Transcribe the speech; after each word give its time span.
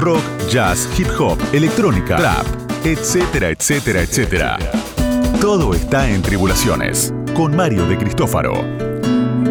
rock, 0.00 0.22
jazz, 0.48 0.88
hip 0.98 1.08
hop, 1.18 1.38
electrónica, 1.52 2.16
rap, 2.16 2.46
etcétera, 2.84 3.50
etcétera, 3.50 4.00
etcétera. 4.00 4.58
Todo 5.40 5.74
está 5.74 6.10
en 6.10 6.22
Tribulaciones, 6.22 7.12
con 7.34 7.54
Mario 7.54 7.86
de 7.86 7.98
Cristófaro. 7.98 8.54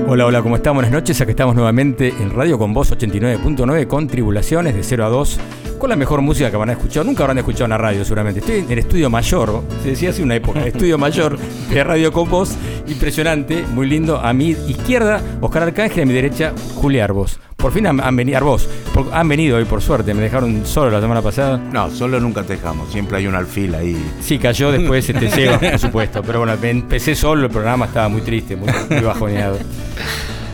Hola, 0.07 0.25
hola, 0.25 0.41
¿cómo 0.41 0.55
están? 0.55 0.73
Buenas 0.73 0.91
noches. 0.91 1.21
Aquí 1.21 1.31
estamos 1.31 1.53
nuevamente 1.53 2.07
en 2.07 2.31
Radio 2.31 2.57
con 2.57 2.73
Voz 2.73 2.91
89.9 2.91 3.85
con 3.85 4.07
Tribulaciones 4.07 4.73
de 4.73 4.81
0 4.83 5.05
a 5.05 5.09
2 5.09 5.39
con 5.77 5.89
la 5.89 5.95
mejor 5.95 6.21
música 6.21 6.49
que 6.49 6.57
van 6.57 6.69
a 6.69 6.73
escuchar. 6.73 7.05
Nunca 7.05 7.23
habrán 7.23 7.37
escuchado 7.37 7.65
en 7.65 7.71
la 7.71 7.77
radio, 7.77 8.03
seguramente. 8.03 8.39
Estoy 8.39 8.59
en 8.59 8.71
el 8.71 8.79
estudio 8.79 9.09
mayor, 9.09 9.63
se 9.83 9.89
decía 9.89 10.09
hace 10.09 10.23
una 10.23 10.35
época, 10.35 10.65
estudio 10.65 10.97
mayor 10.97 11.37
de 11.37 11.83
Radio 11.83 12.11
con. 12.11 12.57
Impresionante, 12.89 13.63
muy 13.67 13.87
lindo. 13.87 14.19
A 14.19 14.33
mi 14.33 14.49
izquierda, 14.49 15.21
Oscar 15.41 15.63
Arcángel, 15.63 16.03
a 16.03 16.05
mi 16.05 16.13
derecha, 16.13 16.53
Julia 16.75 17.03
Arbos. 17.03 17.39
Por 17.55 17.71
fin 17.71 17.85
han, 17.87 18.15
venido, 18.15 18.37
Arbos, 18.37 18.67
han 19.11 19.27
venido 19.27 19.57
hoy 19.57 19.65
por 19.65 19.81
suerte, 19.81 20.13
me 20.13 20.21
dejaron 20.21 20.65
solo 20.65 20.89
la 20.89 21.01
semana 21.01 21.21
pasada. 21.21 21.57
No, 21.57 21.91
solo 21.91 22.19
nunca 22.19 22.43
te 22.43 22.55
dejamos, 22.55 22.91
siempre 22.91 23.17
hay 23.17 23.27
un 23.27 23.35
alfil 23.35 23.75
ahí. 23.75 23.97
Sí, 24.21 24.39
cayó 24.39 24.71
después 24.71 25.07
este 25.09 25.29
Seba, 25.29 25.59
por 25.59 25.77
supuesto. 25.77 26.23
Pero 26.23 26.39
bueno, 26.39 26.53
empecé 26.61 27.15
solo, 27.15 27.45
el 27.45 27.51
programa 27.51 27.85
estaba 27.85 28.07
muy 28.07 28.21
triste, 28.21 28.55
muy, 28.55 28.69
bajoneado. 29.03 29.59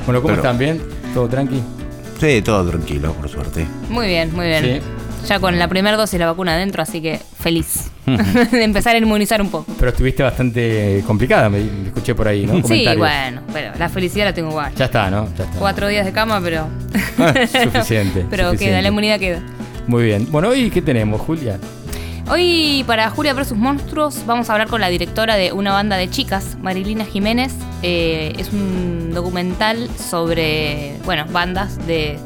Bueno, 0.05 0.21
¿cómo 0.21 0.33
están? 0.33 0.57
¿Bien? 0.57 0.81
¿Todo 1.13 1.27
tranqui? 1.27 1.61
Sí, 2.19 2.41
todo 2.41 2.67
tranquilo, 2.69 3.13
por 3.13 3.29
suerte. 3.29 3.65
Muy 3.89 4.07
bien, 4.07 4.33
muy 4.33 4.47
bien. 4.47 4.63
Sí 4.63 5.04
ya 5.25 5.39
con 5.39 5.57
la 5.57 5.67
primera 5.67 5.97
dosis 5.97 6.13
de 6.13 6.19
la 6.19 6.27
vacuna 6.27 6.53
adentro, 6.53 6.83
así 6.83 7.01
que 7.01 7.19
feliz 7.39 7.89
de 8.05 8.63
empezar 8.63 8.95
a 8.95 8.99
inmunizar 8.99 9.41
un 9.41 9.49
poco. 9.49 9.73
Pero 9.77 9.89
estuviste 9.91 10.23
bastante 10.23 11.03
complicada, 11.05 11.49
me, 11.49 11.59
escuché 11.87 12.13
por 12.15 12.27
ahí, 12.27 12.45
¿no? 12.45 12.65
Sí, 12.67 12.87
bueno, 12.97 13.41
pero 13.51 13.71
la 13.77 13.89
felicidad 13.89 14.25
la 14.25 14.33
tengo 14.33 14.51
igual. 14.51 14.73
Ya 14.75 14.85
está, 14.85 15.09
¿no? 15.09 15.27
Ya 15.37 15.45
está. 15.45 15.59
Cuatro 15.59 15.87
días 15.87 16.05
de 16.05 16.11
cama, 16.11 16.39
pero. 16.41 16.67
suficiente. 17.63 18.25
pero 18.29 18.53
queda, 18.53 18.81
la 18.81 18.87
inmunidad 18.87 19.19
queda. 19.19 19.41
Muy 19.87 20.03
bien. 20.03 20.27
Bueno, 20.31 20.49
¿hoy 20.49 20.69
qué 20.69 20.81
tenemos, 20.81 21.21
Julia? 21.21 21.59
Hoy 22.27 22.83
para 22.87 23.09
Julia 23.11 23.35
vs. 23.35 23.53
Monstruos 23.53 24.25
vamos 24.25 24.49
a 24.49 24.53
hablar 24.53 24.67
con 24.67 24.81
la 24.81 24.89
directora 24.89 25.35
de 25.35 25.53
una 25.53 25.73
banda 25.73 25.95
de 25.95 26.09
chicas, 26.09 26.57
Marilina 26.59 27.05
Jiménez. 27.05 27.53
Eh, 27.83 28.33
es 28.39 28.51
un 28.51 29.11
documental 29.13 29.89
sobre, 29.97 30.95
bueno, 31.05 31.25
bandas 31.31 31.85
de 31.85 32.17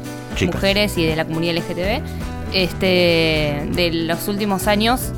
mujeres 0.46 0.96
y 0.96 1.04
de 1.04 1.16
la 1.16 1.26
comunidad 1.26 1.56
LGTB 1.56 2.29
este, 2.52 3.68
de 3.72 3.90
los 3.92 4.28
últimos 4.28 4.66
años. 4.66 5.12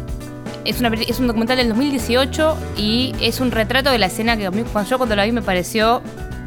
Es, 0.65 0.79
una, 0.81 0.89
es 0.95 1.19
un 1.19 1.27
documental 1.27 1.57
del 1.57 1.69
2018 1.69 2.57
y 2.77 3.15
es 3.21 3.41
un 3.41 3.51
retrato 3.51 3.91
de 3.91 3.99
la 3.99 4.07
escena 4.07 4.37
que 4.37 4.49
cuando 4.49 4.89
yo 4.89 4.97
cuando 4.97 5.17
la 5.17 5.25
vi 5.25 5.33
me 5.33 5.43
pareció 5.43 6.03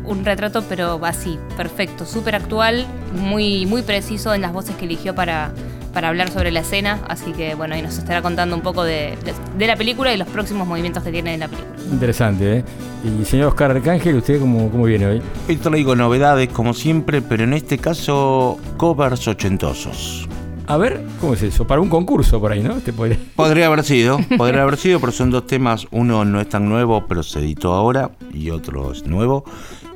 un 0.06 0.24
retrato 0.24 0.64
pero 0.70 1.00
así, 1.04 1.38
perfecto, 1.58 2.06
súper 2.06 2.36
actual, 2.36 2.86
muy, 3.14 3.66
muy 3.66 3.82
preciso 3.82 4.34
en 4.34 4.42
las 4.42 4.54
voces 4.54 4.76
que 4.76 4.86
eligió 4.86 5.16
para, 5.16 5.52
para 5.94 6.10
hablar 6.10 6.30
sobre 6.30 6.52
la 6.52 6.60
escena, 6.60 7.00
así 7.08 7.32
que 7.32 7.56
bueno, 7.56 7.76
ahí 7.76 7.82
nos 7.82 7.98
estará 7.98 8.22
contando 8.22 8.56
un 8.56 8.62
poco 8.62 8.84
de, 8.84 9.18
la 9.58 9.76
película 9.76 10.14
y 10.14 10.18
los 10.18 10.28
próximos 10.28 10.68
movimientos 10.68 11.04
que 11.04 11.12
tiene 11.12 11.34
en 11.34 11.40
la 11.42 11.48
película. 11.48 11.76
Interesante, 11.92 12.58
¿eh? 12.58 12.64
Y 13.04 13.26
señor 13.26 13.48
Oscar 13.48 13.72
Arcángel, 13.72 14.16
¿usted 14.16 14.40
cómo, 14.40 14.70
cómo 14.70 14.86
viene 14.86 15.06
hoy? 15.06 15.22
Hoy 15.48 15.58
traigo 15.58 15.96
novedades 15.96 16.50
como 16.50 16.74
siempre, 16.74 17.22
pero 17.22 17.44
en 17.44 17.54
este 17.54 17.78
caso 17.78 18.58
covers 18.78 19.28
ochentosos. 19.28 20.28
A 20.68 20.78
ver, 20.78 21.06
¿cómo 21.22 21.34
es 21.34 21.44
eso? 21.44 21.68
Para 21.68 21.82
un 21.82 21.90
concurso 21.90 22.40
por 22.40 22.52
ahí, 22.52 22.62
¿no? 22.62 22.76
Podría 23.36 23.68
haber 23.68 23.84
sido, 23.84 24.20
podría 24.38 24.64
haber 24.64 24.78
sido, 24.78 25.00
pero 25.00 25.12
son 25.12 25.30
dos 25.30 25.46
temas. 25.46 25.88
Uno 25.92 26.26
no 26.26 26.42
es 26.42 26.50
tan 26.50 26.68
nuevo, 26.68 27.06
pero 27.08 27.22
se 27.24 27.40
editó 27.40 27.74
ahora, 27.74 28.12
y 28.34 28.50
otro 28.50 28.92
es 28.92 29.06
nuevo. 29.06 29.46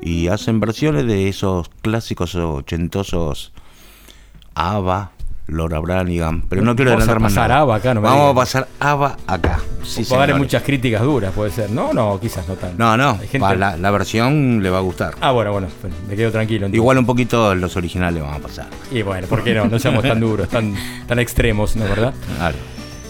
Y 0.01 0.27
hacen 0.27 0.59
versiones 0.59 1.07
de 1.07 1.27
esos 1.27 1.69
clásicos 1.81 2.35
ochentosos 2.35 3.51
ABBA, 4.53 5.11
Laura 5.51 5.79
Branigan, 5.79 6.43
pero 6.47 6.61
no 6.61 6.75
quiero 6.75 6.91
adelantar 6.91 7.19
más 7.19 7.33
nada. 7.33 7.59
Ava 7.59 7.75
acá, 7.75 7.93
no 7.93 8.01
Vamos 8.01 8.31
a 8.31 8.35
pasar 8.35 8.67
ABBA 8.79 9.17
acá. 9.27 9.59
Sí, 9.83 10.05
haber 10.13 10.35
muchas 10.35 10.63
críticas 10.63 11.01
duras, 11.01 11.33
puede 11.33 11.51
ser. 11.51 11.71
No, 11.71 11.93
no, 11.93 12.19
quizás 12.19 12.47
no 12.47 12.55
tanto. 12.55 12.75
No, 12.77 12.95
no, 12.95 13.19
la, 13.55 13.91
versión 13.91 14.61
le 14.61 14.69
va 14.69 14.77
a 14.77 14.81
gustar. 14.81 15.15
Ah, 15.21 15.31
bueno, 15.31 15.51
bueno, 15.51 15.67
me 16.07 16.15
quedo 16.15 16.31
tranquilo. 16.31 16.67
Igual 16.71 16.97
un 16.99 17.05
poquito 17.05 17.55
los 17.55 17.75
originales 17.75 18.21
van 18.21 18.35
a 18.35 18.39
pasar. 18.39 18.67
Y 18.91 19.01
bueno, 19.01 19.27
¿por 19.27 19.43
qué 19.43 19.53
no? 19.53 19.65
No 19.65 19.79
seamos 19.79 20.03
tan 20.03 20.19
duros, 20.19 20.47
tan, 20.49 20.75
tan 21.07 21.19
extremos, 21.19 21.75
¿no 21.75 21.85
es 21.85 21.89
verdad? 21.89 22.13
Claro. 22.37 22.57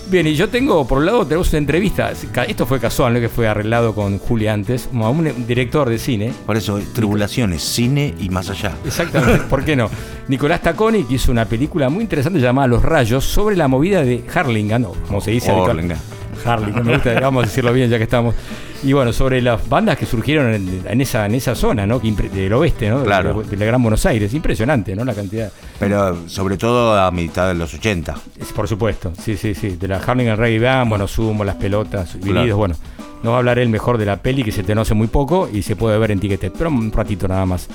Bien, 0.10 0.26
y 0.26 0.34
yo 0.34 0.50
tengo, 0.50 0.88
por 0.88 0.98
un 0.98 1.06
lado, 1.06 1.24
tenemos 1.24 1.50
una 1.50 1.60
entrevista. 1.60 2.12
Esto 2.48 2.66
fue 2.66 2.80
casual, 2.80 3.14
¿no? 3.14 3.20
Que 3.20 3.30
fue 3.30 3.48
arreglado 3.48 3.94
con 3.94 4.18
Julia 4.18 4.54
antes, 4.54 4.90
a 4.92 5.10
un 5.10 5.46
director 5.46 5.88
de 5.88 6.00
cine. 6.00 6.34
Por 6.48 6.58
eso, 6.58 6.80
tribulaciones, 6.96 7.62
cine 7.62 8.16
y 8.20 8.30
más 8.30 8.50
allá. 8.50 8.72
Exactamente, 8.84 9.44
¿por 9.50 9.64
qué 9.64 9.76
no? 9.76 9.88
Nicolás 10.28 10.64
Taconi, 10.64 11.04
que 11.04 11.14
hizo 11.14 11.32
una 11.32 11.46
película 11.46 11.90
muy 11.90 12.02
interesante 12.02 12.40
llamada 12.40 12.68
Los 12.68 12.82
Rayos, 12.82 13.24
sobre 13.24 13.56
la 13.56 13.68
movida 13.68 14.02
de 14.02 14.24
Harlingan, 14.34 14.86
o 14.86 14.94
como 15.08 15.22
se 15.22 15.30
dice. 15.30 15.52
Harlingan. 15.52 16.00
Harlingan, 16.46 16.86
me 16.86 16.94
gusta, 16.94 17.20
vamos 17.20 17.44
a 17.44 17.48
decirlo 17.48 17.74
bien 17.74 17.90
ya 17.90 17.98
que 17.98 18.04
estamos. 18.04 18.36
Y 18.84 18.94
bueno, 18.94 19.12
sobre 19.12 19.42
las 19.42 19.68
bandas 19.68 19.98
que 19.98 20.06
surgieron 20.06 20.54
en, 20.54 21.02
esa, 21.02 21.26
en 21.26 21.36
esa 21.36 21.54
zona, 21.54 21.86
¿no? 21.86 22.00
Del 22.00 22.54
oeste, 22.54 22.90
¿no? 22.90 23.04
Claro. 23.04 23.44
De, 23.44 23.58
la 23.58 23.66
Gran 23.66 23.82
Buenos 23.82 24.06
Aires. 24.06 24.34
Impresionante, 24.34 24.96
¿no? 24.96 25.04
La 25.04 25.14
cantidad. 25.14 25.52
Pero 25.80 26.28
sobre 26.30 26.58
todo 26.58 26.98
a 26.98 27.12
mitad 27.12 27.50
de 27.50 27.56
los 27.56 27.74
80. 27.74 28.16
Por 28.56 28.68
supuesto, 28.68 29.12
sí, 29.22 29.36
sí, 29.36 29.54
sí. 29.54 29.72
De 29.72 29.88
la 29.88 29.98
Harlingen 29.98 30.38
Reggae 30.38 30.60
Band, 30.60 30.90
bueno, 30.90 31.08
Sumo, 31.08 31.44
las 31.44 31.56
pelotas, 31.56 32.18
claro. 32.22 32.58
bueno. 32.58 32.76
No 33.22 33.32
va 33.32 33.36
a 33.36 33.40
hablar 33.40 33.60
él 33.60 33.68
mejor 33.68 33.98
de 33.98 34.06
la 34.06 34.22
peli 34.22 34.44
que 34.44 34.52
se 34.52 34.64
te 34.64 34.72
conoce 34.72 34.94
muy 34.94 35.08
poco 35.08 35.50
y 35.52 35.62
se 35.62 35.76
puede 35.76 35.98
ver 35.98 36.12
en 36.12 36.22
Ticketed, 36.22 36.54
pero 36.58 36.70
un 36.70 36.90
ratito 36.90 37.28
nada 37.28 37.46
más. 37.46 37.68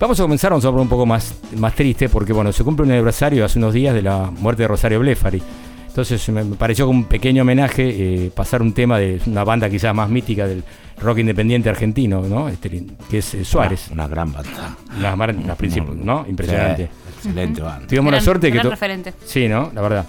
Vamos 0.00 0.18
a 0.18 0.22
comenzar, 0.24 0.50
vamos 0.50 0.64
a 0.64 0.68
hablar 0.68 0.82
un 0.82 0.88
poco 0.88 1.06
más, 1.06 1.34
más 1.56 1.74
triste 1.74 2.08
porque 2.08 2.32
bueno, 2.32 2.52
se 2.52 2.64
cumple 2.64 2.86
un 2.86 2.92
aniversario 2.92 3.44
hace 3.44 3.58
unos 3.58 3.72
días 3.72 3.94
de 3.94 4.02
la 4.02 4.32
muerte 4.40 4.62
de 4.62 4.68
Rosario 4.68 4.98
Blefari. 4.98 5.40
Entonces 5.90 6.28
me 6.28 6.44
pareció 6.44 6.86
como 6.86 7.00
un 7.00 7.04
pequeño 7.06 7.42
homenaje 7.42 7.88
eh, 7.88 8.30
pasar 8.32 8.62
un 8.62 8.72
tema 8.72 8.96
de 8.96 9.20
una 9.26 9.42
banda 9.42 9.68
quizás 9.68 9.92
más 9.92 10.08
mítica 10.08 10.46
del 10.46 10.62
rock 11.02 11.18
independiente 11.18 11.68
argentino, 11.68 12.22
¿no? 12.22 12.48
Este, 12.48 12.84
que 13.10 13.18
es 13.18 13.34
eh, 13.34 13.44
Suárez. 13.44 13.88
Una, 13.90 14.06
gran 14.06 14.32
banda. 14.32 14.76
Una, 14.96 15.14
una 15.14 15.56
¿no? 15.96 16.24
Impresionante. 16.28 16.88
excelente 17.16 17.60
banda. 17.60 17.88
Tuvimos 17.88 18.12
la 18.12 18.20
suerte 18.20 18.50
gran 18.50 18.62
que... 18.62 18.70
referente. 18.70 19.14
Sí, 19.24 19.48
¿no? 19.48 19.72
La 19.74 19.82
verdad. 19.82 20.06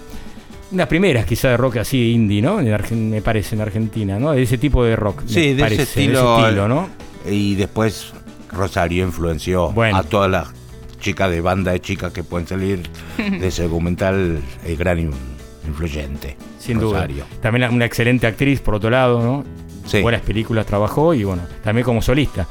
Unas 0.70 0.86
primeras 0.86 1.26
quizás 1.26 1.50
de 1.50 1.56
rock 1.56 1.78
así 1.78 2.12
indie, 2.12 2.40
¿no? 2.40 2.58
me 2.58 3.20
parece, 3.20 3.56
en 3.56 3.60
Argentina, 3.60 4.20
¿no? 4.20 4.30
De 4.30 4.42
ese 4.42 4.58
tipo 4.58 4.84
de 4.84 4.94
rock. 4.94 5.24
Sí, 5.26 5.52
de, 5.52 5.66
ese 5.66 5.82
estilo, 5.82 6.68
¿no? 6.68 6.88
Y 7.28 7.56
después 7.56 8.12
Rosario 8.52 9.04
influenció 9.04 9.74
a 9.82 10.02
todas 10.04 10.30
las 10.30 10.48
chicas 11.00 11.28
de 11.28 11.40
banda 11.40 11.72
de 11.72 11.80
chicas 11.80 12.12
que 12.12 12.22
pueden 12.22 12.46
salir 12.46 12.88
de 13.18 13.48
ese 13.48 13.64
documental, 13.64 14.40
el 14.64 14.76
gran 14.76 15.00
influyente. 15.66 16.36
Sin 16.58 16.78
duda. 16.78 17.06
También 17.40 17.72
una 17.72 17.84
excelente 17.84 18.26
actriz, 18.26 18.60
por 18.60 18.74
otro 18.74 18.90
lado, 18.90 19.22
¿no? 19.22 19.44
Buenas 20.00 20.22
películas 20.22 20.64
trabajó 20.64 21.12
y 21.12 21.24
bueno, 21.24 21.42
también 21.62 21.84
como 21.84 22.00
solista. 22.00 22.46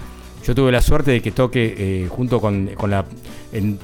Yo 0.46 0.56
tuve 0.56 0.72
la 0.72 0.82
suerte 0.82 1.12
de 1.12 1.22
que 1.22 1.32
toque 1.32 1.76
eh, 1.78 2.08
junto 2.10 2.42
con, 2.42 2.70
la. 2.88 3.06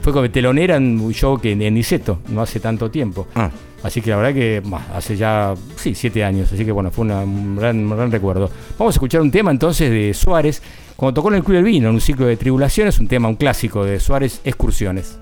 fue 0.01 0.13
como 0.13 0.29
telonera 0.29 0.75
en 0.75 0.99
un 0.99 1.13
show 1.13 1.39
que 1.39 1.51
en 1.51 1.73
Niceto, 1.73 2.19
no 2.29 2.41
hace 2.41 2.59
tanto 2.59 2.89
tiempo. 2.89 3.27
Ah. 3.35 3.51
Así 3.83 4.01
que 4.01 4.09
la 4.09 4.17
verdad 4.17 4.33
que 4.33 4.63
hace 4.93 5.15
ya, 5.15 5.53
sí, 5.75 5.93
siete 5.93 6.23
años. 6.23 6.51
Así 6.51 6.65
que 6.65 6.71
bueno, 6.71 6.89
fue 6.89 7.05
un, 7.05 7.55
gran, 7.55 7.89
gran, 7.89 8.11
recuerdo. 8.11 8.49
Vamos 8.77 8.95
a 8.95 8.97
escuchar 8.97 9.21
un 9.21 9.29
tema 9.29 9.51
entonces 9.51 9.91
de 9.91 10.13
Suárez, 10.13 10.63
cuando 10.95 11.13
tocó 11.13 11.29
en 11.29 11.35
el 11.35 11.43
Club 11.43 11.57
del 11.57 11.63
Vino, 11.63 11.89
en 11.89 11.95
un 11.95 12.01
ciclo 12.01 12.25
de 12.25 12.37
tribulaciones, 12.37 12.99
un 12.99 13.07
tema, 13.07 13.27
un 13.27 13.35
clásico 13.35 13.85
de 13.85 13.99
Suárez, 13.99 14.41
Excursiones. 14.43 15.19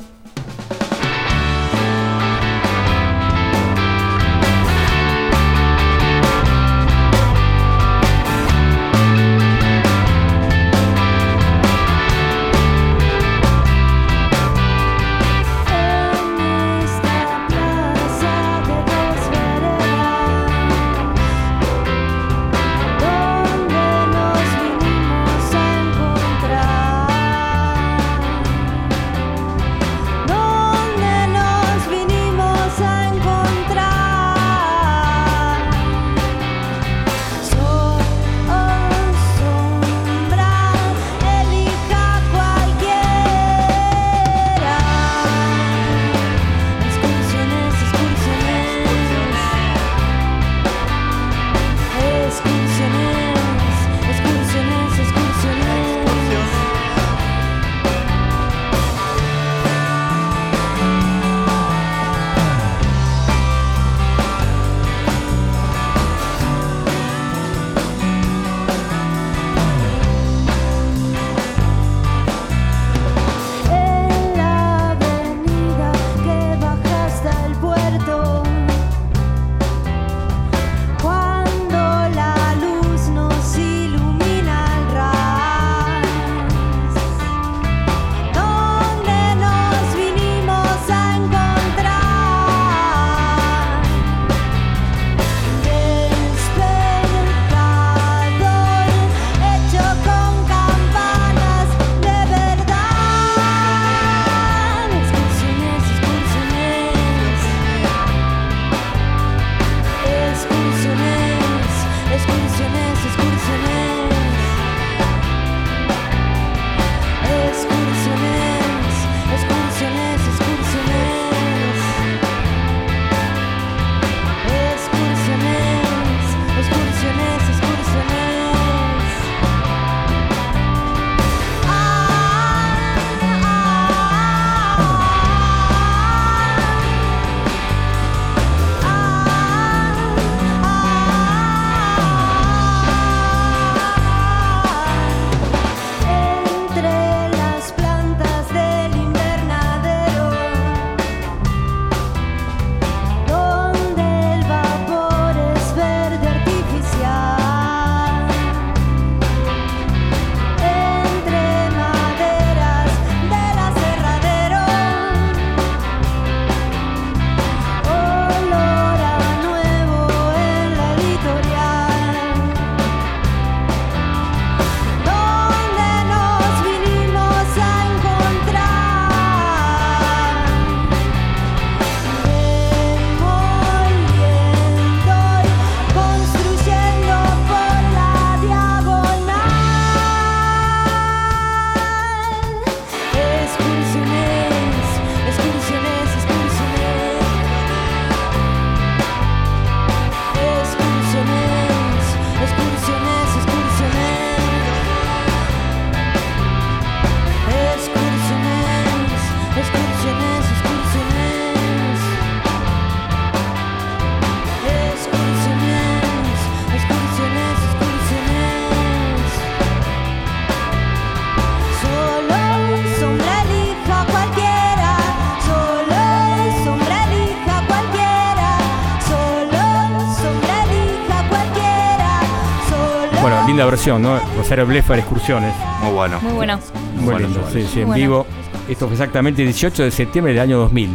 Versión, 233.76 234.02
¿no? 234.02 234.18
Rosario 234.38 234.66
Bleffer 234.66 235.00
Excursiones. 235.00 235.54
Muy 235.84 235.92
bueno. 235.94 236.20
Muy 236.22 236.32
bueno. 236.34 236.60
Muy 236.96 237.04
Bueno, 237.04 237.20
lindo, 237.20 237.42
sí, 237.52 237.66
sí, 237.72 237.82
en 237.82 237.88
Bueno. 237.88 238.02
vivo. 238.02 238.28
Esto 238.70 238.86
fue 238.88 238.94
exactamente 238.96 239.42
el 239.42 239.50
18 239.50 239.84
de 239.84 239.92
septiembre 239.92 240.34
del 240.34 240.42
año 240.42 240.58
2000. 240.60 240.90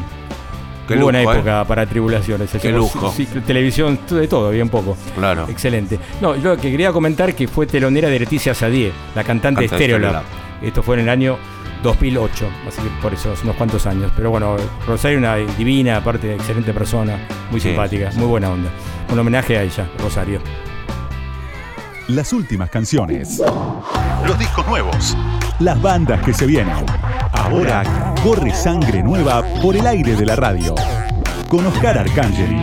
Qué 0.89 0.95
Muy 0.95 1.05
buena 1.05 1.21
lujo, 1.21 1.33
¿eh? 1.35 1.37
época 1.37 1.65
para 1.67 1.85
tribulaciones. 1.87 2.51
Qué 2.61 2.73
lujo. 2.73 3.15
televisión, 3.47 3.99
de 4.09 4.27
todo, 4.27 4.51
bien 4.51 4.71
poco. 4.71 4.97
Claro. 5.15 5.47
Excelente. 5.51 5.99
No, 6.23 6.35
yo 6.37 6.55
lo 6.55 6.57
que 6.57 6.71
quería 6.71 6.91
comentar 6.91 7.35
que 7.35 7.47
fue 7.49 7.67
telonera 7.67 8.09
de 8.09 8.19
Leticia 8.19 8.55
Sadie, 8.55 8.93
la 9.15 9.25
cantante 9.25 9.61
de 9.61 9.69
Canta 9.69 9.77
de 9.79 9.85
Stereolab. 9.85 10.23
Stereolab. 10.23 10.67
Esto 10.67 10.83
fue 10.83 10.97
en 10.97 11.03
el 11.03 11.09
año 11.11 11.37
2008, 11.83 12.49
así 12.67 12.81
que 12.81 12.89
por 13.03 13.13
eso, 13.13 13.31
hace 13.33 13.45
unos 13.45 13.57
cuantos 13.57 13.87
años. 13.87 14.11
Pero 14.17 14.31
bueno, 14.31 14.57
Rosario 14.87 15.19
una 15.19 15.37
divina, 15.37 15.99
aparte 15.99 16.35
excelente 16.35 16.73
persona, 16.73 17.19
muy 17.51 17.61
Sí, 17.61 17.69
simpática, 17.69 18.07
sí, 18.09 18.15
sí. 18.15 18.19
muy 18.21 18.29
buena 18.29 18.51
onda. 18.51 18.71
Un 19.13 19.19
homenaje 19.19 19.59
a 19.59 19.63
ella, 19.65 19.87
Rosario. 20.03 20.41
Las 22.11 22.33
últimas 22.33 22.71
canciones. 22.71 23.41
Los 24.27 24.37
discos 24.37 24.67
nuevos. 24.67 25.17
Las 25.61 25.81
bandas 25.81 26.21
que 26.25 26.35
se 26.35 26.45
vienen. 26.45 26.85
Ahora 27.31 27.85
corre 28.25 28.53
sangre 28.53 29.01
nueva 29.01 29.45
por 29.63 29.77
el 29.77 29.87
aire 29.87 30.17
de 30.17 30.27
la 30.27 30.35
radio. 30.35 30.75
Con 31.49 31.65
Oscar 31.67 31.99
Arcangeli. 31.99 32.61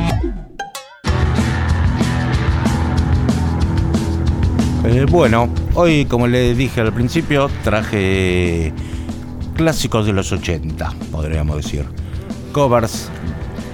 Eh, 4.84 5.06
bueno, 5.10 5.48
hoy, 5.76 6.04
como 6.04 6.28
le 6.28 6.54
dije 6.54 6.82
al 6.82 6.92
principio, 6.92 7.50
traje 7.64 8.74
clásicos 9.56 10.06
de 10.06 10.12
los 10.12 10.30
80, 10.34 10.92
podríamos 11.10 11.56
decir. 11.64 11.86
Covers, 12.52 13.08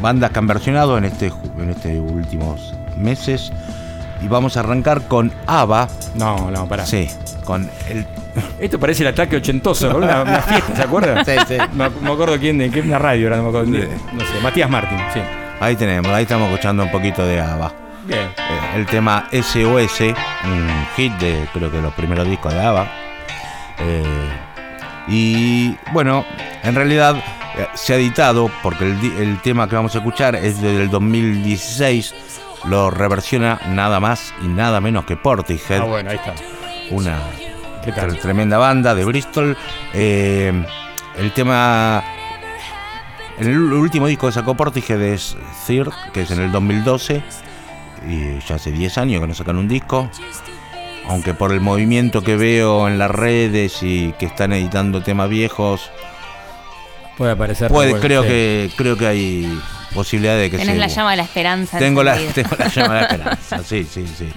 bandas 0.03 0.29
que 0.29 0.37
han 0.37 0.45
versionado 0.45 0.99
en 0.99 1.05
este 1.05 1.33
en 1.57 1.71
estos 1.71 1.91
últimos 2.11 2.61
meses. 2.99 3.51
Y 4.23 4.27
vamos 4.27 4.55
a 4.57 4.61
arrancar 4.61 5.07
con 5.07 5.31
ABBA. 5.45 5.87
No, 6.15 6.49
no, 6.49 6.67
pará. 6.67 6.85
Sí, 6.85 7.09
con 7.43 7.69
el. 7.89 8.05
Esto 8.59 8.79
parece 8.79 9.03
el 9.03 9.09
ataque 9.09 9.35
ochentoso, 9.37 9.89
¿no? 9.89 9.97
una, 9.97 10.21
una 10.23 10.41
fiesta, 10.41 10.75
¿se 10.75 10.81
acuerdan? 10.83 11.25
Sí, 11.25 11.33
sí. 11.47 11.57
No 11.73 11.89
no 11.89 12.01
me 12.01 12.11
acuerdo 12.11 12.39
quién, 12.39 12.57
de 12.57 12.71
qué 12.71 12.81
una 12.81 12.97
radio 12.99 13.27
era, 13.27 13.37
no 13.37 13.43
me 13.43 13.49
acuerdo. 13.49 13.69
no 13.69 14.19
sé, 14.25 14.39
Matías 14.41 14.69
Martín, 14.69 14.97
sí. 15.13 15.19
Ahí 15.59 15.75
tenemos, 15.75 16.11
ahí 16.11 16.23
estamos 16.23 16.49
escuchando 16.49 16.83
un 16.83 16.91
poquito 16.91 17.25
de 17.25 17.39
ABBA. 17.39 17.73
Bien. 18.05 18.19
Eh, 18.19 18.75
el 18.75 18.85
tema 18.85 19.27
SOS, 19.31 20.01
un 20.45 20.85
hit 20.95 21.13
de 21.19 21.47
creo 21.53 21.71
que 21.71 21.81
los 21.81 21.93
primeros 21.93 22.27
discos 22.27 22.53
de 22.53 22.59
ABBA. 22.59 22.87
Eh, 23.79 24.03
y 25.07 25.75
bueno, 25.91 26.25
en 26.63 26.75
realidad 26.75 27.15
eh, 27.57 27.67
se 27.75 27.93
ha 27.93 27.95
editado, 27.97 28.49
porque 28.61 28.85
el, 28.85 29.17
el 29.17 29.41
tema 29.41 29.67
que 29.69 29.75
vamos 29.75 29.93
a 29.95 29.99
escuchar 29.99 30.35
es 30.35 30.61
desde 30.61 30.83
el 30.83 30.89
2016, 30.89 32.13
lo 32.65 32.89
reversiona 32.89 33.59
nada 33.69 33.99
más 33.99 34.33
y 34.41 34.47
nada 34.47 34.79
menos 34.81 35.05
que 35.05 35.15
Portishead, 35.17 35.81
Ah, 35.81 35.85
bueno, 35.85 36.09
ahí 36.09 36.15
está. 36.17 36.33
una 36.91 37.19
tremenda 38.21 38.57
banda 38.57 38.95
de 38.95 39.03
Bristol. 39.05 39.57
Eh, 39.93 40.63
el 41.17 41.31
tema. 41.31 42.03
En 43.39 43.47
el 43.47 43.57
último 43.73 44.07
disco 44.07 44.27
que 44.27 44.33
sacó 44.33 44.55
Portishead 44.55 45.01
es 45.01 45.35
Third, 45.67 45.91
que 46.13 46.21
es 46.21 46.31
en 46.31 46.39
el 46.39 46.51
2012. 46.51 47.21
Y 48.07 48.39
ya 48.39 48.55
hace 48.55 48.71
10 48.71 48.97
años 48.97 49.21
que 49.21 49.27
no 49.27 49.33
sacan 49.33 49.57
un 49.57 49.67
disco. 49.67 50.09
Aunque 51.07 51.33
por 51.33 51.51
el 51.51 51.59
movimiento 51.59 52.21
que 52.21 52.37
veo 52.37 52.87
en 52.87 52.97
las 52.97 53.11
redes 53.11 53.81
y 53.83 54.13
que 54.19 54.25
están 54.27 54.53
editando 54.53 55.01
temas 55.03 55.29
viejos, 55.29 55.91
Puede 57.17 57.31
aparecer. 57.31 57.69
puede, 57.69 57.99
creo 57.99 58.23
sí. 58.23 58.27
que 58.29 58.71
creo 58.75 58.97
que 58.97 59.07
hay 59.07 59.59
posibilidad 59.93 60.35
de 60.37 60.49
que 60.49 60.57
Tenés 60.57 60.73
se. 60.75 60.79
la 60.79 60.87
llama 60.87 61.11
de 61.11 61.17
la 61.17 61.23
esperanza. 61.23 61.77
tengo 61.79 62.03
la, 62.03 62.13
encendida. 62.19 62.33
tengo 62.49 62.55
la 62.57 62.67
llama 62.69 62.93
de 62.95 62.99
la 62.99 63.05
esperanza, 63.07 63.63
sí, 63.63 63.87
sí, 63.89 64.05
sí. 64.17 64.29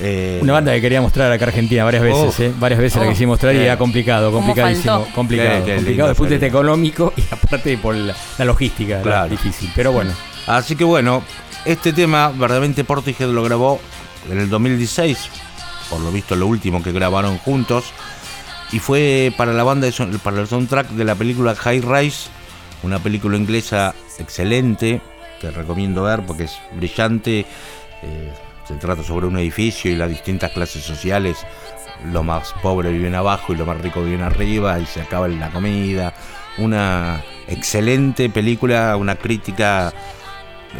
Eh, 0.00 0.40
Una 0.42 0.52
banda 0.54 0.72
que 0.72 0.80
quería 0.80 1.00
mostrar 1.00 1.30
acá 1.32 1.44
a 1.44 1.48
Argentina 1.48 1.84
varias 1.84 2.02
veces, 2.02 2.24
Uf. 2.28 2.40
¿eh? 2.40 2.52
Varias 2.58 2.80
veces 2.80 2.96
la 3.00 3.06
Uf. 3.06 3.12
quisimos 3.12 3.34
mostrar 3.34 3.54
y 3.54 3.58
era 3.60 3.78
complicado, 3.78 4.32
¿Cómo 4.32 4.46
complicadísimo. 4.46 5.06
Complicado, 5.14 5.50
Qué- 5.60 5.64
qué 5.70 5.74
complicado 5.76 6.08
desde 6.08 6.10
el 6.10 6.16
punto 6.28 6.38
de 6.40 6.46
económico 6.46 7.12
y 7.16 7.22
aparte 7.30 7.78
por 7.78 7.94
la, 7.94 8.14
la 8.38 8.44
logística, 8.44 8.94
era 8.94 9.02
Claro. 9.02 9.28
difícil. 9.28 9.70
Pero 9.74 9.92
bueno, 9.92 10.12
Así 10.46 10.76
que 10.76 10.84
bueno, 10.84 11.22
este 11.64 11.92
tema 11.94 12.28
verdaderamente 12.28 12.84
Portishead 12.84 13.28
lo 13.30 13.42
grabó 13.44 13.80
en 14.30 14.40
el 14.40 14.50
2016, 14.50 15.16
por 15.88 16.00
lo 16.00 16.10
visto 16.12 16.36
lo 16.36 16.46
último 16.48 16.82
que 16.82 16.92
grabaron 16.92 17.38
juntos, 17.38 17.84
y 18.74 18.80
fue 18.80 19.32
para 19.36 19.52
la 19.52 19.62
banda, 19.62 19.86
de 19.86 20.18
para 20.18 20.40
el 20.40 20.48
soundtrack 20.48 20.88
de 20.88 21.04
la 21.04 21.14
película 21.14 21.54
High 21.54 21.80
Rise, 21.80 22.28
una 22.82 22.98
película 22.98 23.36
inglesa 23.36 23.94
excelente, 24.18 25.00
que 25.40 25.52
recomiendo 25.52 26.02
ver 26.02 26.26
porque 26.26 26.44
es 26.44 26.58
brillante, 26.72 27.46
eh, 28.02 28.32
se 28.66 28.74
trata 28.74 29.04
sobre 29.04 29.28
un 29.28 29.38
edificio 29.38 29.92
y 29.92 29.94
las 29.94 30.08
distintas 30.08 30.50
clases 30.50 30.82
sociales, 30.82 31.38
los 32.12 32.24
más 32.24 32.52
pobres 32.62 32.92
viven 32.92 33.14
abajo 33.14 33.52
y 33.52 33.56
los 33.56 33.64
más 33.64 33.80
ricos 33.80 34.04
viven 34.06 34.22
arriba 34.22 34.80
y 34.80 34.86
se 34.86 35.02
acaba 35.02 35.28
la 35.28 35.50
comida, 35.50 36.12
una 36.58 37.22
excelente 37.46 38.28
película, 38.28 38.96
una 38.96 39.14
crítica 39.14 39.92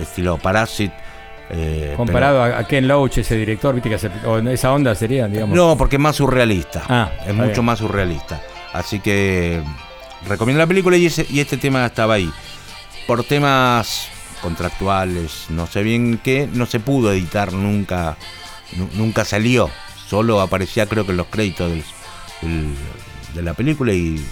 estilo 0.00 0.36
Parasite. 0.36 1.03
Eh, 1.50 1.94
comparado 1.96 2.42
a, 2.42 2.58
a 2.58 2.64
Ken 2.66 2.86
Loach, 2.88 3.18
ese 3.18 3.36
director, 3.36 3.74
viste 3.74 3.88
que 3.88 3.94
hace, 3.96 4.10
o 4.26 4.38
esa 4.38 4.72
onda 4.72 4.94
sería, 4.94 5.28
digamos. 5.28 5.54
no, 5.56 5.76
porque 5.76 5.96
es 5.96 6.00
más 6.00 6.16
surrealista. 6.16 6.82
Ah, 6.88 7.10
es 7.26 7.34
mucho 7.34 7.52
bien. 7.52 7.64
más 7.66 7.78
surrealista. 7.78 8.40
Así 8.72 8.98
que 9.00 9.62
recomiendo 10.26 10.58
la 10.62 10.66
película 10.66 10.96
y, 10.96 11.06
ese, 11.06 11.26
y 11.30 11.40
este 11.40 11.56
tema 11.56 11.84
estaba 11.86 12.14
ahí. 12.14 12.30
Por 13.06 13.22
temas 13.24 14.08
contractuales, 14.42 15.46
no 15.50 15.66
sé 15.66 15.82
bien 15.82 16.18
qué, 16.22 16.48
no 16.52 16.66
se 16.66 16.80
pudo 16.80 17.12
editar 17.12 17.52
nunca, 17.52 18.16
nu- 18.76 18.88
nunca 18.94 19.24
salió. 19.24 19.70
Solo 20.08 20.40
aparecía 20.40 20.86
creo 20.86 21.04
que 21.04 21.10
en 21.12 21.18
los 21.18 21.26
créditos 21.28 21.70
del- 21.70 21.84
del- 22.42 22.74
de 23.34 23.42
la 23.42 23.54
película 23.54 23.92
y 23.92 24.24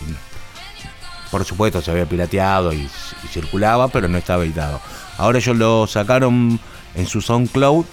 por 1.31 1.45
supuesto 1.45 1.81
se 1.81 1.91
había 1.91 2.07
pirateado 2.07 2.73
y, 2.73 2.81
y 3.25 3.27
circulaba, 3.29 3.89
pero 3.89 4.07
no 4.09 4.19
estaba 4.19 4.45
editado. 4.45 4.81
Ahora 5.19 5.39
ellos 5.39 5.57
lo 5.57 5.87
sacaron 5.87 6.61
en 6.95 7.07
su 7.07 7.21
SoundCloud, 7.21 7.85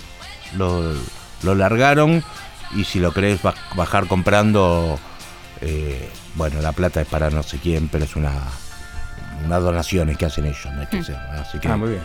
lo, 0.58 0.94
lo 1.44 1.56
largaron 1.56 2.24
y 2.76 2.84
si 2.84 3.00
lo 3.00 3.12
querés 3.14 3.42
ba- 3.42 3.56
bajar 3.76 4.08
comprando, 4.08 5.00
eh, 5.62 6.10
bueno, 6.36 6.62
la 6.62 6.72
plata 6.72 7.02
es 7.02 7.08
para 7.08 7.30
no 7.30 7.44
sé 7.44 7.58
quién, 7.60 7.88
pero 7.88 8.06
es 8.06 8.16
una 8.16 8.32
unas 9.46 9.62
donaciones 9.64 10.18
que 10.18 10.26
hacen 10.26 10.46
ellos, 10.46 10.66
no 10.74 10.82
es 10.82 10.90
que 10.90 11.02
sea. 11.04 11.42
Así 11.42 11.60
que, 11.60 11.68
Ah, 11.70 11.78
muy 11.78 11.90
bien. 11.92 12.02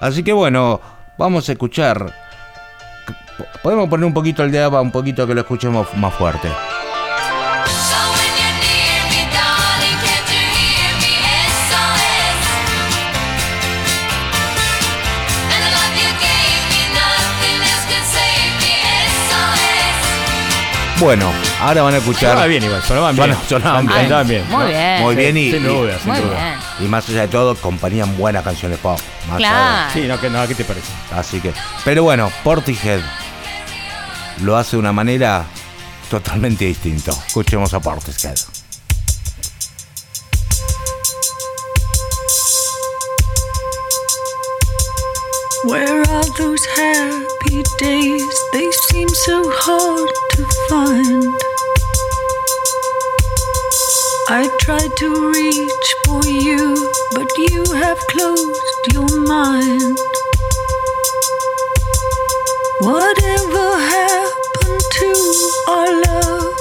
así 0.00 0.22
que 0.22 0.32
bueno, 0.32 0.80
vamos 1.18 1.48
a 1.48 1.52
escuchar. 1.52 2.14
Podemos 3.62 3.88
poner 3.88 4.06
un 4.06 4.14
poquito 4.14 4.42
el 4.42 4.50
de 4.50 4.62
ABBA, 4.62 4.80
un 4.80 4.90
poquito 4.90 5.26
que 5.26 5.34
lo 5.34 5.42
escuchemos 5.42 5.86
más 5.96 6.14
fuerte. 6.14 6.48
Bueno, 21.00 21.30
ahora 21.60 21.82
van 21.82 21.94
a 21.94 21.98
escuchar. 21.98 22.30
Sonaba 22.30 22.46
bien 22.46 22.64
igual, 22.64 22.82
sonaban 22.82 23.14
bien. 23.14 23.28
Bueno, 23.28 23.42
sonaban 23.48 23.86
bien. 24.26 24.44
Muy 24.48 24.66
bien. 24.66 25.02
Muy 25.02 25.14
bien 25.14 25.36
y, 25.36 25.52
Sin 25.52 25.62
duda, 25.62 25.96
sin 26.02 26.14
duda. 26.14 26.60
y 26.80 26.84
más 26.84 27.08
allá 27.08 27.20
de 27.22 27.28
todo, 27.28 27.54
compañían 27.54 28.16
buenas 28.16 28.42
canciones 28.42 28.78
pop. 28.78 28.98
más 29.28 29.38
Claro. 29.38 29.92
Sí, 29.92 30.00
no, 30.08 30.20
que, 30.20 30.28
no, 30.28 30.46
¿qué 30.48 30.56
te 30.56 30.64
parece? 30.64 30.88
así 31.12 31.40
que, 31.40 31.52
pero 31.84 32.02
bueno, 32.02 32.32
Portishead 32.42 33.00
lo 34.42 34.56
hace 34.56 34.72
de 34.72 34.80
una 34.80 34.92
manera 34.92 35.44
totalmente 36.10 36.64
distinta. 36.64 37.12
Escuchemos 37.28 37.72
a 37.74 37.80
Portishead. 37.80 38.36
Where 45.64 46.02
are 46.02 46.24
those 46.38 46.64
happy 46.66 47.64
days? 47.78 48.44
They 48.52 48.70
seem 48.70 49.08
so 49.08 49.42
hard 49.44 50.08
to 50.34 50.46
find. 50.68 51.34
I 54.28 54.48
tried 54.60 54.96
to 54.98 55.32
reach 55.32 55.94
for 56.06 56.24
you, 56.24 56.92
but 57.12 57.26
you 57.38 57.64
have 57.74 57.98
closed 58.06 58.92
your 58.92 59.10
mind. 59.26 59.98
Whatever 62.80 63.66
happened 63.82 64.82
to 64.92 65.10
our 65.68 65.90
love? 66.06 66.54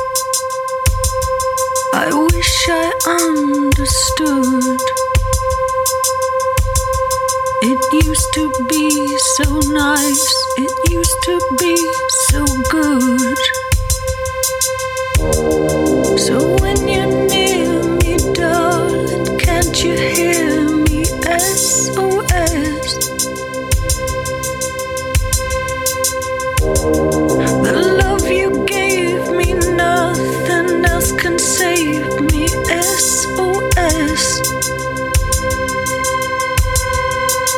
I 1.94 2.10
wish 2.34 2.68
I 2.70 2.92
understood. 3.22 4.80
It 7.60 8.06
used 8.06 8.34
to 8.34 8.66
be 8.70 9.18
so 9.36 9.60
nice, 9.74 10.36
it 10.58 10.92
used 10.92 11.18
to 11.24 11.40
be 11.58 11.76
so 12.30 12.46
good. 12.70 13.38
So 16.20 16.56
when 16.62 16.88
you're 16.88 17.17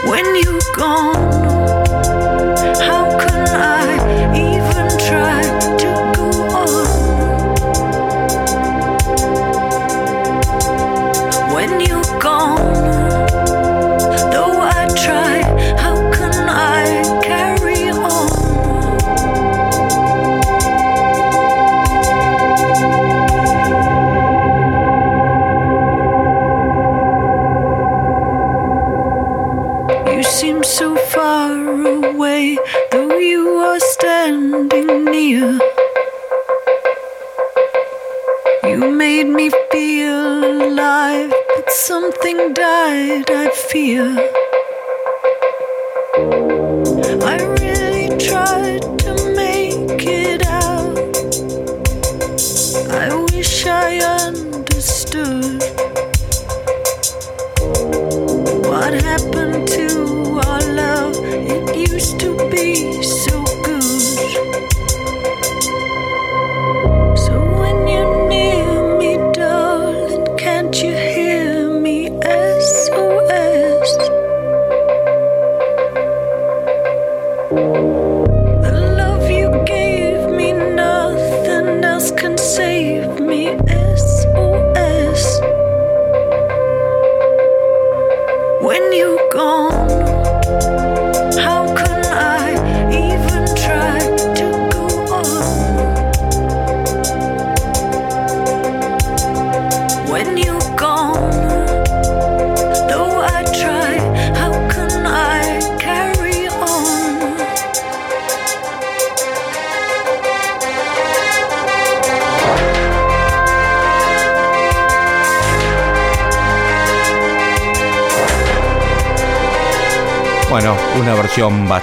when 0.10 0.25
you're 0.38 0.60
gone. 0.75 1.59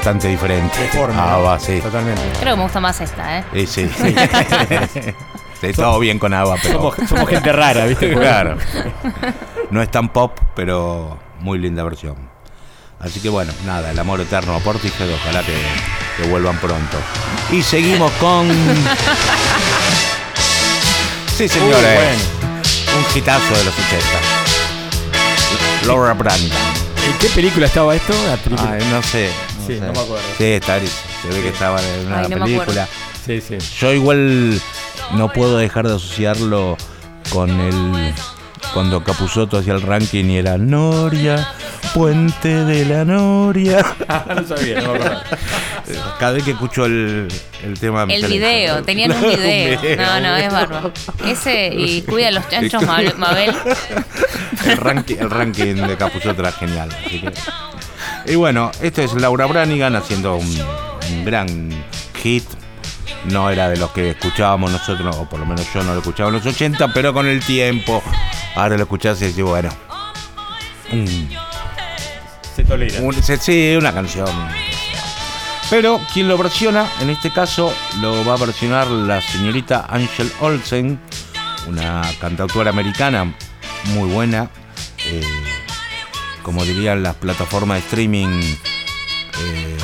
Bastante 0.07 0.29
diferente. 0.29 0.89
Ah, 1.17 1.39
va, 1.39 1.59
sí. 1.59 1.81
Totalmente. 1.81 2.23
Creo 2.39 2.53
que 2.53 2.57
me 2.59 2.63
gusta 2.63 2.79
más 2.79 3.01
esta, 3.01 3.39
¿eh? 3.39 3.45
Sí, 3.67 3.67
sí. 3.67 4.15
Sí, 5.61 5.73
todo 5.75 5.99
bien 5.99 6.21
con 6.21 6.33
agua, 6.33 6.57
pero. 6.63 6.93
Somos, 6.95 7.09
somos 7.09 7.29
gente 7.29 7.53
rara, 7.53 7.87
¿viste? 7.87 8.13
Claro. 8.15 8.57
No 9.71 9.83
es 9.83 9.91
tan 9.91 10.11
pop, 10.11 10.39
pero 10.55 11.19
muy 11.41 11.59
linda 11.59 11.83
versión. 11.83 12.15
Así 13.01 13.19
que 13.19 13.29
bueno, 13.29 13.53
nada, 13.67 13.91
el 13.91 13.99
amor 13.99 14.21
eterno 14.21 14.55
a 14.55 14.61
Portishead, 14.61 15.13
ojalá 15.13 15.43
que, 15.43 15.55
que 16.23 16.29
vuelvan 16.29 16.57
pronto. 16.59 16.99
Y 17.51 17.61
seguimos 17.63 18.13
con. 18.21 18.49
Sí, 21.37 21.49
señores. 21.49 21.77
Uy, 21.77 21.83
bueno. 21.83 22.23
Un 22.97 23.05
hitazo 23.19 23.59
de 23.59 23.65
los 23.65 23.75
80. 23.75 24.05
Laura 25.89 26.13
Branigan. 26.15 26.59
¿En 27.07 27.19
qué 27.19 27.29
película 27.29 27.67
estaba 27.67 27.97
esto? 27.97 28.15
La 28.29 28.37
película. 28.37 28.71
Ay, 28.73 28.87
no 28.91 29.03
sé. 29.03 29.31
Sí, 29.67 29.75
sé. 29.75 29.81
no 29.81 29.93
me 29.93 29.99
acuerdo. 30.01 30.25
Sí, 30.39 30.45
está 30.45 30.79
Se 30.81 31.29
ve 31.29 31.43
que 31.43 31.49
estaba 31.49 31.81
en 31.83 32.07
una 32.07 32.21
Ay, 32.21 32.29
no 32.29 32.45
película. 32.45 32.89
Sí, 33.25 33.41
sí. 33.41 33.57
Yo 33.81 33.93
igual 33.93 34.61
no 35.15 35.33
puedo 35.33 35.59
dejar 35.59 35.87
de 35.89 35.95
asociarlo 35.97 36.77
con 37.31 37.51
el 37.61 38.15
cuando 38.73 39.03
Capuzotto 39.03 39.59
hacía 39.59 39.73
el 39.75 39.83
ranking 39.83 40.25
y 40.27 40.39
era 40.39 40.59
Noria, 40.59 41.49
Puente 41.95 42.65
de 42.65 42.85
la 42.85 43.05
Noria. 43.05 43.85
no 44.35 44.47
sabía, 44.47 44.81
no 44.81 44.93
me 44.93 44.99
acuerdo. 44.99 45.21
Cada 46.19 46.33
vez 46.33 46.43
que 46.45 46.51
escucho 46.51 46.85
el, 46.85 47.29
el 47.65 47.79
tema 47.79 48.07
me 48.07 48.17
El 48.17 48.27
video, 48.27 48.83
tenían 48.83 49.13
un 49.13 49.21
video. 49.29 49.97
No, 49.97 50.21
no, 50.21 50.37
es 50.37 50.53
bárbaro. 50.53 50.93
Ese 51.25 51.69
y 51.75 52.03
cuida 52.03 52.29
a 52.29 52.33
los 52.33 52.49
chanchos, 52.49 52.83
Mabel. 52.85 53.15
Mabel. 53.17 53.55
el, 54.67 54.77
ranking, 54.77 55.17
el 55.21 55.31
ranking 55.31 55.75
de 55.77 55.97
Capuzotto 55.97 56.43
era 56.43 56.53
genial. 56.53 56.91
así 57.07 57.21
que- 57.21 57.33
Y 58.29 58.35
bueno, 58.35 58.71
esto 58.83 59.03
es 59.03 59.15
Laura 59.15 59.47
Branigan 59.47 59.95
haciendo 59.97 60.37
un, 60.37 60.61
un 61.11 61.25
gran 61.25 61.71
hit. 62.23 62.45
No 63.27 63.51
era 63.51 63.69
de 63.69 63.77
los 63.77 63.91
que 63.91 64.11
escuchábamos 64.11 64.71
nosotros, 64.71 65.17
o 65.17 65.29
por 65.29 65.41
lo 65.41 65.47
menos 65.47 65.67
yo 65.73 65.83
no 65.83 65.93
lo 65.93 65.99
escuchaba 66.01 66.29
en 66.29 66.37
los 66.37 66.47
80, 66.47 66.93
pero 66.93 67.13
con 67.13 67.27
el 67.27 67.41
tiempo, 67.45 68.03
ahora 68.55 68.77
lo 68.77 68.83
escuchás 68.85 69.21
y 69.23 69.27
decís, 69.27 69.43
bueno, 69.43 69.69
un- 70.93 71.29
Se 72.55 72.65
tolera. 72.65 73.01
un- 73.01 73.21
se- 73.23 73.37
sí, 73.39 73.75
una 73.77 73.93
canción. 73.93 74.29
Pero 75.71 76.01
quien 76.13 76.29
lo 76.29 76.39
versiona, 76.39 76.87
en 77.01 77.11
este 77.11 77.33
caso, 77.33 77.75
lo 78.01 78.25
va 78.25 78.35
a 78.35 78.37
versionar 78.37 78.87
la 78.87 79.21
señorita 79.21 79.87
Angel 79.89 80.31
Olsen, 80.41 81.01
una 81.67 82.03
cantautora 82.21 82.71
americana 82.71 83.35
muy 83.95 84.09
buena. 84.11 84.49
eh, 85.09 85.23
como 86.47 86.65
dirían 86.65 87.03
las 87.03 87.17
plataformas 87.17 87.79
de 87.79 87.87
streaming, 87.89 88.41
eh, 88.41 89.77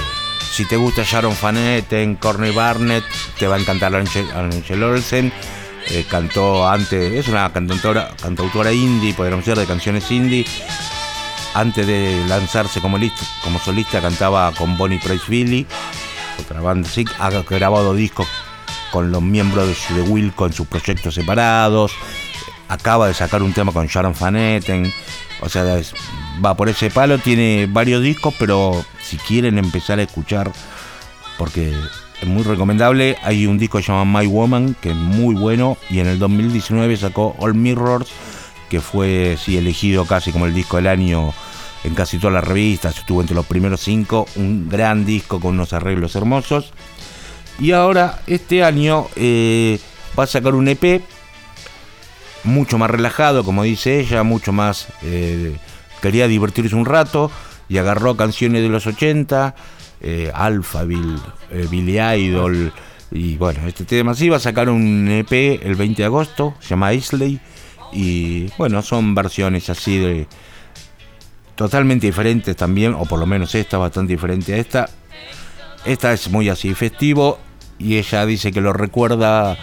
si 0.53 0.65
te 0.65 0.77
gusta 0.77 1.03
Sharon 1.03 1.37
Van 1.43 1.57
Etten, 1.57 2.15
Courtney 2.15 2.53
Barnett, 2.53 3.03
te 3.37 3.49
va 3.49 3.57
a 3.57 3.59
encantar 3.59 3.93
Angel, 3.97 4.31
Angel 4.33 4.81
Olsen. 4.81 5.33
Eh, 5.89 6.07
cantó 6.09 6.69
antes, 6.69 7.13
es 7.13 7.27
una 7.27 7.53
cantautora, 7.53 8.15
cantautora 8.23 8.73
indie, 8.73 9.13
podríamos 9.13 9.45
decir, 9.45 9.59
de 9.59 9.67
canciones 9.67 10.09
indie 10.13 10.47
antes 11.55 11.85
de 11.85 12.25
lanzarse 12.29 12.81
como, 12.81 12.97
list- 12.97 13.27
como 13.43 13.59
solista 13.59 14.01
cantaba 14.01 14.53
con 14.53 14.79
Bonnie 14.79 15.01
Price 15.01 15.25
Billy, 15.27 15.67
otra 16.41 16.61
banda 16.61 16.89
así, 16.89 17.05
ha 17.19 17.31
grabado 17.31 17.93
discos 17.95 18.29
con 18.93 19.11
los 19.11 19.21
miembros 19.21 19.67
de, 19.89 19.95
de 19.97 20.03
Wilco 20.03 20.47
en 20.47 20.53
sus 20.53 20.69
proyectos 20.69 21.15
separados, 21.17 21.93
acaba 22.69 23.09
de 23.09 23.15
sacar 23.15 23.43
un 23.43 23.53
tema 23.53 23.73
con 23.73 23.89
Sharon 23.89 24.15
Van 24.21 24.37
Etten, 24.37 24.95
o 25.41 25.49
sea, 25.49 25.77
es- 25.77 25.93
va 26.45 26.57
por 26.57 26.69
ese 26.69 26.91
palo, 26.91 27.19
tiene 27.19 27.67
varios 27.71 28.03
discos, 28.03 28.35
pero 28.39 28.85
si 29.03 29.17
quieren 29.17 29.59
empezar 29.59 29.99
a 29.99 30.03
escuchar, 30.03 30.53
porque 31.39 31.75
es 32.21 32.29
muy 32.29 32.43
recomendable, 32.43 33.17
hay 33.23 33.47
un 33.47 33.59
disco 33.59 33.79
que 33.79 33.85
se 33.85 33.93
llama 33.93 34.21
My 34.21 34.27
Woman, 34.27 34.77
que 34.81 34.91
es 34.91 34.97
muy 34.97 35.35
bueno, 35.35 35.77
y 35.91 35.99
en 35.99 36.07
el 36.07 36.19
2019 36.19 36.97
sacó 36.97 37.35
All 37.39 37.55
Mirrors, 37.55 38.09
que 38.71 38.81
fue 38.81 39.37
sí, 39.39 39.59
elegido 39.59 40.07
casi 40.07 40.33
como 40.33 40.47
el 40.47 40.55
disco 40.55 40.77
del 40.77 40.87
año 40.87 41.35
en 41.85 41.95
casi 41.95 42.19
todas 42.19 42.35
las 42.35 42.45
revistas, 42.45 42.99
estuvo 42.99 43.21
entre 43.21 43.35
los 43.35 43.47
primeros 43.47 43.81
cinco, 43.81 44.27
un 44.37 44.69
gran 44.69 45.05
disco 45.05 45.41
con 45.41 45.55
unos 45.55 45.73
arreglos 45.73 46.15
hermosos. 46.15 46.73
Y 47.59 47.73
ahora, 47.73 48.23
este 48.27 48.63
año, 48.63 49.09
eh, 49.17 49.81
va 50.19 50.25
a 50.25 50.29
sacar 50.29 50.55
un 50.55 50.69
EP 50.69 51.03
mucho 52.45 52.79
más 52.79 52.91
relajado, 52.91 53.45
como 53.45 53.65
dice 53.65 54.01
ella, 54.01 54.23
mucho 54.23 54.53
más... 54.53 54.89
eh, 55.03 55.57
quería 56.03 56.29
divertirse 56.29 56.77
un 56.77 56.85
rato 56.85 57.31
y 57.69 57.79
agarró 57.79 58.17
canciones 58.17 58.61
de 58.61 58.69
los 58.69 58.87
80, 58.87 59.55
eh, 60.03 60.31
Alphaville, 60.35 61.19
eh, 61.51 61.67
Billy 61.71 61.99
Idol, 61.99 62.73
y 63.11 63.37
bueno, 63.37 63.67
este 63.67 63.85
tema 63.85 64.15
sí 64.15 64.29
va 64.29 64.37
a 64.37 64.41
sacar 64.41 64.69
un 64.69 65.09
EP 65.09 65.61
el 65.63 65.75
20 65.75 66.03
de 66.03 66.07
agosto, 66.07 66.55
se 66.61 66.71
llama 66.71 66.93
Isley, 66.93 67.41
y 67.93 68.49
bueno, 68.59 68.83
son 68.83 69.15
versiones 69.15 69.69
así 69.71 69.99
de 69.99 70.27
totalmente 71.55 72.07
diferentes 72.07 72.57
también, 72.57 72.95
o 72.95 73.05
por 73.05 73.19
lo 73.19 73.27
menos 73.27 73.55
esta 73.55 73.79
bastante 73.79 74.15
diferente 74.15 74.55
a 74.55 74.57
esta. 74.57 74.89
Esta 75.85 76.13
es 76.13 76.31
muy 76.31 76.49
así 76.49 76.75
festivo 76.75 77.39
y 77.79 77.99
ella 77.99 78.25
dice 78.25 78.53
que 78.53 78.61
lo 78.61 78.73
recuerda 78.73 79.59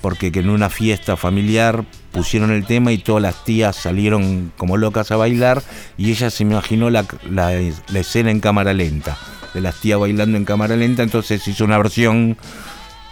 porque 0.00 0.30
que 0.30 0.40
en 0.40 0.50
una 0.50 0.70
fiesta 0.70 1.16
familiar 1.16 1.84
pusieron 2.12 2.50
el 2.50 2.64
tema 2.66 2.92
y 2.92 2.98
todas 2.98 3.22
las 3.22 3.44
tías 3.44 3.76
salieron 3.76 4.52
como 4.56 4.76
locas 4.76 5.10
a 5.10 5.16
bailar 5.16 5.62
y 5.96 6.10
ella 6.10 6.30
se 6.30 6.42
imaginó 6.42 6.90
la, 6.90 7.04
la- 7.30 7.52
la 7.52 7.98
escena 7.98 8.30
en 8.30 8.40
cámara 8.40 8.72
lenta, 8.72 9.16
de 9.54 9.60
las 9.60 9.76
tías 9.80 9.98
bailando 9.98 10.36
en 10.36 10.44
cámara 10.44 10.76
lenta, 10.76 11.02
entonces 11.02 11.46
hizo 11.48 11.64
una 11.64 11.78
versión 11.78 12.36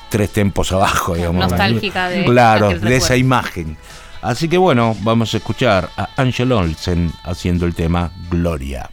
tres 0.08 0.30
tempos 0.30 0.72
abajo, 0.72 1.14
digamos. 1.14 1.48
Nostálgica 1.50 2.08
de 2.08 2.24
Claro, 2.24 2.70
de 2.70 2.96
esa 2.96 3.16
imagen. 3.16 3.76
Así 4.22 4.48
que 4.48 4.56
bueno, 4.58 4.96
vamos 5.02 5.32
a 5.34 5.36
escuchar 5.36 5.88
a 5.96 6.08
Angel 6.16 6.50
Olsen 6.52 7.12
haciendo 7.24 7.66
el 7.66 7.74
tema. 7.74 8.10
Gloria, 8.30 8.88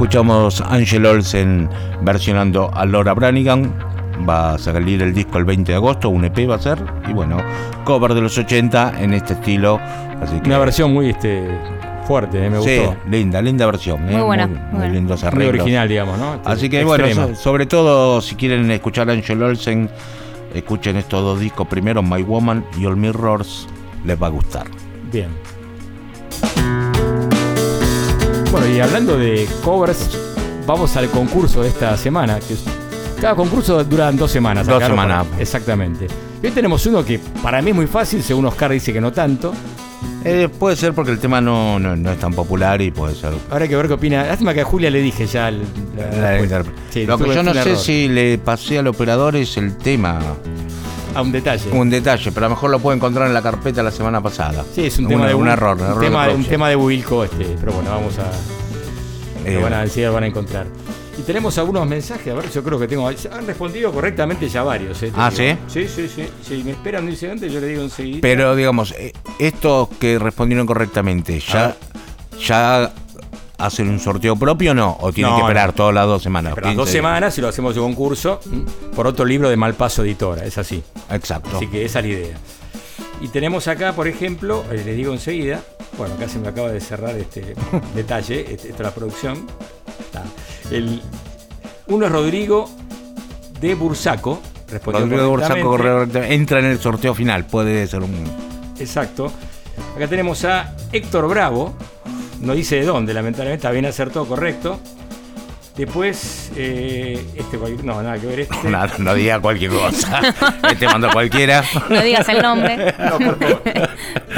escuchamos 0.00 0.62
Angel 0.62 1.04
Olsen 1.04 1.68
versionando 2.00 2.70
a 2.72 2.86
Laura 2.86 3.12
Branigan. 3.12 3.70
Va 4.26 4.54
a 4.54 4.58
salir 4.58 5.02
el 5.02 5.12
disco 5.12 5.36
el 5.36 5.44
20 5.44 5.72
de 5.72 5.76
agosto, 5.76 6.08
un 6.08 6.24
EP 6.24 6.48
va 6.48 6.54
a 6.54 6.58
ser. 6.58 6.78
Y 7.06 7.12
bueno, 7.12 7.36
cover 7.84 8.14
de 8.14 8.22
los 8.22 8.38
80 8.38 8.94
en 8.98 9.12
este 9.12 9.34
estilo. 9.34 9.78
Así 10.22 10.40
que, 10.40 10.48
Una 10.48 10.56
versión 10.58 10.94
muy 10.94 11.10
este, 11.10 11.46
fuerte, 12.06 12.46
eh, 12.46 12.48
me 12.48 12.62
Sí, 12.62 12.78
gustó. 12.78 12.96
linda, 13.10 13.42
linda 13.42 13.66
versión. 13.66 14.08
eh, 14.08 14.12
Muy 14.12 14.22
buena, 14.22 14.46
Muy, 14.46 14.56
muy 14.56 14.64
muy 14.70 14.78
buena. 14.78 14.94
lindos 14.94 15.20
Muy 15.22 15.28
arreglos. 15.28 15.60
original, 15.60 15.88
digamos, 15.90 16.18
¿no? 16.18 16.34
Este, 16.36 16.48
Así 16.50 16.70
que 16.70 16.82
bueno, 16.82 17.04
extrema. 17.04 17.34
sobre 17.34 17.66
todo 17.66 18.22
si 18.22 18.36
quieren 18.36 18.70
escuchar 18.70 19.10
a 19.10 19.12
Angel 19.12 19.42
Olsen, 19.42 19.90
escuchen 20.54 20.96
estos 20.96 21.22
dos 21.22 21.38
discos 21.40 21.66
primero, 21.68 22.02
My 22.02 22.22
Woman 22.22 22.64
y 22.78 22.86
All 22.86 22.96
Mirrors, 22.96 23.68
les 24.06 24.20
va 24.20 24.28
a 24.28 24.30
gustar. 24.30 24.64
Bien. 25.12 25.28
Y 28.74 28.80
hablando 28.80 29.16
de 29.16 29.46
covers, 29.64 30.10
vamos 30.66 30.96
al 30.96 31.08
concurso 31.10 31.62
de 31.62 31.68
esta 31.68 31.96
semana. 31.96 32.38
Que 32.40 32.56
cada 33.20 33.34
concurso 33.34 33.82
dura 33.84 34.10
dos 34.12 34.30
semanas. 34.30 34.66
Dos 34.66 34.82
semanas. 34.82 35.26
Exactamente. 35.38 36.06
Y 36.42 36.46
hoy 36.46 36.52
tenemos 36.52 36.84
uno 36.86 37.04
que 37.04 37.18
para 37.42 37.60
mí 37.60 37.70
es 37.70 37.76
muy 37.76 37.86
fácil, 37.86 38.22
según 38.22 38.46
Oscar 38.46 38.70
dice 38.70 38.92
que 38.92 39.00
no 39.00 39.12
tanto. 39.12 39.52
Eh, 40.24 40.48
puede 40.58 40.76
ser 40.76 40.92
porque 40.94 41.10
el 41.12 41.18
tema 41.18 41.40
no, 41.40 41.78
no, 41.78 41.96
no 41.96 42.10
es 42.12 42.18
tan 42.18 42.32
popular 42.32 42.80
y 42.82 42.90
puede 42.90 43.14
ser 43.14 43.32
Habrá 43.50 43.66
que 43.68 43.76
ver 43.76 43.86
qué 43.86 43.94
opina. 43.94 44.24
Lástima 44.24 44.52
que 44.54 44.60
a 44.62 44.64
Julia 44.64 44.90
le 44.90 45.00
dije 45.00 45.26
ya. 45.26 45.48
el- 45.48 45.62
la- 45.96 46.10
la 46.10 46.20
la- 46.32 46.40
interpre- 46.40 46.72
Sí, 46.90 47.06
Lo 47.06 47.18
que 47.18 47.34
yo 47.34 47.42
no 47.42 47.50
un 47.50 47.56
sé 47.56 47.70
error. 47.70 47.76
si 47.78 48.08
le 48.08 48.38
pasé 48.38 48.78
al 48.78 48.86
operador 48.86 49.36
es 49.36 49.56
el 49.56 49.76
tema. 49.76 50.18
A 51.14 51.22
un 51.22 51.32
detalle. 51.32 51.70
Un 51.72 51.90
detalle, 51.90 52.30
pero 52.32 52.46
a 52.46 52.48
lo 52.48 52.54
mejor 52.54 52.70
lo 52.70 52.78
puedo 52.78 52.94
encontrar 52.96 53.26
en 53.26 53.34
la 53.34 53.42
carpeta 53.42 53.82
la 53.82 53.90
semana 53.90 54.22
pasada. 54.22 54.64
Sí, 54.74 54.86
es 54.86 54.98
un 54.98 55.08
tema 55.08 55.26
de 55.26 55.34
un 55.34 55.48
error, 55.48 55.76
un 55.76 55.82
error 55.84 56.00
de 56.28 56.34
un 56.34 56.44
tema 56.44 56.68
de 56.68 56.76
Wilco, 56.76 57.24
este, 57.24 57.56
pero 57.58 57.72
bueno, 57.72 57.90
vamos 57.90 58.14
a. 58.18 58.59
Eh, 59.44 59.54
lo 59.54 59.62
van 59.62 59.72
a 59.74 59.82
decir, 59.82 60.06
lo 60.06 60.12
van 60.12 60.24
a 60.24 60.26
encontrar. 60.26 60.66
Y 61.18 61.22
tenemos 61.22 61.56
algunos 61.58 61.86
mensajes, 61.86 62.32
a 62.32 62.36
ver, 62.36 62.50
yo 62.50 62.62
creo 62.62 62.78
que 62.78 62.88
tengo. 62.88 63.06
Han 63.08 63.46
respondido 63.46 63.92
correctamente 63.92 64.48
ya 64.48 64.62
varios. 64.62 65.02
eh, 65.02 65.12
Ah, 65.14 65.30
digo. 65.30 65.56
Sí, 65.66 65.86
sí, 65.88 66.08
sí. 66.08 66.26
Si 66.42 66.62
me 66.64 66.70
esperan 66.72 67.04
un 67.04 67.10
incidente, 67.10 67.50
yo 67.50 67.60
le 67.60 67.66
digo 67.68 67.82
enseguida. 67.82 68.18
Pero 68.22 68.54
digamos, 68.56 68.92
eh, 68.92 69.12
estos 69.38 69.88
que 70.00 70.18
respondieron 70.18 70.66
correctamente, 70.66 71.38
¿ya, 71.40 71.76
ya 72.46 72.92
hacen 73.58 73.88
un 73.90 74.00
sorteo 74.00 74.36
propio 74.36 74.70
o 74.70 74.74
no? 74.74 74.96
¿O 75.00 75.12
tienen 75.12 75.32
No, 75.32 75.36
que 75.38 75.42
esperar 75.42 75.68
no. 75.68 75.74
todas 75.74 75.94
las 75.94 76.06
dos 76.06 76.22
semanas? 76.22 76.54
Las 76.56 76.62
dos 76.62 76.72
15 76.72 76.76
días? 76.84 76.90
semanas 76.92 77.38
y 77.38 77.40
lo 77.42 77.48
hacemos 77.48 77.74
de 77.74 77.80
concurso 77.82 78.40
por 78.96 79.06
otro 79.06 79.24
libro 79.26 79.50
de 79.50 79.56
Malpaso 79.56 80.02
Editora, 80.04 80.44
es 80.44 80.56
así. 80.56 80.82
Exacto. 81.10 81.50
Así 81.56 81.66
que 81.66 81.84
esa 81.84 81.98
es 82.00 82.04
la 82.06 82.10
idea. 82.12 82.36
Y 83.20 83.28
tenemos 83.28 83.68
acá, 83.68 83.92
por 83.92 84.08
ejemplo, 84.08 84.64
eh, 84.70 84.80
les 84.86 84.96
digo 84.96 85.12
enseguida, 85.12 85.60
bueno, 86.00 86.14
acá 86.14 86.28
se 86.30 86.38
me 86.38 86.48
acaba 86.48 86.70
de 86.72 86.80
cerrar 86.80 87.14
este 87.16 87.54
detalle, 87.94 88.40
este- 88.40 88.68
esta 88.70 88.74
es 88.74 88.80
la 88.80 88.90
producción. 88.94 89.46
El, 90.70 91.02
uno 91.88 92.06
es 92.06 92.12
Rodrigo 92.12 92.70
de 93.60 93.74
Bursaco, 93.74 94.40
respondió 94.70 95.02
Rodrigo 95.02 95.28
Bursaco 95.28 95.60
correctamente. 95.62 96.12
correctamente, 96.12 96.34
entra 96.34 96.58
en 96.60 96.64
el 96.64 96.78
sorteo 96.80 97.14
final, 97.14 97.44
puede 97.46 97.86
ser 97.86 98.00
un... 98.02 98.14
Exacto. 98.78 99.30
Acá 99.94 100.06
tenemos 100.08 100.42
a 100.46 100.74
Héctor 100.90 101.28
Bravo, 101.28 101.74
no 102.40 102.54
dice 102.54 102.76
de 102.76 102.86
dónde, 102.86 103.12
lamentablemente, 103.12 103.56
está 103.66 103.70
bien 103.70 103.84
acertado, 103.84 104.24
correcto. 104.24 104.80
Después, 105.76 106.50
eh, 106.56 107.24
este, 107.36 107.56
no, 107.84 108.02
nada 108.02 108.18
que 108.18 108.26
ver 108.26 108.40
este. 108.40 108.56
No, 108.68 108.86
no 108.98 109.14
diga 109.14 109.40
cualquier 109.40 109.70
cosa. 109.70 110.20
este 110.70 110.86
mando 110.86 111.10
cualquiera. 111.10 111.62
No 111.88 112.02
digas 112.02 112.28
el 112.28 112.42
nombre. 112.42 112.94
No, 112.98 113.18
por 113.18 113.38
favor. 113.38 113.89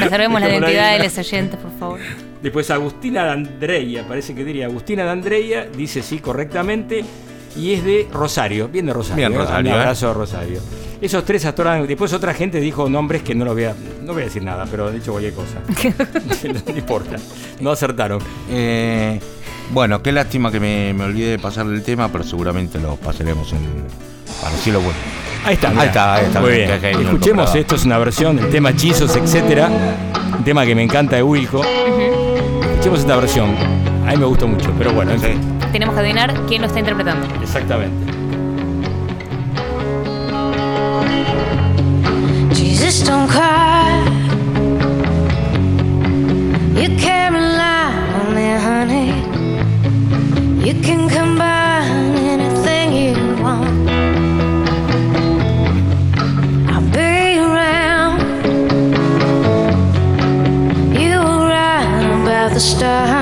Preservemos 0.03 0.41
la 0.41 0.49
identidad 0.49 0.99
de 0.99 1.05
los 1.05 1.19
oyentes, 1.19 1.59
por 1.59 1.79
favor. 1.79 2.01
Después 2.43 2.71
Agustina 2.71 3.25
D'Andreia, 3.25 4.07
parece 4.07 4.35
que 4.35 4.45
diría 4.45 4.67
Agustina 4.67 5.05
D'Andreia, 5.05 5.67
dice 5.77 6.03
sí 6.03 6.19
correctamente, 6.19 7.05
y 7.57 7.73
es 7.73 7.85
de 7.85 8.09
Rosario, 8.12 8.69
bien 8.69 8.87
de 8.87 8.93
Rosario. 8.93 9.29
Bien, 9.29 9.33
¿eh? 9.33 9.43
Rosario, 9.43 9.71
Un 9.71 9.77
¿eh? 9.77 9.81
abrazo 9.81 10.11
a 10.11 10.15
Rosario. 10.15 10.61
Esos 11.01 11.25
tres 11.25 11.45
ahora, 11.45 11.83
después 11.83 12.12
otra 12.12 12.33
gente 12.33 12.61
dijo 12.61 12.88
nombres 12.88 13.23
que 13.23 13.35
no 13.35 13.45
los 13.45 13.55
voy 13.55 13.65
a, 13.65 13.75
no 14.03 14.12
voy 14.12 14.23
a 14.23 14.25
decir 14.27 14.43
nada, 14.43 14.67
pero 14.71 14.88
han 14.88 14.95
dicho 14.95 15.12
cualquier 15.12 15.35
cosa. 15.35 15.61
no 16.73 16.77
importa, 16.79 17.17
no 17.61 17.71
acertaron. 17.71 18.21
Eh, 18.51 19.21
bueno, 19.73 20.03
qué 20.03 20.13
lástima 20.13 20.51
que 20.51 20.61
me, 20.61 20.93
me 20.95 21.05
olvidé 21.05 21.31
de 21.33 21.39
pasar 21.39 21.67
el 21.67 21.83
tema, 21.83 22.09
pero 22.11 22.25
seguramente 22.25 22.79
lo 22.79 22.97
pasaremos 22.97 23.53
en, 23.53 23.61
para 24.41 24.55
decirlo 24.55 24.81
bueno. 24.81 24.99
Ahí 25.45 25.55
está, 25.55 25.69
Ahí 25.71 25.87
está, 25.89 26.15
ahí 26.15 26.25
está. 26.27 26.41
Muy 26.41 26.53
bien. 26.53 26.71
el 26.71 27.01
Escuchemos, 27.07 27.55
esto 27.55 27.75
es 27.75 27.85
una 27.85 27.99
versión 27.99 28.37
del 28.37 28.49
tema 28.51 28.71
Hechizos, 28.71 29.17
etcétera. 29.17 29.69
Un 30.39 30.45
tema 30.45 30.65
que 30.65 30.75
me 30.75 30.83
encanta 30.83 31.17
de 31.17 31.23
Wilco. 31.23 31.63
Escuchemos 31.65 33.01
esta 33.01 33.17
versión. 33.17 33.55
A 34.07 34.11
mí 34.13 34.17
me 34.19 34.25
gustó 34.27 34.47
mucho, 34.47 34.73
pero 34.79 34.93
bueno, 34.93 35.13
en 35.13 35.21
Sí. 35.21 35.27
fin. 35.27 35.41
Tenemos 35.73 35.95
que 35.95 36.01
adivinar 36.01 36.33
quién 36.47 36.61
lo 36.61 36.67
está 36.69 36.79
interpretando. 36.79 37.27
Exactamente. 37.43 38.13
Jesus, 42.55 43.05
don't 43.05 43.29
cry. 43.29 44.03
You 46.75 46.89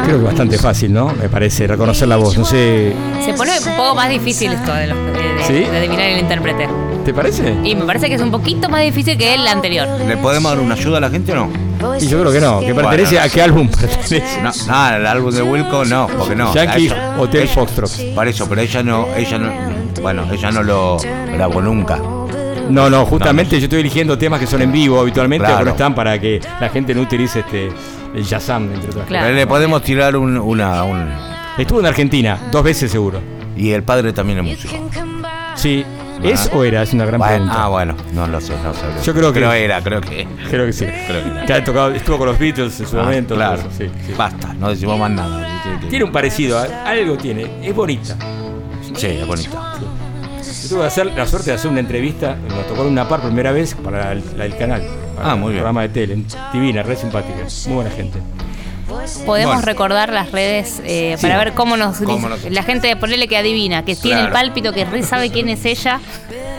Creo 0.05 0.19
que 0.19 0.25
bastante 0.25 0.59
fácil, 0.59 0.93
¿no? 0.93 1.13
Me 1.21 1.29
parece 1.29 1.67
reconocer 1.67 2.09
la 2.09 2.17
voz. 2.17 2.37
No 2.37 2.45
sé, 2.45 2.93
Se 3.25 3.33
pone 3.35 3.53
un 3.59 3.77
poco 3.77 3.95
más 3.95 4.09
difícil 4.09 4.53
esto 4.53 4.73
de, 4.75 4.87
los- 4.89 4.97
de- 4.99 5.13
de- 5.13 5.45
¿Sí? 5.45 5.71
de 5.71 5.77
adivinar 5.79 6.07
el 6.07 6.19
intérprete. 6.21 6.69
¿te 7.05 7.15
parece? 7.15 7.55
Y 7.65 7.75
me 7.75 7.85
parece 7.85 8.09
que 8.09 8.15
es 8.15 8.21
un 8.21 8.31
poquito 8.31 8.69
más 8.69 8.83
difícil 8.83 9.17
que 9.17 9.35
el 9.35 9.47
anterior. 9.47 9.89
¿Le 10.07 10.17
podemos 10.19 10.53
dar 10.53 10.61
una 10.61 10.75
ayuda 10.75 10.99
a 10.99 11.01
la 11.01 11.11
gente 11.11 11.33
o 11.33 11.37
no? 11.37 11.70
Y 12.01 12.07
yo 12.07 12.21
creo 12.21 12.33
que 12.33 12.40
no. 12.40 12.61
¿Que 12.61 12.75
pertenece 12.75 13.14
Bueno. 13.16 13.27
a 13.27 13.29
qué 13.29 13.43
álbum 13.43 13.69
pertenece? 13.69 14.23
No, 14.43 14.51
no, 14.66 14.97
el 14.97 15.07
álbum 15.07 15.31
de 15.35 15.43
Wilco 15.43 15.85
no, 15.85 16.07
porque 16.19 16.35
no. 16.35 16.53
Yankee 16.55 16.87
Ella- 16.87 17.14
Hotel 17.19 17.43
ella- 17.43 17.53
Foxtrot. 17.53 18.14
Por 18.14 18.29
eso, 18.29 18.49
pero 18.49 18.61
ella 18.61 18.83
no, 18.83 19.07
ella 19.16 19.38
no, 19.38 19.51
bueno, 20.03 20.25
ella 20.33 20.51
no 20.51 20.62
lo 20.62 20.97
grabó 21.33 21.61
nunca. 21.61 21.99
No, 22.69 22.88
no, 22.88 23.05
justamente 23.05 23.59
yo 23.59 23.64
estoy 23.64 23.81
eligiendo 23.81 24.16
temas 24.16 24.38
que 24.38 24.47
son 24.47 24.62
en 24.62 24.71
vivo 24.71 25.01
habitualmente, 25.01 25.45
Claro. 25.45 25.59
pero 25.61 25.71
están 25.73 25.95
para 25.95 26.19
que 26.21 26.40
la 26.61 26.69
gente 26.69 26.95
no 26.95 27.03
utilice 27.03 27.40
este 27.40 27.69
el 28.14 28.25
Shazam, 28.25 28.73
entre 28.73 28.90
otras 28.90 29.07
Claro. 29.07 29.25
Pero 29.27 29.37
le 29.37 29.47
podemos 29.47 29.83
tirar 29.83 30.16
un, 30.16 30.37
una, 30.38 30.83
un-. 30.85 31.09
Estuvo 31.59 31.81
en 31.81 31.87
Argentina, 31.87 32.38
dos 32.53 32.62
veces 32.62 32.90
seguro. 32.90 33.21
y 33.57 33.73
el 33.73 33.83
padre 33.83 34.12
también 34.12 34.38
es 34.38 34.45
músico. 34.45 34.88
Sí. 35.57 35.85
¿Es 36.23 36.51
o 36.53 36.65
era? 36.65 36.83
Es 36.83 36.93
una 36.93 37.05
gran 37.07 37.19
Bueno, 37.19 37.35
pregunta. 37.35 37.65
ah, 37.65 37.69
bueno, 37.69 37.97
no 38.13 38.27
lo 38.27 38.41
sé, 38.41 38.53
no 38.63 38.73
sé. 38.75 38.81
Yo 39.05 39.13
creo 39.15 39.33
que- 39.33 39.41
creo 39.41 39.53
era, 39.53 39.81
creo 39.83 40.01
que. 40.01 40.27
Creo 40.51 40.67
que 40.67 40.73
sí. 40.73 40.85
Creo 40.85 41.23
que 41.25 41.31
era. 41.31 41.47
Que 41.47 41.53
ha 41.55 41.65
tocado, 41.65 41.91
estuvo 41.91 42.19
con 42.19 42.27
los 42.29 42.39
Beatles 42.39 42.79
en 42.81 42.87
su 42.87 42.99
Ah, 42.99 43.05
momento. 43.05 43.35
claro. 43.35 43.63
sí, 43.77 43.91
sí. 44.07 44.13
Basta, 44.17 44.53
no 44.55 44.69
decimos 44.71 44.99
más 44.99 45.11
nada. 45.11 45.61
Sí, 45.63 45.71
sí, 45.81 45.87
Tiene 45.89 46.05
un 46.05 46.13
parecido, 46.13 46.59
a- 46.59 46.65
algo 46.91 47.17
tiene. 47.17 47.51
Es 47.63 47.75
bonita. 47.75 48.17
Sí, 48.95 49.07
es 49.07 49.27
bonita. 49.27 49.75
Yo 50.63 50.69
tuve 50.77 50.87
hacer 50.87 51.07
la 51.07 51.27
suerte 51.27 51.51
de 51.51 51.57
hacer 51.57 51.71
una 51.71 51.81
entrevista, 51.81 52.37
nos 52.49 52.67
tocó 52.67 52.83
una 52.83 53.09
par 53.09 53.21
primera 53.21 53.51
vez 53.53 53.75
para 53.75 54.13
el, 54.13 54.23
la 54.37 54.45
del 54.45 54.57
canal. 54.57 54.83
para 55.17 55.33
Ah, 55.33 55.37
muy 55.37 55.47
el 55.49 55.53
bien. 55.53 55.59
programa 55.63 55.83
de 55.83 55.89
tele. 55.91 56.25
Divina, 56.53 56.83
re 56.83 56.97
simpática. 56.97 57.39
Muy 57.67 57.75
buena 57.75 57.91
gente. 57.91 58.19
Podemos 58.90 59.55
Bueno. 59.57 59.61
recordar 59.62 60.12
las 60.12 60.31
redes 60.33 60.81
eh, 60.85 61.14
Sí. 61.16 61.22
para 61.22 61.38
ver 61.38 61.53
cómo 61.53 61.76
nos, 61.76 61.98
Cómo 61.98 62.29
nos- 62.29 62.44
La 62.50 62.62
gente, 62.62 62.94
ponerle 62.96 63.29
que 63.29 63.37
adivina, 63.37 63.85
que 63.85 63.94
tiene 63.96 64.20
el 64.22 64.31
pálpito, 64.31 64.72
que 64.72 64.85
re 64.85 65.03
sabe 65.03 65.31
quién 65.31 65.48
es 65.48 65.64
ella. 65.64 66.00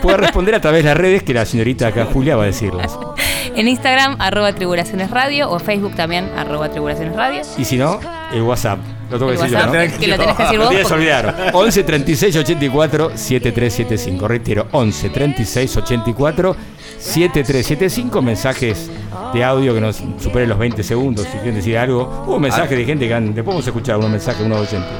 Puede 0.02 0.18
responder 0.18 0.56
a 0.56 0.62
través 0.62 0.84
de 0.84 0.90
las 0.90 0.98
redes 0.98 1.24
que 1.24 1.34
la 1.34 1.46
señorita 1.46 1.88
acá 1.88 2.06
Julia 2.12 2.36
va 2.36 2.44
a 2.44 2.48
decirlas. 2.48 2.98
En 3.54 3.68
Instagram, 3.68 4.16
arroba 4.20 4.54
Tribulaciones 4.56 5.12
Radio, 5.12 5.50
o 5.50 5.60
Facebook 5.60 5.94
también, 5.96 6.30
arroba 6.38 6.70
Tribulaciones 6.70 7.14
Radio. 7.18 7.42
Y 7.58 7.66
si 7.66 7.76
no, 7.76 8.00
el 8.34 8.44
WhatsApp. 8.44 8.80
Lo 9.10 9.18
tengo 9.20 9.32
que 9.34 9.38
decir 9.40 9.52
yo, 9.52 9.58
que 9.60 9.66
lo 9.66 9.72
tenés 9.74 9.92
que 10.38 10.44
decir 10.44 10.58
Lo 10.60 10.66
vos, 10.70 10.74
porque- 10.84 10.94
olvidar. 10.94 11.50
11 11.52 11.84
36 11.84 12.36
84 12.38 13.12
7375. 13.14 14.28
Reitero, 14.28 14.68
11 14.72 15.10
36 15.10 15.76
84 15.78 16.56
7375. 17.02 18.22
Mensajes 18.22 18.90
de 19.34 19.44
audio 19.44 19.74
que 19.74 19.82
nos 19.82 19.98
superen 20.20 20.50
los 20.50 20.58
20 20.58 20.84
segundos. 20.84 21.26
Si 21.26 21.34
quieren 21.34 21.56
decir 21.56 21.78
algo. 21.78 22.24
Hubo 22.28 22.40
mensajes 22.40 22.78
de 22.78 22.86
gente 22.86 23.08
que 23.08 23.14
han. 23.14 23.34
Después 23.34 23.48
vamos 23.48 23.66
a 23.66 23.70
escuchar 23.70 23.98
unos 23.98 24.12
mensajes, 24.12 24.46
unos 24.46 24.60
oyentes. 24.60 24.92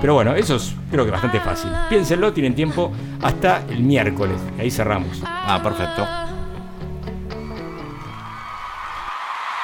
Pero 0.00 0.14
bueno, 0.14 0.34
eso 0.34 0.56
es 0.56 0.74
creo 0.90 1.04
que 1.04 1.10
bastante 1.10 1.40
fácil. 1.40 1.70
Piénsenlo, 1.88 2.32
tienen 2.32 2.54
tiempo 2.54 2.92
hasta 3.22 3.64
el 3.68 3.82
miércoles. 3.82 4.36
Ahí 4.58 4.70
cerramos. 4.70 5.20
Ah, 5.24 5.60
perfecto. 5.62 6.06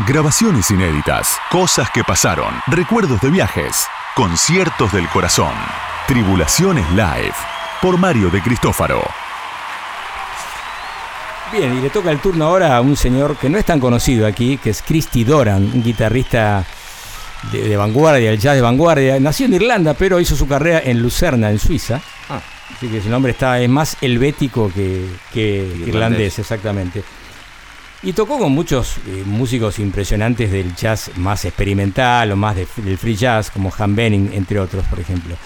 Grabaciones 0.09 0.71
inéditas, 0.73 1.39
cosas 1.51 1.89
que 1.91 2.03
pasaron, 2.03 2.53
recuerdos 2.67 3.21
de 3.21 3.31
viajes, 3.31 3.87
conciertos 4.17 4.93
del 4.93 5.09
corazón, 5.09 5.53
Tribulaciones 6.09 6.89
Live, 6.91 7.35
por 7.81 7.97
Mario 7.97 8.29
de 8.29 8.43
Cristófaro. 8.43 9.24
Bien, 11.57 11.79
y 11.79 11.81
le 11.83 11.91
toca 11.91 12.11
el 12.11 12.19
turno 12.19 12.47
ahora 12.47 12.77
a 12.77 12.81
un 12.81 12.97
señor 12.97 13.37
que 13.37 13.49
no 13.49 13.59
es 13.59 13.65
tan 13.65 13.79
conocido 13.79 14.27
aquí, 14.27 14.57
que 14.59 14.71
es 14.71 14.83
Christy 14.83 15.23
Doran, 15.23 15.63
un 15.73 15.83
guitarrista 15.85 16.65
de, 17.53 17.69
de 17.69 17.77
vanguardia, 17.77 18.31
el 18.33 18.41
jazz 18.41 18.57
de 18.57 18.61
vanguardia. 18.61 19.21
Nació 19.21 19.47
en 19.47 19.55
Irlanda, 19.55 19.95
pero 19.95 20.19
hizo 20.19 20.35
su 20.35 20.49
carrera 20.49 20.83
en 20.85 21.01
Lucerna, 21.01 21.51
en 21.51 21.61
Suiza. 21.61 22.01
Ah. 22.29 22.41
Así 22.77 22.89
que 22.89 23.01
su 23.01 23.09
nombre 23.09 23.31
está, 23.33 23.61
es 23.61 23.69
más 23.69 23.97
helvético 24.01 24.73
que, 24.75 25.07
que 25.33 25.59
Irlandés. 25.59 25.89
irlandés, 25.89 26.39
exactamente. 26.41 27.05
Y 28.03 28.13
tocó 28.15 28.37
con 28.39 28.51
muchos 28.51 28.97
eh, 29.07 29.23
músicos 29.25 29.79
impresionantes 29.79 30.51
del 30.51 30.75
jazz 30.75 31.13
más 31.17 31.45
experimental 31.45 32.33
o 32.33 32.37
más 32.37 32.57
de- 32.57 32.67
del 32.79 32.99
free 32.99 33.15
jazz, 33.15 33.51
como 33.51 33.73
Han 33.79 33.95
Benning, 33.95 34.31
entre 34.35 34.59
otros, 34.59 34.85
por 34.87 34.99
ejemplo. 34.99 35.37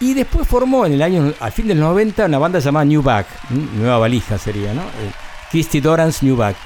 Y 0.00 0.14
después 0.14 0.48
formó 0.48 0.86
en 0.86 0.94
el 0.94 1.02
año, 1.02 1.32
al 1.38 1.52
fin 1.52 1.68
del 1.68 1.78
90, 1.80 2.24
una 2.26 2.38
banda 2.38 2.58
llamada 2.60 2.84
New 2.86 3.02
Back, 3.02 3.26
¿m? 3.50 3.66
Nueva 3.76 3.98
Valija 3.98 4.38
sería, 4.38 4.72
¿no? 4.72 4.80
Eh, 4.82 5.10
Christy 5.54 5.78
Doran's 5.78 6.20
New 6.24 6.34
Back. 6.34 6.56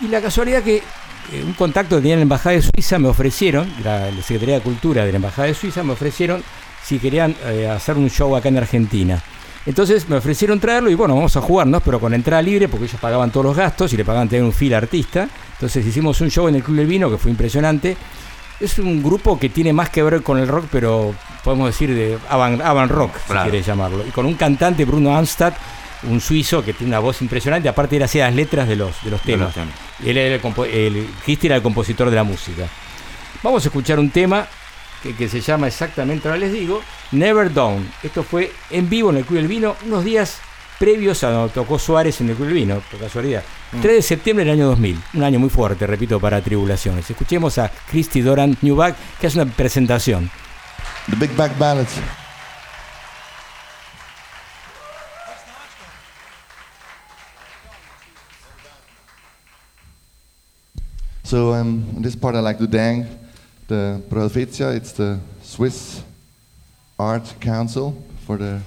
Y 0.00 0.08
la 0.08 0.20
casualidad 0.20 0.60
que 0.64 0.78
eh, 0.78 1.44
un 1.46 1.52
contacto 1.52 1.94
que 1.94 2.02
tenía 2.02 2.14
en 2.14 2.18
la 2.18 2.22
Embajada 2.24 2.56
de 2.56 2.62
Suiza 2.62 2.98
me 2.98 3.06
ofrecieron, 3.06 3.72
la, 3.84 4.10
la 4.10 4.22
Secretaría 4.22 4.56
de 4.56 4.60
Cultura 4.60 5.04
de 5.04 5.12
la 5.12 5.16
Embajada 5.18 5.46
de 5.46 5.54
Suiza 5.54 5.84
me 5.84 5.92
ofrecieron 5.92 6.42
si 6.84 6.98
querían 6.98 7.36
eh, 7.46 7.68
hacer 7.68 7.96
un 7.96 8.10
show 8.10 8.34
acá 8.34 8.48
en 8.48 8.58
Argentina. 8.58 9.22
Entonces 9.66 10.08
me 10.08 10.16
ofrecieron 10.16 10.58
traerlo 10.58 10.90
y 10.90 10.96
bueno, 10.96 11.14
vamos 11.14 11.36
a 11.36 11.40
jugarnos, 11.40 11.80
pero 11.84 12.00
con 12.00 12.12
entrada 12.12 12.42
libre 12.42 12.66
porque 12.66 12.86
ellos 12.86 13.00
pagaban 13.00 13.30
todos 13.30 13.46
los 13.46 13.56
gastos 13.56 13.92
y 13.92 13.96
le 13.96 14.04
pagaban 14.04 14.28
tener 14.28 14.44
un 14.44 14.52
fil 14.52 14.74
artista. 14.74 15.28
Entonces 15.52 15.86
hicimos 15.86 16.20
un 16.20 16.28
show 16.28 16.48
en 16.48 16.56
el 16.56 16.64
Club 16.64 16.78
del 16.78 16.86
Vino 16.88 17.08
que 17.08 17.18
fue 17.18 17.30
impresionante. 17.30 17.96
Es 18.58 18.80
un 18.80 19.00
grupo 19.00 19.38
que 19.38 19.48
tiene 19.48 19.72
más 19.72 19.90
que 19.90 20.02
ver 20.02 20.22
con 20.24 20.38
el 20.38 20.48
rock, 20.48 20.64
pero 20.72 21.14
podemos 21.44 21.68
decir 21.68 21.94
de 21.94 22.18
avant, 22.28 22.60
avant 22.60 22.90
rock, 22.90 23.12
Claro. 23.28 23.44
si 23.44 23.50
quieres 23.50 23.66
llamarlo. 23.66 24.04
Y 24.04 24.10
con 24.10 24.26
un 24.26 24.34
cantante, 24.34 24.84
Bruno 24.84 25.16
Amstad, 25.16 25.54
un 26.08 26.20
suizo 26.20 26.64
que 26.64 26.72
tiene 26.72 26.90
una 26.90 26.98
voz 27.00 27.20
impresionante, 27.22 27.68
aparte 27.68 27.96
él 27.96 28.02
hacía 28.02 28.26
las 28.26 28.34
letras 28.34 28.68
de 28.68 28.76
los, 28.76 29.02
de 29.02 29.10
los 29.10 29.20
De 29.24 29.32
temas. 29.32 29.46
los 29.48 29.54
temas. 29.54 29.74
Él 30.04 30.16
era 30.16 30.34
el, 30.36 30.40
el 30.72 31.38
era 31.42 31.56
el 31.56 31.62
compositor 31.62 32.10
de 32.10 32.16
la 32.16 32.24
música. 32.24 32.66
Vamos 33.42 33.64
a 33.64 33.68
escuchar 33.68 33.98
un 33.98 34.10
tema 34.10 34.46
que, 35.02 35.14
que 35.14 35.28
se 35.28 35.40
llama 35.40 35.66
exactamente, 35.66 36.28
ahora 36.28 36.38
les 36.40 36.52
digo, 36.52 36.80
Never 37.12 37.52
Down. 37.52 37.86
Esto 38.02 38.22
fue 38.22 38.52
en 38.70 38.88
vivo 38.88 39.10
en 39.10 39.18
el 39.18 39.24
Club 39.24 39.38
del 39.38 39.48
Vino, 39.48 39.76
unos 39.86 40.04
días 40.04 40.38
previos 40.78 41.22
a 41.24 41.30
donde 41.30 41.52
tocó 41.52 41.78
Suárez 41.78 42.20
en 42.20 42.30
el 42.30 42.36
Club 42.36 42.46
del 42.48 42.54
Vino, 42.56 42.82
por 42.90 43.00
casualidad. 43.00 43.42
3 43.82 43.82
de 43.96 44.02
septiembre 44.02 44.44
del 44.44 44.54
año 44.54 44.66
2000, 44.68 44.98
un 45.14 45.22
año 45.22 45.38
muy 45.38 45.50
fuerte, 45.50 45.86
repito, 45.86 46.18
para 46.20 46.40
Tribulaciones. 46.40 47.08
Escuchemos 47.10 47.58
a 47.58 47.70
Christy 47.90 48.20
Doran 48.20 48.56
Newback, 48.62 48.96
que 49.20 49.26
hace 49.26 49.40
una 49.40 49.50
presentación. 49.52 50.30
The 51.10 51.16
Big 51.16 51.36
Back 51.36 51.58
Ballad. 51.58 51.86
So 61.24 61.54
um, 61.54 61.86
in 61.96 62.02
this 62.02 62.14
part 62.14 62.34
I 62.34 62.40
like 62.40 62.58
to 62.58 62.66
thank 62.66 63.06
the 63.66 64.02
Prohelvetia, 64.10 64.76
it's 64.76 64.92
the 64.92 65.18
Swiss 65.42 66.02
Art 66.98 67.34
Council 67.40 67.96
for 68.26 68.36
the 68.36 68.60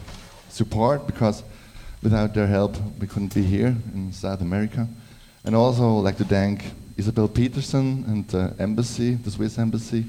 support 0.49 1.05
because 1.05 1.43
without 2.01 2.33
their 2.33 2.47
help 2.47 2.75
we 2.99 3.05
couldn't 3.05 3.35
be 3.35 3.43
here 3.43 3.75
in 3.93 4.11
South 4.11 4.41
America. 4.41 4.87
And 5.45 5.55
also 5.55 5.99
like 5.99 6.17
to 6.17 6.25
thank 6.25 6.63
Isabel 6.97 7.27
Peterson 7.27 8.03
and 8.07 8.27
the 8.27 8.55
embassy, 8.57 9.13
the 9.13 9.29
Swiss 9.29 9.59
embassy. 9.59 10.03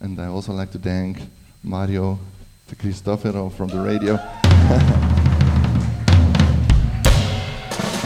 And 0.00 0.18
I 0.18 0.28
also 0.28 0.54
like 0.54 0.70
to 0.72 0.78
thank 0.78 1.18
Mario 1.62 2.18
de 2.66 2.76
Cristofero 2.76 3.52
from 3.52 3.68
the 3.68 3.80
radio. 3.80 4.14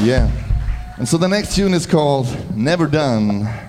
yeah. 0.05 0.29
And 0.99 1.09
so 1.09 1.17
the 1.17 1.29
next 1.29 1.55
tune 1.55 1.75
is 1.75 1.87
called 1.87 2.27
Never 2.57 2.89
Done. 2.89 3.68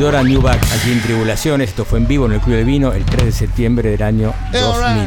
Fue 0.00 0.10
Christy 0.10 0.18
Dora 0.18 0.22
Newback 0.22 0.62
aquí 0.72 0.92
en 0.92 1.02
Tribulaciones. 1.02 1.68
Esto 1.70 1.84
fue 1.84 1.98
en 1.98 2.06
vivo 2.06 2.26
en 2.26 2.32
el 2.32 2.40
Club 2.40 2.56
del 2.56 2.64
Vino 2.64 2.92
el 2.92 3.04
3 3.04 3.24
de 3.26 3.32
septiembre 3.32 3.90
del 3.90 4.02
año 4.02 4.32
2000. 4.52 5.04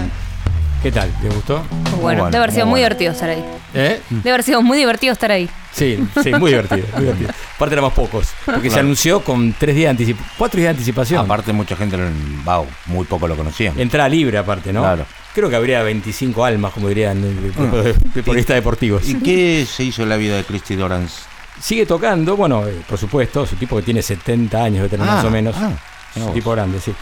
¿Qué 0.81 0.91
tal? 0.91 1.09
¿Te 1.21 1.29
gustó? 1.29 1.63
Muy 1.91 1.99
bueno, 2.01 2.25
debe 2.25 2.37
haber 2.37 2.51
sido 2.51 2.65
muy 2.65 2.81
divertido 2.81 3.13
estar 3.13 3.29
ahí. 3.29 3.43
¿Eh? 3.73 4.01
Debe 4.09 4.29
haber 4.31 4.43
sido 4.43 4.61
muy 4.61 4.77
divertido 4.77 5.13
estar 5.13 5.31
ahí. 5.31 5.49
Sí, 5.71 5.97
sí, 6.21 6.31
muy 6.33 6.51
divertido, 6.51 6.85
muy 6.93 7.03
divertido. 7.05 7.31
Aparte 7.55 7.73
éramos 7.73 7.93
pocos, 7.93 8.27
porque 8.45 8.63
se 8.63 8.67
Claro. 8.69 8.81
anunció 8.81 9.21
con 9.21 9.53
tres 9.57 9.75
días 9.75 9.85
de 9.87 9.91
anticipación, 9.91 10.29
cuatro 10.37 10.57
días 10.59 10.67
de 10.67 10.71
anticipación. 10.71 11.25
Aparte, 11.25 11.53
mucha 11.53 11.75
gente, 11.77 11.97
lo- 11.97 12.09
wow, 12.43 12.67
muy 12.87 13.05
poco 13.05 13.27
lo 13.27 13.35
conocían. 13.37 13.79
Entrada 13.79 14.09
libre 14.09 14.37
aparte, 14.37 14.71
¿no? 14.73 14.81
Claro. 14.81 15.05
Creo 15.33 15.49
que 15.49 15.55
habría 15.55 15.81
25 15.81 16.43
almas, 16.45 16.73
como 16.73 16.89
dirían 16.89 17.19
Mm. 17.21 17.71
de 17.71 17.95
deportistas 18.13 18.55
deportivos. 18.55 19.07
¿Y 19.07 19.15
qué 19.15 19.65
se 19.67 19.83
hizo 19.85 20.03
en 20.03 20.09
la 20.09 20.17
vida 20.17 20.35
de 20.35 20.43
Christy 20.43 20.75
Dorans? 20.75 21.23
Sigue 21.63 21.85
tocando, 21.85 22.35
bueno, 22.35 22.67
eh, 22.67 22.81
por 22.87 22.97
supuesto, 22.97 23.43
es 23.43 23.53
un 23.53 23.57
tipo 23.57 23.77
que 23.77 23.83
tiene 23.83 24.01
70 24.01 24.61
años, 24.61 24.83
de 24.83 24.89
tener 24.89 25.07
Ah, 25.07 25.15
más 25.15 25.23
o 25.25 25.29
menos. 25.29 25.55
ah, 25.57 25.71
es 26.13 26.21
un 26.21 26.33
tipo 26.33 26.51
grande, 26.51 26.77
sí. 26.81 26.93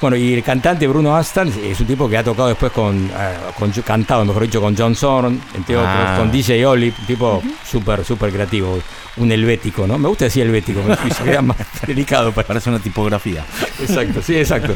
Bueno, 0.00 0.16
y 0.16 0.34
el 0.34 0.42
cantante 0.42 0.86
Bruno 0.86 1.16
Astan 1.16 1.48
es 1.48 1.80
un 1.80 1.86
tipo 1.86 2.06
que 2.10 2.18
ha 2.18 2.22
tocado 2.24 2.48
después 2.48 2.70
con, 2.72 3.06
eh, 3.06 3.34
con 3.58 3.70
cantado, 3.70 4.22
mejor 4.26 4.42
dicho, 4.42 4.60
con 4.60 4.76
John 4.76 4.94
Zorn, 4.94 5.40
entre 5.54 5.76
otros, 5.78 5.90
Ah. 5.96 6.16
con 6.18 6.30
DJ 6.30 6.66
Oli, 6.66 6.92
un 6.98 7.06
tipo 7.06 7.42
súper, 7.66 8.04
súper 8.04 8.30
creativo, 8.30 8.78
un 9.16 9.32
helvético, 9.32 9.86
¿no? 9.86 9.96
Me 9.96 10.08
gusta 10.08 10.26
decir 10.26 10.42
helvético, 10.44 10.80
me 10.82 10.96
queda 11.24 11.40
más 11.40 11.56
delicado 11.86 12.30
para 12.32 12.46
Parece 12.46 12.68
una 12.68 12.80
tipografía. 12.80 13.42
Exacto, 13.80 14.20
sí, 14.20 14.36
exacto. 14.36 14.74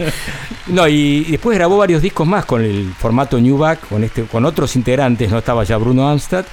No, 0.69 0.89
y, 0.89 1.25
y 1.29 1.33
después 1.33 1.59
grabó 1.59 1.77
varios 1.77 2.01
discos 2.01 2.27
más 2.27 2.47
con 2.47 2.63
el 2.65 2.95
formato 2.99 3.39
Newback, 3.39 3.89
con 3.89 4.05
este, 4.05 4.23
con 4.23 4.47
otros 4.47 4.75
integrantes, 4.77 5.31
no 5.31 5.37
estaba 5.39 5.65
ya 5.65 5.77
Bruno 5.77 6.09
Amstad. 6.09 6.47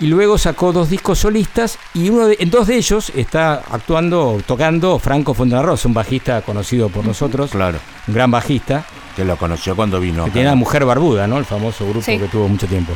Y 0.00 0.06
luego 0.06 0.38
sacó 0.38 0.72
dos 0.72 0.90
discos 0.90 1.18
solistas 1.18 1.76
y 1.92 2.08
uno 2.10 2.26
de, 2.28 2.36
en 2.38 2.50
dos 2.50 2.68
de 2.68 2.76
ellos 2.76 3.10
está 3.16 3.54
actuando, 3.70 4.40
tocando 4.46 4.98
Franco 5.00 5.34
Fontanarrosa, 5.34 5.88
un 5.88 5.94
bajista 5.94 6.40
conocido 6.42 6.88
por 6.88 7.04
nosotros, 7.04 7.50
Claro. 7.50 7.78
un 8.06 8.14
gran 8.14 8.30
bajista, 8.30 8.84
Que 9.16 9.24
lo 9.24 9.36
conoció 9.36 9.74
cuando 9.74 9.98
vino. 9.98 10.24
que 10.26 10.30
tiene 10.30 10.48
la 10.50 10.54
Mujer 10.54 10.84
Barbuda, 10.84 11.26
¿no? 11.26 11.38
El 11.38 11.44
famoso 11.44 11.84
grupo 11.84 12.02
Sí. 12.02 12.16
que 12.16 12.28
tuvo 12.28 12.46
mucho 12.48 12.68
tiempo. 12.68 12.92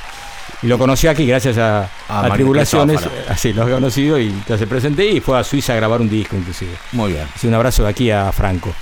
Y 0.62 0.68
lo 0.68 0.78
conocí 0.78 1.08
aquí 1.08 1.26
gracias 1.26 1.58
a, 1.58 1.88
Ah, 2.08 2.26
a 2.26 2.30
Tribulaciones, 2.34 3.00
así 3.28 3.52
lo 3.54 3.66
he 3.68 3.72
conocido 3.72 4.16
y 4.20 4.28
entonces 4.28 4.68
presenté 4.68 5.06
y 5.10 5.18
fue 5.20 5.36
a 5.36 5.42
Suiza 5.42 5.72
a 5.72 5.76
grabar 5.76 6.00
un 6.00 6.08
disco 6.08 6.36
inclusive. 6.36 6.70
Muy 6.92 7.12
bien. 7.14 7.26
Así 7.34 7.48
un 7.48 7.54
abrazo 7.54 7.82
de 7.82 7.88
aquí 7.88 8.12
a 8.12 8.30
Franco. 8.30 8.72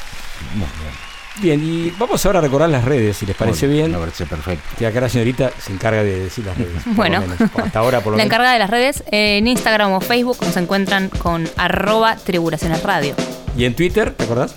Muy 0.56 0.66
bien. 0.78 1.09
Bien, 1.40 1.60
y 1.62 1.90
vamos 1.98 2.24
ahora 2.26 2.40
a 2.40 2.42
recordar 2.42 2.68
las 2.68 2.84
redes, 2.84 3.16
si 3.16 3.24
les 3.24 3.36
parece 3.36 3.66
Muy 3.66 3.76
bien. 3.76 3.92
Me 3.92 3.98
parece 3.98 4.26
perfecto. 4.26 4.62
Que 4.78 4.86
acá 4.86 5.00
la 5.00 5.08
señorita 5.08 5.50
se 5.58 5.72
encarga 5.72 6.02
de 6.02 6.24
decir 6.24 6.44
las 6.44 6.58
redes. 6.58 6.82
Bueno. 6.86 7.22
Hasta 7.62 7.78
ahora, 7.78 8.00
por 8.00 8.12
lo 8.12 8.18
La 8.18 8.24
menos. 8.24 8.26
encargada 8.26 8.52
de 8.52 8.58
las 8.58 8.70
redes, 8.70 9.04
eh, 9.10 9.38
en 9.38 9.46
Instagram 9.46 9.92
o 9.92 10.00
Facebook 10.00 10.38
nos 10.42 10.56
encuentran 10.56 11.08
con 11.08 11.48
arroba 11.56 12.16
tribulaciones 12.16 12.82
radio. 12.82 13.14
Y 13.56 13.64
en 13.64 13.74
Twitter, 13.74 14.10
¿te 14.12 14.24
acordás? 14.24 14.54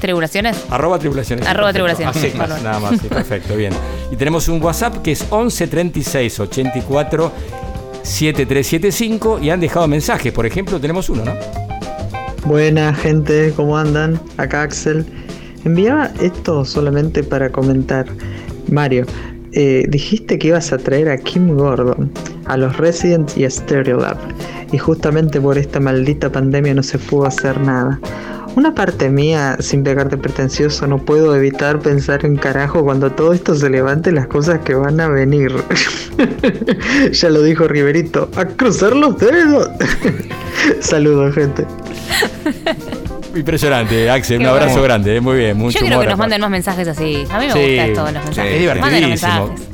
¿Tribulaciones? 0.00 0.56
Arroba 0.70 0.98
tribulaciones. 0.98 1.46
Arroba 1.46 1.72
tribulaciones, 1.72 2.16
A 2.16 2.18
secas, 2.18 2.40
perdón. 2.40 2.64
nada 2.64 2.80
más, 2.80 3.00
sí, 3.00 3.08
perfecto, 3.08 3.54
bien. 3.56 3.72
Y 4.10 4.16
tenemos 4.16 4.48
un 4.48 4.62
WhatsApp 4.62 5.02
que 5.02 5.12
es 5.12 5.24
11 5.30 5.66
36 5.68 6.40
84 6.40 7.32
7375 8.02 9.38
y 9.40 9.50
han 9.50 9.60
dejado 9.60 9.86
mensajes. 9.86 10.32
Por 10.32 10.46
ejemplo, 10.46 10.80
tenemos 10.80 11.08
uno, 11.08 11.24
¿no? 11.24 11.34
Buena 12.44 12.92
gente, 12.94 13.52
¿cómo 13.54 13.78
andan? 13.78 14.20
Acá 14.38 14.62
Axel. 14.62 15.06
Enviaba 15.64 16.10
esto 16.20 16.64
solamente 16.64 17.22
para 17.22 17.50
comentar. 17.50 18.06
Mario, 18.70 19.06
eh, 19.52 19.84
dijiste 19.88 20.38
que 20.38 20.48
ibas 20.48 20.72
a 20.72 20.78
traer 20.78 21.08
a 21.08 21.18
Kim 21.18 21.56
Gordon, 21.56 22.10
a 22.46 22.56
los 22.56 22.76
Residents 22.78 23.36
y 23.36 23.44
a 23.44 23.50
Stereolab. 23.50 24.16
Y 24.72 24.78
justamente 24.78 25.40
por 25.40 25.58
esta 25.58 25.78
maldita 25.78 26.32
pandemia 26.32 26.74
no 26.74 26.82
se 26.82 26.98
pudo 26.98 27.26
hacer 27.26 27.60
nada. 27.60 28.00
Una 28.54 28.74
parte 28.74 29.08
mía, 29.08 29.56
sin 29.60 29.82
pegarte 29.82 30.18
pretencioso, 30.18 30.86
no 30.86 30.98
puedo 30.98 31.34
evitar 31.34 31.78
pensar 31.78 32.24
en 32.26 32.36
carajo 32.36 32.84
cuando 32.84 33.10
todo 33.10 33.32
esto 33.32 33.54
se 33.54 33.70
levante 33.70 34.12
las 34.12 34.26
cosas 34.26 34.60
que 34.60 34.74
van 34.74 35.00
a 35.00 35.08
venir. 35.08 35.52
ya 37.12 37.30
lo 37.30 37.42
dijo 37.42 37.66
Riverito, 37.66 38.28
a 38.36 38.44
cruzar 38.44 38.94
los 38.94 39.18
dedos. 39.18 39.70
Saludos, 40.80 41.34
gente. 41.34 41.66
Impresionante, 43.34 44.10
Axel. 44.10 44.38
Qué 44.38 44.44
un 44.44 44.50
abrazo 44.50 44.70
bueno. 44.72 44.82
grande, 44.84 45.16
eh, 45.16 45.20
muy 45.20 45.36
bien. 45.38 45.56
Mucho 45.56 45.78
Yo 45.78 45.86
quiero 45.86 46.00
que 46.00 46.06
nos 46.06 46.18
manden 46.18 46.40
más 46.40 46.50
mensajes 46.50 46.86
así. 46.88 47.24
A 47.30 47.38
mí 47.38 47.46
me 47.46 47.52
Sí, 47.52 47.58
gustan 47.76 47.92
todos 47.94 48.12
los 48.12 48.24
mensajes. 48.24 48.52
es 48.52 48.60
divertidísimo. 48.60 49.08
mensajes. 49.08 49.68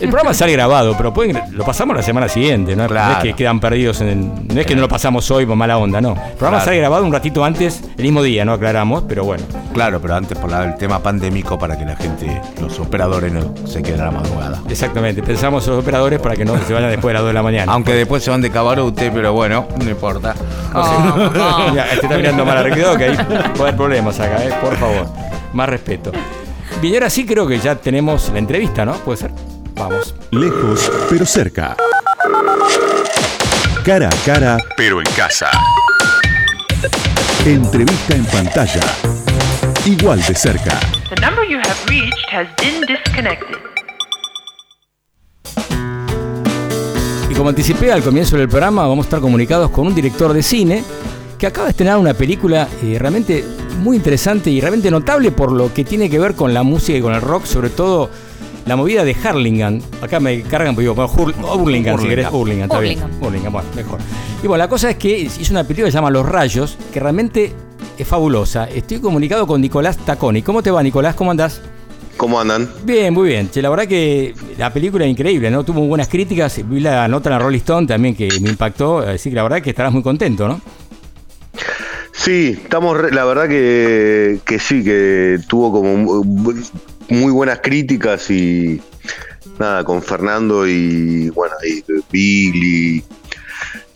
El 0.00 0.08
programa 0.08 0.32
sale 0.32 0.52
grabado, 0.52 0.96
pero 0.96 1.12
pueden, 1.12 1.38
lo 1.52 1.62
pasamos 1.64 1.94
la 1.94 2.02
semana 2.02 2.26
siguiente, 2.26 2.72
¿no? 2.74 2.78
No 2.78 2.84
es 2.84 2.90
Claro. 2.90 3.22
que 3.22 3.34
quedan 3.34 3.60
perdidos 3.60 4.00
en 4.00 4.08
el- 4.08 4.54
No 4.54 4.58
es 4.60 4.66
que 4.66 4.74
no 4.74 4.80
lo 4.80 4.88
pasamos 4.88 5.30
hoy 5.30 5.44
por 5.44 5.56
mala 5.56 5.76
onda, 5.76 6.00
no. 6.00 6.10
El 6.12 6.14
programa 6.14 6.56
Claro. 6.56 6.64
sale 6.64 6.78
grabado 6.78 7.04
un 7.04 7.12
ratito 7.12 7.44
antes, 7.44 7.82
el 7.98 8.02
mismo 8.04 8.22
día, 8.22 8.46
no 8.46 8.54
aclaramos, 8.54 9.04
pero 9.06 9.24
bueno. 9.24 9.44
Claro, 9.72 10.00
pero 10.00 10.16
antes 10.16 10.36
por 10.36 10.52
el 10.52 10.74
tema 10.76 11.00
pandémico 11.00 11.58
para 11.58 11.78
que 11.78 11.84
la 11.84 11.96
gente, 11.96 12.40
los 12.60 12.78
operadores 12.80 13.32
no 13.32 13.54
se 13.66 13.82
queden 13.82 14.00
a 14.00 14.06
la 14.06 14.10
madrugada. 14.10 14.60
Exactamente, 14.68 15.22
pensamos 15.22 15.66
los 15.66 15.78
operadores 15.82 16.18
para 16.18 16.34
que 16.34 16.44
no 16.44 16.58
se 16.66 16.72
vayan 16.72 16.90
después 16.90 17.10
de 17.10 17.14
las 17.14 17.22
2 17.22 17.28
de 17.28 17.34
la 17.34 17.42
mañana. 17.42 17.72
Aunque 17.72 17.94
después 17.94 18.22
se 18.22 18.30
van 18.30 18.40
de 18.40 18.50
cabarote, 18.50 19.10
pero 19.12 19.32
bueno, 19.32 19.68
no 19.82 19.90
importa. 19.90 20.34
Oh, 20.74 20.80
oh. 21.38 21.78
Este 21.92 22.06
está 22.06 22.16
mirando 22.16 22.44
mal 22.44 22.58
arreglado 22.58 22.96
que 22.96 23.04
ahí 23.04 23.16
puede 23.54 23.60
haber 23.60 23.76
problemas 23.76 24.18
acá, 24.18 24.44
¿eh? 24.44 24.52
por 24.60 24.76
favor. 24.76 25.06
Más 25.52 25.68
respeto. 25.68 26.12
Bien, 26.80 26.94
ahora 26.94 27.10
sí 27.10 27.24
creo 27.24 27.46
que 27.46 27.58
ya 27.58 27.76
tenemos 27.76 28.30
la 28.32 28.38
entrevista, 28.38 28.84
¿no? 28.84 28.94
¿Puede 28.94 29.18
ser? 29.18 29.30
Vamos. 29.74 30.14
Lejos, 30.30 30.90
pero 31.08 31.24
cerca. 31.24 31.76
Cara 33.84 34.08
a 34.08 34.24
cara, 34.26 34.58
pero 34.76 35.00
en 35.00 35.06
casa. 35.16 35.50
Entrevista 37.44 38.14
en 38.14 38.24
pantalla. 38.26 38.82
Igual 39.86 40.20
de 40.26 40.34
cerca. 40.34 40.78
The 41.08 41.20
number 41.20 41.44
you 41.48 41.58
have 41.58 41.76
reached 41.88 42.26
has 42.30 42.46
been 42.62 42.80
disconnected. 42.86 43.56
Y 47.30 47.34
como 47.34 47.48
anticipé 47.48 47.92
al 47.92 48.02
comienzo 48.02 48.36
del 48.36 48.48
programa, 48.48 48.86
vamos 48.86 49.04
a 49.04 49.06
estar 49.06 49.20
comunicados 49.20 49.70
con 49.70 49.86
un 49.86 49.94
director 49.94 50.32
de 50.32 50.42
cine 50.42 50.84
que 51.38 51.46
acaba 51.46 51.66
de 51.66 51.70
estrenar 51.70 51.96
una 51.98 52.12
película 52.12 52.68
eh, 52.82 52.96
realmente 52.98 53.44
muy 53.78 53.96
interesante 53.96 54.50
y 54.50 54.60
realmente 54.60 54.90
notable 54.90 55.30
por 55.30 55.50
lo 55.52 55.72
que 55.72 55.84
tiene 55.84 56.10
que 56.10 56.18
ver 56.18 56.34
con 56.34 56.52
la 56.52 56.62
música 56.62 56.98
y 56.98 57.00
con 57.00 57.14
el 57.14 57.22
rock, 57.22 57.46
sobre 57.46 57.70
todo 57.70 58.10
la 58.66 58.76
movida 58.76 59.04
de 59.04 59.16
Harlingham. 59.24 59.80
Acá 60.02 60.20
me 60.20 60.42
cargan, 60.42 60.74
pues 60.74 60.84
digo, 60.84 60.94
bueno, 60.94 61.10
Hur- 61.10 61.34
Hurlingham, 61.62 61.98
si 61.98 62.06
querés, 62.08 62.28
Hurlingham, 62.30 62.64
está 62.64 62.78
bien. 62.80 62.98
Hurlingham. 62.98 63.22
Hurlingham, 63.26 63.52
bueno, 63.54 63.68
mejor. 63.74 63.98
Y 64.42 64.46
bueno, 64.46 64.58
la 64.62 64.68
cosa 64.68 64.90
es 64.90 64.96
que 64.96 65.16
hizo 65.18 65.52
una 65.52 65.64
película 65.64 65.86
que 65.86 65.92
se 65.92 65.96
llama 65.96 66.10
Los 66.10 66.26
Rayos, 66.26 66.76
que 66.92 67.00
realmente 67.00 67.54
es 67.98 68.06
fabulosa. 68.06 68.64
Estoy 68.68 68.98
comunicado 68.98 69.46
con 69.46 69.60
Nicolás 69.60 69.96
Taconi. 69.98 70.42
¿Cómo 70.42 70.62
te 70.62 70.70
va, 70.70 70.82
Nicolás? 70.82 71.14
¿Cómo 71.14 71.30
andás? 71.30 71.60
¿Cómo 72.16 72.38
andan? 72.40 72.68
Bien, 72.84 73.14
muy 73.14 73.28
bien. 73.28 73.50
Che, 73.50 73.62
la 73.62 73.70
verdad 73.70 73.86
que 73.86 74.34
la 74.58 74.72
película 74.72 75.04
es 75.06 75.10
increíble, 75.10 75.50
¿no? 75.50 75.64
Tuvo 75.64 75.80
buenas 75.86 76.08
críticas. 76.08 76.60
Vi 76.68 76.80
la 76.80 77.08
nota 77.08 77.30
en 77.30 77.32
la 77.32 77.38
Rolling 77.38 77.58
Stone 77.58 77.86
también 77.86 78.14
que 78.14 78.28
me 78.40 78.50
impactó. 78.50 78.98
Así 78.98 79.30
que 79.30 79.36
la 79.36 79.42
verdad 79.42 79.62
que 79.62 79.70
estarás 79.70 79.92
muy 79.92 80.02
contento, 80.02 80.46
¿no? 80.46 80.60
Sí, 82.12 82.58
estamos, 82.62 82.96
re- 82.98 83.12
la 83.12 83.24
verdad 83.24 83.48
que, 83.48 84.40
que 84.44 84.58
sí, 84.58 84.84
que 84.84 85.38
tuvo 85.48 85.72
como 85.72 85.96
mu- 85.96 86.54
muy 87.08 87.32
buenas 87.32 87.60
críticas 87.62 88.30
y 88.30 88.80
nada, 89.58 89.84
con 89.84 90.02
Fernando 90.02 90.68
y 90.68 91.30
bueno, 91.30 91.54
y 91.64 91.82
Billy 92.12 93.04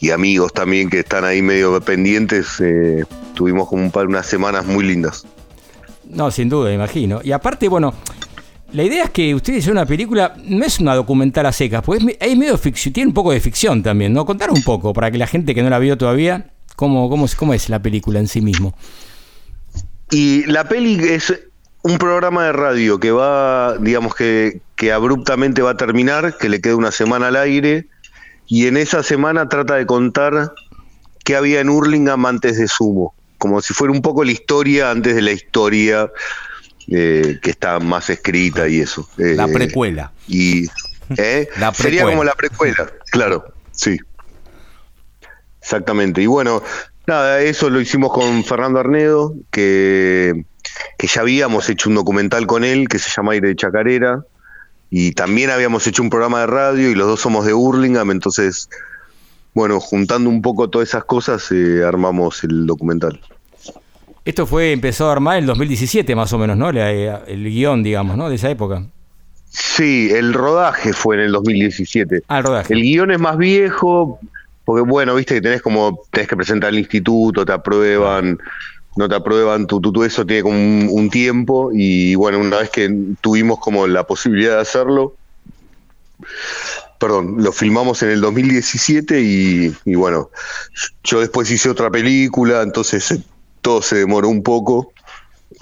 y 0.04 0.10
amigos 0.10 0.52
también 0.52 0.90
que 0.90 0.98
están 1.00 1.24
ahí 1.24 1.40
medio 1.40 1.80
pendientes, 1.80 2.60
eh, 2.60 3.04
tuvimos 3.34 3.68
como 3.68 3.82
un 3.82 3.90
par, 3.90 4.06
unas 4.06 4.26
semanas 4.26 4.66
muy 4.66 4.84
lindas. 4.84 5.26
No, 6.08 6.30
sin 6.30 6.48
duda, 6.50 6.72
imagino. 6.72 7.20
Y 7.24 7.32
aparte, 7.32 7.68
bueno, 7.68 7.94
la 8.72 8.82
idea 8.82 9.04
es 9.04 9.10
que 9.10 9.34
ustedes 9.34 9.60
hicieron 9.60 9.78
una 9.78 9.86
película, 9.86 10.34
no 10.44 10.64
es 10.64 10.78
una 10.78 10.94
documental 10.94 11.46
a 11.46 11.52
secas, 11.52 11.82
pues 11.82 12.00
es, 12.00 12.04
me- 12.04 12.16
es 12.20 12.36
medio 12.36 12.58
ficción, 12.58 12.92
tiene 12.92 13.08
un 13.08 13.14
poco 13.14 13.32
de 13.32 13.40
ficción 13.40 13.82
también, 13.82 14.12
¿no? 14.12 14.26
Contar 14.26 14.50
un 14.50 14.62
poco 14.62 14.92
para 14.92 15.10
que 15.10 15.16
la 15.16 15.26
gente 15.26 15.54
que 15.54 15.62
no 15.62 15.70
la 15.70 15.78
vio 15.78 15.96
todavía, 15.96 16.50
¿cómo, 16.76 17.08
cómo, 17.08 17.26
cómo 17.38 17.54
es 17.54 17.70
la 17.70 17.80
película 17.80 18.18
en 18.20 18.28
sí 18.28 18.42
mismo? 18.42 18.76
Y 20.10 20.44
la 20.44 20.68
peli 20.68 20.98
es 21.02 21.32
un 21.82 21.96
programa 21.98 22.44
de 22.44 22.52
radio 22.52 23.00
que 23.00 23.10
va, 23.10 23.76
digamos 23.78 24.14
que, 24.14 24.60
que 24.76 24.92
abruptamente 24.92 25.62
va 25.62 25.70
a 25.70 25.76
terminar, 25.76 26.36
que 26.38 26.48
le 26.48 26.60
queda 26.60 26.76
una 26.76 26.90
semana 26.92 27.28
al 27.28 27.36
aire, 27.36 27.86
y 28.46 28.66
en 28.66 28.76
esa 28.76 29.02
semana 29.02 29.48
trata 29.48 29.74
de 29.76 29.86
contar 29.86 30.52
qué 31.24 31.36
había 31.36 31.60
en 31.60 31.68
Hurlingham 31.68 32.26
antes 32.26 32.58
de 32.58 32.68
Sumo, 32.68 33.14
como 33.38 33.60
si 33.60 33.74
fuera 33.74 33.92
un 33.92 34.02
poco 34.02 34.24
la 34.24 34.32
historia 34.32 34.90
antes 34.90 35.14
de 35.14 35.22
la 35.22 35.32
historia 35.32 36.10
eh, 36.88 37.38
que 37.42 37.50
está 37.50 37.78
más 37.80 38.10
escrita 38.10 38.68
y 38.68 38.80
eso. 38.80 39.08
Eh, 39.18 39.34
La 39.36 39.48
precuela. 39.48 40.12
Y 40.28 40.66
¿eh? 41.16 41.48
La 41.58 41.72
sería 41.72 42.00
precuela. 42.00 42.10
como 42.10 42.24
la 42.24 42.34
precuela, 42.34 42.92
claro, 43.10 43.44
sí. 43.72 43.98
Exactamente. 45.60 46.20
Y 46.20 46.26
bueno, 46.26 46.62
nada, 47.06 47.40
eso 47.40 47.70
lo 47.70 47.80
hicimos 47.80 48.12
con 48.12 48.44
Fernando 48.44 48.80
Arnedo, 48.80 49.34
que, 49.50 50.44
que 50.98 51.06
ya 51.06 51.22
habíamos 51.22 51.70
hecho 51.70 51.88
un 51.88 51.94
documental 51.94 52.46
con 52.46 52.64
él 52.64 52.86
que 52.88 52.98
se 52.98 53.08
llama 53.10 53.32
Aire 53.32 53.48
de 53.48 53.56
Chacarera. 53.56 54.24
Y 54.90 55.12
también 55.12 55.50
habíamos 55.50 55.86
hecho 55.86 56.02
un 56.02 56.10
programa 56.10 56.40
de 56.40 56.46
radio 56.46 56.90
y 56.90 56.94
los 56.94 57.06
dos 57.06 57.20
somos 57.20 57.44
de 57.46 57.52
Hurlingham, 57.54 58.10
entonces, 58.10 58.68
bueno, 59.54 59.80
juntando 59.80 60.28
un 60.30 60.40
poco 60.42 60.68
todas 60.70 60.88
esas 60.88 61.04
cosas, 61.04 61.50
eh, 61.52 61.82
armamos 61.84 62.44
el 62.44 62.66
documental. 62.66 63.20
Esto 64.24 64.46
fue 64.46 64.72
empezó 64.72 65.08
a 65.08 65.12
armar 65.12 65.36
en 65.36 65.42
el 65.44 65.46
2017 65.48 66.14
más 66.14 66.32
o 66.32 66.38
menos, 66.38 66.56
¿no? 66.56 66.72
La- 66.72 66.92
eh, 66.92 67.12
el 67.26 67.44
guion, 67.44 67.82
digamos, 67.82 68.16
¿no? 68.16 68.28
De 68.28 68.36
esa 68.36 68.50
época. 68.50 68.84
Sí, 69.50 70.10
el 70.12 70.32
rodaje 70.32 70.92
fue 70.92 71.16
en 71.16 71.22
el 71.22 71.32
2017. 71.32 72.22
Ah, 72.28 72.38
el 72.38 72.44
rodaje. 72.44 72.72
El 72.74 72.82
guion 72.82 73.10
es 73.10 73.20
más 73.20 73.36
viejo, 73.36 74.18
porque 74.64 74.82
bueno, 74.82 75.14
viste 75.14 75.34
que 75.34 75.40
tenés 75.42 75.60
como, 75.62 76.00
tenés 76.10 76.28
que 76.28 76.36
presentar 76.36 76.68
al 76.68 76.78
instituto, 76.78 77.44
te 77.44 77.52
aprueban, 77.52 78.38
no 78.96 79.08
te 79.08 79.14
aprueban, 79.14 79.66
tú, 79.66 79.80
tú, 79.80 79.92
tú, 79.92 80.04
eso 80.04 80.24
tiene 80.24 80.42
como 80.42 80.56
un, 80.56 80.88
un 80.90 81.10
tiempo, 81.10 81.70
y 81.72 82.14
bueno, 82.14 82.38
una 82.38 82.58
vez 82.58 82.70
que 82.70 82.90
tuvimos 83.20 83.58
como 83.58 83.86
la 83.86 84.06
posibilidad 84.06 84.56
de 84.56 84.62
hacerlo, 84.62 85.14
perdón, 86.98 87.42
lo 87.42 87.52
filmamos 87.52 88.02
en 88.02 88.10
el 88.10 88.20
2017 88.20 89.20
y, 89.20 89.74
y 89.84 89.94
bueno, 89.94 90.30
yo 91.02 91.20
después 91.20 91.50
hice 91.50 91.68
otra 91.68 91.90
película, 91.90 92.62
entonces 92.62 93.10
eh, 93.10 93.22
todo 93.60 93.82
se 93.82 93.96
demoró 93.96 94.28
un 94.28 94.42
poco, 94.42 94.92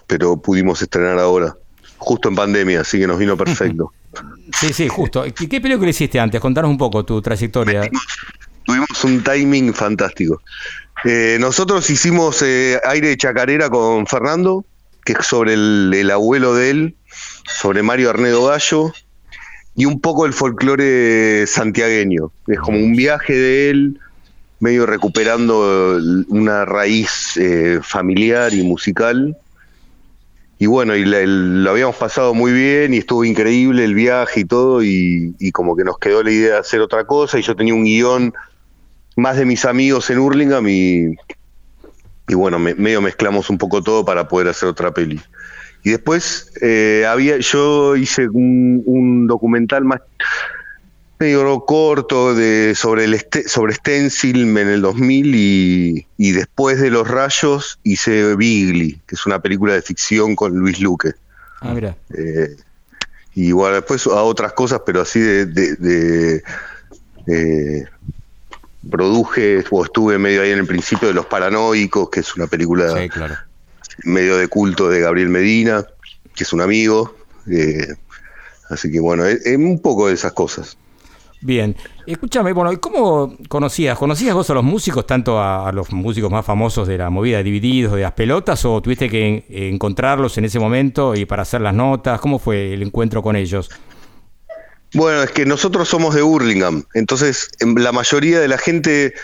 pero 0.07 0.37
pudimos 0.37 0.83
estrenar 0.83 1.19
ahora, 1.19 1.57
justo 1.99 2.29
en 2.29 2.37
pandemia, 2.37 2.83
así 2.83 2.99
que 2.99 3.07
nos 3.07 3.19
vino 3.19 3.37
perfecto. 3.39 3.93
Sí, 4.61 4.73
sí, 4.73 4.89
justo. 4.89 5.25
¿Qué, 5.35 5.49
qué 5.49 5.61
película 5.61 5.89
hiciste 5.89 6.21
antes? 6.21 6.41
Contanos 6.41 6.71
un 6.71 6.77
poco 6.77 7.05
tu 7.05 7.23
trayectoria. 7.23 7.89
Tuvimos 8.65 9.05
un 9.05 9.23
timing 9.23 9.75
fantástico. 9.75 10.41
Eh, 11.05 11.37
nosotros 11.41 11.89
hicimos 11.91 12.43
eh, 12.43 12.81
Aire 12.85 13.09
de 13.09 13.17
Chacarera 13.17 13.69
con 13.69 14.07
Fernando, 14.07 14.65
que 15.05 15.15
es 15.15 15.27
sobre 15.27 15.55
el, 15.55 15.93
el 15.95 16.11
abuelo 16.11 16.55
de 16.55 16.71
él, 16.71 16.95
sobre 17.47 17.83
Mario 17.83 18.11
Arnedo 18.11 18.47
Gallo, 18.47 18.93
y 19.75 19.87
un 19.87 20.01
poco 20.01 20.27
el 20.27 20.33
folclore 20.33 21.47
santiagueño. 21.47 22.31
Es 22.47 22.61
como 22.61 22.79
un 22.79 22.95
viaje 22.95 23.35
de 23.35 23.71
él, 23.71 23.99
medio 24.61 24.87
recuperando 24.87 25.99
eh, 25.99 26.25
una 26.29 26.65
raíz 26.65 27.37
eh, 27.37 27.81
familiar 27.83 28.55
y 28.55 28.63
musical. 28.63 29.37
Y 30.59 30.67
bueno, 30.67 30.95
y 30.95 31.05
lo 31.05 31.71
habíamos 31.71 31.97
pasado 31.97 32.33
muy 32.35 32.53
bien 32.53 32.95
y 32.95 32.99
estuvo 32.99 33.25
increíble 33.25 33.85
el 33.85 33.95
viaje 33.95 34.41
y 34.41 34.45
todo, 34.45 34.85
y, 34.85 35.35
y 35.41 35.51
como 35.51 35.75
que 35.75 35.83
nos 35.83 35.99
quedó 35.99 36.23
la 36.23 36.31
idea 36.31 36.53
de 36.53 36.59
hacer 36.59 36.81
otra 36.81 37.05
cosa, 37.05 37.41
y 37.41 37.43
yo 37.43 37.57
tenía 37.57 37.75
un 37.75 37.83
guion 37.83 38.33
más 39.17 39.37
de 39.37 39.45
mis 39.45 39.65
amigos 39.65 40.09
en 40.11 40.19
Hurlingham 40.19 40.67
y, 40.69 41.15
y 42.29 42.35
bueno, 42.35 42.59
me- 42.59 42.75
medio 42.75 43.01
mezclamos 43.01 43.51
un 43.51 43.59
poco 43.59 43.83
todo 43.83 44.05
para 44.05 44.29
poder 44.29 44.49
hacer 44.49 44.69
otra 44.69 44.93
peli. 44.93 45.21
Y 45.85 45.91
después 45.91 46.53
eh, 46.61 47.05
había, 47.09 47.39
yo 47.39 47.97
hice 47.97 48.29
un, 48.29 48.83
un 48.87 49.27
documental 49.27 49.85
más 49.85 50.01
medio 51.19 51.61
corto 51.65 52.35
de, 52.35 52.75
sobre, 52.75 53.05
el 53.05 53.15
este- 53.15 53.49
sobre 53.49 53.75
Stencil 53.75 54.57
en 54.59 54.69
el 54.69 54.83
2000 54.83 55.35
y, 55.35 56.07
y 56.17 56.33
después 56.33 56.81
de 56.81 56.91
Los 56.91 57.07
Rayos 57.09 57.79
hice 57.85 58.35
Bigly, 58.35 59.01
que 59.07 59.15
es 59.15 59.25
una 59.27 59.41
película 59.41 59.75
de 59.75 59.83
ficción 59.83 60.35
con 60.35 60.53
Luis 60.57 60.81
Luque. 60.81 61.13
Ah, 61.61 61.73
mira. 61.75 61.97
Eh, 62.17 62.57
y 63.35 63.53
bueno, 63.53 63.77
después 63.77 64.05
a 64.09 64.23
otras 64.23 64.53
cosas, 64.53 64.83
pero 64.85 65.01
así 65.03 65.21
de... 65.21 65.47
de- 65.47 65.77
de, 65.77 66.43
eh, 67.29 67.85
produje 68.91 69.65
o 69.71 69.85
estuve 69.85 70.19
medio 70.19 70.43
ahí 70.43 70.51
en 70.51 70.59
el 70.59 70.67
principio 70.67 71.09
de 71.09 71.15
Los 71.15 71.27
Paranoicos, 71.27 72.11
que 72.11 72.21
es 72.21 72.35
una 72.37 72.47
película 72.47 72.89
Sí, 73.01 73.09
claro. 73.09 73.37
medio 74.05 74.37
de 74.37 74.49
culto 74.49 74.89
de 74.89 75.01
Gabriel 75.01 75.29
Medina, 75.29 75.85
que 76.35 76.45
es 76.45 76.53
un 76.53 76.61
amigo. 76.61 77.15
eh, 77.51 77.87
así 78.71 78.91
que 78.91 79.01
bueno, 79.01 79.25
es, 79.27 79.45
es 79.47 79.57
un 79.57 79.81
poco 79.81 80.09
de 80.09 80.15
esas 80.15 80.33
cosas. 80.33 80.77
Bien, 81.45 81.75
escúchame, 82.07 82.53
bueno, 82.53 82.73
¿y 82.73 82.77
¿cómo 82.77 83.37
conocías? 83.49 83.99
¿Conocías 83.99 84.33
vos 84.33 84.49
a 84.51 84.55
los 84.55 84.63
músicos, 84.63 85.05
tanto 85.07 85.41
a, 85.41 85.69
a 85.69 85.73
los 85.73 85.91
músicos 85.93 86.31
más 86.31 86.47
famosos 86.47 86.87
de 86.87 86.97
la 86.99 87.11
movida 87.11 87.39
de 87.39 87.43
Divididos, 87.43 87.95
de 87.97 88.03
las 88.03 88.13
pelotas, 88.13 88.65
o 88.65 88.81
tuviste 88.81 89.09
que 89.11 89.45
en- 89.49 89.75
encontrarlos 89.75 90.39
en 90.39 90.45
ese 90.45 90.61
momento 90.61 91.17
y 91.17 91.25
para 91.25 91.43
hacer 91.43 91.61
las 91.61 91.75
notas? 91.75 92.21
¿Cómo 92.21 92.39
fue 92.39 92.75
el 92.75 92.83
encuentro 92.83 93.23
con 93.25 93.35
ellos? 93.35 93.69
Bueno, 94.95 95.23
es 95.23 95.31
que 95.31 95.47
nosotros 95.47 95.89
somos 95.89 96.15
de 96.15 96.23
Hurlingham, 96.23 96.85
entonces 96.95 97.49
em, 97.61 97.75
la 97.77 97.93
mayoría 97.93 98.41
de 98.41 98.49
la 98.49 98.59
gente, 98.59 99.15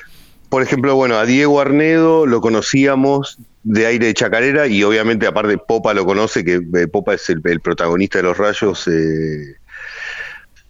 por 0.48 0.62
ejemplo, 0.62 0.94
bueno, 0.94 1.16
a 1.18 1.26
Diego 1.26 1.60
Arnedo 1.60 2.24
lo 2.26 2.40
conocíamos 2.40 3.38
de 3.64 3.84
aire 3.86 4.06
de 4.06 4.14
chacarera 4.14 4.66
y 4.66 4.82
obviamente 4.82 5.26
aparte 5.26 5.58
Popa 5.58 5.92
lo 5.92 6.06
conoce, 6.06 6.42
que 6.44 6.60
eh, 6.74 6.86
Popa 6.86 7.14
es 7.14 7.28
el, 7.28 7.42
el 7.44 7.60
protagonista 7.60 8.18
de 8.18 8.22
Los 8.24 8.38
Rayos, 8.38 8.88
eh, 8.88 9.56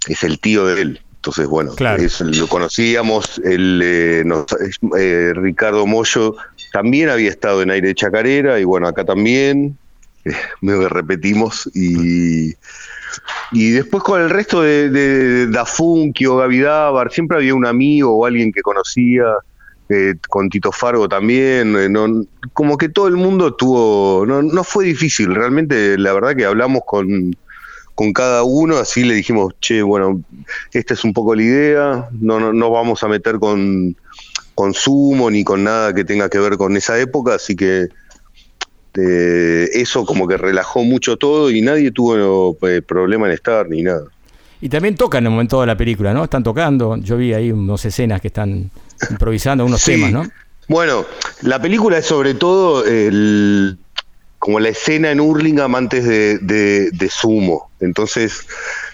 es 0.09 0.23
el 0.25 0.41
tío 0.41 0.67
de 0.67 0.83
él. 0.83 1.01
Entonces, 1.17 1.47
bueno, 1.47 1.75
Claro. 1.75 2.03
es- 2.03 2.21
lo 2.21 2.47
conocíamos, 2.49 3.41
el, 3.45 3.81
eh, 3.85 4.23
nos- 4.25 4.47
eh, 4.99 5.33
Ricardo 5.35 5.87
Mollo 5.87 6.35
también 6.73 7.09
había 7.09 7.29
estado 7.31 7.63
en 7.63 7.71
aire 7.71 7.89
de 7.89 7.95
chacarera 7.95 8.59
y 8.59 8.65
bueno, 8.65 8.89
acá 8.89 9.05
también, 9.05 9.79
me 10.61 10.89
repetimos 10.89 11.69
y... 11.75 12.55
Y 13.53 13.71
después 13.71 14.03
con 14.03 14.21
el 14.21 14.31
resto 14.31 14.63
de, 14.63 14.91
de 14.91 15.47
Dafunkio, 15.49 16.37
Gaby 16.37 16.61
Dávar, 16.61 17.11
siempre 17.13 17.39
había 17.39 17.55
un 17.55 17.67
amigo 17.67 18.17
o 18.17 18.27
alguien 18.27 18.53
que 18.53 18.61
conocía, 18.63 19.25
eh, 19.89 20.15
con 20.29 20.51
Tito 20.51 20.71
Fargo 20.71 21.09
también, 21.09 21.75
eh, 21.77 21.89
no- 21.89 22.25
como 22.53 22.77
que 22.77 22.89
todo 22.91 23.09
el 23.09 23.17
mundo 23.17 23.55
tuvo, 23.55 24.27
no, 24.27 24.43
no 24.43 24.65
fue 24.65 24.85
difícil, 24.85 25.35
realmente 25.35 25.97
la 25.97 26.13
verdad 26.13 26.37
que 26.37 26.45
hablamos 26.45 26.83
con, 26.87 27.35
con 27.95 28.13
cada 28.13 28.43
uno, 28.43 28.77
así 28.77 29.03
le 29.05 29.15
dijimos, 29.15 29.55
che, 29.61 29.81
bueno, 29.83 30.21
esta 30.73 30.93
es 30.95 31.05
un 31.05 31.15
poco 31.15 31.35
la 31.35 31.43
idea, 31.43 32.09
no, 32.21 32.39
no, 32.39 32.53
no 32.53 32.71
vamos 32.71 33.03
a 33.03 33.09
meter 33.09 33.39
con 33.39 33.97
consumo 34.55 35.31
ni 35.31 35.45
con 35.45 35.65
nada 35.65 35.95
que 35.95 36.05
tenga 36.05 36.29
que 36.29 36.39
ver 36.39 36.57
con 36.57 36.77
esa 36.77 36.99
época, 36.99 37.35
así 37.37 37.57
que 37.57 37.89
eh, 38.97 39.69
eso 39.75 40.05
como 40.05 40.27
que 40.27 40.37
relajó 40.37 40.85
mucho 40.85 41.17
todo 41.17 41.51
y 41.51 41.61
nadie 41.63 41.91
tuvo 41.91 42.57
eh, 42.69 42.83
problema 42.83 43.27
en 43.27 43.33
estar 43.33 43.69
ni 43.69 43.83
nada. 43.83 44.05
Y 44.61 44.69
también 44.69 44.97
tocan 44.97 45.23
en 45.23 45.27
el 45.27 45.31
momento 45.33 45.61
de 45.61 45.67
la 45.69 45.77
película, 45.77 46.13
¿no? 46.13 46.25
Están 46.25 46.43
tocando, 46.43 46.97
yo 46.97 47.17
vi 47.17 47.33
ahí 47.33 47.53
unas 47.53 47.85
escenas 47.85 48.21
que 48.21 48.29
están 48.29 48.71
improvisando, 49.11 49.65
unos 49.65 49.81
Sí. 49.81 49.93
temas, 49.93 50.11
¿no? 50.13 50.25
Bueno, 50.67 51.07
la 51.43 51.63
película 51.63 51.99
es 51.99 52.07
sobre 52.07 52.35
todo 52.35 52.85
el, 52.85 53.79
como 54.39 54.59
la 54.61 54.69
escena 54.71 55.11
en 55.13 55.21
Hurlingham 55.21 55.75
antes 55.77 56.05
de, 56.05 56.39
de- 56.39 56.91
de 56.91 57.09
Sumo. 57.09 57.71
Entonces, 57.81 58.47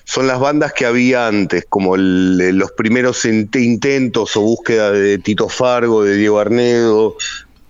son 0.05 0.27
las 0.27 0.39
bandas 0.39 0.73
que 0.75 0.85
había 0.87 1.27
antes, 1.27 1.65
como 1.69 1.97
el- 1.97 2.57
los 2.59 2.71
primeros 2.73 3.25
int- 3.25 3.57
intentos 3.61 4.37
o 4.37 4.43
búsqueda 4.43 4.93
de 4.93 5.19
Tito 5.19 5.49
Fargo, 5.49 6.05
de 6.05 6.15
Diego 6.17 6.39
Arnedo. 6.39 7.17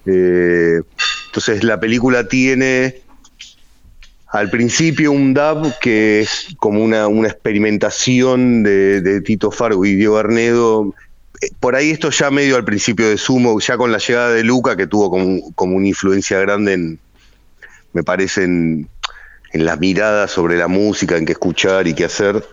Eh, 0.06 0.80
entonces, 1.26 1.64
la 1.64 1.80
película 1.80 2.28
tiene 2.28 3.02
al 4.28 4.50
principio 4.50 5.12
un 5.12 5.34
dub 5.34 5.72
que 5.80 6.20
es 6.20 6.48
como 6.58 6.82
una, 6.82 7.08
una 7.08 7.28
experimentación 7.28 8.62
de, 8.62 9.20
Tito 9.20 9.50
Fargo 9.50 9.84
y 9.84 9.94
Diego 9.94 10.18
Arnedo. 10.18 10.94
Eh, 11.40 11.50
Por 11.58 11.74
ahí 11.74 11.90
esto 11.90 12.10
ya 12.10 12.30
medio 12.30 12.56
al 12.56 12.64
principio 12.64 13.08
de 13.08 13.18
Sumo, 13.18 13.58
ya 13.60 13.76
con 13.76 13.92
la 13.92 13.98
llegada 13.98 14.32
de 14.32 14.44
Luca, 14.44 14.76
que 14.76 14.86
tuvo 14.86 15.10
como, 15.10 15.52
como 15.54 15.76
una 15.76 15.88
influencia 15.88 16.38
grande 16.40 16.74
en, 16.74 16.98
me 17.92 18.02
parece, 18.02 18.44
en, 18.44 18.88
en 19.52 19.64
la 19.64 19.76
mirada 19.76 20.28
sobre 20.28 20.56
la 20.56 20.68
música, 20.68 21.16
en 21.16 21.26
qué 21.26 21.32
escuchar 21.32 21.86
y 21.88 21.94
qué 21.94 22.04
hacer 22.04 22.44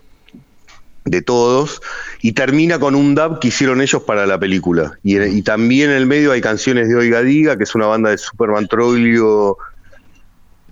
de 1.05 1.21
todos, 1.21 1.81
y 2.21 2.33
termina 2.33 2.79
con 2.79 2.95
un 2.95 3.15
dub 3.15 3.39
que 3.39 3.47
hicieron 3.47 3.81
ellos 3.81 4.03
para 4.03 4.25
la 4.25 4.39
película. 4.39 4.99
Y, 5.03 5.19
y 5.21 5.41
también 5.41 5.89
en 5.89 5.97
el 5.97 6.05
medio 6.05 6.31
hay 6.31 6.41
canciones 6.41 6.89
de 6.89 6.95
Oiga 6.95 7.21
Diga, 7.21 7.57
que 7.57 7.63
es 7.63 7.73
una 7.75 7.87
banda 7.87 8.11
de 8.11 8.17
Superman 8.17 8.67
Troglio, 8.67 9.57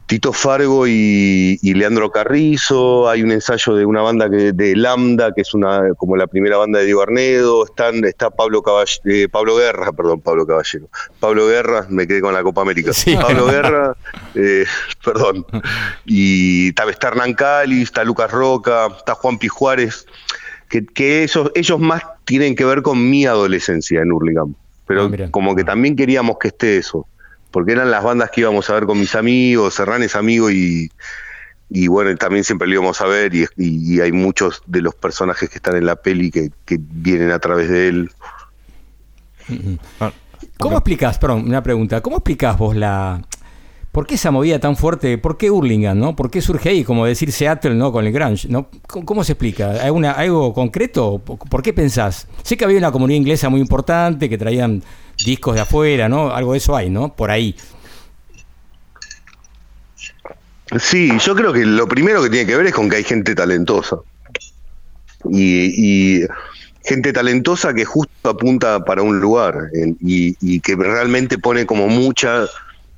Tito 0.10 0.34
Fargo 0.34 0.88
y, 0.88 1.60
y 1.62 1.74
Leandro 1.76 2.10
Carrizo, 2.12 3.08
hay 3.08 3.22
un 3.22 3.32
ensayo 3.32 3.76
de 3.76 3.86
una 3.86 4.02
banda 4.02 4.28
que, 4.28 4.54
de 4.54 4.76
Lambda, 4.76 5.32
que 5.36 5.42
es 5.42 5.54
una 5.54 5.94
como 5.98 6.18
la 6.18 6.26
primera 6.26 6.58
banda 6.58 6.80
de 6.80 6.86
Diego 6.86 7.04
Arnedo, 7.04 7.64
están, 7.64 8.04
está 8.06 8.32
Pablo 8.32 8.64
Caball- 8.64 9.02
eh, 9.06 9.28
Pablo 9.30 9.56
Guerra, 9.56 9.92
perdón, 9.92 10.20
Pablo 10.22 10.48
Caballero. 10.48 10.88
Pablo 11.20 11.46
Guerra, 11.48 11.86
me 11.90 12.08
quedé 12.08 12.22
con 12.22 12.34
la 12.34 12.42
Copa 12.42 12.62
América. 12.64 12.92
Sí. 12.92 13.16
Pablo 13.16 13.46
Guerra, 13.46 13.96
eh, 14.34 14.66
perdón. 15.06 15.46
Y 16.08 16.70
está, 16.70 16.90
está 16.90 17.10
Hernán 17.10 17.36
Cali, 17.36 17.84
está 17.84 18.04
Lucas 18.04 18.32
Roca, 18.32 18.88
está 18.98 19.14
Juan 19.14 19.38
Pi 19.38 19.48
Juárez, 19.48 20.08
que, 20.70 20.84
que 20.88 21.24
esos, 21.24 21.52
ellos 21.54 21.80
más 21.80 22.02
tienen 22.26 22.56
que 22.56 22.66
ver 22.66 22.82
con 22.82 23.10
mi 23.12 23.28
adolescencia 23.28 24.02
en 24.02 24.12
Hurlingham. 24.12 24.56
Pero 24.88 25.04
Ah, 25.06 25.28
como 25.30 25.56
que 25.56 25.64
también 25.64 25.96
queríamos 25.96 26.38
que 26.40 26.48
esté 26.48 26.78
eso 26.78 27.06
porque 27.52 27.72
eran 27.72 27.92
las 27.92 28.04
bandas 28.04 28.30
que 28.32 28.42
íbamos 28.42 28.70
a 28.70 28.74
ver 28.74 28.86
con 28.86 29.00
mis 29.00 29.16
amigos, 29.16 29.76
Serrán 29.76 30.04
es 30.04 30.16
amigo 30.16 30.50
y, 30.52 30.90
bueno, 31.88 32.16
también 32.18 32.44
siempre 32.44 32.68
lo 32.68 32.76
íbamos 32.76 33.02
a 33.02 33.06
ver 33.06 33.32
y, 33.34 34.00
hay 34.00 34.12
muchos 34.12 34.62
de 34.68 34.82
los 34.82 34.96
personajes 34.96 35.50
que 35.50 35.58
están 35.58 35.76
en 35.76 35.86
la 35.86 35.96
peli 35.96 36.32
que, 36.32 36.52
vienen 36.68 37.32
a 37.32 37.40
través 37.40 37.70
de 37.70 37.88
él. 37.88 38.12
¿Cómo 40.58 40.78
explicás, 40.78 41.18
perdón, 41.18 41.46
una 41.48 41.64
pregunta, 41.64 42.02
¿cómo 42.02 42.18
explicás 42.18 42.58
vos 42.58 42.76
la... 42.76 43.22
¿Por 43.92 44.06
qué 44.06 44.16
esa 44.16 44.30
movida 44.30 44.60
tan 44.60 44.76
fuerte? 44.76 45.18
¿Por 45.18 45.36
qué 45.36 45.50
Hurlingham, 45.50 45.98
no? 45.98 46.16
¿Por 46.16 46.30
qué 46.30 46.42
surge 46.42 46.70
ahí, 46.70 46.84
como 46.84 47.08
decir 47.08 47.32
Seattle, 47.32 47.74
no? 47.74 47.92
Con 47.92 48.06
el 48.06 48.14
grunge, 48.14 48.48
¿no? 48.48 48.70
¿Cómo, 48.86 49.24
se 49.24 49.32
explica? 49.32 49.72
¿Hay 49.84 49.90
una, 49.90 50.12
algo 50.12 50.54
concreto? 50.54 51.18
¿Por 51.18 51.40
por 51.40 51.64
qué 51.64 51.74
pensás? 51.74 52.28
Sé 52.44 52.56
que 52.56 52.66
había 52.66 52.78
una 52.78 52.92
comunidad 52.92 53.18
inglesa 53.18 53.50
muy 53.50 53.60
importante, 53.60 54.30
que 54.30 54.38
traían 54.38 54.84
discos 55.26 55.56
de 55.56 55.62
afuera, 55.62 56.10
¿no? 56.10 56.32
Algo 56.34 56.54
de 56.54 56.58
eso 56.60 56.76
hay, 56.76 56.90
¿no? 56.90 57.14
Por 57.16 57.32
ahí. 57.32 57.56
Sí, 60.80 61.10
yo 61.26 61.36
creo 61.36 61.52
que 61.52 61.66
lo 61.66 61.88
primero 61.88 62.22
que 62.22 62.30
tiene 62.30 62.46
que 62.46 62.56
ver 62.56 62.68
es 62.68 62.74
con 62.74 62.90
que 62.90 62.98
hay 62.98 63.04
gente 63.04 63.34
talentosa. 63.34 63.98
Y, 65.32 66.22
gente 66.86 67.12
talentosa 67.12 67.74
que 67.74 67.86
justo 67.86 68.30
apunta 68.30 68.84
para 68.86 69.02
un 69.02 69.20
lugar 69.20 69.70
y, 70.00 70.60
que 70.62 70.76
realmente 70.76 71.38
pone 71.38 71.66
como 71.66 71.88
mucha 71.88 72.46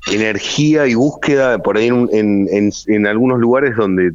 energía 0.07 0.87
y 0.87 0.95
búsqueda 0.95 1.57
por 1.59 1.77
ahí 1.77 1.87
en, 1.87 2.07
en- 2.11 2.71
en- 2.87 3.07
algunos 3.07 3.39
lugares 3.39 3.75
donde 3.75 4.13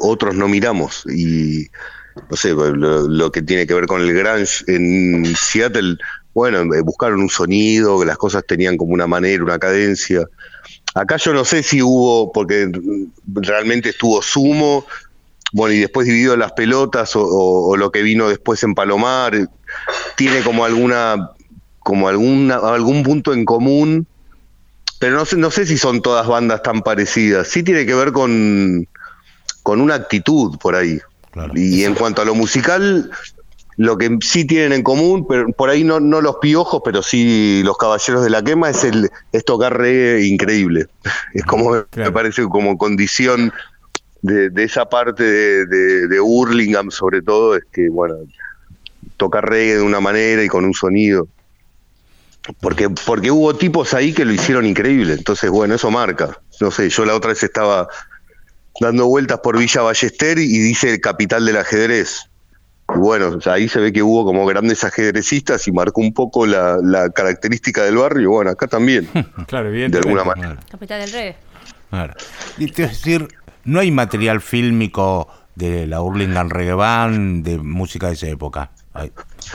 otros 0.00 0.34
no 0.36 0.48
miramos. 0.48 1.04
Y 1.14 1.66
no 2.30 2.36
sé, 2.36 2.50
lo, 2.50 3.08
lo 3.08 3.32
que 3.32 3.42
tiene 3.42 3.66
que 3.66 3.74
ver 3.74 3.86
con 3.86 4.00
el 4.02 4.12
grunge 4.14 4.64
en 4.68 5.34
Seattle, 5.36 5.96
bueno, 6.38 6.72
eh, 6.72 6.82
buscaron 6.82 7.20
un 7.20 7.28
sonido, 7.28 7.98
que 7.98 8.06
las 8.06 8.16
cosas 8.16 8.44
tenían 8.46 8.76
como 8.76 8.92
una 8.94 9.08
manera, 9.08 9.42
una 9.42 9.58
cadencia. 9.58 10.24
Acá 10.94 11.16
yo 11.16 11.32
no 11.34 11.44
sé 11.44 11.64
si 11.64 11.82
hubo, 11.82 12.30
porque 12.32 12.70
realmente 13.26 13.88
estuvo 13.88 14.22
sumo, 14.22 14.86
bueno, 15.52 15.74
y 15.74 15.80
después 15.80 16.06
dividido 16.06 16.36
las 16.36 16.52
pelotas 16.52 17.16
o, 17.16 17.22
o- 17.22 17.70
o 17.70 17.76
lo 17.76 17.90
que 17.90 18.02
vino 18.02 18.28
después 18.28 18.62
en 18.62 18.76
Palomar, 18.76 19.48
tiene 20.16 20.42
como 20.42 20.64
alguna, 20.64 21.30
como 21.80 22.08
alguna, 22.08 22.54
algún 22.56 23.02
punto 23.02 23.32
en 23.32 23.44
común, 23.44 24.06
pero 25.00 25.16
no 25.16 25.24
sé, 25.24 25.36
no 25.38 25.50
sé 25.50 25.66
si 25.66 25.76
son 25.76 26.02
todas 26.02 26.28
bandas 26.28 26.62
tan 26.62 26.82
parecidas. 26.82 27.48
Sí 27.48 27.64
tiene 27.64 27.84
que 27.84 27.94
ver 27.94 28.12
con, 28.12 28.86
con 29.64 29.80
una 29.80 29.94
actitud 29.96 30.56
por 30.58 30.76
ahí. 30.76 31.00
Y 31.58 31.82
en 31.84 31.94
cuanto 31.94 32.22
a 32.22 32.24
lo 32.24 32.34
musical, 32.36 33.10
lo 33.78 33.96
que 33.96 34.18
sí 34.20 34.44
tienen 34.44 34.72
en 34.72 34.82
común, 34.82 35.24
pero 35.26 35.50
por 35.52 35.70
ahí 35.70 35.84
no, 35.84 36.00
no 36.00 36.20
los 36.20 36.36
piojos, 36.38 36.82
pero 36.84 37.00
sí 37.00 37.62
los 37.64 37.78
caballeros 37.78 38.24
de 38.24 38.28
la 38.28 38.42
quema, 38.42 38.68
es 38.70 38.82
el 38.82 39.08
es 39.30 39.44
tocar 39.44 39.78
reggae 39.78 40.26
increíble. 40.26 40.88
Es 41.32 41.44
como 41.44 41.84
me 41.94 42.12
parece 42.12 42.42
como 42.42 42.76
condición 42.76 43.52
de, 44.20 44.50
de 44.50 44.64
esa 44.64 44.86
parte 44.86 45.22
de, 45.22 45.66
de, 45.66 46.08
de 46.08 46.20
Hurlingham, 46.20 46.90
sobre 46.90 47.22
todo, 47.22 47.54
es 47.54 47.62
que 47.72 47.88
bueno, 47.88 48.16
tocar 49.16 49.48
reggae 49.48 49.76
de 49.76 49.82
una 49.82 50.00
manera 50.00 50.42
y 50.42 50.48
con 50.48 50.64
un 50.64 50.74
sonido. 50.74 51.28
Porque, 52.60 52.90
porque 52.90 53.30
hubo 53.30 53.54
tipos 53.54 53.94
ahí 53.94 54.12
que 54.12 54.24
lo 54.24 54.32
hicieron 54.32 54.66
increíble, 54.66 55.12
entonces 55.12 55.50
bueno, 55.50 55.76
eso 55.76 55.88
marca. 55.92 56.36
no 56.60 56.72
sé, 56.72 56.90
yo 56.90 57.04
la 57.04 57.14
otra 57.14 57.30
vez 57.30 57.44
estaba 57.44 57.86
dando 58.80 59.06
vueltas 59.06 59.38
por 59.38 59.56
Villa 59.56 59.82
Ballester 59.82 60.38
y 60.40 60.58
dice 60.58 61.00
capital 61.00 61.46
del 61.46 61.58
ajedrez. 61.58 62.28
Y 62.94 62.98
bueno, 62.98 63.28
o 63.36 63.40
sea, 63.40 63.54
ahí 63.54 63.68
se 63.68 63.80
ve 63.80 63.92
que 63.92 64.02
hubo 64.02 64.24
como 64.24 64.46
grandes 64.46 64.82
ajedrecistas 64.84 65.66
y 65.68 65.72
marcó 65.72 66.00
un 66.00 66.12
poco 66.14 66.46
la, 66.46 66.78
la 66.82 67.10
característica 67.10 67.84
del 67.84 67.96
barrio. 67.96 68.22
Y 68.22 68.26
bueno, 68.26 68.50
acá 68.50 68.66
también, 68.66 69.08
Claro, 69.46 69.64
de 69.70 69.70
evidentemente. 69.72 70.08
alguna 70.08 70.24
manera. 70.24 70.60
Capital 70.70 71.00
del 71.02 71.12
Rey. 71.12 71.34
Claro. 71.90 72.14
Y 72.56 72.70
te 72.70 72.82
decir, 72.82 73.28
no 73.64 73.80
hay 73.80 73.90
material 73.90 74.40
fílmico 74.40 75.28
de 75.54 75.86
la 75.86 76.00
Hurlingham 76.00 76.48
Reggae 76.50 76.72
Band, 76.74 77.44
de 77.44 77.58
música 77.58 78.06
de 78.08 78.14
esa 78.14 78.28
época. 78.28 78.70
Ay, 78.94 79.12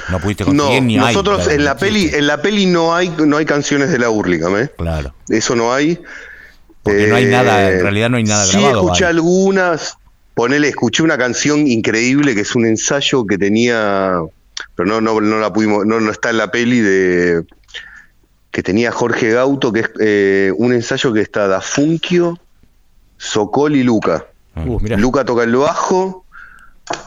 No 0.10 0.20
pudiste 0.20 0.44
No, 0.46 0.50
conseguir 0.64 0.84
ni 0.84 0.98
hay. 0.98 1.06
nosotros 1.08 1.38
claro, 1.44 1.52
en 1.54 1.66
la 1.66 1.74
no 1.74 1.80
peli, 1.80 2.10
en 2.14 2.28
la 2.28 2.42
peli 2.42 2.66
no 2.66 2.96
hay, 2.96 3.10
no 3.26 3.38
hay 3.38 3.46
canciones 3.46 3.90
de 3.90 4.00
la 4.00 4.10
Hurlingham, 4.10 4.58
¿eh? 4.58 4.70
Claro. 4.78 5.14
Eso 5.30 5.56
no 5.56 5.74
hay. 5.74 6.00
Porque 6.84 7.08
no 7.08 7.16
hay 7.16 7.26
Eh, 7.26 7.30
nada, 7.30 7.72
en 7.72 7.82
realidad 7.82 8.10
no 8.10 8.18
hay 8.18 8.24
nada 8.26 8.46
sí 8.46 8.58
grabado. 8.58 8.82
escuché 8.84 9.06
vale. 9.06 9.16
algunas, 9.18 9.98
ponele, 10.34 10.70
escuché 10.70 11.04
una 11.04 11.18
canción 11.18 11.68
increíble 11.68 12.36
que 12.36 12.42
es 12.42 12.56
un 12.56 12.66
ensayo 12.66 13.26
que 13.26 13.38
tenía, 13.38 14.20
pero 14.76 14.88
no, 14.88 15.02
no, 15.02 15.20
no 15.22 15.40
la 15.40 15.54
pudimos, 15.54 15.86
no, 15.86 16.00
no 16.00 16.12
está 16.12 16.30
en 16.30 16.38
la 16.38 16.52
peli 16.52 16.80
de 16.80 17.44
que 18.52 18.62
tenía 18.62 18.92
Jorge 18.92 19.32
Gauto, 19.32 19.74
que 19.74 19.80
es 19.80 19.90
eh, 20.00 20.54
un 20.58 20.74
ensayo 20.74 21.12
que 21.12 21.22
está 21.22 21.48
Da 21.48 21.60
Funkio, 21.60 22.40
Sokol 23.18 23.76
y 23.76 23.84
Luca. 23.84 24.28
Uh, 24.56 24.80
mirá. 24.80 24.96
Luca 24.98 25.26
toca 25.26 25.44
el 25.44 25.56
bajo, 25.56 26.24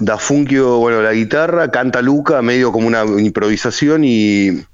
Da 0.01 0.18
Funkio, 0.18 0.79
bueno, 0.79 1.03
la 1.03 1.12
guitarra, 1.12 1.70
canta 1.70 2.03
Luca, 2.03 2.43
medio 2.43 2.72
como 2.72 2.89
una 2.89 3.05
improvisación 3.05 4.03
y, 4.05 4.64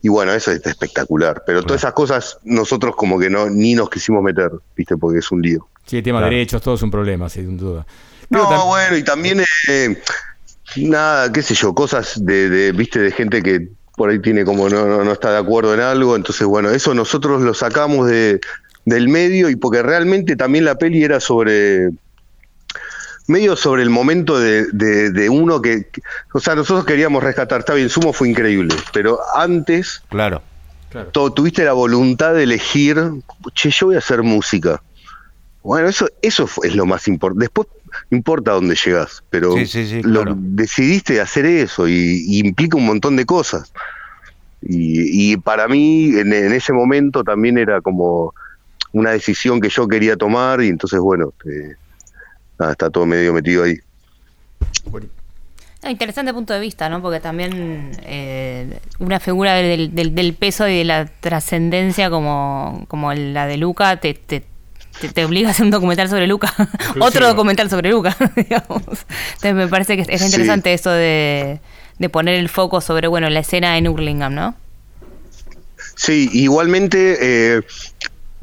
y 0.00 0.08
bueno, 0.08 0.32
eso 0.32 0.52
es 0.52 0.64
espectacular. 0.64 1.42
Pero 1.44 1.64
todas 1.64 1.80
esas 1.80 1.92
cosas 1.92 2.38
nosotros 2.44 2.94
como 2.94 3.18
que 3.18 3.28
no 3.28 3.50
ni 3.50 3.74
nos 3.74 3.90
quisimos 3.90 4.22
meter, 4.22 4.52
¿viste? 4.76 4.96
Porque 4.96 5.18
es 5.18 5.32
un 5.32 5.42
lío. 5.42 5.66
Sí, 5.86 5.98
el 5.98 6.02
tema 6.02 6.18
Claro. 6.18 6.30
de 6.30 6.36
derechos, 6.36 6.60
todo 6.62 6.74
es 6.74 6.82
un 6.82 6.90
problema, 6.90 7.28
sin 7.28 7.56
duda. 7.56 7.86
No, 8.28 8.66
bueno, 8.66 8.96
y 8.96 9.02
también, 9.04 9.42
eh, 9.68 10.02
nada, 10.76 11.30
qué 11.32 11.42
sé 11.42 11.54
yo, 11.54 11.74
cosas 11.74 12.14
de, 12.24 12.48
de, 12.50 12.72
viste, 12.72 12.98
de 12.98 13.12
gente 13.12 13.42
que 13.42 13.68
por 13.96 14.10
ahí 14.10 14.20
tiene 14.20 14.44
como 14.44 14.68
no, 14.68 14.84
no, 14.86 15.04
no 15.04 15.12
está 15.12 15.30
de 15.30 15.38
acuerdo 15.38 15.72
en 15.72 15.80
algo, 15.80 16.16
entonces, 16.16 16.46
bueno, 16.46 16.70
eso 16.70 16.92
nosotros 16.92 17.40
lo 17.42 17.54
sacamos 17.54 18.08
de, 18.08 18.40
del 18.84 19.08
medio 19.08 19.48
y 19.48 19.56
porque 19.56 19.82
realmente 19.82 20.36
también 20.36 20.64
la 20.64 20.74
peli 20.74 21.02
era 21.04 21.18
sobre, 21.20 21.90
medio 23.28 23.56
sobre 23.56 23.82
el 23.82 23.90
momento 23.90 24.38
de, 24.38 24.66
de, 24.72 25.10
de 25.10 25.28
uno 25.30 25.62
que, 25.62 25.88
que- 25.90 26.02
o 26.32 26.40
sea, 26.40 26.54
nosotros 26.54 26.84
queríamos 26.84 27.22
rescatar, 27.22 27.60
está 27.60 27.74
bien, 27.74 27.88
Sumo 27.88 28.12
fue 28.12 28.28
increíble, 28.28 28.74
pero 28.92 29.18
antes 29.34 30.02
Claro. 30.10 30.42
Claro. 30.90 31.08
to- 31.10 31.32
tuviste 31.32 31.64
la 31.64 31.72
voluntad 31.72 32.34
de 32.34 32.42
elegir, 32.44 33.00
che, 33.54 33.70
yo 33.70 33.86
voy 33.86 33.94
a 33.96 33.98
hacer 33.98 34.22
música. 34.22 34.82
Bueno, 35.66 35.88
eso, 35.88 36.06
eso 36.22 36.46
fue- 36.46 36.68
es 36.68 36.76
lo 36.76 36.86
más 36.86 37.08
importante. 37.08 37.44
Después 37.44 37.66
no 38.10 38.16
importa 38.16 38.52
dónde 38.52 38.76
llegas, 38.76 39.22
pero 39.30 39.52
Sí, 39.52 39.66
sí, 39.66 39.86
sí, 39.86 40.02
lo, 40.02 40.22
claro. 40.22 40.36
decidiste 40.38 41.20
hacer 41.20 41.44
eso 41.46 41.88
y, 41.88 42.24
y 42.26 42.38
implica 42.46 42.76
un 42.76 42.86
montón 42.86 43.16
de 43.16 43.24
cosas. 43.26 43.72
Y, 44.62 45.32
y 45.32 45.36
para 45.36 45.66
mí 45.68 46.10
en, 46.18 46.32
en 46.32 46.52
ese 46.52 46.72
momento 46.72 47.22
también 47.24 47.58
era 47.58 47.80
como 47.80 48.32
una 48.92 49.10
decisión 49.10 49.60
que 49.60 49.68
yo 49.68 49.86
quería 49.88 50.16
tomar 50.16 50.62
y 50.62 50.68
entonces 50.68 51.00
bueno, 51.00 51.34
eh, 51.44 51.74
nada, 52.58 52.72
está 52.72 52.88
todo 52.88 53.04
medio 53.04 53.32
metido 53.34 53.64
ahí. 53.64 53.76
No, 55.82 55.90
interesante 55.90 56.32
punto 56.32 56.54
de 56.54 56.60
vista, 56.60 56.88
¿no? 56.88 57.02
Porque 57.02 57.20
también 57.20 57.90
eh, 58.02 58.78
una 58.98 59.20
figura 59.20 59.54
del, 59.54 59.94
del- 59.94 60.14
del 60.14 60.34
peso 60.34 60.66
y 60.68 60.78
de 60.78 60.84
la 60.84 61.06
trascendencia 61.06 62.08
como, 62.10 62.84
como 62.88 63.12
la 63.12 63.46
de 63.46 63.56
Luca 63.58 63.98
te, 64.00 64.14
te, 64.14 64.44
te- 65.00 65.08
te 65.10 65.24
obliga 65.24 65.48
a 65.48 65.50
hacer 65.52 65.64
un 65.64 65.70
documental 65.70 66.08
sobre 66.08 66.26
Luca. 66.26 66.52
Otro 67.00 67.26
documental 67.26 67.68
sobre 67.70 67.90
Luca, 67.90 68.16
digamos. 68.36 68.82
Entonces 69.34 69.54
me 69.54 69.68
parece 69.68 69.96
que 69.96 70.02
es, 70.08 70.20
Sí. 70.20 70.26
interesante 70.26 70.72
eso 70.72 70.90
de, 70.90 71.60
de 71.98 72.08
poner 72.08 72.36
el 72.36 72.48
foco 72.48 72.80
sobre, 72.80 73.08
bueno, 73.08 73.28
la 73.30 73.40
escena 73.40 73.76
en 73.78 73.88
Hurlingham, 73.88 74.34
¿no? 74.34 74.54
Sí, 75.94 76.28
igualmente 76.32 77.18
eh, 77.20 77.62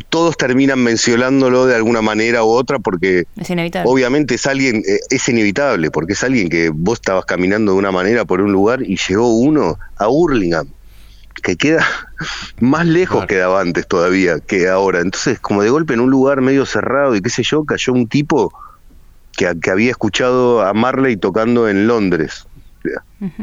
todos 0.09 0.37
terminan 0.37 0.79
mencionándolo 0.79 1.65
de 1.65 1.75
alguna 1.75 2.01
manera 2.01 2.43
u 2.43 2.47
otra 2.49 2.79
porque 2.79 3.25
Es 3.37 3.49
inevitable. 3.49 3.89
obviamente 3.91 4.35
es 4.35 4.45
alguien, 4.47 4.77
eh, 4.87 4.99
es 5.09 5.27
inevitable, 5.29 5.91
porque 5.91 6.13
es 6.13 6.23
alguien 6.23 6.49
que 6.49 6.69
vos 6.73 6.99
estabas 6.99 7.25
caminando 7.25 7.73
de 7.73 7.77
una 7.77 7.91
manera 7.91 8.25
por 8.25 8.41
un 8.41 8.51
lugar 8.51 8.81
y 8.83 8.97
llegó 9.07 9.35
uno 9.35 9.77
a 9.97 10.07
Hurlingham, 10.07 10.67
que 11.43 11.57
queda 11.57 11.85
más 12.59 12.87
lejos 12.87 13.17
Claro. 13.17 13.27
quedaba 13.27 13.61
antes 13.61 13.87
todavía 13.87 14.39
que 14.39 14.67
ahora. 14.67 15.01
Entonces, 15.01 15.39
como 15.39 15.61
de 15.61 15.69
golpe 15.69 15.93
en 15.93 15.99
un 15.99 16.09
lugar 16.09 16.41
medio 16.41 16.65
cerrado 16.65 17.15
y 17.15 17.21
qué 17.21 17.29
sé 17.29 17.43
yo, 17.43 17.65
cayó 17.65 17.93
un 17.93 18.07
tipo 18.07 18.51
que, 19.37 19.53
que 19.61 19.69
había 19.69 19.91
escuchado 19.91 20.61
a 20.61 20.73
Marley 20.73 21.17
tocando 21.17 21.69
en 21.69 21.85
Londres. 21.85 22.47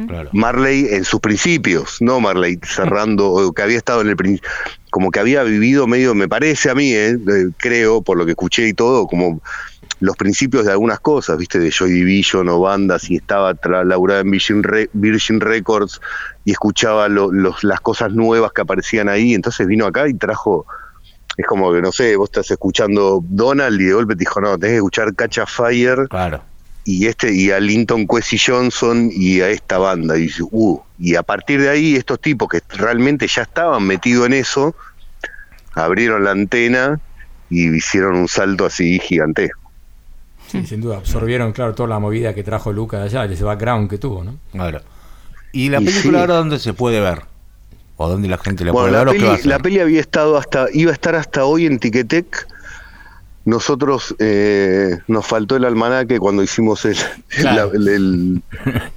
Claro. 0.06 0.28
Marley 0.32 0.88
en 0.90 1.04
sus 1.04 1.20
principios, 1.20 1.96
no 2.00 2.20
Marley 2.20 2.58
cerrando, 2.62 3.30
o 3.30 3.52
que 3.52 3.62
había 3.62 3.78
estado 3.78 4.02
en 4.02 4.08
el 4.08 4.40
como 4.90 5.10
que 5.10 5.20
había 5.20 5.42
vivido 5.42 5.86
medio, 5.86 6.14
me 6.14 6.28
parece 6.28 6.68
a 6.68 6.74
mí, 6.74 6.92
eh, 6.92 7.12
eh, 7.12 7.46
creo, 7.56 8.02
por 8.02 8.18
lo 8.18 8.26
que 8.26 8.32
escuché 8.32 8.68
y 8.68 8.74
todo, 8.74 9.06
como 9.06 9.40
los 10.00 10.16
principios 10.16 10.64
de 10.64 10.72
algunas 10.72 10.98
cosas, 11.00 11.36
viste, 11.38 11.58
de 11.58 11.70
Joy 11.70 11.90
Division 11.90 12.48
o 12.48 12.60
bandas, 12.60 13.10
y 13.10 13.16
estaba 13.16 13.54
laburada 13.84 14.20
en 14.20 14.30
Virgin, 14.30 14.62
Re- 14.62 14.88
Virgin 14.94 15.40
Records 15.40 16.00
y 16.44 16.52
escuchaba 16.52 17.08
lo- 17.08 17.30
los, 17.32 17.62
las 17.64 17.80
cosas 17.80 18.12
nuevas 18.12 18.52
que 18.52 18.62
aparecían 18.62 19.08
ahí, 19.08 19.34
entonces 19.34 19.66
vino 19.66 19.86
acá 19.86 20.08
y 20.08 20.14
trajo, 20.14 20.66
es 21.36 21.46
como 21.46 21.72
que, 21.72 21.82
no 21.82 21.92
sé, 21.92 22.16
vos 22.16 22.28
estás 22.30 22.50
escuchando 22.50 23.20
Donald 23.22 23.80
y 23.80 23.84
de 23.84 23.92
golpe 23.92 24.14
te 24.14 24.20
dijo, 24.20 24.40
no, 24.40 24.58
tenés 24.58 24.72
que 24.72 24.76
escuchar 24.76 25.14
Catch 25.14 25.38
a 25.38 25.46
Fire 25.46 26.08
Claro. 26.08 26.42
y 26.84 27.06
este 27.06 27.32
y 27.32 27.50
a 27.50 27.60
Linton 27.60 28.06
Kwesi 28.06 28.38
Johnson 28.38 29.10
y 29.12 29.42
a 29.42 29.50
esta 29.50 29.76
banda 29.78 30.18
y 30.18 30.30
uh, 30.50 30.80
y 30.98 31.14
a 31.14 31.22
partir 31.22 31.60
de 31.60 31.68
ahí 31.68 31.94
estos 31.94 32.20
tipos 32.20 32.48
que 32.48 32.60
realmente 32.70 33.26
ya 33.26 33.42
estaban 33.42 33.82
metidos 33.86 34.26
en 34.26 34.32
eso 34.32 34.74
abrieron 35.74 36.24
la 36.24 36.30
antena 36.32 36.98
y 37.48 37.68
hicieron 37.74 38.16
un 38.16 38.28
salto 38.28 38.64
así 38.66 38.98
gigantesco. 38.98 39.59
Sí, 40.50 40.66
sin 40.66 40.80
duda, 40.80 40.96
absorbieron, 40.98 41.52
claro, 41.52 41.74
toda 41.74 41.88
la 41.88 41.98
movida 41.98 42.34
que 42.34 42.42
trajo 42.42 42.72
Luca 42.72 42.98
de 42.98 43.04
allá, 43.04 43.24
ese 43.26 43.44
background 43.44 43.88
que 43.88 43.98
tuvo, 43.98 44.24
¿no? 44.24 44.36
Claro. 44.52 44.80
¿Y 45.52 45.68
la 45.68 45.80
Y 45.80 45.84
película 45.86 46.18
sí. 46.18 46.20
ahora 46.22 46.34
dónde 46.36 46.58
se 46.58 46.72
puede 46.74 47.00
ver? 47.00 47.22
¿O 47.96 48.08
dónde 48.08 48.28
la 48.28 48.38
gente 48.38 48.64
la 48.64 48.72
Bueno, 48.72 48.88
puede 48.88 48.92
la 48.92 48.98
ver 49.04 49.08
o 49.08 49.12
qué 49.12 49.18
va 49.18 49.24
a 49.24 49.28
peli, 49.36 49.40
hacer? 49.40 49.46
la 49.50 49.58
peli 49.58 49.80
había 49.80 50.00
estado 50.00 50.36
hasta 50.36 50.66
iba 50.72 50.90
a 50.90 50.94
estar 50.94 51.14
hasta 51.14 51.44
hoy 51.44 51.66
en 51.66 51.78
Tiquetec. 51.78 52.46
Nosotros 53.44 54.14
eh, 54.18 54.98
nos 55.08 55.26
faltó 55.26 55.56
el 55.56 55.64
almanaque 55.64 56.18
cuando 56.18 56.42
hicimos 56.42 56.84
el, 56.84 56.96
Claro. 57.28 57.72
el- 57.72 57.88
el- 57.88 58.42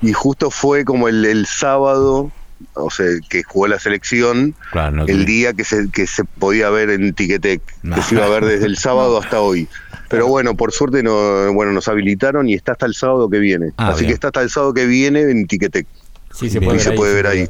y 0.01 0.12
justo 0.14 0.51
fue 0.51 0.84
como 0.86 1.08
el, 1.08 1.24
el 1.26 1.45
sábado, 1.45 2.30
o 2.74 2.89
sea, 2.91 3.08
que 3.30 3.43
jugó 3.43 3.68
la 3.68 3.80
selección. 3.80 4.54
Claro, 4.72 4.97
no 4.97 5.06
el 5.06 5.26
día 5.26 5.54
que 5.54 5.64
se, 5.64 5.89
que 5.89 6.08
se 6.08 6.24
podía 6.26 6.70
ver 6.70 6.89
en 6.89 7.14
Tiquetec, 7.14 7.62
que 7.95 8.01
se 8.01 8.16
iba 8.16 8.26
a 8.26 8.30
ver 8.30 8.45
desde 8.45 8.66
el 8.66 8.78
sábado 8.78 9.18
hasta 9.18 9.39
hoy. 9.39 9.68
Pero 10.14 10.28
bueno, 10.28 10.55
por 10.55 10.72
suerte 10.72 11.01
no, 11.03 11.51
bueno, 11.53 11.72
nos 11.72 11.88
habilitaron 11.88 12.47
y 12.47 12.53
está 12.53 12.74
hasta 12.74 12.86
el 12.86 12.93
sábado 12.93 13.30
que 13.30 13.39
viene. 13.39 13.72
Ah, 13.78 13.89
Así 13.89 14.01
bien. 14.01 14.09
que 14.09 14.14
está 14.14 14.28
hasta 14.28 14.41
el 14.41 14.49
sábado 14.49 14.74
que 14.74 14.86
viene 14.86 15.22
en 15.22 15.47
Tiquetec. 15.47 15.88
Sí, 16.32 16.49
se 16.49 16.61
puede, 16.61 16.78
Y 16.78 16.80
se 16.80 16.91
puede 16.91 17.14
ver 17.14 17.28
ahí. 17.28 17.47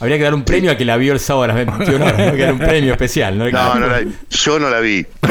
Habría 0.00 0.18
que 0.18 0.24
dar 0.24 0.34
un 0.34 0.44
premio 0.44 0.70
a 0.72 0.76
que 0.76 0.84
la 0.84 0.96
vio 0.96 1.12
el 1.12 1.20
sábado 1.20 1.44
a 1.44 1.46
las 1.48 1.56
21 1.78 2.04
horas, 2.04 2.18
¿no? 2.18 2.32
que 2.34 2.42
era 2.42 2.52
un 2.52 2.58
premio 2.58 2.92
especial, 2.92 3.38
¿no? 3.38 3.48
No, 3.48 3.74
no 3.76 3.86
la- 3.86 4.02
yo 4.28 4.58
no 4.58 4.68
la 4.68 4.80
vi. 4.80 5.06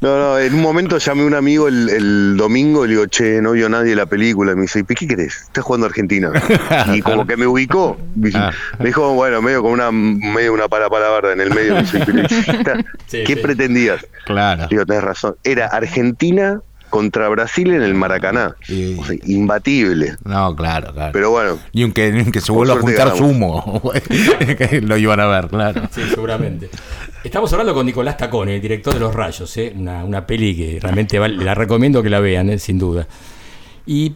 No, 0.00 0.16
no, 0.16 0.38
en 0.38 0.54
un 0.54 0.62
momento 0.62 0.98
llamé 0.98 1.22
a 1.22 1.26
un 1.26 1.34
amigo 1.34 1.66
el, 1.66 1.88
el 1.88 2.36
domingo 2.36 2.84
y 2.84 2.88
le 2.88 2.94
digo, 2.94 3.06
che, 3.06 3.42
no 3.42 3.50
vio 3.52 3.68
nadie 3.68 3.96
la 3.96 4.06
película. 4.06 4.52
Y 4.52 4.54
me 4.54 4.62
dice, 4.62 4.84
¿y 4.88 4.94
qué 4.94 5.08
querés? 5.08 5.42
Estás 5.42 5.64
jugando 5.64 5.86
a 5.86 5.88
Argentina. 5.88 6.30
Y 6.94 7.00
como 7.02 7.26
que 7.26 7.36
me 7.36 7.46
ubicó. 7.48 7.98
Me 8.14 8.30
Ah. 8.34 8.52
dijo, 8.78 9.14
bueno, 9.14 9.42
medio 9.42 9.60
con 9.62 9.72
una 9.72 9.90
medio 9.90 10.52
una 10.52 10.68
para 10.68 10.88
palabra 10.88 11.32
en 11.32 11.40
el 11.40 11.50
medio. 11.52 11.74
Me 11.74 11.80
dice, 11.82 12.00
"Pero, 12.06 12.28
Sí, 13.08 13.24
¿Qué 13.24 13.34
sí. 13.34 13.40
pretendías? 13.42 14.06
Claro. 14.24 14.68
Digo, 14.70 14.86
tenés 14.86 15.02
razón. 15.02 15.34
Era 15.42 15.66
Argentina 15.66 16.60
contra 16.88 17.28
Brasil 17.28 17.70
en 17.72 17.82
el 17.82 17.94
Maracaná. 17.94 18.56
Y- 18.68 18.96
O 18.98 19.04
sea, 19.04 19.16
imbatible. 19.24 20.16
No, 20.24 20.54
claro, 20.56 20.92
claro. 20.92 21.12
Pero 21.12 21.30
bueno, 21.30 21.58
y 21.72 21.82
aunque, 21.82 22.10
ni 22.12 22.20
aunque 22.20 22.40
se 22.40 22.52
vuelva 22.52 22.74
a 22.74 22.80
juntar 22.80 23.16
sumo, 23.16 23.82
lo 24.82 24.96
iban 24.96 25.20
a 25.20 25.26
ver, 25.26 25.48
claro. 25.48 25.82
Sí, 25.94 26.02
seguramente. 26.10 26.68
Estamos 27.24 27.52
hablando 27.52 27.74
con 27.74 27.84
Nicolás 27.86 28.16
Tacone, 28.16 28.56
el 28.56 28.60
director 28.62 28.94
de 28.94 29.00
Los 29.00 29.14
Rayos, 29.14 29.56
¿eh? 29.56 29.72
una, 29.76 30.04
una 30.04 30.26
peli 30.26 30.56
que 30.56 30.78
realmente 30.80 31.18
vale- 31.18 31.42
la 31.44 31.54
recomiendo 31.54 32.02
que 32.02 32.10
la 32.10 32.20
vean, 32.20 32.48
¿eh? 32.50 32.58
sin 32.58 32.78
duda. 32.78 33.06
¿Y 33.86 34.10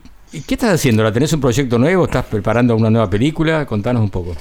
qué 0.46 0.54
estás 0.54 0.72
haciendo? 0.74 1.02
¿La 1.02 1.12
tenés 1.12 1.32
un 1.32 1.40
proyecto 1.40 1.78
nuevo? 1.78 2.04
¿Estás 2.04 2.24
preparando 2.26 2.74
una 2.76 2.90
nueva 2.90 3.10
película? 3.10 3.66
Contanos 3.66 4.02
un 4.02 4.10
poco. 4.10 4.34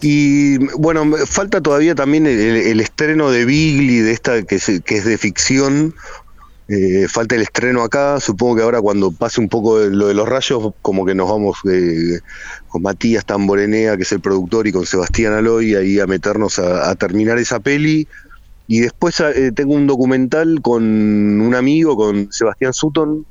Y 0.00 0.58
bueno, 0.76 1.04
falta 1.26 1.60
todavía 1.60 1.94
también 1.94 2.26
el, 2.26 2.38
el 2.38 2.80
estreno 2.80 3.30
de 3.30 3.44
Bigly, 3.44 3.98
de 3.98 4.12
esta 4.12 4.42
que, 4.44 4.58
se- 4.60 4.80
que 4.80 4.96
es 4.98 5.04
de 5.04 5.18
ficción. 5.18 5.94
Eh, 6.68 7.06
falta 7.08 7.34
el 7.34 7.42
estreno 7.42 7.82
acá. 7.82 8.20
Supongo 8.20 8.56
que 8.56 8.62
ahora 8.62 8.80
cuando 8.80 9.10
pase 9.10 9.40
un 9.40 9.48
poco 9.48 9.78
lo 9.78 10.08
de 10.08 10.14
los 10.14 10.28
rayos, 10.28 10.74
como 10.82 11.06
que 11.06 11.14
nos 11.14 11.30
vamos 11.30 11.58
eh, 11.70 12.20
con 12.68 12.82
Matías 12.82 13.24
Tamborenea, 13.24 13.96
que 13.96 14.02
es 14.02 14.12
el 14.12 14.20
productor, 14.20 14.66
y 14.66 14.72
con 14.72 14.84
Sebastián 14.84 15.32
Aloy, 15.32 15.74
ahí 15.74 15.98
a 15.98 16.06
meternos 16.06 16.58
a, 16.58 16.94
terminar 16.96 17.38
esa 17.38 17.58
peli. 17.58 18.06
Y 18.66 18.80
después 18.80 19.18
eh, 19.20 19.50
tengo 19.54 19.72
un 19.72 19.86
documental 19.86 20.60
con 20.60 20.82
un 20.82 21.54
amigo, 21.54 21.96
con 21.96 22.30
Sebastián 22.30 22.74
Sutton, 22.74 23.24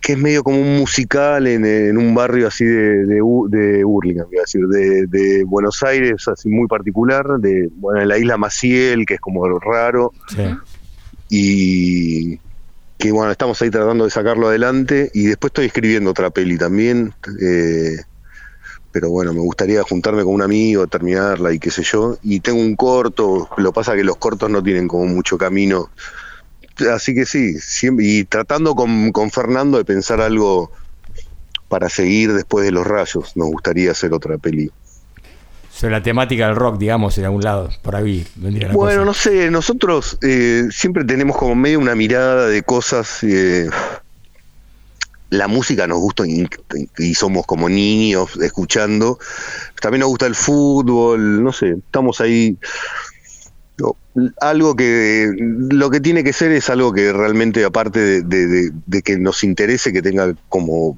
que 0.00 0.14
es 0.14 0.18
medio 0.18 0.42
como 0.42 0.60
un 0.60 0.78
musical 0.78 1.46
en, 1.46 1.96
un 1.98 2.14
barrio 2.14 2.48
así 2.48 2.64
de, 2.64 3.04
de, 3.06 3.20
de 3.48 3.84
Burlingame, 3.84 4.28
decir, 4.38 4.66
de, 4.66 5.06
de 5.06 5.44
Buenos 5.44 5.82
Aires, 5.82 6.26
así 6.28 6.48
muy 6.48 6.68
particular, 6.68 7.26
de 7.38 7.70
bueno, 7.76 8.00
en 8.00 8.08
la 8.08 8.18
isla 8.18 8.38
Maciel, 8.38 9.04
que 9.04 9.14
es 9.14 9.20
como 9.20 9.46
raro, 9.58 10.12
y 11.28 12.38
que 12.98 13.12
bueno, 13.12 13.32
estamos 13.32 13.60
ahí 13.60 13.70
tratando 13.70 14.04
de 14.04 14.10
sacarlo 14.10 14.48
adelante, 14.48 15.10
y 15.14 15.26
después 15.26 15.50
estoy 15.50 15.66
escribiendo 15.66 16.10
otra 16.10 16.30
peli 16.30 16.56
también, 16.56 17.14
eh, 17.40 17.98
pero 18.92 19.10
bueno, 19.10 19.32
me 19.32 19.40
gustaría 19.40 19.82
juntarme 19.82 20.22
con 20.22 20.34
un 20.34 20.42
amigo, 20.42 20.86
terminarla 20.86 21.52
y 21.52 21.58
qué 21.58 21.70
sé 21.70 21.82
yo, 21.82 22.16
y 22.22 22.40
tengo 22.40 22.60
un 22.60 22.76
corto, 22.76 23.48
lo 23.56 23.72
pasa 23.72 23.94
que 23.94 24.04
los 24.04 24.16
cortos 24.16 24.48
no 24.48 24.62
tienen 24.62 24.88
como 24.88 25.06
mucho 25.06 25.36
camino, 25.36 25.90
así 26.92 27.14
que 27.14 27.26
sí, 27.26 27.58
siempre, 27.58 28.06
y 28.06 28.24
tratando 28.24 28.74
con, 28.74 29.12
con 29.12 29.30
Fernando 29.30 29.78
de 29.78 29.84
pensar 29.84 30.20
algo 30.20 30.70
para 31.68 31.88
seguir 31.88 32.32
después 32.32 32.64
de 32.64 32.70
los 32.70 32.86
rayos, 32.86 33.36
nos 33.36 33.48
gustaría 33.48 33.90
hacer 33.90 34.12
otra 34.12 34.38
peli. 34.38 34.70
Sobre 35.84 35.96
la 35.98 36.02
temática 36.02 36.46
del 36.46 36.56
rock, 36.56 36.78
digamos, 36.78 37.18
en 37.18 37.26
algún 37.26 37.42
lado. 37.42 37.68
Por 37.82 37.94
ahí 37.94 38.26
vendría 38.36 38.68
la 38.68 38.74
Bueno, 38.74 39.00
cosa. 39.00 39.04
no 39.04 39.12
sé, 39.12 39.50
nosotros 39.50 40.16
eh, 40.22 40.62
siempre 40.70 41.04
tenemos 41.04 41.36
como 41.36 41.54
medio 41.54 41.78
una 41.78 41.94
mirada 41.94 42.46
de 42.48 42.62
cosas. 42.62 43.18
eh, 43.22 43.68
la 45.28 45.46
música 45.46 45.86
nos 45.86 45.98
gusta 45.98 46.26
y, 46.26 46.48
y 46.96 47.14
somos 47.14 47.44
como 47.44 47.68
niños 47.68 48.34
escuchando. 48.40 49.18
También 49.82 50.00
nos 50.00 50.08
gusta 50.08 50.24
el 50.24 50.34
fútbol, 50.34 51.44
no 51.44 51.52
sé, 51.52 51.72
estamos 51.72 52.18
ahí. 52.22 52.56
Algo 54.40 54.76
que 54.76 55.28
lo 55.36 55.90
que 55.90 56.00
tiene 56.00 56.24
que 56.24 56.32
ser 56.32 56.50
es 56.52 56.70
algo 56.70 56.94
que 56.94 57.12
realmente, 57.12 57.62
aparte 57.62 58.00
de, 58.00 58.22
de- 58.22 58.46
de- 58.46 58.70
de 58.86 59.02
que 59.02 59.18
nos 59.18 59.44
interese, 59.44 59.92
que 59.92 60.00
tenga 60.00 60.32
como 60.48 60.96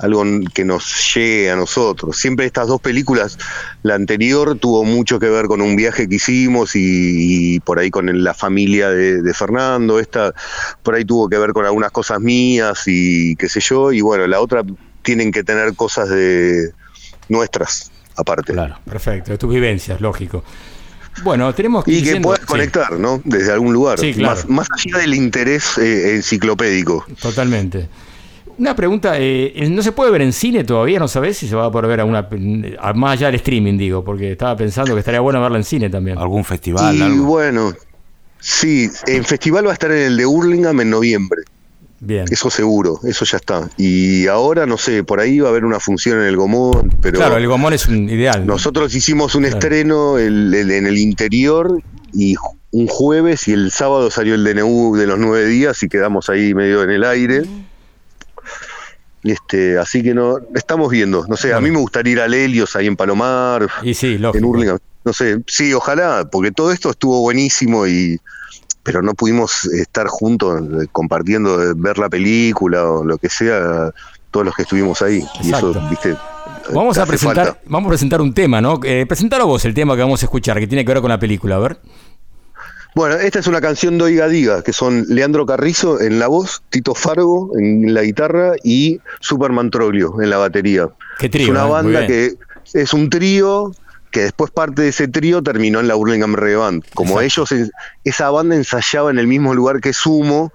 algo 0.00 0.24
que 0.54 0.64
nos 0.64 1.14
llegue 1.14 1.50
a 1.50 1.56
nosotros. 1.56 2.16
Siempre 2.16 2.46
estas 2.46 2.68
dos 2.68 2.80
películas, 2.80 3.38
la 3.82 3.94
anterior 3.94 4.58
tuvo 4.58 4.84
mucho 4.84 5.18
que 5.18 5.28
ver 5.28 5.46
con 5.46 5.60
un 5.60 5.76
viaje 5.76 6.08
que 6.08 6.16
hicimos 6.16 6.74
y, 6.74 7.56
y 7.56 7.60
por 7.60 7.78
ahí 7.78 7.90
con 7.90 8.24
la 8.24 8.34
familia 8.34 8.88
de, 8.90 9.22
de 9.22 9.34
Fernando, 9.34 10.00
esta 10.00 10.32
por 10.82 10.94
ahí 10.94 11.04
tuvo 11.04 11.28
que 11.28 11.38
ver 11.38 11.52
con 11.52 11.66
algunas 11.66 11.90
cosas 11.90 12.20
mías 12.20 12.82
y 12.86 13.36
qué 13.36 13.48
sé 13.48 13.60
yo, 13.60 13.92
y 13.92 14.00
bueno, 14.00 14.26
la 14.26 14.40
otra 14.40 14.62
tienen 15.02 15.32
que 15.32 15.44
tener 15.44 15.74
cosas 15.74 16.08
de 16.08 16.72
nuestras 17.28 17.90
aparte. 18.16 18.52
Claro, 18.52 18.78
perfecto, 18.88 19.32
de 19.32 19.38
tus 19.38 19.52
vivencias, 19.52 20.00
lógico. 20.00 20.44
Bueno, 21.22 21.52
tenemos 21.54 21.84
que 21.84 21.92
Y 21.92 22.02
que 22.02 22.20
puedas 22.20 22.40
sí, 22.40 22.46
conectar, 22.46 22.92
¿no? 22.92 23.20
Desde 23.24 23.52
algún 23.52 23.72
lugar. 23.72 23.98
Sí, 23.98 24.14
claro. 24.14 24.36
más, 24.36 24.48
más 24.48 24.68
allá 24.72 24.98
del 24.98 25.14
interés 25.14 25.76
eh, 25.76 26.14
enciclopédico. 26.14 27.04
Totalmente. 27.20 27.88
Una 28.60 28.76
pregunta, 28.76 29.14
eh, 29.16 29.66
¿no 29.70 29.82
se 29.82 29.92
puede 29.92 30.10
ver 30.10 30.20
en 30.20 30.34
cine 30.34 30.64
todavía? 30.64 30.98
¿No 30.98 31.08
sabés 31.08 31.38
si 31.38 31.48
se 31.48 31.56
va 31.56 31.64
a 31.64 31.70
poder 31.72 31.88
ver 31.88 32.00
a 32.00 32.04
una, 32.04 32.28
a- 32.78 32.92
más 32.92 33.12
allá 33.14 33.28
del 33.28 33.36
streaming, 33.36 33.78
digo? 33.78 34.04
Porque 34.04 34.32
estaba 34.32 34.54
pensando 34.54 34.92
que 34.92 34.98
estaría 34.98 35.20
bueno 35.20 35.40
verla 35.40 35.56
en 35.56 35.64
cine 35.64 35.88
también. 35.88 36.18
¿Algún 36.18 36.44
festival? 36.44 36.94
y 36.94 37.00
algo? 37.00 37.24
bueno, 37.24 37.72
sí, 38.38 38.90
en 39.06 39.24
festival 39.24 39.64
va 39.66 39.70
a 39.70 39.72
estar 39.72 39.90
en 39.90 39.98
el 40.08 40.16
de 40.18 40.26
Hurlingham 40.26 40.78
en 40.82 40.90
noviembre. 40.90 41.40
Bien. 42.00 42.26
Eso 42.30 42.50
seguro, 42.50 43.00
eso 43.04 43.24
ya 43.24 43.38
está. 43.38 43.68
Y 43.78 44.26
ahora, 44.26 44.66
no 44.66 44.76
sé, 44.76 45.04
por 45.04 45.20
ahí 45.20 45.38
va 45.40 45.48
a 45.48 45.50
haber 45.52 45.64
una 45.64 45.80
función 45.80 46.18
en 46.20 46.26
el 46.26 46.36
Gomón, 46.36 46.92
pero 47.00 47.16
claro, 47.18 47.38
el 47.38 47.46
gomón 47.46 47.72
es 47.72 47.86
un 47.88 48.10
ideal. 48.10 48.40
¿no? 48.46 48.54
nosotros 48.54 48.94
hicimos 48.94 49.34
un 49.34 49.42
Claro. 49.44 49.56
estreno 49.56 50.18
el- 50.18 50.52
el- 50.54 50.70
en 50.70 50.86
el 50.86 50.98
interior 50.98 51.80
y 52.12 52.34
un 52.72 52.86
jueves 52.88 53.48
y 53.48 53.52
el 53.52 53.70
sábado 53.70 54.10
salió 54.10 54.34
el 54.34 54.44
DNU 54.44 54.96
de 54.96 55.06
los 55.06 55.18
nueve 55.18 55.46
días 55.46 55.82
y 55.82 55.88
quedamos 55.88 56.28
ahí 56.28 56.52
medio 56.54 56.82
en 56.82 56.90
el 56.90 57.04
aire. 57.04 57.42
Este, 59.22 59.78
así 59.78 60.02
que 60.02 60.14
no, 60.14 60.38
estamos 60.54 60.90
viendo. 60.90 61.26
No 61.28 61.36
sé, 61.36 61.52
a 61.52 61.60
mí 61.60 61.70
me 61.70 61.78
gustaría 61.78 62.12
ir 62.12 62.20
al 62.20 62.34
Helios 62.34 62.74
ahí 62.76 62.86
en 62.86 62.96
Palomar, 62.96 63.68
Y 63.82 63.94
sí, 63.94 64.18
en. 64.20 64.44
Hurlingham. 64.44 64.78
No 65.04 65.12
sé, 65.12 65.38
sí, 65.46 65.72
ojalá, 65.72 66.28
porque 66.30 66.52
todo 66.52 66.72
esto 66.72 66.90
estuvo 66.90 67.20
buenísimo 67.20 67.86
y 67.86 68.18
pero 68.82 69.02
no 69.02 69.14
pudimos 69.14 69.66
estar 69.66 70.06
juntos 70.08 70.60
eh, 70.60 70.86
compartiendo, 70.90 71.62
eh, 71.62 71.74
ver 71.76 71.98
la 71.98 72.08
película 72.08 72.84
o 72.84 73.04
lo 73.04 73.18
que 73.18 73.28
sea, 73.28 73.92
todos 74.30 74.46
los 74.46 74.54
que 74.54 74.62
estuvimos 74.62 75.02
ahí. 75.02 75.24
Y 75.42 75.48
eso, 75.52 75.70
Exacto. 75.70 75.88
viste. 75.90 76.16
Vamos 76.72 76.96
te 76.96 77.02
a 77.02 77.06
presentar, 77.06 77.46
falta. 77.46 77.60
vamos 77.66 77.88
a 77.88 77.90
presentar 77.90 78.20
un 78.20 78.32
tema, 78.32 78.60
¿no? 78.60 78.80
Eh, 78.84 79.04
presentalo 79.06 79.46
vos 79.46 79.64
el 79.64 79.74
tema 79.74 79.96
que 79.96 80.02
vamos 80.02 80.22
a 80.22 80.26
escuchar, 80.26 80.58
que 80.58 80.66
tiene 80.66 80.84
que 80.84 80.92
ver 80.92 81.00
con 81.00 81.10
la 81.10 81.18
película, 81.18 81.56
a 81.56 81.58
ver. 81.58 81.78
Bueno, 82.94 83.14
esta 83.16 83.38
es 83.38 83.46
una 83.46 83.60
canción 83.60 83.98
de 83.98 84.04
Oiga 84.04 84.28
Diga, 84.28 84.62
que 84.62 84.72
son 84.72 85.04
Leandro 85.08 85.46
Carrizo 85.46 86.00
en 86.00 86.18
la 86.18 86.26
voz, 86.26 86.62
Tito 86.70 86.94
Fargo 86.94 87.52
en 87.58 87.94
la 87.94 88.02
guitarra 88.02 88.54
y 88.64 89.00
Superman 89.20 89.70
Troglio 89.70 90.20
en 90.20 90.30
la 90.30 90.38
batería. 90.38 90.88
Qué 91.18 91.28
trío, 91.28 91.44
es 91.44 91.50
una 91.50 91.66
¿eh? 91.66 91.70
Banda 91.70 92.06
que 92.06 92.34
es 92.74 92.92
un 92.92 93.08
trío 93.10 93.72
que 94.10 94.22
después 94.22 94.50
parte 94.50 94.82
de 94.82 94.88
ese 94.88 95.06
trío 95.06 95.42
terminó 95.42 95.78
en 95.78 95.86
la 95.86 95.94
Burlingame 95.94 96.36
Reggae 96.36 96.56
Band. 96.56 96.84
Como 96.94 97.20
ellos, 97.20 97.54
esa 98.02 98.30
banda 98.30 98.56
ensayaba 98.56 99.10
en 99.10 99.18
el 99.18 99.28
mismo 99.28 99.54
lugar 99.54 99.80
que 99.80 99.92
Sumo, 99.92 100.52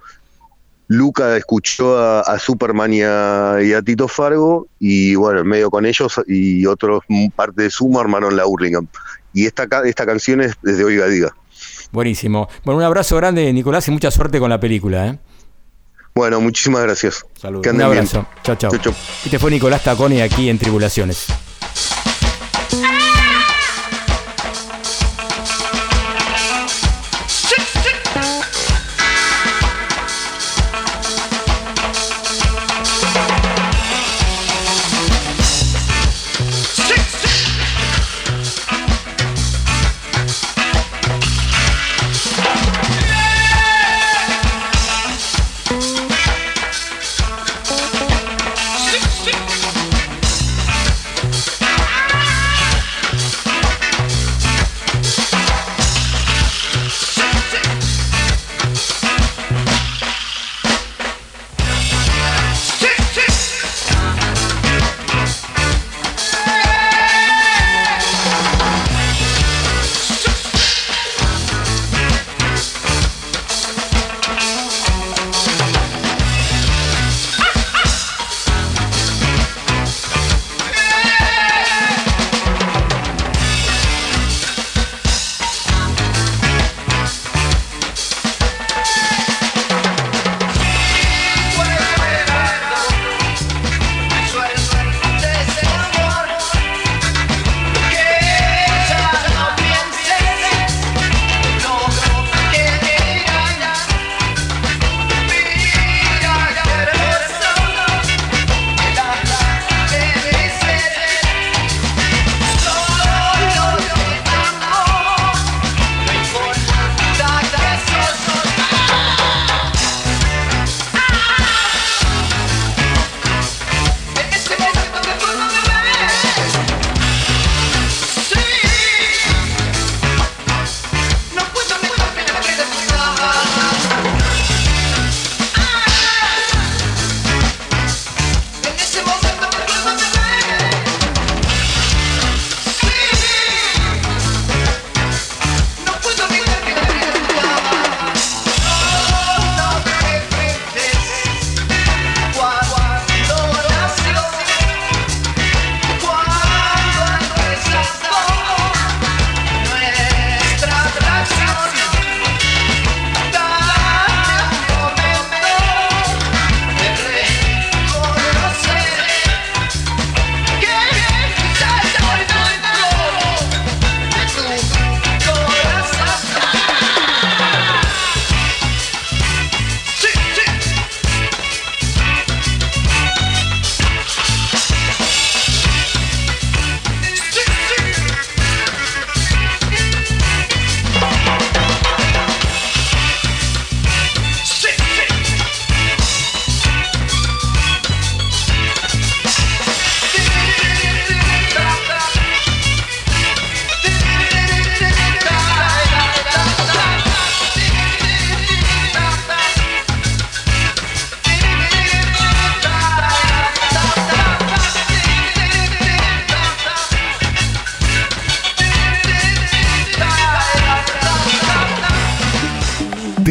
Luca 0.88 1.36
escuchó 1.36 1.98
a, 1.98 2.20
a 2.20 2.38
Superman 2.38 2.92
y 2.92 3.02
a, 3.02 3.58
y 3.62 3.72
a 3.72 3.82
Tito 3.82 4.08
Fargo 4.08 4.68
y 4.78 5.14
bueno, 5.14 5.40
en 5.40 5.46
medio 5.48 5.70
con 5.70 5.84
ellos 5.84 6.20
y 6.26 6.66
otros 6.66 7.00
parte 7.34 7.62
de 7.62 7.70
Sumo 7.70 7.98
armaron 7.98 8.36
la 8.36 8.44
Burlingame. 8.44 8.88
Y 9.32 9.46
esta, 9.46 9.66
esta 9.84 10.06
canción 10.06 10.40
es 10.42 10.54
desde 10.62 10.84
Oiga 10.84 11.06
Diga. 11.06 11.34
Buenísimo. 11.96 12.46
Bueno, 12.62 12.76
un 12.76 12.84
abrazo 12.84 13.16
grande, 13.16 13.50
Nicolás, 13.54 13.88
y 13.88 13.90
mucha 13.90 14.10
suerte 14.10 14.38
con 14.38 14.50
la 14.50 14.60
película, 14.60 15.06
¿eh? 15.06 15.18
Bueno, 16.14 16.42
muchísimas 16.42 16.82
gracias. 16.82 17.24
Que 17.62 17.70
Un 17.70 17.80
abrazo. 17.80 18.26
Chao, 18.42 18.54
chao. 18.54 18.70
Este 19.24 19.38
fue 19.38 19.50
Nicolás 19.50 19.82
Taconi 19.82 20.20
aquí 20.20 20.50
en 20.50 20.58
Tribulaciones. 20.58 21.26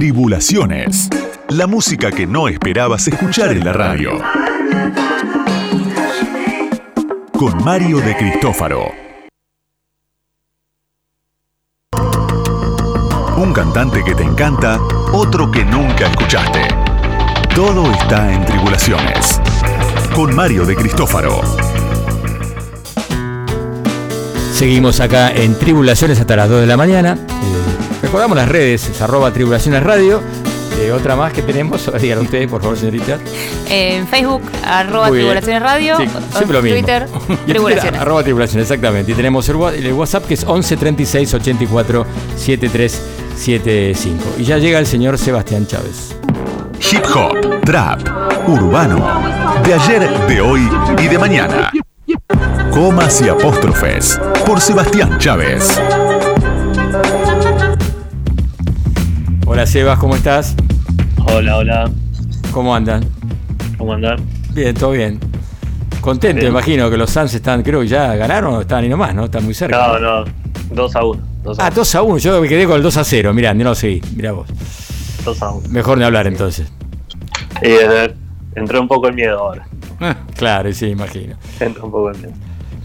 Tribulaciones. 0.05 1.09
La 1.49 1.65
música 1.65 2.11
que 2.11 2.27
no 2.27 2.47
esperabas 2.47 3.07
escuchar 3.07 3.51
en 3.51 3.65
la 3.65 3.73
radio. 3.73 4.11
Con 7.31 7.63
Mario 7.63 7.97
de 8.01 8.15
Cristófaro. 8.15 8.91
Un 13.35 13.51
cantante 13.51 14.03
que 14.03 14.13
te 14.13 14.21
encanta, 14.21 14.79
otro 15.11 15.49
que 15.49 15.65
nunca 15.65 16.05
escuchaste. 16.05 16.67
Todo 17.55 17.89
está 17.91 18.31
en 18.31 18.45
Tribulaciones. 18.45 19.41
Con 20.13 20.35
Mario 20.35 20.67
de 20.67 20.75
Cristófaro. 20.75 21.41
Seguimos 24.53 24.99
acá 24.99 25.33
en 25.33 25.57
Tribulaciones 25.57 26.19
hasta 26.19 26.35
las 26.35 26.47
2 26.47 26.61
de 26.61 26.67
la 26.67 26.77
mañana. 26.77 27.17
Recordamos 28.05 28.37
las 28.37 28.47
redes, 28.47 28.87
es 28.87 29.01
arroba 29.01 29.31
Tribulaciones 29.33 29.81
Radio. 29.81 30.21
Eh, 30.79 30.91
otra 30.91 31.15
más 31.15 31.33
que 31.33 31.41
tenemos, 31.41 31.91
díganlo 31.99 32.23
ustedes, 32.23 32.47
por 32.47 32.61
favor, 32.61 32.77
señorita. 32.77 33.17
En 33.67 34.07
Facebook, 34.07 34.43
arroba 34.63 35.07
Muy 35.07 35.17
bien. 35.17 35.29
Tribulaciones 35.31 35.61
Radio. 35.63 35.97
Sí, 35.97 36.07
siempre 36.31 36.53
lo 36.53 36.61
mismo. 36.61 36.77
Twitter, 36.77 37.07
Y 37.09 37.15
en 37.15 37.25
Twitter, 37.25 37.45
Tribulaciones. 37.47 38.01
arroba 38.01 38.23
Tribulaciones, 38.23 38.69
exactamente. 38.69 39.11
Y 39.11 39.15
tenemos 39.15 39.49
el 39.49 39.55
WhatsApp 39.55 40.27
que 40.27 40.35
es 40.35 40.43
11 40.43 40.77
36 40.77 41.33
84 41.33 42.05
73 42.37 43.01
75. 43.35 44.23
Y 44.37 44.43
ya 44.43 44.59
llega 44.59 44.77
el 44.77 44.85
señor 44.85 45.17
Sebastián 45.17 45.65
Chávez. 45.65 46.15
Hip 46.91 47.03
hop, 47.15 47.61
trap, 47.65 48.01
urbano. 48.47 49.03
De 49.65 49.73
ayer, 49.73 50.07
de 50.27 50.41
hoy 50.41 50.69
y 51.01 51.07
de 51.07 51.17
mañana. 51.17 51.71
Comas 52.71 53.19
y 53.21 53.29
apóstrofes. 53.29 54.21
Por 54.45 54.61
Sebastián 54.61 55.17
Chávez. 55.17 55.79
Hola 59.55 59.65
Sebas, 59.65 59.97
¿cómo 59.99 60.17
estás? 60.17 60.53
Hola, 61.33 61.55
hola. 61.55 61.89
¿Cómo 62.51 62.75
andan? 62.75 63.05
¿Cómo 63.77 63.93
andan? 63.93 64.19
Bien, 64.53 64.75
todo 64.75 64.91
bien. 64.91 65.17
Contento, 66.01 66.41
Bien. 66.41 66.51
imagino 66.51 66.89
que 66.89 66.97
los 66.97 67.09
Suns 67.09 67.33
están, 67.33 67.63
creo 67.63 67.79
que 67.79 67.87
ya 67.87 68.17
ganaron 68.17 68.53
o 68.55 68.59
están 68.59 68.83
ahí 68.83 68.89
nomás, 68.89 69.15
¿no? 69.15 69.23
Están 69.23 69.45
muy 69.45 69.53
cerca. 69.53 69.77
No, 69.77 69.97
no. 69.97 70.25
2 70.71 70.95
a 70.97 71.05
1. 71.05 71.21
2 71.45 71.59
a 71.59 71.67
Ah, 71.67 71.71
2 71.71 71.95
a 71.95 72.01
1, 72.01 72.17
yo 72.17 72.41
me 72.41 72.49
quedé 72.49 72.65
con 72.65 72.75
el 72.75 72.83
2 72.83 72.97
a 72.97 73.03
0, 73.05 73.33
mirá, 73.33 73.53
no 73.53 73.63
lo 73.63 73.75
seguí, 73.75 74.01
mirá 74.17 74.33
vos. 74.33 74.49
2 75.23 75.41
a 75.41 75.51
1. 75.51 75.69
Mejor 75.69 75.99
ni 75.99 76.03
hablar 76.03 76.27
entonces. 76.27 76.69
Eh, 77.61 78.13
entró 78.55 78.81
un 78.81 78.89
poco 78.89 79.07
el 79.07 79.13
miedo 79.13 79.39
ahora. 79.39 79.65
Claro, 80.35 80.73
sí, 80.73 80.87
imagino. 80.87 81.37
Entró 81.61 81.85
un 81.85 81.91
poco 81.91 82.09
el 82.11 82.17
miedo. 82.17 82.33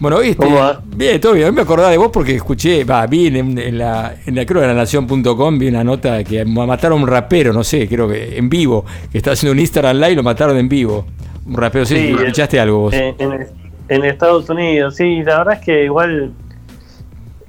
Bueno, 0.01 0.19
viste. 0.19 0.43
¿Cómo 0.43 0.57
va? 0.57 0.81
Bien, 0.95 1.21
todo 1.21 1.33
bien. 1.33 1.47
A 1.47 1.51
mí 1.51 1.55
me 1.55 1.61
acordaba 1.61 1.89
de 1.91 1.97
vos 1.97 2.09
porque 2.11 2.35
escuché, 2.35 2.83
va, 2.83 3.05
vi 3.05 3.27
en, 3.27 3.57
en 3.57 3.77
la, 3.77 4.15
en 4.25 4.35
la 4.35 4.45
creo 4.45 4.61
de 4.61 4.67
la 4.67 4.73
nación.com, 4.73 5.59
vi 5.59 5.67
una 5.67 5.83
nota 5.83 6.23
que 6.23 6.43
mataron 6.43 6.99
a 6.99 7.01
un 7.03 7.07
rapero, 7.07 7.53
no 7.53 7.63
sé, 7.63 7.87
creo 7.87 8.09
que 8.09 8.35
en 8.37 8.49
vivo, 8.49 8.83
que 9.11 9.19
estaba 9.19 9.33
haciendo 9.33 9.53
un 9.53 9.59
Instagram 9.59 9.97
live 9.97 10.11
y 10.11 10.15
lo 10.15 10.23
mataron 10.23 10.57
en 10.57 10.67
vivo. 10.67 11.05
Un 11.45 11.55
rapero, 11.55 11.85
sí, 11.85 11.95
Sí, 11.95 12.15
¿escuchaste 12.17 12.59
algo 12.59 12.79
vos? 12.79 12.93
En, 12.93 13.15
en- 13.19 13.47
en 13.89 14.05
Estados 14.05 14.49
Unidos, 14.49 14.95
sí, 14.95 15.21
la 15.23 15.39
verdad 15.39 15.53
es 15.55 15.59
que 15.65 15.83
igual 15.85 16.31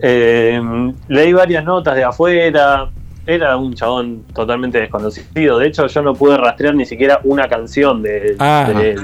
eh, 0.00 0.60
leí 1.08 1.32
varias 1.32 1.64
notas 1.64 1.94
de 1.96 2.04
afuera. 2.04 2.88
Era 3.24 3.56
un 3.56 3.72
chabón 3.74 4.24
totalmente 4.34 4.80
desconocido. 4.80 5.58
De 5.58 5.68
hecho, 5.68 5.86
yo 5.86 6.02
no 6.02 6.12
pude 6.14 6.36
rastrear 6.36 6.74
ni 6.74 6.84
siquiera 6.84 7.20
una 7.22 7.48
canción 7.48 8.02
de, 8.02 8.34
Ah. 8.40 8.68
de 8.76 8.96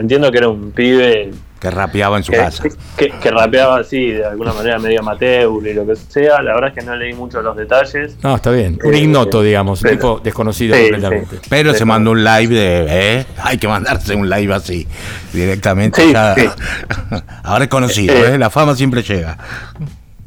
Entiendo 0.00 0.32
que 0.32 0.38
era 0.38 0.48
un 0.48 0.70
pibe 0.72 1.30
Que 1.60 1.70
rapeaba 1.70 2.18
en 2.18 2.22
su 2.22 2.32
que, 2.32 2.38
casa. 2.38 2.64
que- 2.98 3.08
que 3.08 3.30
rapeaba 3.30 3.78
así, 3.78 4.10
de 4.10 4.24
alguna 4.26 4.52
manera 4.52 4.78
medio 4.78 5.00
amateur 5.00 5.50
y 5.66 5.72
lo 5.72 5.86
que 5.86 5.96
sea. 5.96 6.42
La 6.42 6.52
verdad 6.54 6.68
es 6.68 6.74
que 6.78 6.84
no 6.84 6.94
leí 6.96 7.14
mucho 7.14 7.40
los 7.40 7.56
detalles. 7.56 8.18
No, 8.22 8.36
está 8.36 8.50
bien. 8.50 8.78
Un 8.84 8.92
Eh, 8.94 8.98
ignoto, 8.98 9.40
digamos, 9.42 9.82
un 9.82 9.90
tipo 9.90 10.20
desconocido 10.22 10.74
Sí, 10.76 10.82
completamente. 10.82 11.38
Pero 11.48 11.72
se 11.72 11.84
mandó 11.86 12.10
un 12.10 12.22
live 12.22 12.54
de. 12.54 12.86
¿eh? 13.20 13.26
Hay 13.42 13.56
que 13.56 13.68
mandarse 13.68 14.14
un 14.14 14.28
live 14.28 14.52
así. 14.52 14.86
Directamente. 15.32 16.02
Sí, 16.02 16.12
ya- 16.12 16.34
sí. 16.34 16.46
Ahora 17.42 17.64
es 17.64 17.70
conocido, 17.70 18.14
Eh. 18.14 18.34
¿eh? 18.34 18.38
La 18.38 18.50
fama 18.50 18.74
siempre 18.76 19.02
llega. 19.02 19.38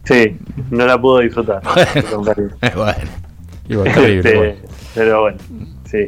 Sí, 0.06 0.36
no 0.72 0.88
la 0.88 1.00
puedo 1.00 1.20
disfrutar. 1.20 1.62
bueno. 2.76 2.94
Igual, 3.70 3.94
terrible, 3.94 4.18
Este, 4.18 4.36
bueno. 4.36 4.56
Pero 4.96 5.22
bueno, 5.22 5.38
sí. 5.90 6.06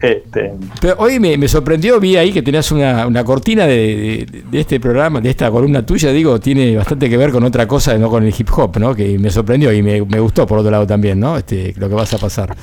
Este, 0.00 0.52
Pero 0.80 0.94
hoy 0.98 1.20
me, 1.20 1.36
me 1.36 1.46
sorprendió, 1.46 2.00
vi 2.00 2.16
ahí 2.16 2.32
que 2.32 2.40
tenías 2.42 2.72
una, 2.72 3.06
una 3.06 3.22
cortina 3.22 3.66
de, 3.66 4.26
de- 4.30 4.42
de 4.50 4.60
este 4.60 4.80
programa, 4.80 5.20
de 5.20 5.28
esta 5.28 5.50
columna 5.50 5.84
tuya, 5.84 6.10
digo, 6.10 6.40
tiene 6.40 6.74
bastante 6.76 7.10
que 7.10 7.16
ver 7.18 7.30
con 7.30 7.44
otra 7.44 7.66
cosa, 7.68 7.98
no 7.98 8.08
con 8.08 8.24
el 8.24 8.34
hip 8.36 8.48
hop, 8.56 8.78
¿no? 8.78 8.94
Que 8.94 9.18
me 9.18 9.28
sorprendió 9.30 9.70
y 9.72 9.82
me, 9.82 10.00
me 10.02 10.18
gustó 10.20 10.46
por 10.46 10.58
otro 10.58 10.70
lado 10.70 10.86
también, 10.86 11.20
¿no? 11.20 11.36
Este, 11.36 11.74
lo 11.76 11.88
que 11.88 11.94
vas 11.94 12.14
a 12.14 12.18
pasar. 12.18 12.56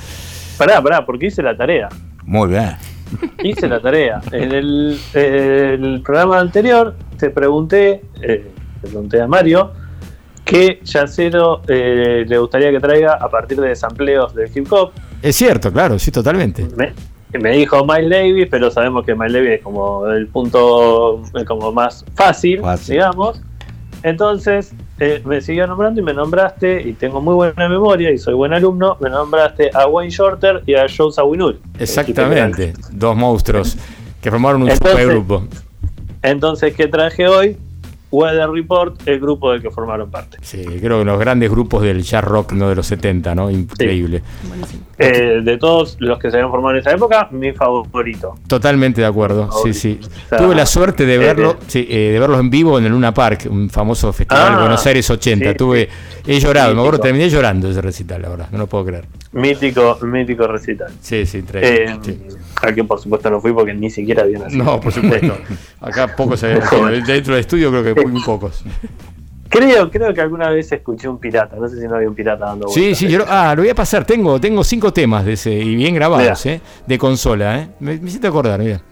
pará, 0.56 0.82
pará, 0.82 1.06
porque 1.06 1.26
hice 1.26 1.42
la 1.42 1.56
tarea. 1.56 1.88
Muy 2.24 2.48
bien. 2.48 2.70
Hice 3.42 3.68
la 3.68 3.80
tarea. 3.80 4.20
En 4.32 4.52
el, 4.52 4.98
el 5.14 6.02
programa 6.04 6.40
anterior 6.40 6.94
te 7.18 7.30
pregunté, 7.30 8.02
eh, 8.20 8.50
te 8.82 8.88
pregunté 8.88 9.20
a 9.22 9.26
Mario, 9.28 9.72
qué 10.44 10.80
yacero 10.82 11.62
eh, 11.68 12.24
le 12.26 12.38
gustaría 12.38 12.70
que 12.72 12.80
traiga 12.80 13.14
a 13.14 13.28
partir 13.30 13.60
de 13.60 13.74
sampleos 13.76 14.34
del 14.34 14.50
hip 14.54 14.66
hop. 14.72 14.90
Es 15.22 15.36
cierto, 15.36 15.72
claro, 15.72 15.98
sí, 15.98 16.10
totalmente. 16.10 16.66
Me, 16.76 16.92
me 17.34 17.50
dijo 17.50 17.84
Miles 17.84 18.10
Davis, 18.10 18.48
pero 18.50 18.70
sabemos 18.70 19.04
que 19.04 19.14
Miles 19.14 19.32
Davis 19.34 19.50
es 19.58 19.62
como 19.62 20.06
el 20.06 20.26
punto 20.28 21.22
eh, 21.34 21.44
como 21.44 21.72
más 21.72 22.04
fácil, 22.14 22.60
Fácil. 22.60 22.94
digamos. 22.94 23.40
Entonces 24.02 24.72
eh, 25.00 25.20
me 25.24 25.40
siguió 25.40 25.66
nombrando 25.66 26.00
y 26.00 26.04
me 26.04 26.14
nombraste, 26.14 26.80
y 26.82 26.92
tengo 26.92 27.20
muy 27.20 27.34
buena 27.34 27.68
memoria 27.68 28.10
y 28.12 28.18
soy 28.18 28.34
buen 28.34 28.52
alumno, 28.52 28.96
me 29.00 29.10
nombraste 29.10 29.70
a 29.74 29.86
Wayne 29.88 30.10
Shorter 30.10 30.62
y 30.66 30.74
a 30.74 30.86
Joe 30.88 31.12
Zawinul. 31.12 31.60
Exactamente, 31.78 32.72
dos 32.92 33.16
monstruos 33.16 33.76
que 34.22 34.30
formaron 34.30 34.62
un 34.62 34.70
Entonces- 34.70 34.90
supergrupo. 34.98 35.44
Entonces, 36.22 36.74
¿qué 36.74 36.88
traje 36.88 37.28
hoy? 37.28 37.56
Weather 38.10 38.48
Report, 38.50 39.00
el 39.06 39.20
grupo 39.20 39.52
del 39.52 39.60
que 39.62 39.70
formaron 39.70 40.10
parte. 40.10 40.38
Sí, 40.40 40.64
creo 40.64 41.00
que 41.00 41.04
los 41.04 41.18
grandes 41.18 41.50
grupos 41.50 41.82
del 41.82 42.02
jazz 42.02 42.24
rock 42.24 42.52
¿no? 42.52 42.68
de 42.68 42.74
los 42.74 42.86
70, 42.86 43.34
¿no? 43.34 43.50
Increíble. 43.50 44.22
Eh, 44.98 45.40
de 45.44 45.58
todos 45.58 45.96
los 46.00 46.18
que 46.18 46.30
se 46.30 46.36
habían 46.38 46.50
formado 46.50 46.74
en 46.74 46.80
esa 46.80 46.92
época, 46.92 47.28
mi 47.30 47.52
favorito. 47.52 48.34
Totalmente 48.46 49.00
de 49.02 49.06
acuerdo, 49.06 49.50
sí, 49.62 49.74
sí. 49.74 50.00
sea, 50.28 50.38
Tuve 50.38 50.54
la 50.54 50.66
suerte 50.66 51.04
de 51.06 51.14
eh, 51.14 51.18
verlo, 51.18 51.52
eh. 51.52 51.64
sí, 51.66 51.86
eh, 51.88 52.10
de 52.12 52.18
verlos 52.18 52.40
en 52.40 52.50
vivo 52.50 52.78
en 52.78 52.86
el 52.86 52.92
Luna 52.92 53.12
Park, 53.14 53.46
un 53.50 53.68
famoso 53.70 54.12
festival 54.12 54.44
Ah, 54.48 54.50
de 54.56 54.60
Buenos 54.62 54.86
Aires 54.86 55.08
80. 55.10 55.50
sí, 55.50 55.56
Tuve, 55.56 55.88
he 56.26 56.40
llorado, 56.40 56.74
me 56.74 56.80
acuerdo, 56.80 57.00
terminé 57.00 57.28
llorando 57.28 57.70
ese 57.70 57.80
recital, 57.82 58.22
la 58.22 58.28
verdad, 58.30 58.48
no 58.50 58.58
lo 58.58 58.66
puedo 58.66 58.86
creer. 58.86 59.04
Mítico, 59.32 59.98
mítico 60.02 60.46
recital. 60.46 60.90
Sí, 61.00 61.26
sí, 61.26 61.38
increíble. 61.38 61.84
Eh, 61.84 61.98
sí. 62.02 62.18
Al 62.62 62.74
que 62.74 62.82
por 62.82 62.98
supuesto 62.98 63.28
no 63.30 63.40
fui 63.40 63.52
porque 63.52 63.74
ni 63.74 63.90
siquiera 63.90 64.22
había 64.22 64.38
nacido. 64.38 64.64
No, 64.64 64.80
por 64.80 64.90
supuesto. 64.92 65.36
Acá 65.80 66.16
pocos 66.16 66.40
se 66.40 66.46
habían 66.46 67.04
Dentro 67.06 67.34
del 67.34 67.40
estudio 67.42 67.70
creo 67.70 67.84
que 67.84 67.94
muy 68.06 68.22
pocos. 68.22 68.62
Creo, 69.50 69.90
creo 69.90 70.12
que 70.12 70.20
alguna 70.20 70.50
vez 70.50 70.70
escuché 70.72 71.08
un 71.08 71.18
pirata. 71.18 71.56
No 71.56 71.66
sé 71.68 71.80
si 71.80 71.88
no 71.88 71.96
había 71.96 72.06
un 72.08 72.14
pirata 72.14 72.44
dando 72.44 72.68
Sí, 72.68 72.80
vueltas. 72.80 72.98
sí, 72.98 73.08
yo, 73.08 73.24
ah, 73.26 73.54
lo 73.56 73.62
voy 73.62 73.70
a 73.70 73.74
pasar. 73.74 74.04
Tengo, 74.04 74.38
tengo 74.38 74.62
cinco 74.62 74.92
temas 74.92 75.24
de 75.24 75.32
ese, 75.32 75.50
y 75.50 75.74
bien 75.74 75.94
grabados. 75.94 76.44
¿eh? 76.44 76.60
De 76.86 76.98
consola, 76.98 77.58
¿eh? 77.60 77.68
Me, 77.80 77.96
me 77.98 78.08
hiciste 78.10 78.26
acordar, 78.26 78.60
mira. 78.60 78.82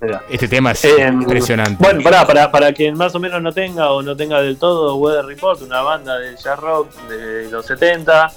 Mirá. 0.00 0.22
Este 0.28 0.48
tema 0.48 0.72
es 0.72 0.84
Eh, 0.84 1.06
impresionante. 1.12 1.76
Bueno, 1.78 2.02
pará, 2.02 2.26
para, 2.26 2.50
para 2.50 2.72
quien 2.72 2.96
más 2.96 3.14
o 3.14 3.20
menos 3.20 3.40
no 3.40 3.52
tenga 3.52 3.92
o 3.92 4.02
no 4.02 4.16
tenga 4.16 4.42
del 4.42 4.56
todo 4.56 4.96
Weather 4.96 5.24
Report, 5.26 5.62
una 5.62 5.82
banda 5.82 6.18
de 6.18 6.34
jazz 6.36 6.58
rock 6.58 6.92
de 7.08 7.48
los 7.48 7.64
70, 7.64 8.32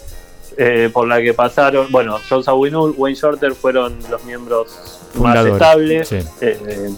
eh, 0.58 0.90
por 0.94 1.08
la 1.08 1.20
que 1.20 1.34
pasaron, 1.34 1.88
bueno, 1.92 2.20
Joe 2.30 2.44
Zawinul, 2.44 2.94
Wayne 2.96 3.18
Shorter 3.18 3.56
fueron 3.56 3.98
los 4.08 4.24
miembros 4.24 4.68
más 5.16 5.44
estables. 5.48 6.08
sí. 6.08 6.18
Eh, 6.42 6.90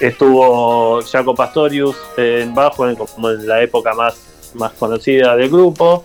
estuvo 0.00 1.00
Jaco 1.02 1.34
Pastorius 1.34 1.96
en 2.16 2.54
bajo, 2.54 2.88
en- 2.88 2.96
como 2.96 3.30
en 3.30 3.46
la 3.46 3.62
época 3.62 3.94
más, 3.94 4.16
más 4.54 4.72
conocida 4.72 5.36
del 5.36 5.48
grupo. 5.50 6.04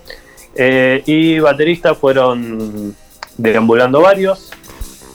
Eh, 0.55 1.01
y 1.05 1.39
bateristas 1.39 1.97
fueron 1.97 2.95
deambulando 3.37 4.01
varios. 4.01 4.51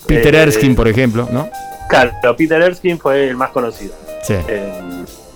Peter 0.07 0.35
Eh, 0.35 0.43
Erskine, 0.43 0.75
por 0.75 0.89
ejemplo, 0.89 1.29
¿no? 1.31 1.49
Claro, 1.89 2.13
Peter 2.37 2.61
Erskine 2.63 2.97
fue 2.99 3.29
el 3.29 3.37
más 3.37 3.51
conocido. 3.51 3.95
Sí. 4.23 4.35
Eh, 4.49 4.81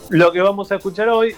lo 0.08 0.32
que 0.32 0.40
vamos 0.40 0.72
a 0.72 0.76
escuchar 0.76 1.08
hoy 1.10 1.34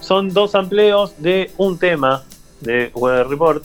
son 0.00 0.32
dos 0.32 0.54
amplios 0.54 1.14
de 1.18 1.50
un 1.56 1.78
tema 1.78 2.22
de 2.60 2.90
Weather 2.94 3.28
Report, 3.28 3.64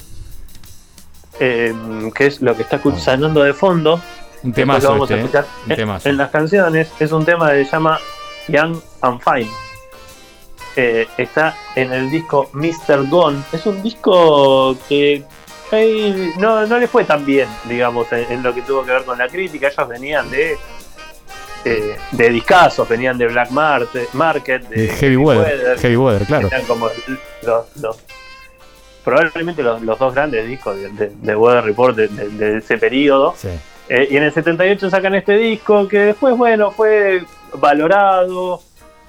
eh, 1.40 1.74
que 2.16 2.26
es 2.28 2.42
lo 2.42 2.56
que 2.56 2.64
está 2.64 2.82
escuch- 2.82 2.98
sonando 2.98 3.44
de 3.44 3.54
fondo. 3.54 4.02
Un 4.44 4.52
Después 4.52 4.56
temazo 4.56 4.88
lo 4.88 4.92
vamos 4.94 5.12
a 5.12 5.14
este, 5.16 5.22
¿eh? 5.22 5.26
escuchar 5.42 5.46
Un 6.06 6.12
en- 6.12 6.18
las 6.18 6.30
canciones 6.32 6.92
es 7.00 7.12
un 7.12 7.26
tema 7.26 7.52
que 7.52 7.66
se 7.66 7.72
llama 7.72 8.00
Young 8.48 8.78
and 9.02 9.22
Fine. 9.22 9.50
Eh, 10.76 11.08
está 11.18 11.56
en 11.76 11.92
el 11.92 12.10
disco 12.10 12.50
Mr. 12.54 13.08
Gone. 13.10 13.40
Es 13.52 13.66
un 13.66 13.84
disco 13.84 14.76
que 14.88 15.24
eh, 15.74 16.34
no, 16.38 16.66
no 16.66 16.80
le 16.80 16.88
fue 16.88 17.04
tan 17.04 17.26
bien, 17.26 17.48
digamos, 17.66 18.12
en, 18.14 18.32
en 18.32 18.44
lo 18.44 18.54
que 18.54 18.62
tuvo 18.62 18.84
que 18.86 18.92
ver 18.92 19.04
con 19.04 19.18
la 19.18 19.28
crítica. 19.28 19.68
Ellos 19.68 19.88
venían 19.88 20.30
de 20.32 20.58
eh, 21.66 21.96
de 22.12 22.30
discazos, 22.30 22.88
venían 22.90 23.18
de 23.18 23.28
Black 23.28 23.52
Marte- 23.52 24.08
Market, 24.14 24.68
de 24.70 24.88
Heavy 24.88 25.18
Weather, 25.18 25.78
Heavy 25.80 25.96
Weather, 25.98 26.26
claro. 26.26 26.48
Eran 26.48 26.64
como 26.66 26.90
los, 27.44 27.66
los- 27.76 27.98
probablemente 29.04 29.62
los, 29.64 29.82
los 29.82 30.00
dos 30.00 30.14
grandes 30.14 30.48
discos 30.48 30.76
de, 30.78 30.90
de, 30.90 31.12
de 31.14 31.36
Weather 31.36 31.64
Report 31.66 31.96
de, 31.96 32.08
de- 32.08 32.30
de 32.30 32.58
ese 32.58 32.78
periodo. 32.78 33.36
Sí. 33.38 33.50
Eh, 33.90 34.08
y 34.12 34.18
en 34.18 34.24
el 34.24 34.32
78 34.32 34.90
sacan 34.90 35.16
este 35.16 35.38
disco 35.38 35.88
que 35.88 36.00
después, 36.00 36.36
bueno, 36.38 36.72
fue 36.72 37.24
valorado. 37.60 38.62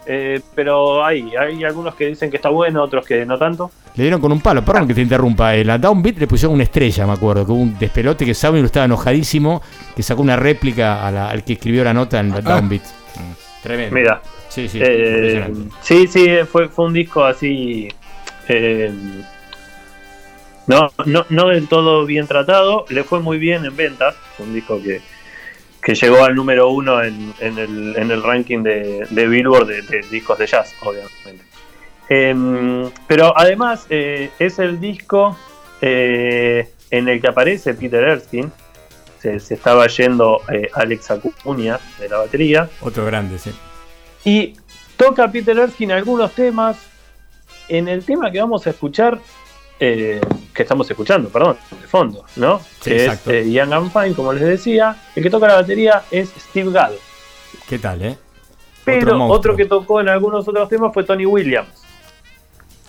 eh, 0.04 0.40
pero 0.56 1.04
hay, 1.04 1.32
hay 1.36 1.62
algunos 1.62 1.94
que 1.94 2.06
dicen 2.06 2.28
que 2.28 2.36
está 2.36 2.48
bueno, 2.48 2.82
otros 2.82 3.06
que 3.06 3.24
no 3.24 3.38
tanto. 3.38 3.70
Le 3.94 4.02
dieron 4.04 4.20
con 4.20 4.32
un 4.32 4.40
palo, 4.40 4.64
perdón 4.64 4.88
que 4.88 4.94
te 4.94 5.00
interrumpa. 5.02 5.54
En 5.54 5.66
la 5.68 5.78
Downbeat 5.78 6.16
le 6.18 6.26
pusieron 6.26 6.54
una 6.54 6.64
estrella, 6.64 7.06
me 7.06 7.12
acuerdo, 7.12 7.46
que 7.46 7.52
hubo 7.52 7.60
un 7.60 7.78
despelote 7.78 8.24
que 8.24 8.34
Sabino 8.34 8.66
estaba 8.66 8.86
enojadísimo, 8.86 9.62
que 9.94 10.02
sacó 10.02 10.22
una 10.22 10.34
réplica 10.34 11.06
a 11.06 11.10
la- 11.12 11.28
al 11.30 11.44
que 11.44 11.52
escribió 11.52 11.84
la 11.84 11.94
nota 11.94 12.18
en 12.18 12.30
la 12.30 12.40
Downbeat. 12.40 12.82
Tremendo. 13.62 13.94
Mira. 13.94 14.20
Sí, 14.48 14.68
Eh, 14.74 15.46
sí, 15.82 16.06
sí, 16.08 16.28
fue, 16.50 16.68
fue 16.68 16.86
un 16.86 16.92
disco 16.94 17.24
así. 17.24 17.88
No, 20.66 20.90
no, 21.06 21.26
no 21.28 21.48
del 21.48 21.68
todo 21.68 22.06
bien 22.06 22.26
tratado. 22.26 22.84
Le 22.88 23.04
fue 23.04 23.20
muy 23.20 23.38
bien 23.38 23.64
en 23.64 23.76
ventas. 23.76 24.14
Un 24.38 24.54
disco 24.54 24.80
que, 24.82 25.00
que 25.82 25.94
llegó 25.94 26.24
al 26.24 26.34
número 26.34 26.68
uno 26.70 27.02
en, 27.02 27.34
en 27.40 27.58
el, 27.58 27.94
en 27.96 28.10
el 28.10 28.22
ranking 28.22 28.62
de, 28.62 29.06
de 29.10 29.26
Billboard 29.26 29.66
de, 29.66 29.82
de 29.82 30.00
discos 30.10 30.38
de 30.38 30.46
jazz, 30.46 30.74
obviamente. 30.82 31.44
Em, 32.08 32.90
pero 33.06 33.32
además 33.36 33.86
eh, 33.88 34.30
es 34.38 34.58
el 34.58 34.80
disco 34.80 35.36
eh, 35.80 36.70
en 36.90 37.08
el 37.08 37.20
que 37.20 37.28
aparece 37.28 37.74
Peter 37.74 38.02
Erskine. 38.04 38.50
Se, 39.18 39.38
se 39.38 39.54
estaba 39.54 39.86
yendo 39.86 40.40
eh, 40.52 40.68
Alex 40.74 41.10
Acuña 41.10 41.78
de 41.98 42.08
la 42.08 42.18
batería. 42.18 42.68
Otro 42.80 43.06
grande, 43.06 43.38
sí. 43.38 43.52
Y 44.24 44.54
toca 44.96 45.30
Peter 45.30 45.56
Erskine 45.58 45.94
algunos 45.94 46.32
temas. 46.32 46.76
En 47.68 47.88
el 47.88 48.04
tema 48.04 48.30
que 48.30 48.40
vamos 48.40 48.66
a 48.66 48.70
escuchar, 48.70 49.18
eh, 49.84 50.20
que 50.54 50.62
estamos 50.62 50.88
escuchando, 50.88 51.28
perdón, 51.28 51.56
de 51.72 51.88
fondo, 51.88 52.24
¿no? 52.36 52.60
Sí, 52.80 52.90
que 52.90 53.04
exacto. 53.04 53.32
es 53.32 53.46
eh, 53.48 53.52
Young 53.52 53.72
and 53.72 53.92
Fine, 53.92 54.14
como 54.14 54.32
les 54.32 54.44
decía. 54.44 54.94
El 55.16 55.24
que 55.24 55.30
toca 55.30 55.48
la 55.48 55.54
batería 55.56 56.04
es 56.12 56.32
Steve 56.38 56.70
Gadd. 56.70 56.92
¿Qué 57.68 57.80
tal, 57.80 58.00
eh? 58.02 58.16
Pero 58.84 59.24
Otro 59.26 59.56
que 59.56 59.64
tocó 59.64 60.00
en 60.00 60.08
algunos 60.08 60.46
otros 60.46 60.68
temas 60.68 60.94
fue 60.94 61.02
Tony 61.02 61.26
Williams. 61.26 61.82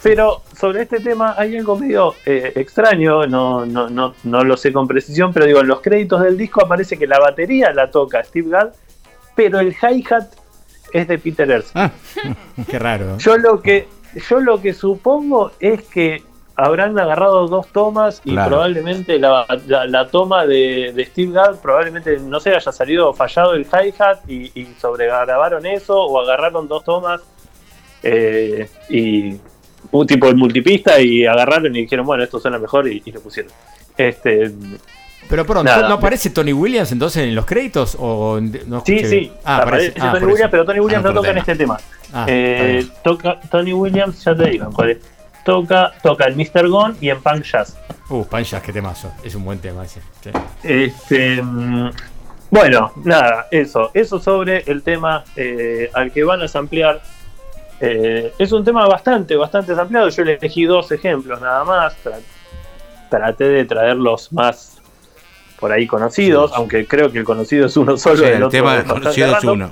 Pero 0.03 0.43
sobre 0.55 0.83
este 0.83 0.99
tema 0.99 1.33
hay 1.35 1.57
algo 1.57 1.79
medio 1.79 2.13
eh, 2.27 2.51
extraño, 2.57 3.25
no, 3.25 3.65
no, 3.65 3.89
no, 3.89 4.13
no 4.23 4.43
lo 4.43 4.55
sé 4.55 4.71
con 4.71 4.87
precisión, 4.87 5.33
pero 5.33 5.47
digo, 5.47 5.61
en 5.61 5.67
los 5.67 5.81
créditos 5.81 6.21
del 6.21 6.37
disco 6.37 6.63
aparece 6.63 6.99
que 6.99 7.07
la 7.07 7.17
batería 7.17 7.73
la 7.73 7.89
toca 7.89 8.23
Steve 8.23 8.51
Gadd, 8.51 8.69
pero 9.35 9.59
el 9.59 9.73
hi-hat 9.73 10.27
es 10.91 11.07
de 11.07 11.17
Peter 11.17 11.49
Erskine. 11.49 11.91
Qué 12.69 12.77
raro. 12.77 13.17
Yo 13.17 13.35
lo 13.37 13.61
que 13.63 13.87
yo 14.29 14.39
lo 14.39 14.61
que 14.61 14.75
supongo 14.75 15.53
es 15.59 15.81
que 15.83 16.21
habrán 16.56 16.97
agarrado 16.99 17.47
dos 17.47 17.68
tomas 17.70 18.22
y 18.26 18.32
Claro. 18.34 18.49
probablemente 18.51 19.18
la, 19.18 19.45
la- 19.68 19.86
la 19.88 20.08
toma 20.08 20.45
de, 20.45 20.91
de 20.95 21.06
Steve 21.06 21.32
Gadd 21.34 21.56
probablemente 21.62 22.20
no 22.20 22.39
sé 22.39 22.51
haya 22.56 22.72
salido 22.72 23.12
fallado 23.14 23.54
el 23.54 23.66
hi-hat 23.66 24.20
y, 24.30 24.51
y 24.60 24.68
sobregrabaron 24.80 25.66
eso 25.66 25.97
o 25.99 26.20
agarraron 26.22 26.68
dos 26.68 26.84
tomas 26.84 27.22
eh, 28.04 28.70
y 28.89 29.36
un 29.92 30.08
tipo 30.08 30.28
el 30.28 30.36
multipista 30.36 31.00
y 31.00 31.25
agarraron 31.25 31.75
y 31.75 31.82
dijeron 31.82 32.05
bueno 32.05 32.24
esto 32.24 32.39
suena 32.39 32.59
mejor 32.59 32.88
y, 32.88 33.01
y 33.05 33.12
lo 33.12 33.20
pusieron 33.21 33.51
este 33.97 34.51
Pero 35.30 35.46
perdón, 35.46 35.66
Nada. 35.66 35.88
¿no 35.88 35.96
aparece 35.96 36.30
Tony 36.32 36.51
Williams 36.54 36.92
entonces 36.92 37.24
en 37.24 37.34
los 37.34 37.46
créditos? 37.46 37.96
O 38.00 38.39
no 38.42 38.84
Sí, 38.86 39.04
sí? 39.05 39.32
Ah, 39.46 39.58
aparece 39.58 39.88
aparece. 39.89 40.01
Ah, 40.01 40.12
Tony 40.20 40.25
Williams, 40.32 40.51
pero 40.51 40.66
Tony 40.66 40.80
Williams 40.82 41.05
Ah, 41.05 41.09
no 41.09 41.13
toca 41.16 41.32
en 41.32 41.38
este 41.38 41.55
tema. 41.55 41.78
Eh, 42.28 42.86
toca 43.04 43.39
Tony 43.50 43.74
Williams, 43.74 44.24
ya 44.24 44.36
te 44.36 44.50
digo, 44.50 44.70
cuál 44.74 44.92
es. 44.92 44.97
Toca, 45.45 45.91
toca 46.01 46.25
en 46.28 46.37
Mr. 46.37 46.67
Gone 46.70 46.95
y 47.01 47.09
en 47.09 47.21
Punk 47.21 47.43
Jazz. 47.43 47.78
Uh, 48.09 48.24
Panchas, 48.25 48.61
qué 48.61 48.71
temazo. 48.71 49.11
Es 49.24 49.36
un 49.36 49.43
buen 49.43 49.59
tema 49.59 49.83
ese. 49.86 50.01
sí. 50.21 50.29
Este, 50.63 51.41
mm, 51.41 51.89
bueno, 52.49 52.91
nada, 53.03 53.47
eso. 53.51 53.91
Eso 53.93 54.20
sobre 54.20 54.63
el 54.67 54.83
tema 54.83 55.24
eh, 55.36 55.89
al 55.93 56.11
que 56.11 56.24
van 56.24 56.41
a 56.41 56.47
samplear. 56.47 57.01
Eh, 57.82 58.33
es 58.37 58.51
un 58.51 58.63
tema 58.63 58.87
bastante, 58.87 59.36
bastante 59.36 59.75
sampleado. 59.75 60.07
Yo 60.09 60.24
le 60.24 60.33
elegí 60.36 60.65
dos 60.65 60.91
ejemplos 60.91 61.41
nada 61.41 61.63
más. 61.65 61.95
Tra- 62.03 62.20
traté 63.09 63.43
de 63.45 63.65
traerlos 63.65 64.32
más 64.32 64.78
por 65.59 65.71
ahí 65.71 65.87
conocidos, 65.87 66.51
aunque 66.55 66.86
creo 66.87 67.11
que 67.11 67.20
el 67.20 67.25
conocido 67.25 67.65
es 67.65 67.75
uno 67.78 67.97
solo. 67.97 68.25
El 68.25 68.43
el 68.43 68.49
tema 68.49 68.75
bastante 68.75 68.93
conocido 69.01 69.37
es 69.37 69.43
uno. 69.43 69.71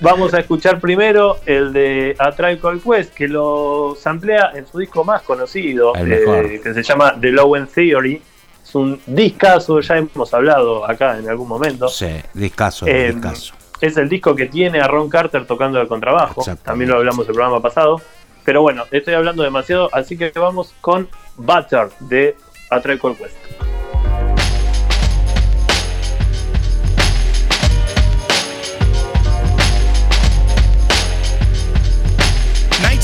Vamos 0.00 0.34
a 0.34 0.40
escuchar 0.40 0.80
primero 0.80 1.38
el 1.46 1.72
de 1.72 2.16
A 2.18 2.32
Tribe 2.32 2.58
Called 2.58 2.82
Quest, 2.82 3.14
que 3.14 3.28
lo 3.28 3.96
samplea 3.98 4.52
en 4.54 4.66
su 4.66 4.78
disco 4.78 5.04
más 5.04 5.22
conocido, 5.22 5.92
eh, 5.96 6.60
que 6.62 6.74
se 6.74 6.82
llama 6.82 7.14
The 7.20 7.30
Low 7.30 7.56
End 7.56 7.68
Theory. 7.68 8.20
Es 8.62 8.74
un 8.74 9.00
discazo, 9.06 9.80
ya 9.80 9.98
hemos 9.98 10.32
hablado 10.34 10.84
acá 10.88 11.18
en 11.18 11.28
algún 11.28 11.48
momento. 11.48 11.88
Sí, 11.88 12.08
discaso, 12.32 12.86
Eh, 12.86 13.12
discaso. 13.12 13.54
Es 13.80 13.96
el 13.96 14.08
disco 14.08 14.34
que 14.34 14.46
tiene 14.46 14.80
a 14.80 14.86
Ron 14.88 15.08
Carter 15.08 15.46
tocando 15.46 15.80
el 15.80 15.88
contrabajo. 15.88 16.42
También 16.62 16.90
lo 16.90 16.96
hablamos 16.96 17.26
el 17.28 17.34
programa 17.34 17.60
pasado. 17.60 18.00
Pero 18.44 18.62
bueno, 18.62 18.84
estoy 18.90 19.14
hablando 19.14 19.42
demasiado, 19.42 19.88
así 19.92 20.16
que 20.18 20.30
vamos 20.34 20.74
con 20.80 21.08
Butter 21.36 21.88
de 22.00 22.36
A 22.70 22.80
Tribe 22.80 22.98
Called 22.98 23.16
Quest. 23.16 23.63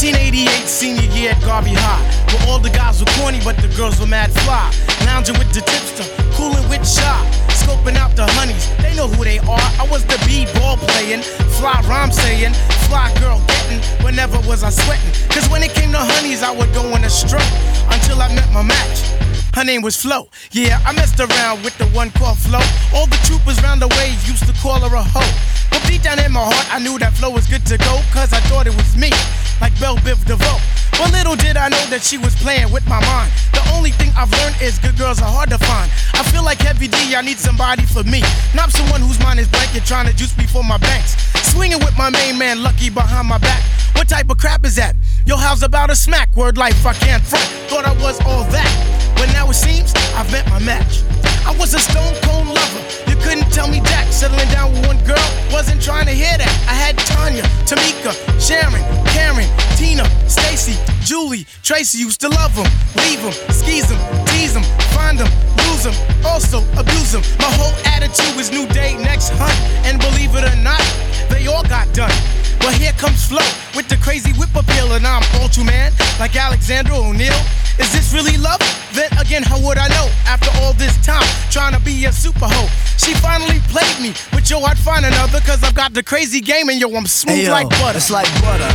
1988 0.01 0.65
senior 0.65 1.05
year 1.13 1.37
at 1.37 1.41
Garvey 1.45 1.77
High, 1.77 2.01
where 2.33 2.49
all 2.49 2.59
the 2.59 2.73
guys 2.73 3.05
were 3.05 3.13
corny 3.21 3.37
but 3.45 3.61
the 3.61 3.69
girls 3.77 4.01
were 4.01 4.09
mad 4.09 4.33
fly. 4.49 4.73
Lounging 5.05 5.37
with 5.37 5.53
the 5.53 5.61
tipster, 5.61 6.09
cooling 6.33 6.65
with 6.73 6.81
shy, 6.89 7.21
scoping 7.53 8.01
out 8.01 8.17
the 8.17 8.25
honeys. 8.41 8.65
They 8.81 8.97
know 8.97 9.09
who 9.13 9.23
they 9.29 9.45
are. 9.45 9.69
I 9.77 9.85
was 9.93 10.01
the 10.09 10.17
b-ball 10.25 10.81
playing, 10.81 11.21
fly 11.61 11.85
rhyme 11.85 12.11
saying, 12.11 12.57
fly 12.89 13.13
girl 13.21 13.45
getting. 13.45 13.85
Whenever 14.01 14.41
was 14.49 14.65
I 14.65 14.71
sweating? 14.71 15.13
Cause 15.29 15.45
when 15.53 15.63
it 15.63 15.77
came 15.77 15.93
to 15.93 16.01
honeys, 16.01 16.43
I 16.43 16.51
would 16.51 16.73
go 16.73 16.81
in 16.97 17.05
a 17.05 17.11
stroke 17.11 17.45
until 17.93 18.25
I 18.25 18.33
met 18.33 18.49
my 18.57 18.63
match. 18.65 19.05
Her 19.53 19.65
name 19.65 19.83
was 19.83 20.01
Flo. 20.01 20.31
Yeah, 20.53 20.81
I 20.87 20.97
messed 20.97 21.21
around 21.21 21.63
with 21.63 21.77
the 21.77 21.85
one 21.93 22.11
called 22.13 22.39
Flo. 22.39 22.61
All 22.97 23.05
the 23.05 23.21
troopers 23.29 23.61
round 23.63 23.83
the 23.83 23.89
way 24.01 24.17
used 24.25 24.49
to 24.49 24.55
call 24.65 24.81
her 24.81 24.97
a 24.97 25.03
hoe. 25.05 25.60
Deep 25.91 26.03
down 26.03 26.21
in 26.21 26.31
my 26.31 26.39
heart, 26.39 26.71
I 26.71 26.79
knew 26.79 27.03
that 27.03 27.19
flow 27.19 27.35
was 27.35 27.51
good 27.51 27.67
to 27.67 27.75
go, 27.75 27.99
cause 28.15 28.31
I 28.33 28.39
thought 28.47 28.71
it 28.71 28.77
was 28.79 28.95
me, 28.95 29.11
like 29.59 29.75
Belle 29.83 29.99
Biv 30.07 30.23
DeVoe. 30.23 30.63
But 30.95 31.11
little 31.11 31.35
did 31.35 31.59
I 31.59 31.67
know 31.67 31.83
that 31.91 32.07
she 32.07 32.15
was 32.15 32.31
playing 32.39 32.71
with 32.71 32.87
my 32.87 33.03
mind. 33.03 33.35
The 33.51 33.59
only 33.75 33.91
thing 33.91 34.15
I've 34.15 34.31
learned 34.31 34.55
is 34.63 34.79
good 34.79 34.95
girls 34.95 35.19
are 35.19 35.27
hard 35.27 35.51
to 35.51 35.59
find. 35.59 35.91
I 36.15 36.23
feel 36.31 36.47
like 36.47 36.63
Heavy 36.63 36.87
D, 36.87 37.19
I 37.19 37.27
need 37.27 37.43
somebody 37.43 37.83
for 37.91 38.07
me. 38.07 38.23
Not 38.55 38.71
someone 38.71 39.03
whose 39.03 39.19
mind 39.19 39.43
is 39.43 39.51
blanket 39.51 39.83
trying 39.83 40.07
to 40.07 40.15
juice 40.15 40.39
me 40.39 40.47
for 40.47 40.63
my 40.63 40.79
banks. 40.79 41.19
Swinging 41.51 41.83
with 41.83 41.99
my 41.99 42.09
main 42.09 42.39
man, 42.39 42.63
Lucky, 42.63 42.87
behind 42.89 43.27
my 43.27 43.39
back. 43.39 43.59
What 43.99 44.07
type 44.07 44.31
of 44.31 44.39
crap 44.39 44.63
is 44.65 44.77
that? 44.77 44.95
Yo, 45.27 45.35
how's 45.35 45.65
about 45.65 45.91
a 45.91 45.97
smack? 45.97 46.31
Word 46.37 46.55
life, 46.57 46.87
I 46.87 46.95
can't 46.95 47.23
front. 47.27 47.51
Thought 47.67 47.85
I 47.85 47.99
was 47.99 48.15
all 48.23 48.47
that. 48.55 49.10
But 49.21 49.29
now 49.37 49.45
it 49.51 49.61
seems 49.61 49.93
I've 50.17 50.33
met 50.33 50.49
my 50.49 50.59
match. 50.65 51.05
I 51.45 51.53
was 51.61 51.75
a 51.75 51.79
stone 51.79 52.17
cold 52.25 52.49
lover. 52.49 52.83
You 53.05 53.17
couldn't 53.21 53.53
tell 53.53 53.69
me 53.69 53.85
Jack. 53.85 54.09
Settling 54.09 54.49
down 54.49 54.73
with 54.73 54.87
one 54.87 54.97
girl, 55.05 55.29
wasn't 55.53 55.83
trying 55.83 56.07
to 56.07 56.17
hear 56.17 56.33
that. 56.41 56.49
I 56.65 56.73
had 56.73 56.97
Tanya, 57.05 57.45
Tamika, 57.69 58.17
Sharon, 58.41 58.81
Karen, 59.13 59.45
Tina, 59.77 60.09
Stacy, 60.25 60.81
Julie, 61.05 61.45
Tracy 61.63 61.99
used 61.99 62.21
to 62.25 62.29
love 62.29 62.57
them, 62.57 62.65
leave 62.97 63.21
them, 63.21 63.37
skeeze 63.53 63.89
them, 63.93 64.01
tease 64.25 64.57
them, 64.57 64.65
find 64.97 65.21
them, 65.21 65.29
lose 65.69 65.85
them, 65.85 65.97
also 66.25 66.65
abuse 66.81 67.13
them. 67.13 67.21
My 67.37 67.53
whole 67.61 67.77
attitude 67.93 68.33
was 68.37 68.51
new 68.51 68.67
day, 68.73 68.97
next 68.97 69.37
hunt. 69.37 69.53
And 69.85 70.01
believe 70.01 70.33
it 70.33 70.49
or 70.49 70.57
not, 70.65 70.81
they 71.29 71.47
all 71.47 71.65
got 71.65 71.93
done. 71.93 72.13
But 72.61 72.73
here 72.73 72.93
comes 72.97 73.29
Flo 73.29 73.45
with 73.77 73.89
the 73.89 73.97
crazy 74.01 74.33
whip 74.41 74.53
appeal, 74.57 74.93
and 74.93 75.07
I'm 75.07 75.25
all 75.41 75.49
too 75.49 75.65
Man, 75.65 75.93
like 76.19 76.37
Alexander 76.37 76.93
O'Neal. 76.93 77.37
Is 77.81 77.93
this 77.93 78.13
really 78.13 78.37
love? 78.37 78.61
Then 78.93 79.11
again, 79.19 79.43
how 79.43 79.59
would 79.63 79.79
I 79.79 79.89
know? 79.89 80.09
After 80.27 80.51
all 80.61 80.73
this 80.75 80.95
time, 81.07 81.27
trying 81.51 81.75
to 81.75 81.81
be 81.81 82.05
a 82.07 82.13
super 82.13 82.47
hoe. 82.47 82.69
She 82.99 83.15
finally 83.15 83.61
played 83.71 83.97
me, 84.03 84.13
but 84.33 84.51
yo, 84.51 84.61
I'd 84.61 84.79
find 84.79 85.07
another, 85.07 85.41
cause 85.41 85.63
I've 85.63 85.75
got 85.75 85.95
the 85.95 86.03
crazy 86.03 86.41
game, 86.41 86.69
and 86.69 86.81
yo, 86.81 86.91
I'm 86.95 87.07
smooth 87.07 87.37
Hey, 87.37 87.47
yo, 87.47 87.53
like 87.53 87.71
butter. 87.79 87.97
It's 87.97 88.11
like 88.11 88.29
butter. 88.43 88.69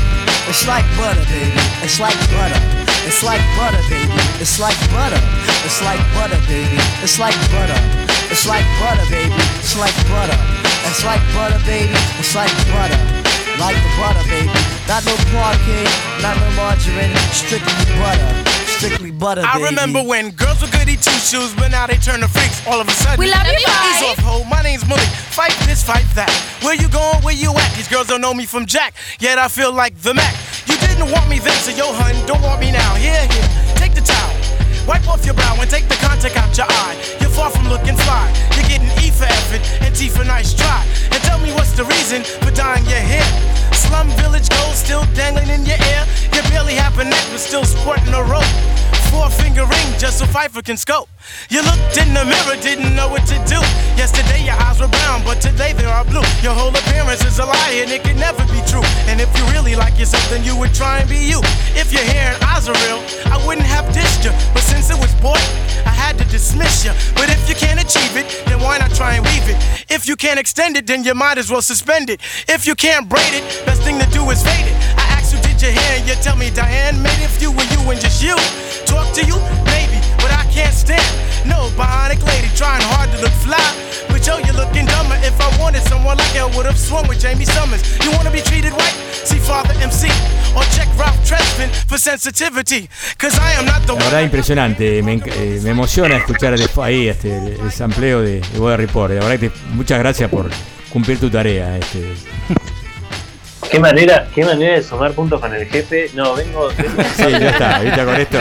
It's 0.47 0.67
like 0.67 0.85
butter, 0.95 1.25
baby. 1.27 1.57
It's 1.83 1.99
like 1.99 2.15
butter. 2.31 2.61
It's 3.05 3.23
like 3.23 3.41
butter, 3.57 3.81
baby. 3.89 4.13
It's 4.39 4.57
like 4.57 4.77
butter. 4.93 5.19
It's 5.65 5.81
like 5.83 6.01
butter, 6.15 6.39
baby. 6.47 6.77
It's 7.03 7.19
like 7.19 7.35
butter. 7.51 7.79
It's 8.31 8.45
like 8.47 8.65
butter, 8.79 9.05
baby. 9.11 9.35
It's 9.65 9.75
like 9.77 9.95
butter. 10.07 10.39
It's 10.85 11.03
like 11.03 11.21
butter, 11.33 11.59
baby. 11.65 11.97
It's 12.21 12.33
like 12.35 12.53
butter. 12.71 13.01
Like 13.59 13.77
the 13.77 13.91
butter, 13.99 14.25
baby. 14.29 14.53
Not 14.87 15.01
no 15.05 15.15
parquet, 15.33 15.85
not 16.21 16.37
no 16.39 16.47
margarine. 16.55 17.15
Strictly 17.33 17.73
butter. 17.99 18.54
Strictly 18.77 19.11
butter, 19.11 19.41
I 19.45 19.53
baby. 19.57 19.65
remember 19.71 20.03
when 20.03 20.31
girls 20.31 20.61
were 20.61 20.67
goody 20.69 20.95
two 20.97 21.11
shoes, 21.23 21.53
but 21.55 21.69
now 21.71 21.87
they 21.87 21.97
turn 21.97 22.19
to 22.21 22.27
freaks 22.27 22.65
all 22.67 22.79
of 22.79 22.87
a 22.87 22.91
sudden. 22.91 23.19
We 23.19 23.31
love 23.31 23.45
you, 23.47 23.53
Ease 23.53 23.65
Fife. 23.65 24.19
off, 24.19 24.19
ho. 24.19 24.43
My 24.49 24.61
name's 24.61 24.87
Malik. 24.87 25.07
Fight 25.31 25.55
this, 25.65 25.83
fight 25.83 26.05
that. 26.15 26.29
Where 26.61 26.75
you 26.75 26.87
going? 26.89 27.23
Where 27.23 27.33
you 27.35 27.51
at? 27.55 27.71
These 27.75 27.87
girls 27.87 28.07
don't 28.07 28.21
know 28.21 28.33
me 28.33 28.45
from 28.45 28.65
Jack, 28.65 28.93
yet 29.19 29.37
I 29.39 29.47
feel 29.47 29.71
like 29.71 29.95
the 30.01 30.13
Mac. 30.13 30.33
You 30.67 30.75
did 30.77 30.95
didn't 30.95 31.11
want 31.11 31.29
me 31.29 31.39
then, 31.39 31.55
so 31.63 31.71
yo, 31.71 31.91
hun, 31.91 32.13
don't 32.27 32.41
want 32.41 32.59
me 32.59 32.71
now. 32.71 32.95
Here, 32.95 33.25
here, 33.31 33.47
take 33.75 33.93
the 33.95 34.01
towel. 34.01 34.33
Wipe 34.87 35.07
off 35.09 35.25
your 35.25 35.33
brow 35.33 35.55
and 35.59 35.69
take 35.69 35.87
the 35.87 35.95
contact 35.95 36.37
out 36.37 36.55
your 36.57 36.67
eye. 36.69 36.95
You're 37.19 37.29
far 37.33 37.49
from 37.49 37.67
looking 37.69 37.95
fly. 37.97 38.29
You're 38.53 38.69
getting 38.69 38.91
E 39.01 39.09
for 39.09 39.25
effort 39.25 39.63
and 39.81 39.95
T 39.95 40.09
for 40.09 40.23
nice 40.23 40.53
try. 40.53 40.85
And 41.11 41.21
tell 41.23 41.39
me 41.39 41.51
what's 41.53 41.71
the 41.73 41.85
reason 41.85 42.23
for 42.23 42.51
dyeing 42.51 42.85
your 42.85 43.01
hair. 43.01 43.25
Slum 43.95 44.09
village 44.17 44.49
gold 44.49 44.75
still 44.75 45.05
dangling 45.13 45.47
in 45.47 45.65
your 45.65 45.77
ear. 45.77 46.03
You 46.33 46.41
barely 46.51 46.73
have 46.73 46.99
a 46.99 47.05
neck, 47.05 47.25
but 47.31 47.39
still 47.39 47.63
sporting 47.63 48.13
a 48.13 48.21
rope. 48.23 48.43
Four 49.11 49.29
finger 49.29 49.65
ring 49.65 49.89
just 49.97 50.19
so 50.19 50.25
Pfeiffer 50.25 50.61
can 50.61 50.77
scope. 50.77 51.09
You 51.49 51.61
looked 51.61 51.97
in 51.97 52.13
the 52.13 52.25
mirror, 52.25 52.55
didn't 52.61 52.95
know 52.95 53.09
what 53.09 53.25
to 53.27 53.37
do. 53.45 53.59
Yesterday 53.95 54.43
your 54.43 54.55
eyes 54.55 54.79
were 54.79 54.87
brown, 54.87 55.23
but 55.23 55.41
today 55.41 55.73
they 55.73 55.85
are 55.85 56.03
blue. 56.03 56.25
Your 56.41 56.53
whole 56.53 56.69
appearance 56.69 57.23
is 57.23 57.39
a 57.39 57.45
lie 57.45 57.79
and 57.81 57.91
it 57.91 58.03
can 58.03 58.17
never 58.17 58.43
be 58.51 58.61
true. 58.67 58.83
And 59.07 59.21
if 59.21 59.29
you 59.37 59.43
really 59.53 59.75
like 59.75 59.97
yourself, 59.97 60.27
then 60.29 60.43
you 60.43 60.55
would 60.57 60.73
try 60.73 60.99
and 60.99 61.09
be 61.09 61.17
you. 61.17 61.39
If 61.75 61.93
your 61.93 62.03
hair 62.03 62.33
and 62.33 62.43
eyes 62.43 62.67
are 62.67 62.77
real, 62.85 63.01
I 63.31 63.37
wouldn't 63.45 63.67
have 63.67 63.85
dissed 63.93 64.25
you. 64.25 64.31
But 64.53 64.63
since 64.63 64.89
it 64.89 64.99
was 64.99 65.13
boy, 65.21 65.39
I 65.85 65.93
had 65.93 66.17
to 66.17 66.25
dismiss 66.25 66.83
you. 66.85 66.91
But 67.15 67.29
if 67.29 67.47
you 67.47 67.55
can't 67.55 67.79
achieve 67.79 68.17
it, 68.17 68.43
then 68.45 68.59
why 68.59 68.77
not 68.77 68.91
try 68.91 69.15
and 69.15 69.25
weave 69.25 69.47
it? 69.47 69.57
If 69.89 70.07
you 70.07 70.15
can't 70.15 70.39
extend 70.39 70.77
it, 70.77 70.87
then 70.87 71.03
you 71.03 71.13
might 71.13 71.37
as 71.37 71.49
well 71.49 71.61
suspend 71.61 72.09
it. 72.09 72.21
If 72.47 72.67
you 72.67 72.75
can't 72.75 73.07
braid 73.07 73.33
it, 73.33 73.43
best 73.65 73.81
thing 73.83 73.99
to 73.99 74.07
do 74.11 74.29
is 74.29 74.43
fade 74.43 74.67
it. 74.67 74.75
I 74.97 75.04
asked 75.55 75.61
you, 75.63 75.69
did 75.69 75.75
you 75.75 75.81
hear? 75.81 76.05
You 76.05 76.21
tell 76.21 76.35
me, 76.35 76.49
Diane, 76.49 77.01
made 77.01 77.19
if 77.23 77.41
you 77.41 77.51
were 77.51 77.63
you 77.71 77.91
and 77.91 77.99
just 77.99 78.21
you. 78.23 78.35
Talk 78.85 79.13
to 79.15 79.23
you, 79.25 79.35
maybe, 79.65 79.97
but 80.17 80.31
I 80.31 80.45
can't 80.51 80.73
stand 80.73 81.03
no 81.47 81.69
bionic 81.77 82.23
lady 82.25 82.47
trying 82.55 82.81
hard 82.93 83.09
to 83.11 83.21
look 83.21 83.31
fly. 83.43 83.61
But 84.09 84.25
yo, 84.25 84.37
you're 84.39 84.55
looking 84.55 84.85
dumber. 84.85 85.15
If 85.23 85.39
I 85.41 85.49
wanted 85.59 85.81
someone 85.83 86.17
like 86.17 86.35
I 86.35 86.45
would 86.55 86.65
have 86.65 86.77
swung 86.77 87.07
with 87.07 87.19
Jamie 87.19 87.45
Summers. 87.45 87.81
You 88.03 88.11
wanna 88.11 88.31
be 88.31 88.41
treated 88.41 88.71
right? 88.73 88.93
See 89.25 89.39
Father 89.39 89.73
MC 89.81 90.07
or 90.55 90.63
check 90.75 90.87
Ralph 90.97 91.17
Tresvant 91.25 91.71
for 91.87 91.97
sensitivity. 91.97 92.89
Cause 93.17 93.37
I 93.39 93.53
am 93.59 93.65
not 93.65 93.81
the 93.85 93.93
La 93.93 93.99
one. 93.99 94.03
verdad 94.05 94.21
impresionante, 94.23 95.01
me, 95.03 95.21
eh, 95.25 95.59
me 95.63 95.71
emociona 95.71 96.17
escuchar 96.17 96.53
el, 96.53 96.69
ahí 96.81 97.07
este, 97.07 97.37
el, 97.37 97.59
el 97.61 97.71
sampleo 97.71 98.21
de, 98.21 98.39
de 98.41 98.77
Report. 98.77 99.11
La 99.13 99.21
verdad 99.25 99.39
que 99.39 99.49
te- 99.49 99.59
muchas 99.73 99.99
gracias 99.99 100.29
por 100.29 100.49
cumplir 100.91 101.19
tu 101.19 101.29
tarea. 101.29 101.77
Este. 101.77 102.15
Qué 103.71 103.79
manera, 103.79 104.27
qué 104.33 104.45
manera 104.45 104.75
de 104.75 104.83
sumar 104.83 105.11
puntos 105.13 105.41
con 105.41 105.53
el 105.53 105.65
jefe. 105.65 106.09
No, 106.13 106.35
vengo. 106.35 106.69
vengo 106.77 107.03
Sí, 107.15 107.23
ya 107.31 107.49
está, 107.49 107.79
viste 107.79 108.05
con 108.05 108.15
esto. 108.15 108.37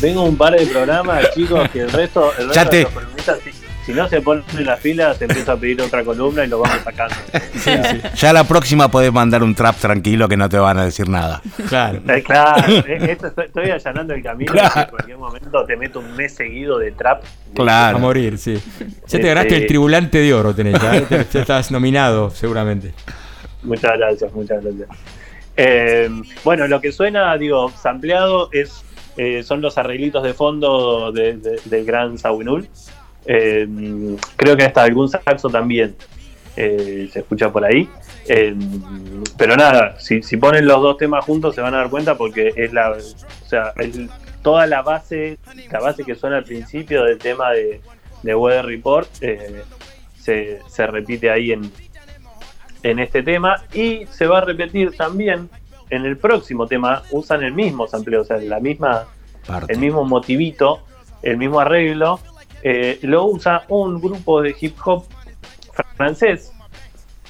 Vengo 0.00 0.22
un 0.24 0.36
par 0.36 0.52
de 0.54 0.66
programas, 0.66 1.30
chicos, 1.34 1.68
que 1.70 1.80
el 1.80 1.90
resto, 1.90 2.32
el 2.38 2.48
resto 2.48 2.64
de 2.64 2.70
te- 2.70 2.82
los 2.84 2.92
columnistas, 2.92 3.38
si, 3.44 3.50
si 3.86 3.92
no 3.92 4.08
se 4.08 4.20
ponen 4.20 4.44
en 4.56 4.66
la 4.66 4.76
fila, 4.76 5.12
se 5.14 5.24
empieza 5.24 5.52
a 5.52 5.56
pedir 5.56 5.80
otra 5.82 6.04
columna 6.04 6.44
y 6.44 6.48
lo 6.48 6.60
vamos 6.60 6.78
sacando. 6.84 7.14
Ya 8.14 8.32
la 8.32 8.44
próxima 8.44 8.88
podés 8.90 9.12
mandar 9.12 9.42
un 9.42 9.54
trap 9.54 9.76
tranquilo 9.76 10.28
que 10.28 10.36
no 10.36 10.48
te 10.48 10.58
van 10.58 10.78
a 10.78 10.84
decir 10.84 11.08
nada. 11.08 11.42
Claro. 11.68 12.00
Eh, 12.08 12.22
claro, 12.22 12.62
eh, 12.86 13.08
esto 13.10 13.26
estoy, 13.28 13.46
estoy 13.46 13.70
allanando 13.70 14.14
el 14.14 14.22
camino. 14.22 14.52
Claro. 14.52 14.80
En 14.82 14.88
cualquier 14.88 15.18
momento 15.18 15.64
te 15.66 15.76
meto 15.76 15.98
un 16.00 16.14
mes 16.16 16.34
seguido 16.34 16.78
de 16.78 16.92
trap. 16.92 17.22
A 17.68 17.92
morir, 17.98 18.38
sí. 18.38 18.62
Ya 19.08 19.18
te 19.18 19.26
ganaste 19.26 19.48
Este- 19.48 19.56
el 19.62 19.66
tribulante 19.66 20.18
de 20.18 20.32
oro, 20.34 20.54
tenés. 20.54 20.80
Ya, 20.80 21.08
ya 21.32 21.40
estás 21.40 21.70
nominado, 21.70 22.30
seguramente. 22.30 22.92
Muchas 23.62 23.98
gracias, 23.98 24.32
muchas 24.32 24.62
gracias. 24.64 24.88
Eh, 25.56 26.08
bueno, 26.44 26.66
lo 26.68 26.80
que 26.80 26.92
suena, 26.92 27.36
digo, 27.36 27.70
sampleado 27.70 28.48
es, 28.52 28.82
eh, 29.16 29.42
son 29.42 29.60
los 29.60 29.76
arreglitos 29.78 30.22
de 30.22 30.32
fondo 30.34 31.12
de- 31.12 31.36
de- 31.36 31.60
del 31.64 31.84
gran 31.84 32.16
Sawinul. 32.18 32.68
Eh, 33.26 33.66
creo 34.36 34.56
que 34.56 34.64
hasta 34.64 34.82
algún 34.82 35.08
saxo 35.08 35.48
también 35.50 35.94
eh, 36.56 37.08
se 37.12 37.20
escucha 37.20 37.50
por 37.52 37.64
ahí. 37.64 37.88
Eh, 38.28 38.54
pero 39.38 39.56
nada, 39.56 39.98
si, 40.00 40.22
si 40.22 40.36
ponen 40.36 40.66
los 40.66 40.82
dos 40.82 40.96
temas 40.96 41.24
juntos 41.24 41.54
se 41.54 41.60
van 41.60 41.74
a 41.74 41.78
dar 41.78 41.90
cuenta 41.90 42.16
porque 42.16 42.52
es 42.56 42.72
la, 42.72 42.90
o 42.92 43.46
sea, 43.48 43.72
el- 43.76 44.08
toda 44.42 44.66
la 44.66 44.82
base, 44.82 45.38
la 45.70 45.80
base 45.80 46.02
que 46.04 46.14
suena 46.14 46.38
al 46.38 46.44
principio 46.44 47.04
del 47.04 47.18
tema 47.18 47.50
de, 47.52 47.80
de 48.22 48.34
Weather 48.34 48.64
Report 48.66 49.08
se, 50.18 50.60
se 50.68 50.86
repite 50.86 51.30
ahí 51.30 51.52
en, 51.52 51.70
en 52.82 52.98
este 52.98 53.22
tema 53.22 53.62
y 53.72 54.06
se 54.06 54.26
va 54.26 54.38
a 54.38 54.40
repetir 54.42 54.96
también 54.96 55.48
en 55.90 56.04
el 56.04 56.16
próximo 56.16 56.66
tema. 56.66 57.02
Usan 57.10 57.42
el 57.42 57.52
mismo 57.52 57.86
sampleo, 57.86 58.22
o 58.22 58.24
sea, 58.24 58.38
la 58.38 58.60
misma, 58.60 59.06
Parte. 59.46 59.72
el 59.72 59.78
mismo 59.78 60.04
motivito, 60.04 60.80
el 61.22 61.36
mismo 61.36 61.60
arreglo. 61.60 62.20
eh, 62.62 62.98
lo 63.02 63.24
usa 63.24 63.64
un 63.68 64.00
grupo 64.00 64.42
de 64.42 64.54
hip 64.60 64.76
hop 64.84 65.04
francés 65.96 66.52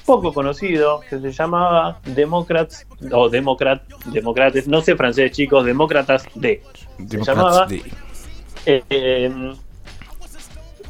poco 0.05 0.33
conocido 0.33 1.01
que 1.09 1.19
se 1.19 1.31
llamaba 1.31 1.99
Democrats 2.03 2.85
o 3.11 3.29
Democrat, 3.29 3.81
Democrates, 4.07 4.67
no 4.67 4.81
sé 4.81 4.95
francés 4.95 5.31
chicos, 5.31 5.65
Demócratas 5.65 6.25
D. 6.35 6.61
Se 7.07 7.23
llamaba. 7.23 7.67
Eh, 8.65 8.83
eh, 8.89 9.53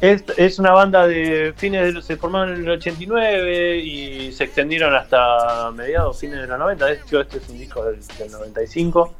es, 0.02 0.24
es 0.36 0.58
una 0.58 0.72
banda 0.72 1.06
de 1.06 1.54
fines 1.56 1.94
de 1.94 2.02
se 2.02 2.16
formaron 2.16 2.54
en 2.56 2.64
el 2.64 2.70
89 2.72 3.76
y 3.78 4.32
se 4.32 4.44
extendieron 4.44 4.94
hasta 4.94 5.70
mediados, 5.70 6.18
fines 6.18 6.40
de 6.40 6.46
los 6.46 6.58
90. 6.58 6.84
De 6.84 6.92
hecho, 6.94 7.20
este 7.20 7.38
es 7.38 7.48
un 7.48 7.58
disco 7.58 7.84
del, 7.84 7.98
del 8.18 8.30
95. 8.32 9.14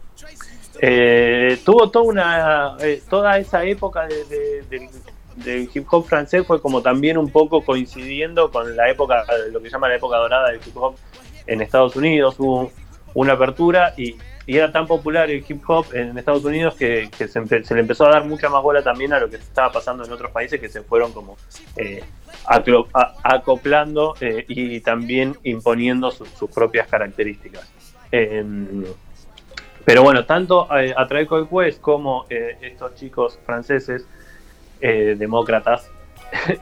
Eh, 0.80 1.58
tuvo 1.64 1.90
toda 1.90 2.04
una 2.04 2.76
eh, 2.80 3.02
toda 3.08 3.38
esa 3.38 3.64
época 3.64 4.06
de- 4.06 4.62
del, 4.68 4.88
del 5.36 5.70
hip 5.72 5.86
hop 5.90 6.06
francés 6.06 6.46
fue 6.46 6.60
como 6.60 6.82
también 6.82 7.16
un 7.18 7.30
poco 7.30 7.62
coincidiendo 7.64 8.50
con 8.50 8.74
la 8.76 8.90
época, 8.90 9.24
lo 9.50 9.62
que 9.62 9.70
llama 9.70 9.88
la 9.88 9.96
época 9.96 10.16
dorada 10.16 10.50
del 10.50 10.60
hip 10.66 10.76
hop 10.76 10.96
en 11.46 11.60
Estados 11.62 11.94
Unidos. 11.96 12.34
Hubo 12.38 12.72
una 13.14 13.34
apertura 13.34 13.94
y, 13.96 14.16
y 14.46 14.56
era 14.56 14.72
tan 14.72 14.86
popular 14.86 15.30
el 15.30 15.44
hip 15.46 15.62
hop 15.68 15.86
en 15.92 16.16
Estados 16.18 16.44
Unidos 16.44 16.74
que, 16.74 17.08
se, 17.16 17.74
le 17.74 17.80
empezó 17.80 18.06
a 18.06 18.10
dar 18.10 18.24
mucha 18.24 18.48
más 18.48 18.62
bola 18.62 18.82
también 18.82 19.12
a 19.12 19.20
lo 19.20 19.30
que 19.30 19.36
estaba 19.36 19.70
pasando 19.72 20.04
en 20.04 20.12
otros 20.12 20.30
países 20.32 20.60
que 20.60 20.68
se 20.68 20.82
fueron 20.82 21.12
como 21.12 21.36
eh, 21.76 22.02
acoplando 23.22 24.14
eh, 24.20 24.44
y 24.48 24.80
también 24.80 25.36
imponiendo 25.44 26.10
su- 26.10 26.26
sus 26.26 26.50
propias 26.50 26.88
características. 26.88 27.70
Em, 28.10 28.84
pero 29.84 30.02
bueno, 30.02 30.24
tanto 30.24 30.68
eh, 30.76 30.94
a 30.96 31.06
Called 31.06 31.48
Quest 31.48 31.80
como 31.80 32.26
estos 32.28 32.94
chicos 32.94 33.38
franceses, 33.44 34.06
demócratas, 34.80 35.88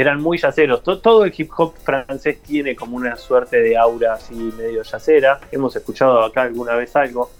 eran 0.00 0.20
muy 0.20 0.38
yaceros. 0.38 0.82
To- 0.82 0.98
todo 1.00 1.24
el 1.24 1.32
hip 1.36 1.50
hop 1.56 1.74
francés 1.82 2.40
tiene 2.42 2.74
como 2.76 2.96
una 2.96 3.16
suerte 3.16 3.60
de 3.60 3.76
aura 3.76 4.14
así 4.14 4.34
medio 4.34 4.82
yacera. 4.82 5.40
Hemos 5.52 5.74
escuchado 5.76 6.22
acá 6.22 6.42
alguna 6.42 6.74
vez 6.74 6.94
algo 6.96 7.30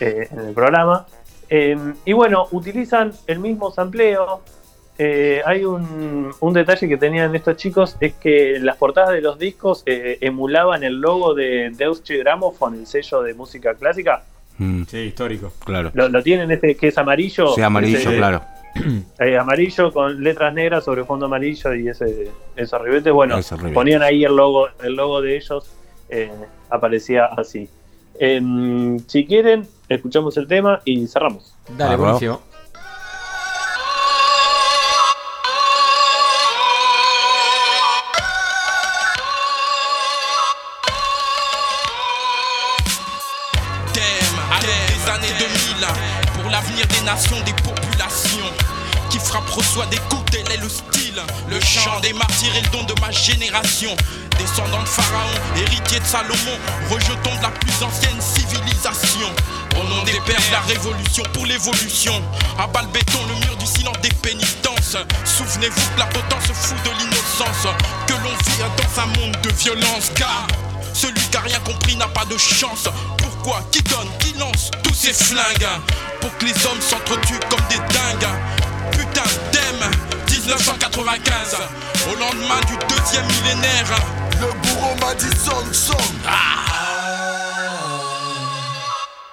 eh, 0.00 0.28
en 0.30 0.38
el 0.40 0.54
programa. 0.54 1.06
Eh, 1.50 1.76
y 2.04 2.12
bueno, 2.12 2.46
utilizan 2.52 3.12
el 3.26 3.38
mismo 3.38 3.70
sampleo. 3.70 4.42
Eh, 5.00 5.40
hay 5.46 5.64
un, 5.64 6.30
un 6.40 6.52
detalle 6.52 6.88
que 6.88 6.96
tenían 6.96 7.32
estos 7.34 7.56
chicos, 7.56 7.96
es 8.00 8.14
que 8.14 8.58
las 8.60 8.76
portadas 8.76 9.10
de 9.10 9.20
los 9.20 9.38
discos 9.38 9.84
eh, 9.86 10.18
emulaban 10.20 10.82
el 10.82 11.00
logo 11.00 11.34
de 11.34 11.70
Deutsche 11.72 12.16
Grammophon, 12.18 12.74
el 12.74 12.86
sello 12.86 13.22
de 13.22 13.32
música 13.34 13.74
clásica. 13.74 14.24
Mm, 14.58 14.82
Sí, 14.88 14.98
histórico. 14.98 15.52
claro. 15.64 15.92
Lo, 15.94 16.08
lo 16.08 16.20
tienen 16.22 16.50
este 16.50 16.74
que 16.76 16.88
es 16.88 16.98
amarillo. 16.98 17.54
Sí, 17.54 17.62
amarillo, 17.62 17.96
Ese- 17.98 18.16
claro. 18.16 18.42
eh, 19.18 19.36
amarillo 19.38 19.92
con 19.92 20.22
letras 20.22 20.52
negras 20.54 20.84
sobre 20.84 21.04
fondo 21.04 21.26
amarillo 21.26 21.74
y 21.74 21.88
ese, 21.88 22.30
esos 22.56 22.82
ribetes. 22.82 23.12
Bueno, 23.12 23.38
Esos 23.38 23.58
ribetes. 23.58 23.74
ponían 23.74 24.02
ahí 24.02 24.24
el 24.24 24.34
logo, 24.36 24.68
el 24.82 24.94
logo 24.94 25.20
de 25.20 25.36
ellos, 25.36 25.70
eh, 26.08 26.30
aparecía 26.70 27.26
así. 27.26 27.68
Em, 28.18 28.98
si 29.06 29.26
quieren, 29.26 29.66
escuchamos 29.88 30.36
el 30.36 30.46
tema 30.48 30.80
y 30.84 31.06
cerramos. 31.06 31.54
Dale, 31.76 31.96
buenísimo. 31.96 32.40
Génération. 53.10 53.96
Descendant 54.38 54.82
de 54.82 54.88
Pharaon, 54.88 55.40
héritier 55.56 55.98
de 55.98 56.04
Salomon, 56.04 56.58
rejeton 56.90 57.34
de 57.36 57.42
la 57.42 57.50
plus 57.50 57.82
ancienne 57.82 58.20
civilisation. 58.20 59.28
Au 59.74 59.84
nom 59.84 60.02
des 60.04 60.20
pères 60.26 60.36
de 60.36 60.52
la 60.52 60.60
révolution 60.60 61.22
pour 61.32 61.46
l'évolution. 61.46 62.22
À 62.58 62.66
bas 62.66 62.82
le 62.82 62.88
béton, 62.88 63.18
le 63.28 63.34
mur 63.46 63.56
du 63.56 63.66
silence 63.66 63.98
des 64.00 64.12
pénitences. 64.22 64.96
Souvenez-vous 65.24 65.94
que 65.94 65.98
la 65.98 66.06
potence 66.06 66.52
fout 66.52 66.76
de 66.84 66.90
l'innocence. 66.90 67.66
Que 68.06 68.12
l'on 68.14 68.30
vit 68.30 68.62
dans 68.76 69.02
un 69.02 69.06
monde 69.06 69.36
de 69.42 69.50
violence. 69.50 70.10
Car 70.14 70.46
celui 70.94 71.20
qui 71.30 71.36
a 71.36 71.40
rien 71.40 71.60
compris 71.60 71.96
n'a 71.96 72.08
pas 72.08 72.24
de 72.24 72.36
chance. 72.36 72.88
Pourquoi 73.18 73.62
Qui 73.70 73.82
donne 73.82 74.08
Qui 74.18 74.32
lance 74.38 74.70
tous 74.82 74.94
ces 74.94 75.12
flingues? 75.12 75.68
Pour 76.20 76.36
que 76.38 76.44
les 76.44 76.66
hommes 76.66 76.80
s'entretuent 76.80 77.40
comme 77.48 77.66
des 77.68 77.78
dingues. 77.94 78.28
1995, 80.48 81.58
au 82.10 82.16
lendemain 82.18 82.60
du 82.66 82.74
deuxième 82.88 83.26
millénaire, 83.26 83.84
le 84.40 84.46
bourreau 84.62 84.94
m'a 84.98 85.14
dit 85.14 85.28
son 85.36 85.62
son. 85.74 85.92
Ah, 86.26 86.30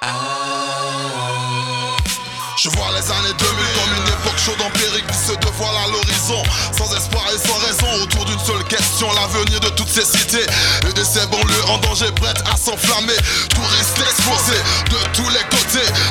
ah, 0.01 0.07
ah. 0.09 0.35
Je 2.57 2.69
vois 2.69 2.87
les 2.99 3.11
années 3.11 3.33
2000 3.37 3.47
comme 3.75 3.93
une 3.95 4.07
époque 4.11 4.37
chaude 4.37 4.61
empirique 4.61 5.07
qui 5.07 5.17
se 5.17 5.33
dévoile 5.37 5.75
à 5.85 5.87
l'horizon. 5.87 6.43
Sans 6.77 6.93
espoir 6.95 7.23
et 7.33 7.37
sans 7.47 7.59
raison 7.59 8.03
autour 8.03 8.25
d'une 8.25 8.39
seule 8.39 8.63
question 8.65 9.07
L'avenir 9.13 9.59
de 9.61 9.69
toutes 9.69 9.87
ces 9.87 10.03
cités. 10.03 10.45
Et 10.89 10.93
de 10.93 11.03
ces 11.03 11.25
banlieues 11.27 11.65
en 11.69 11.77
danger 11.77 12.11
prêtes 12.15 12.43
à 12.51 12.57
s'enflammer. 12.57 13.15
Touristes 13.53 13.99
exposés 13.99 14.63
de 14.89 14.97
tous 15.13 15.29
les 15.29 15.43
côtés 15.49 15.64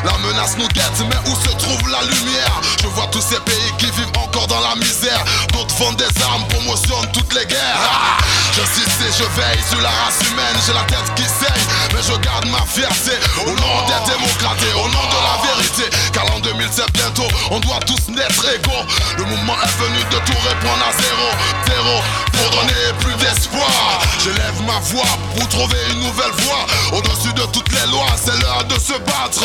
la 0.05 0.16
menace 0.19 0.57
nous 0.59 0.69
guette, 0.69 1.01
mais 1.09 1.31
où 1.31 1.35
se 1.35 1.55
trouve 1.57 1.89
la 1.91 2.03
lumière? 2.03 2.61
Je 2.82 2.86
vois 2.89 3.07
tous 3.09 3.23
ces 3.23 3.41
pays 3.41 3.73
qui 3.78 3.86
vivent 3.86 4.12
encore 4.16 4.47
dans 4.47 4.61
la 4.61 4.74
misère. 4.77 5.24
D'autres 5.53 5.74
vendent 5.77 5.97
des 5.97 6.23
armes, 6.23 6.47
promotionnent 6.49 7.11
toutes 7.12 7.32
les 7.35 7.47
guerres. 7.47 7.81
Ah 7.82 8.19
J'insiste 8.55 9.01
et 9.03 9.12
je 9.12 9.24
veille 9.41 9.62
sur 9.69 9.81
la 9.81 9.89
race 9.91 10.20
humaine, 10.31 10.57
j'ai 10.65 10.73
la 10.73 10.85
tête 10.85 11.11
qui 11.16 11.24
saigne, 11.24 11.66
mais 11.93 12.03
je 12.07 12.15
garde 12.20 12.47
ma 12.47 12.62
fierté 12.66 13.19
au 13.43 13.51
nom 13.51 13.74
des 13.89 14.12
démocrates 14.12 14.62
et 14.62 14.74
au 14.78 14.86
nom 14.86 15.05
de 15.11 15.19
la 15.27 15.35
vérité. 15.43 15.91
Car 16.12 16.24
l'an 16.27 16.39
2007 16.39 16.93
bientôt, 16.93 17.27
on 17.51 17.59
doit 17.59 17.81
tous 17.86 18.12
naître 18.12 18.47
égaux. 18.55 18.85
Le 19.19 19.24
mouvement 19.24 19.57
est 19.59 19.77
venu 19.82 19.99
de 20.11 20.19
tout 20.23 20.39
répondre 20.47 20.85
à 20.86 20.93
zéro, 21.03 21.28
zéro, 21.66 21.97
pour 22.32 22.51
donner 22.61 22.85
plus 23.01 23.15
d'espoir. 23.16 24.01
Je 24.23 24.31
lève 24.31 24.62
ma 24.66 24.78
voix 24.86 25.11
pour 25.36 25.49
trouver 25.49 25.78
une 25.91 26.01
nouvelle 26.01 26.35
voie. 26.47 26.66
Au-dessus 26.99 27.32
de 27.32 27.43
toutes 27.51 27.73
les 27.73 27.91
lois, 27.91 28.15
c'est 28.23 28.39
l'heure 28.41 28.65
de 28.65 28.78
se 28.78 28.93
battre 28.93 29.43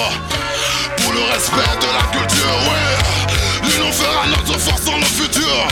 pour 0.98 1.14
le 1.14 1.22
respect 1.34 1.76
de 1.82 1.90
la 1.98 2.06
culture. 2.18 2.56
Ouais, 2.70 3.68
l'union 3.68 3.92
fera 3.92 4.28
notre 4.28 4.60
force 4.60 4.84
dans 4.86 4.98
le 4.98 5.06
futur. 5.06 5.68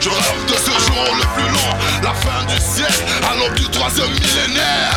Je 0.00 0.08
rêve 0.08 0.44
de 0.46 0.54
ce 0.54 0.70
jour 0.86 1.04
le 1.16 1.26
plus 1.34 1.50
long, 1.52 1.76
la 2.02 2.12
fin 2.14 2.44
du 2.46 2.58
siècle, 2.60 3.04
à 3.30 3.36
l'aube 3.36 3.54
du 3.54 3.68
troisième 3.68 4.10
millénaire. 4.10 4.92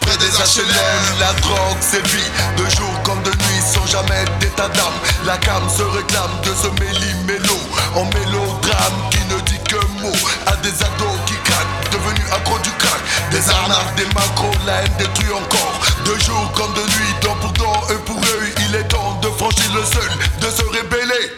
Près 0.00 0.16
des 0.18 0.26
HLM, 0.26 1.18
la 1.20 1.32
drogue 1.40 1.80
sévit 1.80 2.30
De 2.56 2.64
jour 2.76 3.02
comme 3.04 3.22
de 3.22 3.30
nuit 3.30 3.62
sans 3.64 3.86
jamais 3.86 4.24
d'état 4.40 4.68
d'âme 4.68 4.92
La 5.24 5.36
cam 5.38 5.62
se 5.68 5.82
réclame 5.82 6.30
de 6.42 6.50
ce 6.54 6.68
méli-mélo 6.80 7.58
En 7.94 8.04
mélodrame 8.04 9.10
qui 9.10 9.20
ne 9.32 9.40
dit 9.42 9.60
que 9.68 9.76
mots 10.02 10.28
À 10.46 10.56
des 10.56 10.74
ados 10.82 11.18
qui 11.26 11.34
craquent, 11.44 11.90
devenus 11.92 12.32
accros 12.32 12.58
du 12.58 12.70
crack 12.70 12.83
Des 13.34 13.50
arnaques, 13.50 13.96
des 13.96 14.06
macros, 14.14 14.54
la 14.64 14.82
haine 14.82 14.92
détruit 14.96 15.32
encore 15.32 15.80
De 16.06 16.16
jour 16.20 16.52
comme 16.52 16.72
de 16.74 16.82
nuit, 16.82 17.14
dent 17.20 17.34
pour 17.40 17.50
dent, 17.54 17.82
œil 17.90 17.98
pour 18.06 18.16
œil 18.16 18.54
Il 18.68 18.76
est 18.76 18.86
temps 18.86 19.18
de 19.20 19.28
franchir 19.30 19.74
le 19.74 19.82
seuil, 19.82 20.08
de 20.40 20.50
se 20.50 20.62
rébeller 20.70 21.32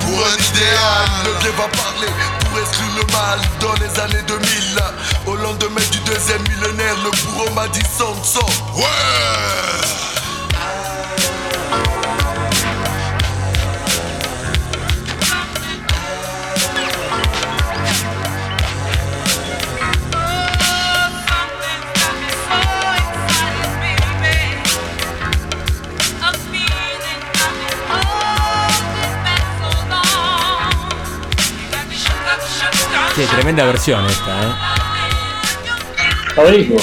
pour 0.00 0.24
un 0.24 0.34
idéal, 0.34 1.08
le 1.24 1.32
bien 1.40 1.50
va 1.56 1.68
parler 1.68 2.12
pour 2.40 2.58
exclure 2.60 2.86
le 2.96 3.12
mal 3.12 3.40
dans 3.60 3.74
les 3.74 4.00
années 4.00 4.24
2000. 4.26 4.78
Au 5.26 5.34
lendemain 5.34 5.80
du 5.90 5.98
deuxième 6.00 6.42
millénaire, 6.42 6.94
le 7.04 7.10
bourreau 7.10 7.50
m'a 7.54 7.66
dit 7.68 7.82
son 7.98 8.14
son. 8.22 8.46
Ouais! 8.76 9.85
Sí, 33.16 33.22
tremenda 33.34 33.64
versión 33.64 34.04
esta, 34.04 34.42
¿eh? 34.42 34.52
Favorito. 36.34 36.74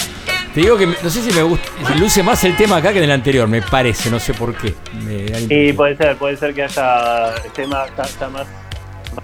Te 0.51 0.61
digo 0.61 0.75
que 0.75 0.87
no 0.87 1.09
sé 1.11 1.21
si 1.21 1.31
me 1.31 1.43
gusta, 1.43 1.69
luce 1.99 2.23
más 2.23 2.43
el 2.43 2.57
tema 2.57 2.77
acá 2.77 2.91
que 2.91 2.97
en 2.97 3.03
el 3.03 3.11
anterior, 3.11 3.47
me 3.47 3.61
parece, 3.61 4.09
no 4.09 4.19
sé 4.19 4.33
por 4.33 4.55
qué. 4.55 4.73
Me 5.05 5.25
impresión. 5.25 5.75
puede 5.75 5.95
ser, 5.95 6.17
puede 6.17 6.35
ser 6.37 6.55
que 6.55 6.63
haya 6.63 7.35
el 7.35 7.51
tema 7.51 7.85
está, 7.85 8.29
más, 8.29 8.47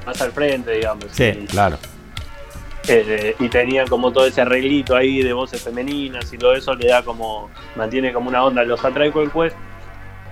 más 0.06 0.22
al 0.22 0.31
frente, 0.34 0.69
digamos. 0.72 1.06
Sí, 1.10 1.48
claro. 1.49 1.80
Eh, 2.88 3.36
y 3.40 3.49
tenían 3.49 3.88
como 3.88 4.11
todo 4.11 4.27
ese 4.27 4.41
arreglito 4.41 4.95
ahí 4.95 5.23
de 5.23 5.34
voces 5.34 5.64
femeninas 5.64 6.31
y 6.31 6.38
todo 6.38 6.53
eso 6.53 6.76
le 6.76 6.90
da 6.90 7.02
como, 7.02 7.49
mantiene 7.76 8.14
como 8.14 8.30
una 8.30 8.44
onda. 8.44 8.64
Los 8.64 8.86
Atraico 8.86 9.23
el 9.23 9.31
Quest, 9.31 9.56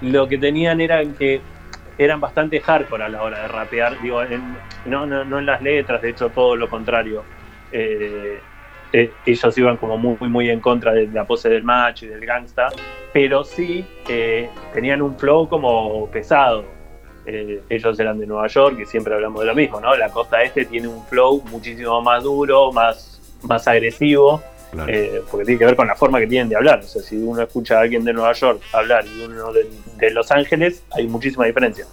lo 0.01 0.27
que 0.27 0.37
tenían 0.37 0.79
era 0.79 1.03
que 1.03 1.41
eran 1.97 2.19
bastante 2.19 2.59
hardcore 2.61 3.03
a 3.03 3.09
la 3.09 3.23
hora 3.23 3.41
de 3.41 3.47
rapear, 3.47 3.99
digo, 4.01 4.21
en- 4.23 4.57
no, 4.85 5.05
no, 5.05 5.23
no 5.25 5.39
en 5.39 5.45
las 5.45 5.61
letras, 5.61 6.01
de 6.01 6.09
hecho 6.09 6.29
todo 6.29 6.55
lo 6.55 6.69
contrario. 6.69 7.23
Eh, 7.71 8.39
eh, 8.93 9.11
ellos 9.25 9.57
iban 9.57 9.77
como 9.77 9.97
muy, 9.97 10.15
muy, 10.29 10.49
en 10.49 10.59
contra 10.61 10.93
de 10.93 11.07
la 11.07 11.25
pose 11.25 11.49
del 11.49 11.63
macho 11.63 12.05
y 12.05 12.09
del 12.09 12.25
gangsta, 12.25 12.69
pero 13.11 13.43
sí 13.43 13.85
eh, 14.07 14.49
tenían 14.73 15.01
un 15.01 15.17
flow 15.17 15.47
como 15.49 16.07
pesado. 16.09 16.63
Ellos 17.29 17.99
eran 17.99 18.17
de 18.19 18.25
Nueva 18.25 18.47
York 18.47 18.79
y 18.81 18.85
siempre 18.85 19.13
hablamos 19.13 19.41
de 19.41 19.47
lo 19.47 19.53
mismo, 19.55 19.81
¿no? 19.81 19.93
La 19.97 20.07
costa 20.07 20.41
este 20.43 20.63
tiene 20.63 20.87
un 20.87 21.03
flow 21.07 21.43
muchísimo 21.51 22.01
más 22.01 22.23
duro, 22.23 22.71
más, 22.71 23.19
más 23.43 23.67
agresivo, 23.67 24.41
Claro. 24.85 24.93
eh, 24.93 25.21
porque 25.29 25.45
tiene 25.45 25.59
que 25.59 25.65
ver 25.65 25.75
con 25.75 25.87
la 25.87 25.95
forma 25.95 26.19
que 26.19 26.27
tienen 26.27 26.49
de 26.49 26.55
hablar. 26.55 26.79
O 26.79 26.87
sea, 26.87 27.01
si 27.01 27.17
uno 27.17 27.41
escucha 27.41 27.77
a 27.77 27.81
alguien 27.81 28.03
de 28.03 28.13
Nueva 28.13 28.33
York 28.33 28.61
hablar 28.73 29.05
y 29.05 29.21
uno 29.21 29.51
de, 29.53 29.67
de 29.97 30.11
Los 30.11 30.31
Ángeles, 30.31 30.83
hay 30.91 31.07
muchísima 31.07 31.45
diferencia. 31.45 31.85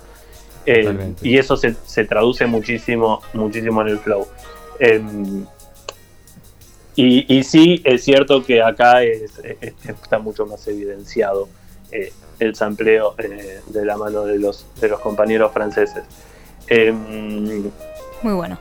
Eh, 0.66 1.12
y 1.20 1.36
eso 1.39 1.56
se, 1.56 1.74
se 1.85 2.05
traduce 2.05 2.47
muchísimo, 2.47 3.20
muchísimo 3.35 3.82
en 3.82 3.89
el 3.89 3.98
flow. 3.98 4.27
Em, 4.78 5.44
y, 6.97 7.36
y 7.39 7.43
sí, 7.44 7.82
es 7.85 8.05
cierto 8.05 8.44
que 8.44 8.62
acá 8.62 9.02
es- 9.02 9.40
es- 9.61 9.74
está 9.89 10.19
mucho 10.19 10.47
más 10.47 10.66
evidenciado 10.69 11.48
eh, 11.90 12.12
el 12.39 12.55
sampleo 12.55 13.15
eh, 13.19 13.61
de 13.66 13.85
la 13.85 13.97
mano 13.97 14.24
de 14.24 14.39
los, 14.39 14.65
de 14.81 14.89
los 14.89 15.01
compañeros 15.01 15.52
franceses. 15.52 16.02
Em, 16.69 17.65
Muy 18.23 18.32
bueno. 18.32 18.59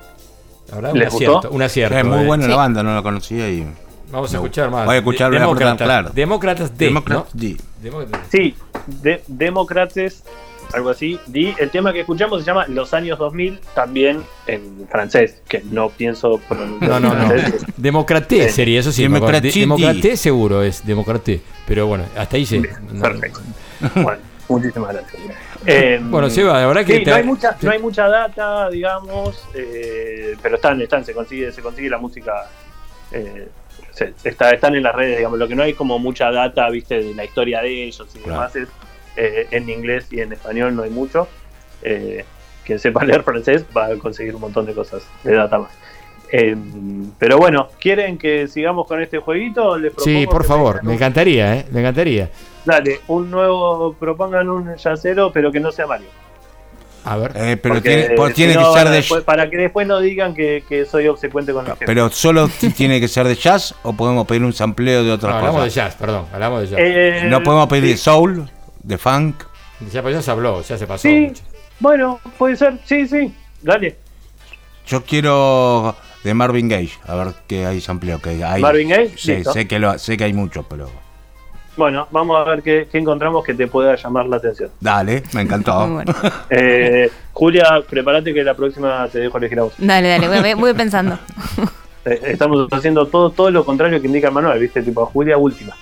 La 0.69 0.75
verdad, 0.75 0.91
un 0.93 0.99
¿Les 0.99 1.07
acierto, 1.13 1.33
gustó? 1.35 1.51
un 1.51 1.61
acierto. 1.61 1.97
Es 1.97 2.05
muy 2.05 2.19
eh. 2.23 2.25
buena 2.25 2.43
Sí. 2.45 2.49
la 2.49 2.55
banda, 2.57 2.83
no 2.83 2.95
la 2.95 3.01
conocía 3.01 3.49
y. 3.49 3.67
Vamos 4.13 4.31
a 4.33 4.37
escuchar 4.37 4.69
más. 4.69 4.85
Voy 4.85 4.95
a 4.95 4.97
escuchar 4.99 5.31
De- 5.31 5.37
una 5.37 5.45
Demócratas, 5.47 5.71
portada, 5.73 5.99
claro. 6.01 6.13
Demócratas 6.13 6.77
D, 6.77 6.85
Demócratas 6.85 7.33
¿no? 7.33 7.39
D. 7.41 7.57
Demócratas 7.81 8.31
D. 8.31 8.37
Sí, 8.37 8.55
de, 9.01 9.23
Demócrates, 9.27 10.23
algo 10.73 10.89
así. 10.91 11.19
Di, 11.27 11.53
el 11.59 11.69
tema 11.71 11.91
que 11.91 12.01
escuchamos 12.01 12.39
se 12.41 12.45
llama 12.45 12.65
Los 12.67 12.93
años 12.93 13.17
2000, 13.17 13.59
también 13.73 14.21
en 14.47 14.87
francés, 14.89 15.41
que 15.47 15.63
no 15.71 15.89
pienso 15.89 16.37
pronunciar. 16.47 16.89
No, 16.89 16.99
no, 16.99 17.15
no. 17.15 17.33
Democraté 17.75 18.49
Sí. 18.49 18.55
sería, 18.55 18.79
eso 18.81 18.91
sí. 18.91 19.09
me 19.09 19.17
acuerdo. 19.17 19.41
De- 19.41 19.49
Democratie. 19.51 19.85
Democraté 19.87 20.17
seguro 20.17 20.61
es 20.63 20.85
Democraté. 20.85 21.41
Pero 21.67 21.87
bueno, 21.87 22.05
hasta 22.15 22.37
ahí 22.37 22.45
sí. 22.45 22.61
Perfecto. 23.01 23.39
Bueno, 23.95 24.19
muchísimas 24.47 24.93
gracias. 24.93 25.21
Eh, 25.65 25.97
Bueno, 26.03 26.29
Seba, 26.29 26.59
la 26.59 26.67
verdad 26.67 26.83
que 26.85 26.97
sí, 26.97 27.03
te- 27.05 27.09
no, 27.11 27.15
hay 27.15 27.23
mucha, 27.23 27.55
no 27.61 27.71
hay 27.71 27.79
mucha 27.79 28.05
data, 28.09 28.69
digamos, 28.69 29.45
eh, 29.55 30.35
pero 30.41 30.55
están, 30.57 30.81
están, 30.81 31.05
se 31.05 31.13
consigue, 31.13 31.53
se 31.53 31.61
consigue 31.61 31.89
la 31.89 31.97
música. 31.99 32.49
eh, 33.13 33.47
se- 33.93 34.13
está, 34.23 34.51
están 34.51 34.75
en 34.75 34.83
las 34.83 34.95
redes, 34.95 35.17
digamos. 35.17 35.39
Lo 35.39 35.47
que 35.47 35.55
no 35.55 35.63
hay 35.63 35.73
como 35.73 35.99
mucha 35.99 36.31
data, 36.31 36.69
viste, 36.69 37.01
de 37.03 37.13
la 37.13 37.25
historia 37.25 37.61
de 37.61 37.83
ellos 37.85 38.07
y 38.15 38.19
Claro. 38.19 38.33
demás 38.41 38.55
es 38.55 38.67
eh, 39.15 39.47
en 39.51 39.69
inglés 39.69 40.07
y 40.11 40.21
en 40.21 40.33
español 40.33 40.75
no 40.75 40.83
hay 40.83 40.89
mucho. 40.89 41.27
Eh, 41.81 42.25
quien 42.65 42.79
sepa 42.79 43.03
leer 43.05 43.23
francés 43.23 43.65
va 43.75 43.87
a 43.87 43.95
conseguir 43.97 44.35
un 44.35 44.41
montón 44.41 44.65
de 44.65 44.73
cosas 44.73 45.03
de 45.23 45.35
data 45.35 45.59
más. 45.59 45.71
Eh, 46.31 46.55
pero 47.19 47.37
bueno, 47.37 47.67
¿quieren 47.79 48.17
que 48.17 48.47
sigamos 48.47 48.87
con 48.87 48.99
este 49.01 49.19
jueguito? 49.19 49.77
Les 49.77 49.93
Sí, 49.99 50.25
por 50.25 50.43
favor, 50.45 50.83
me 50.83 50.95
encantaría, 50.95 51.57
¿eh? 51.57 51.65
Me 51.71 51.81
encantaría. 51.81 52.29
Dale, 52.65 53.01
un 53.07 53.29
nuevo, 53.29 53.93
propongan 53.99 54.49
un 54.49 54.75
yacero, 54.75 55.31
pero 55.31 55.51
que 55.51 55.59
no 55.59 55.71
sea 55.71 55.85
Mario. 55.85 56.07
A 57.05 57.17
ver. 57.17 57.31
Eh, 57.35 57.57
pero 57.57 57.75
Porque, 57.75 57.89
tiene, 57.89 58.15
pues 58.15 58.33
tiene 58.33 58.53
no, 58.55 58.71
que 58.73 58.79
ser 58.79 58.89
de. 58.89 58.95
después- 58.97 59.23
para 59.23 59.49
que 59.49 59.57
después 59.57 59.85
no 59.87 59.99
digan 59.99 60.33
que, 60.33 60.63
que 60.69 60.85
soy 60.85 61.07
obsecuente 61.07 61.51
con 61.53 61.65
el 61.65 61.71
jefe. 61.73 61.85
Pero 61.85 62.09
solo 62.09 62.47
tiene 62.77 62.99
que 63.01 63.07
ser 63.07 63.27
de 63.27 63.35
jazz 63.35 63.75
o 63.83 63.93
podemos 63.93 64.25
pedir 64.25 64.43
un 64.43 64.53
sampleo 64.53 65.01
de 65.03 65.09
No, 65.09 65.15
otras 65.15 65.35
hablamos 65.35 65.61
de 65.61 65.67
cosas. 65.67 65.73
jazz, 65.75 65.95
perdón, 65.95 66.25
hablamos 66.33 66.61
de 66.61 66.67
jazz. 66.67 66.79
Eh, 66.81 67.21
No 67.27 67.43
podemos 67.43 67.67
pedir 67.67 67.83
de 67.83 67.91
sí. 67.97 67.97
soul, 67.97 68.49
de 68.81 68.97
funk. 68.97 69.43
Ya, 69.91 70.01
pues 70.01 70.15
ya 70.15 70.21
se 70.21 70.31
habló, 70.31 70.61
ya 70.61 70.77
se 70.77 70.87
pasó. 70.87 71.01
Sí, 71.01 71.27
mucho. 71.29 71.43
bueno, 71.79 72.19
puede 72.37 72.55
ser, 72.55 72.79
sí, 72.85 73.05
sí, 73.07 73.33
dale. 73.61 73.97
Yo 74.87 75.03
quiero 75.03 75.95
de 76.23 76.33
Marvin 76.33 76.69
Gaye, 76.69 76.91
a 77.05 77.15
ver 77.15 77.33
qué 77.47 77.65
hay 77.65 77.81
sampleo 77.81 78.21
que 78.21 78.43
hay. 78.45 78.61
Marvin 78.61 78.89
Gaye, 78.89 79.11
Sí, 79.17 79.35
listo. 79.35 79.51
sé 79.51 79.67
que 79.67 79.79
lo, 79.79 79.97
sé 79.99 80.15
que 80.15 80.23
hay 80.23 80.33
mucho, 80.33 80.63
pero 80.63 80.89
Bueno, 81.75 82.07
vamos 82.11 82.37
a 82.37 82.49
ver 82.49 82.61
qué, 82.61 82.87
qué 82.91 82.99
encontramos 82.99 83.43
que 83.43 83.53
te 83.53 83.67
pueda 83.67 83.95
llamar 83.95 84.27
la 84.27 84.37
atención. 84.37 84.69
dale, 84.79 85.23
me 85.33 85.41
encantó. 85.41 85.87
Bueno. 85.87 86.13
Eh, 86.49 87.09
Julia, 87.31 87.81
prepárate 87.89 88.33
que 88.33 88.43
la 88.43 88.53
próxima 88.53 89.07
te 89.11 89.19
dejo 89.19 89.37
elegir 89.39 89.59
a 89.59 89.63
vos. 89.63 89.73
Dale, 89.77 90.07
dale, 90.07 90.27
voy, 90.27 90.53
voy 90.53 90.73
pensando. 90.73 91.17
Eh, 92.05 92.19
estamos 92.33 92.67
haciendo 92.69 93.07
todo, 93.07 93.29
todo 93.29 93.49
lo 93.49 93.63
contrario 93.63 94.01
que 94.01 94.07
indica 94.07 94.27
el 94.27 94.33
manual, 94.33 94.59
¿viste? 94.59 94.83
Tipo, 94.83 95.05
Julia 95.05 95.37
última. 95.37 95.73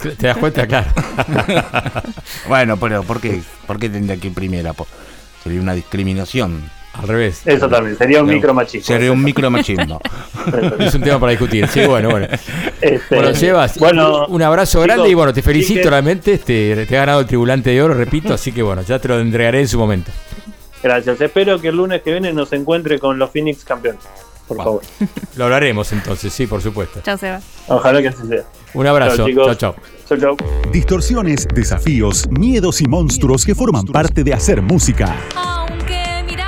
¿Te 0.00 0.26
das 0.26 0.38
cuenta? 0.38 0.66
Claro. 0.66 0.86
bueno, 2.48 2.78
pero 2.78 3.02
¿por 3.02 3.20
qué, 3.20 3.42
¿por 3.66 3.78
qué 3.78 3.90
tendría 3.90 4.16
que 4.16 4.28
ir 4.28 4.32
primera? 4.32 4.72
Sería 5.44 5.60
una 5.60 5.74
discriminación. 5.74 6.62
Al 6.98 7.08
revés. 7.08 7.42
Eso 7.44 7.68
también, 7.68 7.96
sería 7.96 8.22
un 8.22 8.28
micromachismo. 8.28 8.86
Sería 8.86 9.12
un 9.12 9.22
micromachismo. 9.22 10.00
es 10.78 10.94
un 10.94 11.02
tema 11.02 11.20
para 11.20 11.30
discutir. 11.30 11.68
Sí, 11.68 11.84
bueno, 11.84 12.10
bueno. 12.10 12.26
Este, 12.80 13.14
bueno, 13.14 13.34
Sebas, 13.34 13.78
bueno, 13.78 14.26
un 14.26 14.42
abrazo 14.42 14.78
chicos, 14.78 14.86
grande 14.86 15.10
y 15.10 15.14
bueno, 15.14 15.32
te 15.32 15.42
felicito 15.42 15.90
realmente. 15.90 16.34
Este, 16.34 16.86
te 16.86 16.96
ha 16.96 17.00
ganado 17.00 17.20
el 17.20 17.26
tribulante 17.26 17.70
de 17.70 17.82
oro, 17.82 17.94
repito, 17.94 18.32
así 18.34 18.52
que 18.52 18.62
bueno, 18.62 18.82
ya 18.82 18.98
te 18.98 19.08
lo 19.08 19.18
entregaré 19.18 19.60
en 19.60 19.68
su 19.68 19.78
momento. 19.78 20.10
Gracias. 20.82 21.20
Espero 21.20 21.60
que 21.60 21.68
el 21.68 21.76
lunes 21.76 22.02
que 22.02 22.12
viene 22.12 22.32
nos 22.32 22.52
encuentre 22.52 22.98
con 22.98 23.18
los 23.18 23.30
Phoenix 23.30 23.64
campeones. 23.64 24.02
Por 24.46 24.56
favor. 24.58 24.82
Lo 25.36 25.44
hablaremos 25.44 25.92
entonces, 25.92 26.32
sí, 26.32 26.46
por 26.46 26.62
supuesto. 26.62 27.00
Chao, 27.02 27.18
Seba. 27.18 27.40
Ojalá 27.66 28.00
que 28.00 28.08
así 28.08 28.26
sea. 28.28 28.44
Un 28.74 28.86
abrazo. 28.86 29.26
Chao. 29.28 29.46
Chao, 29.46 29.54
chao. 29.54 29.76
Chau, 30.08 30.18
chau. 30.18 30.36
Distorsiones, 30.70 31.48
desafíos, 31.52 32.28
miedos 32.30 32.80
y 32.80 32.86
monstruos 32.86 33.44
que 33.44 33.54
forman 33.54 33.84
parte 33.86 34.22
de 34.22 34.32
hacer 34.32 34.62
música. 34.62 35.16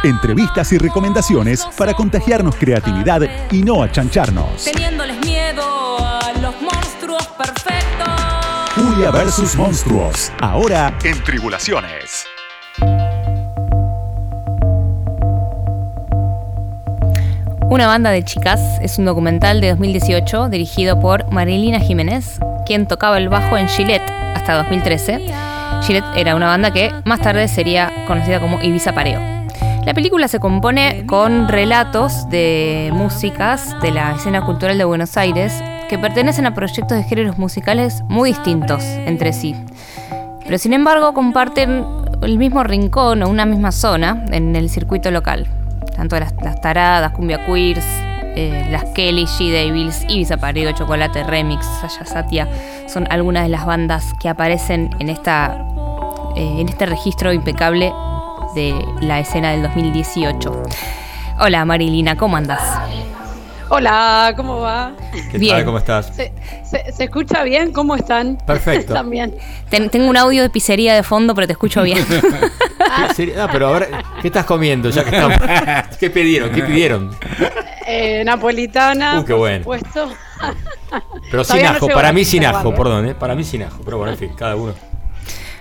Entrevistas 0.03 0.73
y 0.73 0.79
recomendaciones 0.79 1.67
para 1.77 1.95
contagiarnos 1.95 2.57
creatividad 2.57 3.23
y 3.51 3.63
no 3.63 3.83
achancharnos. 3.83 4.65
Teniéndoles 4.65 5.19
miedo 5.25 5.99
a 5.99 6.33
los 6.41 6.61
monstruos 6.61 7.27
perfectos. 7.29 8.09
Julia 8.75 9.11
versus 9.11 9.57
Monstruos. 9.57 10.33
Ahora 10.41 10.97
en 11.03 11.23
Tribulaciones. 11.25 12.27
Una 17.71 17.87
banda 17.87 18.11
de 18.11 18.25
chicas 18.25 18.61
es 18.81 18.99
un 18.99 19.05
documental 19.05 19.61
de 19.61 19.69
2018 19.69 20.49
dirigido 20.49 21.01
por 21.01 21.31
Marilina 21.31 21.81
Jiménez, 21.81 22.41
quien 22.65 22.87
tocaba 22.87 23.19
el 23.19 23.29
bajo 23.29 23.59
en 23.59 23.69
Gillette 23.69 24.11
hasta 24.35 24.55
2013. 24.55 25.27
Gillette 25.83 26.17
era 26.17 26.35
una 26.35 26.47
banda 26.47 26.73
que 26.73 26.93
más 27.05 27.21
tarde 27.21 27.47
sería 27.47 27.93
conocida 28.07 28.41
como 28.41 28.61
Ibiza 28.63 28.95
Pareo. 28.95 29.38
La 29.89 29.95
película 29.95 30.29
se 30.29 30.39
compone 30.39 31.07
con 31.07 31.49
relatos 31.49 32.29
de 32.29 32.91
músicas 32.93 33.75
de 33.81 33.91
la 33.91 34.17
escena 34.17 34.45
cultural 34.45 34.77
de 34.77 34.85
Buenos 34.85 35.17
Aires 35.17 35.65
que 35.89 35.97
pertenecen 35.97 36.45
a 36.45 36.53
proyectos 36.53 36.99
de 36.99 37.05
géneros 37.05 37.39
musicales 37.39 38.03
muy 38.07 38.29
distintos 38.29 38.83
entre 38.85 39.33
sí. 39.33 39.57
Pero 40.45 40.59
sin 40.59 40.75
embargo 40.75 41.15
comparten 41.15 41.87
el 42.21 42.37
mismo 42.37 42.65
rincón 42.65 43.23
o 43.23 43.31
una 43.31 43.47
misma 43.47 43.73
zona 43.73 44.27
en 44.31 44.55
el 44.57 44.69
circuito 44.69 45.11
local. 45.11 45.47
Tanto 45.97 46.21
las, 46.21 46.35
las 46.43 46.61
taradas, 46.61 47.13
cumbia 47.13 47.47
queers, 47.47 47.87
eh, 48.37 48.69
las 48.71 48.85
Kelly, 48.95 49.25
G. 49.25 49.51
Devils, 49.51 50.05
Ibiza 50.07 50.37
Pareo, 50.37 50.71
Chocolate 50.73 51.25
Remix, 51.25 51.65
Saya 51.65 52.05
Satia, 52.05 52.49
son 52.89 53.07
algunas 53.11 53.45
de 53.45 53.49
las 53.49 53.65
bandas 53.65 54.13
que 54.21 54.29
aparecen 54.29 54.91
en, 54.99 55.09
esta, 55.09 55.65
eh, 56.37 56.57
en 56.59 56.69
este 56.69 56.85
registro 56.85 57.33
impecable 57.33 57.91
de 58.55 58.75
la 59.01 59.21
escena 59.21 59.51
del 59.53 59.63
2018. 59.63 60.63
Hola 61.41 61.65
Marilina, 61.65 62.17
¿cómo 62.17 62.37
andás? 62.37 62.63
Hola, 63.71 64.33
¿cómo 64.35 64.61
va? 64.61 64.93
¿Qué 65.31 65.37
Bien. 65.37 65.57
tal? 65.57 65.65
¿Cómo 65.67 65.79
estás? 65.79 66.07
¿Se, 66.15 66.33
se, 66.65 66.91
se 66.91 67.05
escucha 67.05 67.43
bien? 67.43 67.71
¿Cómo 67.71 67.95
están? 67.97 68.39
Perfecto. 68.47 68.95
También. 68.95 69.35
Ten- 69.69 69.91
tengo 69.91 70.09
un 70.09 70.17
audio 70.17 70.43
de 70.43 70.49
pizzería 70.49 70.95
de 70.95 71.03
fondo, 71.03 71.35
pero 71.35 71.47
te 71.47 71.53
escucho 71.53 71.83
bien. 71.83 71.99
Ah, 72.91 73.49
pero 73.53 73.69
ahora, 73.69 73.87
¿qué 74.23 74.29
estás 74.29 74.47
comiendo? 74.47 74.89
Ya 74.91 75.05
que 75.05 75.11
estamos. 75.11 75.39
¿Qué 76.01 76.09
pidieron? 76.11 76.51
¿Qué 76.51 76.63
pidieron? 76.63 77.11
Eh, 77.87 78.23
napolitana, 78.25 79.21
Uh, 79.21 79.25
qué 79.25 79.33
por 79.33 79.39
bueno. 79.41 79.59
supuesto. 79.59 80.09
Pero 81.31 81.45
sin 81.45 81.63
no 81.63 81.69
ajo, 81.71 81.89
para 81.89 82.13
mí 82.13 82.25
sin 82.25 82.45
ajo, 82.47 82.75
perdón, 82.75 83.09
¿eh? 83.09 83.15
Para 83.15 83.35
mí 83.35 83.45
sin 83.45 83.63
ajo, 83.65 83.81
pero 83.85 83.99
bueno, 83.99 84.13
en 84.13 84.19
fin, 84.19 84.31
cada 84.37 84.57
uno. 84.57 84.73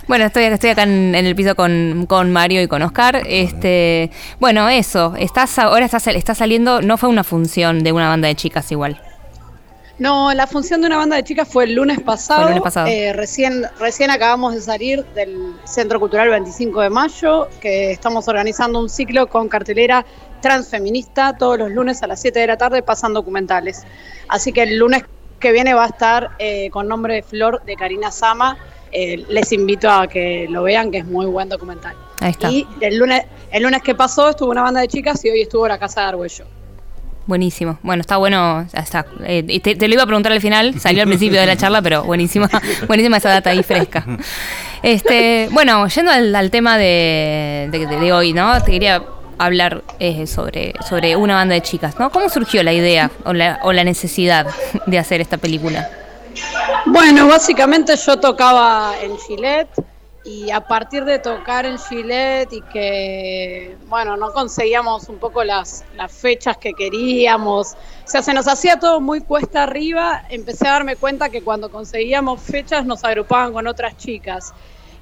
Bueno, 0.08 0.26
estoy, 0.26 0.44
estoy 0.44 0.70
acá 0.70 0.84
en, 0.84 1.16
en 1.16 1.26
el 1.26 1.36
piso 1.36 1.56
con, 1.56 2.06
con 2.08 2.32
Mario 2.32 2.62
y 2.62 2.68
con 2.68 2.82
Oscar. 2.82 3.24
Este, 3.26 4.10
bueno, 4.40 4.70
eso. 4.70 5.14
Estás 5.18 5.60
ahora 5.60 5.86
estás, 5.86 6.08
estás 6.08 6.38
saliendo. 6.38 6.82
No 6.82 6.98
fue 6.98 7.10
una 7.10 7.26
función 7.26 7.84
de 7.84 7.92
una 7.92 8.08
banda 8.08 8.30
de 8.30 8.36
chicas 8.36 8.72
igual. 8.72 9.02
No, 10.00 10.32
la 10.34 10.46
función 10.46 10.82
de 10.82 10.88
una 10.88 10.98
banda 10.98 11.16
de 11.16 11.24
chicas 11.24 11.48
fue 11.48 11.66
el 11.66 11.74
lunes 11.74 12.00
pasado. 12.00 12.42
Fue 12.42 12.52
el 12.52 12.58
lunes 12.58 12.64
pasado. 12.64 12.88
Eh, 12.88 13.14
recién, 13.14 13.66
recién 13.80 14.12
acabamos 14.12 14.54
de 14.54 14.62
salir 14.62 15.04
del 15.16 15.56
Centro 15.66 16.00
Cultural 16.00 16.30
25 16.30 16.82
de 16.82 16.90
Mayo, 16.90 17.50
que 17.60 17.92
estamos 17.92 18.28
organizando 18.28 18.80
un 18.80 18.90
ciclo 18.90 19.28
con 19.28 19.50
cartelera 19.50 20.06
transfeminista. 20.42 21.36
Todos 21.36 21.58
los 21.58 21.72
lunes 21.72 22.02
a 22.04 22.08
las 22.08 22.22
7 22.22 22.40
de 22.40 22.48
la 22.48 22.58
tarde 22.58 22.82
pasan 22.84 23.14
documentales. 23.14 23.84
Así 24.30 24.54
que 24.54 24.64
el 24.64 24.78
lunes 24.78 25.04
que 25.40 25.52
viene 25.52 25.74
va 25.74 25.86
a 25.86 25.88
estar 25.88 26.30
eh, 26.40 26.70
con 26.70 26.88
nombre 26.88 27.16
de 27.16 27.24
Flor 27.24 27.64
de 27.66 27.76
Karina 27.76 28.12
Sama. 28.12 28.58
Eh, 28.92 29.26
les 29.30 29.52
invito 29.52 29.90
a 29.90 30.08
que 30.08 30.48
lo 30.50 30.64
vean, 30.64 30.92
que 30.92 31.00
es 31.00 31.06
muy 31.06 31.26
buen 31.26 31.50
documental. 31.50 31.96
Ahí 32.20 32.32
está. 32.32 32.50
Y 32.52 32.66
el 32.82 32.98
lunes, 32.98 33.24
el 33.52 33.64
lunes 33.64 33.82
que 33.84 33.94
pasó 33.96 34.30
estuvo 34.30 34.50
una 34.52 34.62
banda 34.64 34.82
de 34.82 34.88
chicas 34.88 35.24
y 35.26 35.30
hoy 35.30 35.42
estuvo 35.42 35.68
la 35.68 35.78
Casa 35.78 36.02
de 36.02 36.08
Argüello. 36.08 36.46
Buenísimo. 37.26 37.78
Bueno, 37.84 38.02
está 38.02 38.16
bueno. 38.18 38.66
Está. 38.74 39.06
Eh, 39.26 39.60
te, 39.62 39.76
te 39.76 39.88
lo 39.90 39.94
iba 39.94 40.04
a 40.04 40.06
preguntar 40.06 40.32
al 40.32 40.40
final, 40.40 40.80
salió 40.80 41.02
al 41.04 41.10
principio 41.10 41.40
de 41.42 41.46
la 41.46 41.58
charla, 41.58 41.82
pero 41.82 42.04
buenísima, 42.06 42.50
buenísima 42.88 43.18
esa 43.18 43.30
data 43.30 43.50
ahí 43.50 43.64
fresca. 43.64 44.06
Este, 44.82 45.50
bueno, 45.52 45.86
yendo 45.88 46.12
al, 46.12 46.34
al 46.36 46.52
tema 46.52 46.78
de, 46.78 47.68
de- 47.72 47.86
de 47.88 48.14
hoy, 48.14 48.32
¿no? 48.34 48.62
Te 48.64 48.72
quería 48.72 49.04
hablar 49.40 49.84
eh, 50.00 50.26
sobre, 50.26 50.74
sobre 50.88 51.16
una 51.16 51.36
banda 51.36 51.54
de 51.56 51.62
chicas, 51.62 52.00
¿no? 52.00 52.10
¿Cómo 52.12 52.30
surgió 52.30 52.64
la 52.64 52.74
idea 52.74 53.12
o 53.26 53.34
la, 53.34 53.60
o 53.64 53.74
la 53.74 53.84
necesidad 53.84 54.48
de 54.86 54.98
hacer 54.98 55.20
esta 55.22 55.38
película? 55.38 55.90
Bueno, 56.86 57.28
básicamente 57.28 57.96
yo 57.96 58.20
tocaba 58.20 58.94
en 59.02 59.18
Gillette 59.18 59.70
y 60.28 60.52
a 60.52 60.60
partir 60.60 61.06
de 61.06 61.20
tocar 61.20 61.66
en 61.66 61.80
Gillette 61.80 62.52
y 62.52 62.62
que, 62.62 63.78
bueno, 63.88 64.18
no 64.18 64.34
conseguíamos 64.34 65.08
un 65.08 65.20
poco 65.20 65.44
las, 65.44 65.86
fechas 66.10 66.58
que 66.58 66.74
queríamos, 66.74 67.74
o 67.74 68.08
sea, 68.08 68.22
se 68.22 68.34
nos 68.34 68.48
hacía 68.48 68.78
todo 68.78 69.00
muy 69.00 69.22
cuesta 69.22 69.64
arriba, 69.64 70.24
empecé 70.30 70.68
a 70.68 70.72
darme 70.72 70.98
cuenta 70.98 71.30
que 71.30 71.42
cuando 71.42 71.72
conseguíamos 71.72 72.42
fechas 72.42 72.86
nos 72.86 73.04
agrupaban 73.04 73.54
con 73.54 73.68
otras 73.68 73.96
chicas. 73.98 74.54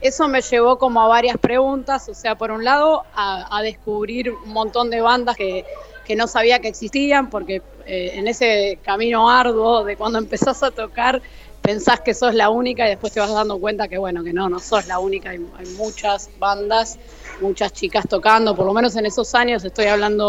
Eso 0.01 0.27
me 0.27 0.41
llevó 0.41 0.77
como 0.77 1.01
a 1.01 1.07
varias 1.07 1.37
preguntas, 1.37 2.07
o 2.09 2.13
sea, 2.13 2.37
por 2.37 2.51
un 2.51 2.63
lado, 2.63 3.03
a 3.15 3.61
descubrir 3.63 4.29
un 4.29 4.53
montón 4.53 4.91
de 4.91 5.01
bandas 5.01 5.35
que, 5.35 5.65
que 6.05 6.15
no 6.15 6.27
sabía 6.27 6.59
que 6.59 6.67
existían, 6.67 7.29
porque 7.29 7.61
eh, 7.85 8.11
en 8.13 8.27
ese 8.27 8.79
camino 8.83 9.29
arduo 9.29 9.83
de 9.83 9.97
cuando 9.97 10.19
empezás 10.25 10.63
a 10.63 10.71
tocar, 10.71 11.21
pensás 11.61 11.99
que 12.01 12.13
sos 12.13 12.33
la 12.35 12.49
única 12.49 12.85
y 12.85 12.89
después 12.89 13.11
te 13.11 13.19
vas 13.19 13.33
dando 13.33 13.57
cuenta 13.57 13.87
que, 13.87 13.97
bueno, 13.97 14.23
que 14.23 14.31
no, 14.31 14.47
no 14.47 14.59
sos 14.59 14.87
la 14.87 14.99
única, 14.99 15.31
hay, 15.31 15.45
hay 15.57 15.65
muchas 15.77 16.29
bandas, 16.37 16.99
muchas 17.41 17.73
chicas 17.73 18.05
tocando, 18.07 18.55
por 18.55 18.65
lo 18.65 18.73
menos 18.73 18.95
en 18.95 19.05
esos 19.05 19.33
años, 19.33 19.65
estoy 19.65 19.87
hablando 19.87 20.25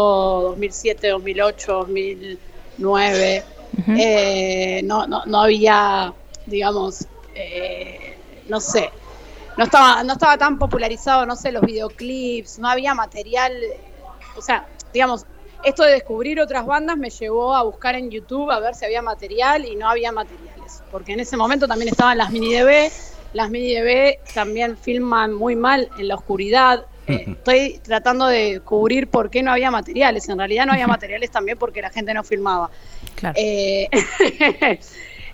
2007, 0.49 1.09
2008, 1.09 1.73
2009, 1.73 3.43
eh, 3.89 4.81
no, 4.83 5.05
no, 5.05 5.25
no 5.25 5.41
había, 5.41 6.11
digamos, 6.47 7.05
eh, 7.35 8.17
no 8.49 8.59
sé, 8.59 8.89
no 9.57 9.63
estaba, 9.63 10.03
no 10.03 10.13
estaba 10.13 10.37
tan 10.37 10.57
popularizado, 10.57 11.25
no 11.25 11.35
sé, 11.35 11.51
los 11.51 11.61
videoclips, 11.61 12.57
no 12.57 12.67
había 12.67 12.95
material, 12.95 13.53
o 14.35 14.41
sea, 14.41 14.67
digamos, 14.91 15.25
esto 15.63 15.83
de 15.83 15.91
descubrir 15.93 16.39
otras 16.39 16.65
bandas 16.65 16.97
me 16.97 17.09
llevó 17.09 17.55
a 17.55 17.63
buscar 17.63 17.95
en 17.95 18.09
YouTube 18.09 18.51
a 18.51 18.59
ver 18.59 18.75
si 18.75 18.85
había 18.85 19.01
material 19.01 19.65
y 19.65 19.75
no 19.75 19.89
había 19.89 20.11
materiales, 20.11 20.83
porque 20.91 21.13
en 21.13 21.19
ese 21.19 21.37
momento 21.37 21.67
también 21.67 21.89
estaban 21.89 22.17
las 22.17 22.31
mini 22.31 22.53
DB, 22.53 22.91
las 23.33 23.49
mini 23.49 23.73
DB 23.75 24.19
también 24.33 24.77
filman 24.77 25.33
muy 25.33 25.55
mal 25.55 25.89
en 25.97 26.07
la 26.07 26.15
oscuridad. 26.15 26.85
Eh, 27.07 27.23
estoy 27.27 27.79
tratando 27.83 28.27
de 28.27 28.59
cubrir 28.61 29.07
por 29.09 29.29
qué 29.29 29.41
no 29.41 29.51
había 29.51 29.71
materiales. 29.71 30.27
En 30.27 30.37
realidad 30.37 30.65
no 30.65 30.73
había 30.73 30.87
materiales 30.87 31.31
también 31.31 31.57
porque 31.57 31.81
la 31.81 31.89
gente 31.89 32.13
no 32.13 32.23
filmaba. 32.23 32.69
Eh, 33.35 33.87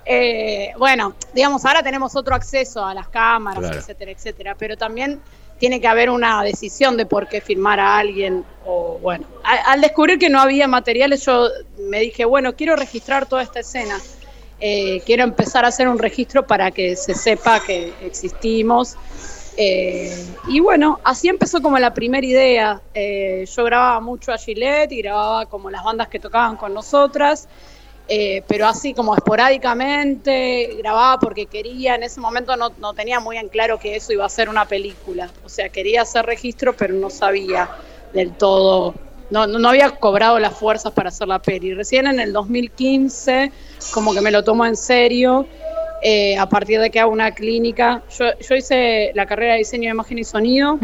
eh, 0.06 0.72
bueno, 0.78 1.14
digamos, 1.32 1.64
ahora 1.64 1.82
tenemos 1.82 2.14
otro 2.14 2.34
acceso 2.34 2.84
a 2.84 2.94
las 2.94 3.08
cámaras, 3.08 3.60
Claro. 3.60 3.78
etcétera, 3.78 4.10
etcétera, 4.12 4.54
pero 4.56 4.76
también 4.76 5.20
tiene 5.58 5.80
que 5.80 5.88
haber 5.88 6.10
una 6.10 6.42
decisión 6.42 6.96
de 6.96 7.06
por 7.06 7.28
qué 7.28 7.40
filmar 7.40 7.80
a 7.80 7.98
alguien 7.98 8.44
o 8.66 8.98
bueno, 9.00 9.26
al 9.42 9.80
descubrir 9.80 10.18
que 10.18 10.28
no 10.28 10.40
había 10.40 10.66
materiales 10.66 11.24
yo 11.24 11.48
me 11.78 12.00
dije, 12.00 12.24
bueno, 12.24 12.54
quiero 12.54 12.76
registrar 12.76 13.26
toda 13.26 13.42
esta 13.42 13.60
escena. 13.60 13.98
Eh, 14.60 15.02
quiero 15.04 15.24
empezar 15.24 15.64
a 15.64 15.68
hacer 15.68 15.88
un 15.88 15.98
registro 15.98 16.46
para 16.46 16.70
que 16.70 16.96
se 16.96 17.14
sepa 17.14 17.60
que 17.60 17.92
existimos. 18.02 18.96
Eh, 19.56 20.26
y 20.48 20.60
bueno, 20.60 21.00
así 21.04 21.28
empezó 21.28 21.60
como 21.60 21.78
la 21.78 21.92
primera 21.92 22.26
idea. 22.26 22.80
Eh, 22.94 23.46
yo 23.54 23.64
grababa 23.64 24.00
mucho 24.00 24.32
a 24.32 24.38
Gillette 24.38 24.92
y 24.92 25.02
grababa 25.02 25.46
como 25.46 25.70
las 25.70 25.84
bandas 25.84 26.08
que 26.08 26.18
tocaban 26.18 26.56
con 26.56 26.72
nosotras, 26.72 27.48
eh, 28.06 28.42
pero 28.46 28.66
así 28.66 28.92
como 28.92 29.14
esporádicamente, 29.14 30.76
grababa 30.78 31.18
porque 31.18 31.46
quería. 31.46 31.94
En 31.94 32.02
ese 32.02 32.20
momento 32.20 32.56
no, 32.56 32.70
no 32.78 32.92
tenía 32.92 33.20
muy 33.20 33.38
en 33.38 33.48
claro 33.48 33.78
que 33.78 33.96
eso 33.96 34.12
iba 34.12 34.24
a 34.24 34.28
ser 34.28 34.48
una 34.48 34.66
película. 34.66 35.30
O 35.44 35.48
sea, 35.48 35.68
quería 35.68 36.02
hacer 36.02 36.26
registro, 36.26 36.74
pero 36.76 36.94
no 36.94 37.08
sabía 37.10 37.70
del 38.12 38.32
todo. 38.32 38.94
No, 39.30 39.46
no, 39.46 39.58
no 39.58 39.68
había 39.70 39.90
cobrado 39.90 40.38
las 40.38 40.54
fuerzas 40.54 40.92
para 40.92 41.08
hacer 41.08 41.28
la 41.28 41.38
peli. 41.38 41.72
Recién 41.74 42.06
en 42.06 42.20
el 42.20 42.32
2015, 42.32 43.50
como 43.92 44.12
que 44.12 44.20
me 44.20 44.30
lo 44.30 44.44
tomo 44.44 44.66
en 44.66 44.76
serio 44.76 45.46
eh, 46.02 46.36
a 46.36 46.46
partir 46.46 46.80
de 46.80 46.90
que 46.90 47.00
hago 47.00 47.10
una 47.10 47.30
clínica. 47.30 48.02
Yo, 48.18 48.26
yo 48.38 48.54
hice 48.54 49.12
la 49.14 49.24
carrera 49.24 49.54
de 49.54 49.60
diseño 49.60 49.84
de 49.84 49.94
imagen 49.94 50.18
y 50.18 50.24
sonido 50.24 50.78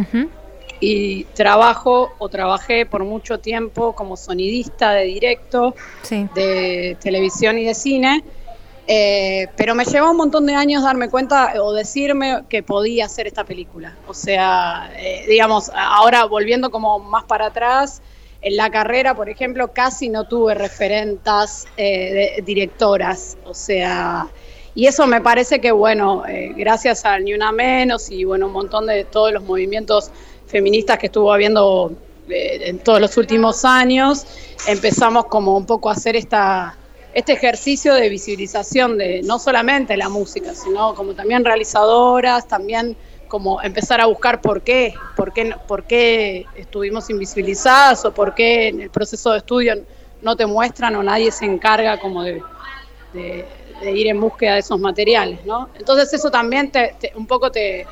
y 0.80 1.24
trabajo 1.34 2.12
o 2.18 2.28
trabajé 2.28 2.86
por 2.86 3.04
mucho 3.04 3.38
tiempo 3.38 3.94
como 3.94 4.16
sonidista 4.16 4.92
de 4.92 5.04
directo 5.04 5.74
Sí. 6.02 6.26
de 6.34 6.96
televisión 7.00 7.58
y 7.58 7.64
de 7.66 7.74
cine, 7.74 8.24
eh, 8.86 9.46
pero 9.56 9.74
me 9.74 9.84
llevó 9.84 10.10
un 10.10 10.16
montón 10.16 10.46
de 10.46 10.54
años 10.54 10.82
darme 10.82 11.08
cuenta 11.08 11.52
o 11.62 11.72
decirme 11.72 12.44
que 12.48 12.62
podía 12.62 13.04
hacer 13.06 13.26
esta 13.26 13.44
película. 13.44 13.96
O 14.08 14.14
sea, 14.14 14.90
eh, 14.96 15.24
digamos, 15.28 15.70
ahora 15.74 16.24
volviendo 16.24 16.70
como 16.70 16.98
más 16.98 17.24
para 17.24 17.46
atrás, 17.46 18.02
en 18.42 18.56
la 18.56 18.70
carrera, 18.70 19.14
por 19.14 19.28
ejemplo, 19.28 19.70
casi 19.72 20.08
no 20.08 20.24
tuve 20.26 20.54
referentas 20.54 21.66
eh, 21.76 22.32
de- 22.38 22.42
directoras. 22.42 23.36
O 23.44 23.52
sea, 23.54 24.26
y 24.74 24.86
eso 24.86 25.06
me 25.06 25.20
parece 25.20 25.60
que, 25.60 25.72
bueno, 25.72 26.22
gracias 26.56 27.04
a 27.04 27.18
Ni 27.18 27.34
Una 27.34 27.52
Menos 27.52 28.10
y, 28.10 28.24
bueno, 28.24 28.46
un 28.46 28.52
montón 28.52 28.86
de 28.86 29.04
todos 29.04 29.30
los 29.32 29.42
movimientos 29.44 30.10
feministas 30.50 30.98
que 30.98 31.06
estuvo 31.06 31.32
habiendo 31.32 31.92
eh, 32.28 32.68
en 32.68 32.78
todos 32.78 33.00
los 33.00 33.16
últimos 33.16 33.64
años, 33.64 34.26
empezamos 34.66 35.26
como 35.26 35.56
un 35.56 35.66
poco 35.66 35.88
a 35.88 35.92
hacer 35.92 36.16
esta, 36.16 36.76
este 37.14 37.32
ejercicio 37.32 37.94
de 37.94 38.08
visibilización 38.08 38.98
de 38.98 39.22
no 39.22 39.38
solamente 39.38 39.96
la 39.96 40.08
música, 40.08 40.54
sino 40.54 40.94
como 40.94 41.14
también 41.14 41.44
realizadoras, 41.44 42.46
también 42.46 42.96
como 43.28 43.62
empezar 43.62 44.00
a 44.00 44.06
buscar 44.06 44.40
por 44.40 44.62
qué, 44.62 44.92
por 45.16 45.32
qué, 45.32 45.54
por 45.68 45.84
qué 45.84 46.46
estuvimos 46.56 47.08
invisibilizadas 47.10 48.04
o 48.04 48.12
por 48.12 48.34
qué 48.34 48.68
en 48.68 48.80
el 48.80 48.90
proceso 48.90 49.30
de 49.30 49.38
estudio 49.38 49.74
no 50.20 50.36
te 50.36 50.46
muestran 50.46 50.96
o 50.96 51.02
nadie 51.02 51.30
se 51.30 51.44
encarga 51.44 51.98
como 51.98 52.24
de, 52.24 52.42
ir 53.84 54.06
en 54.08 54.20
búsqueda 54.20 54.54
de 54.54 54.60
esos 54.60 54.78
materiales, 54.78 55.44
¿no? 55.44 55.68
Entonces 55.78 56.12
eso 56.12 56.30
también 56.30 56.70
te- 56.70 56.94
un 57.14 57.26
poco 57.26 57.50
te, 57.50 57.86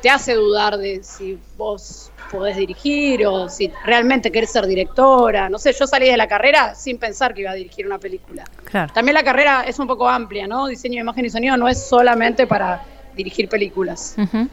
te 0.00 0.10
hace 0.10 0.34
dudar 0.34 0.76
de 0.78 1.02
si 1.02 1.38
vos 1.56 2.10
podés 2.30 2.56
dirigir 2.56 3.26
o 3.26 3.48
si 3.48 3.72
realmente 3.84 4.30
querés 4.30 4.50
ser 4.50 4.66
directora. 4.66 5.48
No 5.48 5.58
sé, 5.58 5.72
yo 5.72 5.86
salí 5.86 6.08
de 6.08 6.16
la 6.16 6.28
carrera 6.28 6.74
sin 6.74 6.98
pensar 6.98 7.34
que 7.34 7.42
iba 7.42 7.50
a 7.50 7.54
dirigir 7.54 7.86
una 7.86 7.98
película. 7.98 8.44
Claro. 8.64 8.92
También 8.92 9.14
la 9.14 9.22
carrera 9.22 9.64
es 9.66 9.78
un 9.78 9.86
poco 9.86 10.08
amplia, 10.08 10.46
¿no? 10.46 10.66
Diseño 10.66 10.96
de 10.96 11.00
imagen 11.00 11.24
y 11.24 11.30
sonido 11.30 11.56
no 11.56 11.68
es 11.68 11.82
solamente 11.82 12.46
para 12.46 12.82
dirigir 13.16 13.48
películas. 13.48 14.14
Ujú. 14.18 14.48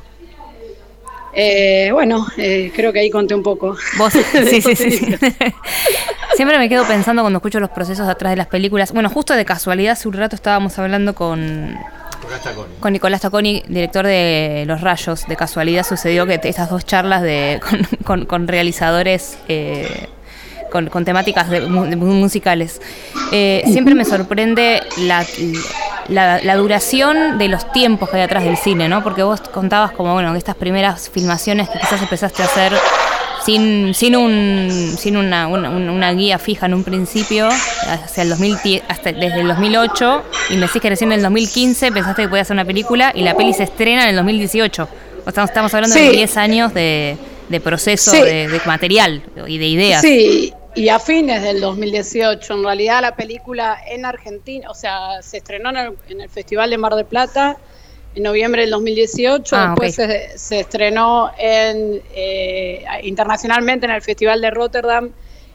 Eh, 1.38 1.90
bueno, 1.92 2.26
eh, 2.38 2.72
creo 2.74 2.94
que 2.94 3.00
ahí 3.00 3.10
conté 3.10 3.36
un 3.36 3.44
poco. 3.44 3.76
Vos, 3.98 4.14
sí, 4.14 4.62
sí, 4.62 4.62
sí, 4.62 4.92
sí. 4.92 5.16
Siempre 6.36 6.58
me 6.58 6.70
quedo 6.70 6.88
pensando 6.88 7.22
cuando 7.24 7.38
escucho 7.38 7.60
los 7.60 7.70
procesos 7.70 8.08
atrás 8.08 8.32
de 8.32 8.38
las 8.38 8.48
películas. 8.48 8.94
Bueno, 8.94 9.10
justo 9.10 9.34
de 9.34 9.44
casualidad, 9.44 9.94
hace 9.94 10.08
un 10.08 10.14
rato 10.14 10.36
estábamos 10.36 10.80
hablando 10.80 11.14
con, 11.14 11.78
con 12.80 12.94
Nicolás 12.94 13.22
Taconi, 13.22 13.64
director 13.68 14.06
de 14.06 14.64
Los 14.68 14.82
Rayos. 14.82 15.26
De 15.28 15.36
casualidad 15.36 15.86
sucedió 15.86 16.26
que 16.26 16.40
estas 16.44 16.70
dos 16.70 16.86
charlas 16.86 17.22
de, 17.22 17.60
con, 18.06 18.48
realizadores 18.48 19.38
eh, 19.48 20.08
con, 20.72 20.88
con 20.90 21.06
temáticas 21.06 21.50
de 21.50 21.62
de 21.62 21.68
mu- 21.68 21.86
musicales. 22.14 22.82
Eh, 23.32 23.64
siempre 23.68 23.96
me 23.96 24.06
sorprende 24.06 24.82
la, 24.98 25.26
la, 26.10 26.40
la 26.42 26.56
duración 26.56 27.38
de 27.38 27.48
los 27.48 27.72
tiempos 27.72 28.10
que 28.10 28.18
hay 28.18 28.24
atrás 28.24 28.44
del 28.44 28.58
cine, 28.58 28.88
¿no? 28.90 29.04
Porque 29.04 29.24
vos 29.24 29.42
contabas 29.42 29.92
como, 29.92 30.14
bueno, 30.14 30.36
estas 30.36 30.56
primeras 30.56 31.10
filmaciones 31.10 31.70
que 31.70 31.80
quizás 31.80 32.02
empezaste 32.02 32.42
a 32.44 32.46
hacer 32.46 32.74
sin, 33.46 33.94
sin, 33.94 34.16
un, 34.16 34.96
sin 34.98 35.18
una, 35.18 35.48
una, 35.48 35.70
una 35.70 36.12
guía 36.14 36.40
fija 36.40 36.66
en 36.66 36.74
un 36.74 36.84
principio, 36.84 37.48
hacia 37.50 38.24
el 38.24 38.30
2010, 38.30 38.84
hasta 38.88 39.12
desde 39.12 39.42
el 39.42 39.48
2008, 39.48 40.24
y 40.50 40.56
me 40.56 40.62
decís 40.68 40.82
que 40.82 40.90
recién 40.90 41.12
en 41.12 41.18
el 41.20 41.24
2015 41.24 41.92
pensaste 41.92 42.24
que 42.24 42.30
podías 42.30 42.48
hacer 42.48 42.56
una 42.56 42.66
película 42.66 43.12
y 43.16 43.22
la 43.22 43.36
peli 43.36 43.54
se 43.54 43.64
estrena 43.64 44.04
en 44.04 44.10
el 44.10 44.16
2018. 44.18 44.88
O 45.26 45.30
Estamos, 45.30 45.50
estamos 45.50 45.74
hablando 45.74 45.96
de 45.96 46.10
Sí. 46.10 46.16
10 46.18 46.38
años 46.38 46.74
de, 46.74 47.18
de 47.50 47.60
proceso, 47.62 48.12
Sí. 48.12 48.22
de, 48.22 48.48
de 48.48 48.62
material 48.66 49.24
y 49.48 49.58
de 49.58 49.68
ideas. 49.68 50.02
Sí, 50.02 50.54
y 50.76 50.90
a 50.90 51.00
fines 51.00 51.42
del 51.42 51.62
2018, 51.62 52.54
en 52.54 52.64
realidad 52.64 53.02
la 53.02 53.16
película 53.16 53.78
en 53.90 54.06
Argentina, 54.06 54.70
o 54.70 54.74
sea, 54.76 55.22
se 55.22 55.38
estrenó 55.38 55.70
en 55.70 55.78
el, 55.78 55.94
en 56.10 56.22
el 56.22 56.30
Festival 56.30 56.70
de 56.70 56.78
Mar 56.78 56.94
del 56.96 57.06
Plata 57.06 57.58
en 58.16 58.24
noviembre 58.24 58.62
del 58.62 58.72
2018, 58.72 59.56
Ah, 59.56 59.68
después 59.70 60.00
ok. 60.00 60.06
se, 60.06 60.38
se 60.38 60.60
estrenó 60.62 61.32
en, 61.38 62.02
eh, 62.16 62.84
internacionalmente 63.04 63.86
en 63.86 63.92
el 63.92 64.02
Festival 64.02 64.42
de 64.42 64.52
Rotterdam 64.52 65.10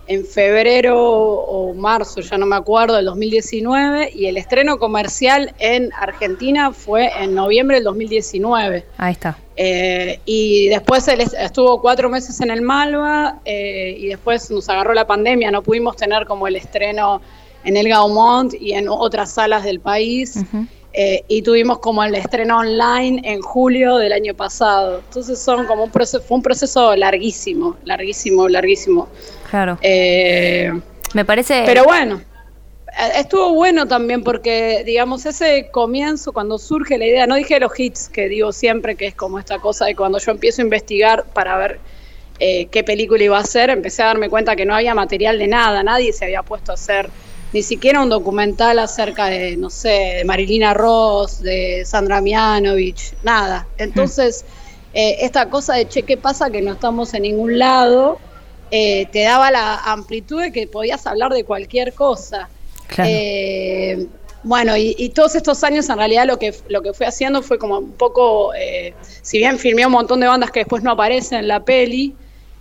en 0.07 0.27
febrero 0.27 0.99
o 1.01 1.73
marzo, 1.73 2.21
ya 2.21 2.37
no 2.37 2.45
me 2.45 2.57
acuerdo, 2.57 2.97
del 2.97 3.05
2019, 3.05 4.11
y 4.13 4.27
el 4.27 4.39
estreno 4.39 4.77
comercial 4.79 5.55
en 5.61 5.93
Argentina 5.93 6.73
fue 6.73 7.11
en 7.23 7.33
noviembre 7.35 7.77
del 7.77 7.85
2019. 7.85 8.85
Ahí 8.99 9.13
está. 9.13 9.39
Eh, 9.57 10.19
y 10.25 10.67
después 10.69 11.07
él 11.07 11.21
estuvo 11.21 11.81
cuatro 11.81 12.09
meses 12.09 12.41
en 12.41 12.51
el 12.51 12.61
Malva 12.61 13.39
eh, 13.45 13.95
y 13.99 14.09
después 14.09 14.51
nos 14.51 14.69
agarró 14.69 14.95
la 14.95 15.07
pandemia, 15.07 15.53
no 15.53 15.63
pudimos 15.63 15.95
tener 15.97 16.27
como 16.27 16.49
el 16.49 16.57
estreno 16.57 17.21
en 17.63 17.77
el 17.77 17.89
Gaumont 17.89 18.53
y 18.55 18.73
en 18.73 18.89
otras 18.89 19.31
salas 19.33 19.63
del 19.63 19.79
país. 19.79 20.39
Eh, 20.93 21.25
y 21.29 21.43
tuvimos 21.43 21.79
como 21.79 22.03
el 22.03 22.15
estreno 22.15 22.59
online 22.59 23.21
en 23.25 23.41
julio 23.41 23.97
del 23.97 24.13
año 24.13 24.35
pasado. 24.35 25.01
Entonces 25.07 25.39
son 25.39 25.67
como 25.67 25.85
un 25.85 25.91
proceso, 25.91 26.23
fue 26.23 26.37
un 26.37 26.43
proceso 26.43 26.97
larguísimo, 26.97 27.77
larguísimo, 27.85 28.49
larguísimo. 28.49 29.09
Claro. 29.49 29.79
Eh, 29.83 30.73
Me 31.15 31.25
parece. 31.25 31.63
pero 31.65 31.85
bueno, 31.85 32.21
eh, 32.99 33.13
estuvo 33.17 33.55
bueno 33.55 33.87
también 33.87 34.25
porque, 34.25 34.83
digamos, 34.85 35.27
ese 35.27 35.69
comienzo, 35.71 36.33
cuando 36.33 36.59
surge 36.59 36.99
la 36.99 37.07
idea, 37.07 37.27
no 37.27 37.37
dije 37.37 37.61
los 37.61 37.79
hits, 37.79 38.09
que 38.09 38.29
digo 38.29 38.53
siempre 38.53 38.97
que 38.97 39.07
es 39.07 39.15
como 39.15 39.39
esta 39.39 39.61
cosa 39.61 39.87
de 39.87 39.95
cuando 39.95 40.19
yo 40.19 40.33
empiezo 40.33 40.61
a 40.61 40.65
investigar 40.65 41.25
para 41.33 41.57
ver 41.57 41.79
eh, 42.41 42.67
qué 42.67 42.83
película 42.83 43.23
iba 43.23 43.37
a 43.37 43.43
hacer, 43.43 43.71
empecé 43.71 44.03
a 44.03 44.07
darme 44.07 44.29
cuenta 44.29 44.57
que 44.57 44.67
no 44.67 44.75
había 44.75 44.95
material 44.95 45.39
de 45.39 45.47
nada, 45.47 45.85
nadie 45.85 46.13
se 46.13 46.25
había 46.25 46.43
puesto 46.43 46.73
a 46.73 46.75
hacer 46.75 47.11
ni 47.53 47.63
siquiera 47.63 48.01
un 48.01 48.09
documental 48.09 48.79
acerca 48.79 49.27
de, 49.27 49.57
no 49.57 49.71
sé, 49.71 50.17
de 50.19 50.25
Marilina 50.25 50.75
Ross, 50.75 51.41
de 51.41 51.85
Sandra 51.85 52.21
Mianovich, 52.21 53.15
nada. 53.23 53.67
Entonces, 53.79 54.45
eh, 54.95 55.17
esta 55.21 55.49
cosa 55.51 55.75
de, 55.75 55.89
che, 55.89 56.03
¿qué 56.03 56.17
pasa 56.17 56.51
que 56.51 56.63
no 56.63 56.73
estamos 56.73 57.13
en 57.15 57.23
ningún 57.23 57.59
lado? 57.59 58.19
eh, 58.71 59.07
te 59.11 59.23
daba 59.23 59.51
la 59.51 59.77
amplitud 59.77 60.41
de 60.41 60.53
que 60.53 60.67
podías 60.67 61.07
hablar 61.07 61.33
de 61.33 61.45
cualquier 61.45 61.93
cosa. 61.93 62.49
Claro. 62.87 63.11
Eh, 63.13 64.07
bueno, 64.43 64.77
y, 64.77 64.95
y 64.99 65.11
todos 65.11 65.35
estos 65.35 65.63
años 65.65 65.89
en 65.89 65.99
realidad 65.99 66.27
lo 66.27 66.39
que, 66.39 66.55
lo 66.69 66.81
que 66.83 66.93
fui 66.95 67.07
haciendo 67.07 67.43
fue 67.43 67.59
como 67.59 67.79
un 67.79 67.93
poco, 67.93 68.55
eh, 68.55 68.95
si 69.23 69.39
bien 69.39 69.59
filmé 69.59 69.85
un 69.85 69.93
montón 69.93 70.21
de 70.21 70.27
bandas 70.27 70.51
que 70.51 70.61
después 70.61 70.83
no 70.83 70.93
aparecen 70.93 71.41
en 71.41 71.49
la 71.49 71.61
peli, 71.61 72.15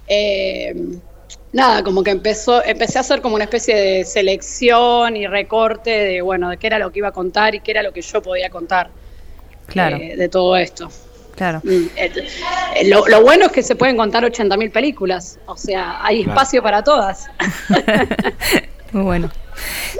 eh, 0.08 0.76
nada, 1.54 1.84
como 1.84 2.04
que 2.04 2.12
empezó, 2.12 2.64
empecé 2.64 2.98
a 2.98 3.02
hacer 3.02 3.22
como 3.22 3.36
una 3.36 3.46
especie 3.46 3.76
de 3.76 4.06
selección 4.06 5.16
y 5.18 5.28
recorte 5.28 5.90
de, 5.90 6.22
bueno, 6.22 6.50
de 6.50 6.58
qué 6.58 6.68
era 6.68 6.80
lo 6.80 6.92
que 6.92 7.00
iba 7.00 7.08
a 7.10 7.12
contar 7.12 7.56
y 7.56 7.60
qué 7.62 7.72
era 7.72 7.84
lo 7.84 7.92
que 7.92 8.02
yo 8.02 8.22
podía 8.22 8.50
contar 8.50 8.90
Claro. 9.68 9.98
eh, 9.98 10.16
de 10.16 10.30
todo 10.30 10.56
esto. 10.58 10.90
Claro. 11.36 11.62
Mm, 11.64 11.86
eh, 11.96 12.12
eh, 12.76 12.88
Lo, 12.90 13.08
lo 13.08 13.22
bueno 13.22 13.46
es 13.46 13.52
que 13.52 13.64
se 13.64 13.76
pueden 13.76 13.96
contar 13.98 14.24
80.000 14.24 14.72
películas, 14.72 15.40
o 15.46 15.56
sea, 15.56 16.04
hay 16.04 16.24
Claro. 16.24 16.32
espacio 16.40 16.62
para 16.64 16.84
todas. 16.84 17.28
Muy 18.92 19.04
bueno. 19.04 19.30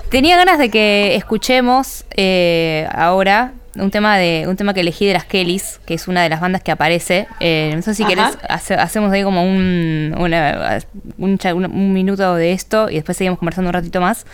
Tenía 0.10 0.36
ganas 0.38 0.58
de 0.58 0.70
que 0.70 1.16
escuchemos 1.16 2.06
eh, 2.16 2.88
ahora 2.92 3.54
un 3.76 3.92
tema 3.92 4.18
de 4.18 4.46
un 4.48 4.56
tema 4.58 4.74
que 4.74 4.80
elegí 4.82 5.06
de 5.06 5.14
las 5.14 5.26
Kellys, 5.26 5.80
que 5.86 5.94
es 5.94 6.08
una 6.08 6.24
de 6.24 6.30
las 6.30 6.42
bandas 6.42 6.64
que 6.64 6.72
aparece. 6.72 7.28
Eh, 7.40 7.72
no 7.76 7.82
sé 7.82 7.94
si 7.94 8.04
Ajá. 8.04 8.10
querés, 8.10 8.38
hace- 8.50 8.74
hacemos 8.76 9.12
ahí 9.12 9.24
como 9.24 9.44
un, 9.44 10.16
una- 10.18 10.80
un, 11.18 11.38
un- 11.54 11.94
minuto 11.94 12.36
de 12.36 12.52
esto 12.52 12.90
y 12.90 12.96
después 12.96 13.18
seguimos 13.18 13.40
conversando 13.40 13.70
un 13.70 13.74
ratito 13.74 14.02
más. 14.02 14.26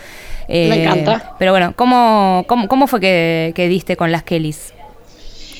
Eh, 0.48 0.68
Me 0.68 0.82
encanta. 0.84 1.34
Pero 1.38 1.52
bueno, 1.52 1.72
¿cómo, 1.76 2.44
cómo, 2.46 2.68
cómo 2.68 2.86
fue 2.86 3.00
que, 3.00 3.52
que 3.54 3.68
diste 3.68 3.96
con 3.96 4.10
las 4.12 4.22
Kellys 4.22 4.72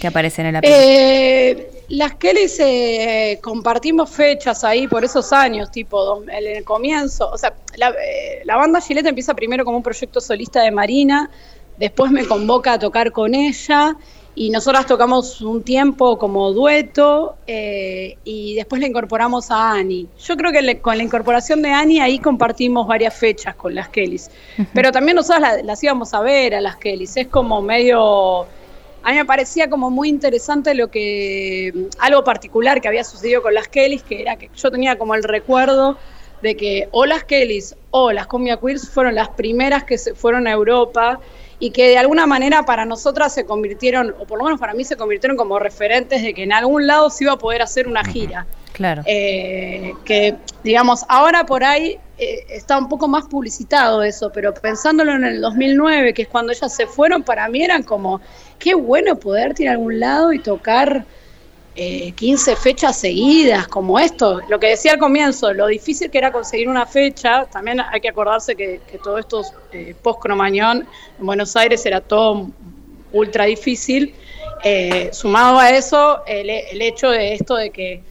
que 0.01 0.07
aparecen 0.07 0.47
en 0.47 0.55
la 0.55 0.61
película? 0.61 0.85
Eh, 0.87 1.71
las 1.89 2.15
Kellys 2.15 2.59
eh, 2.61 3.39
compartimos 3.43 4.11
fechas 4.11 4.65
ahí 4.65 4.87
por 4.89 5.05
esos 5.05 5.33
años, 5.33 5.71
tipo 5.71 6.23
en 6.29 6.57
el 6.57 6.65
comienzo. 6.65 7.31
O 7.31 7.39
sea, 7.39 7.55
la, 7.77 7.91
eh, 7.91 8.41
la 8.45 8.57
banda 8.57 8.81
Gillette 8.81 9.07
empieza 9.07 9.35
primero 9.35 9.65
como 9.65 9.77
un 9.77 9.83
proyecto 9.83 10.21
solista 10.21 10.63
de 10.63 10.71
Marina, 10.71 11.31
después 11.79 12.11
me 12.11 12.25
convoca 12.27 12.75
a 12.75 12.79
tocar 12.79 13.13
con 13.13 13.35
ella 13.35 13.97
y 14.35 14.51
nosotras 14.51 14.85
tocamos 14.87 15.41
un 15.41 15.63
tiempo 15.63 16.19
como 16.19 16.53
dueto 16.53 17.37
eh, 17.47 18.19
y 18.25 18.55
después 18.55 18.81
le 18.83 18.87
incorporamos 18.89 19.51
a 19.51 19.73
Ani. 19.73 20.07
Yo 20.23 20.37
creo 20.37 20.53
que 20.53 20.61
le- 20.61 20.79
con 20.81 20.97
la 20.99 21.03
incorporación 21.03 21.63
de 21.63 21.71
Ani 21.71 22.01
ahí 22.01 22.19
compartimos 22.19 22.87
varias 22.87 23.15
fechas 23.15 23.55
con 23.55 23.75
las 23.75 23.89
Kellys. 23.89 24.31
Pero 24.75 24.93
también 24.93 25.17
nosotras 25.17 25.41
la- 25.41 25.63
las 25.63 25.83
íbamos 25.83 26.13
a 26.13 26.21
ver 26.21 26.55
a 26.55 26.61
las 26.61 26.77
Kellys. 26.77 27.17
Es 27.17 27.29
como 27.29 27.63
medio 27.63 28.43
a 29.03 29.11
mí 29.13 29.19
me 29.19 29.25
parecía 29.25 29.71
como 29.71 29.89
muy 29.89 30.09
interesante 30.09 30.75
lo 30.75 30.91
que 30.91 31.73
algo 32.01 32.25
particular 32.25 32.81
que 32.81 32.89
había 32.89 33.05
sucedido 33.05 33.41
con 33.41 33.55
las 33.55 33.69
Kellys, 33.69 34.03
que 34.03 34.21
era 34.21 34.37
que 34.37 34.51
yo 34.55 34.71
tenía 34.71 34.99
como 34.99 35.15
el 35.15 35.23
recuerdo 35.23 35.97
de 36.43 36.57
que 36.57 36.89
o 36.91 37.07
las 37.07 37.23
Kellys 37.25 37.77
o 37.91 38.11
las 38.13 38.27
Cumbia 38.27 38.59
Queers 38.59 38.91
fueron 38.91 39.15
las 39.15 39.29
primeras 39.31 39.85
que 39.85 39.97
se 39.97 40.15
fueron 40.15 40.47
a 40.49 40.51
Europa 40.53 41.21
y 41.59 41.71
que 41.71 41.89
de 41.89 41.99
alguna 41.99 42.27
manera 42.27 42.65
para 42.65 42.85
nosotras 42.85 43.33
se 43.33 43.47
convirtieron, 43.47 44.15
o 44.19 44.27
por 44.27 44.39
lo 44.39 44.45
menos 44.45 44.61
para 44.61 44.75
mí 44.75 44.85
se 44.85 44.97
convirtieron 44.97 45.37
como 45.37 45.59
referentes 45.59 46.23
de 46.23 46.35
que 46.35 46.43
en 46.43 46.53
algún 46.53 46.87
lado 46.87 47.11
se 47.11 47.25
iba 47.25 47.33
a 47.33 47.39
poder 47.39 47.63
hacer 47.63 47.89
una 47.89 48.05
gira. 48.05 48.47
Claro. 48.73 49.03
Eh, 49.07 49.95
que, 50.05 50.37
digamos, 50.63 51.07
ahora 51.09 51.47
por 51.47 51.65
ahí 51.65 51.99
eh, 52.19 52.45
está 52.51 52.77
un 52.77 52.91
poco 52.91 53.09
más 53.09 53.25
publicitado 53.25 54.03
eso, 54.03 54.31
pero 54.33 54.53
pensándolo 54.53 55.13
en 55.15 55.25
el 55.25 55.41
2009, 55.41 56.13
que 56.13 56.23
es 56.23 56.29
cuando 56.29 56.53
ellas 56.53 56.75
se 56.75 56.87
fueron, 56.87 57.23
para 57.23 57.49
mí 57.49 57.63
eran 57.63 57.83
como, 57.83 58.21
qué 58.59 58.75
bueno 58.75 59.17
poder 59.17 59.55
ir 59.59 59.71
a 59.71 59.73
algún 59.73 59.99
lado 59.99 60.33
y 60.35 60.41
tocar 60.41 61.07
eh, 61.77 62.13
15 62.13 62.57
fechas 62.57 62.99
seguidas, 62.99 63.69
como 63.69 63.99
esto. 63.99 64.41
Lo 64.49 64.59
que 64.59 64.69
decía 64.69 64.93
al 64.93 64.99
comienzo, 64.99 65.53
lo 65.53 65.67
difícil 65.67 66.11
que 66.11 66.19
era 66.19 66.33
conseguir 66.33 66.69
una 66.69 66.87
fecha, 66.87 67.45
también 67.45 67.81
hay 67.81 68.01
que 68.01 68.09
acordarse 68.09 68.57
que, 68.57 68.81
todo 69.05 69.19
esto 69.19 69.43
eh, 69.73 69.95
post-Cromañón 70.03 70.87
en 71.19 71.27
Buenos 71.27 71.55
Aires 71.55 71.85
era 71.85 72.01
todo 72.01 72.49
ultra 73.13 73.45
difícil. 73.45 74.15
Eh, 74.65 75.11
sumado 75.13 75.59
a 75.59 75.71
eso, 75.71 76.25
el 76.27 76.81
hecho 76.81 77.11
de 77.11 77.35
esto 77.35 77.57
de 77.57 77.71
que 77.71 78.03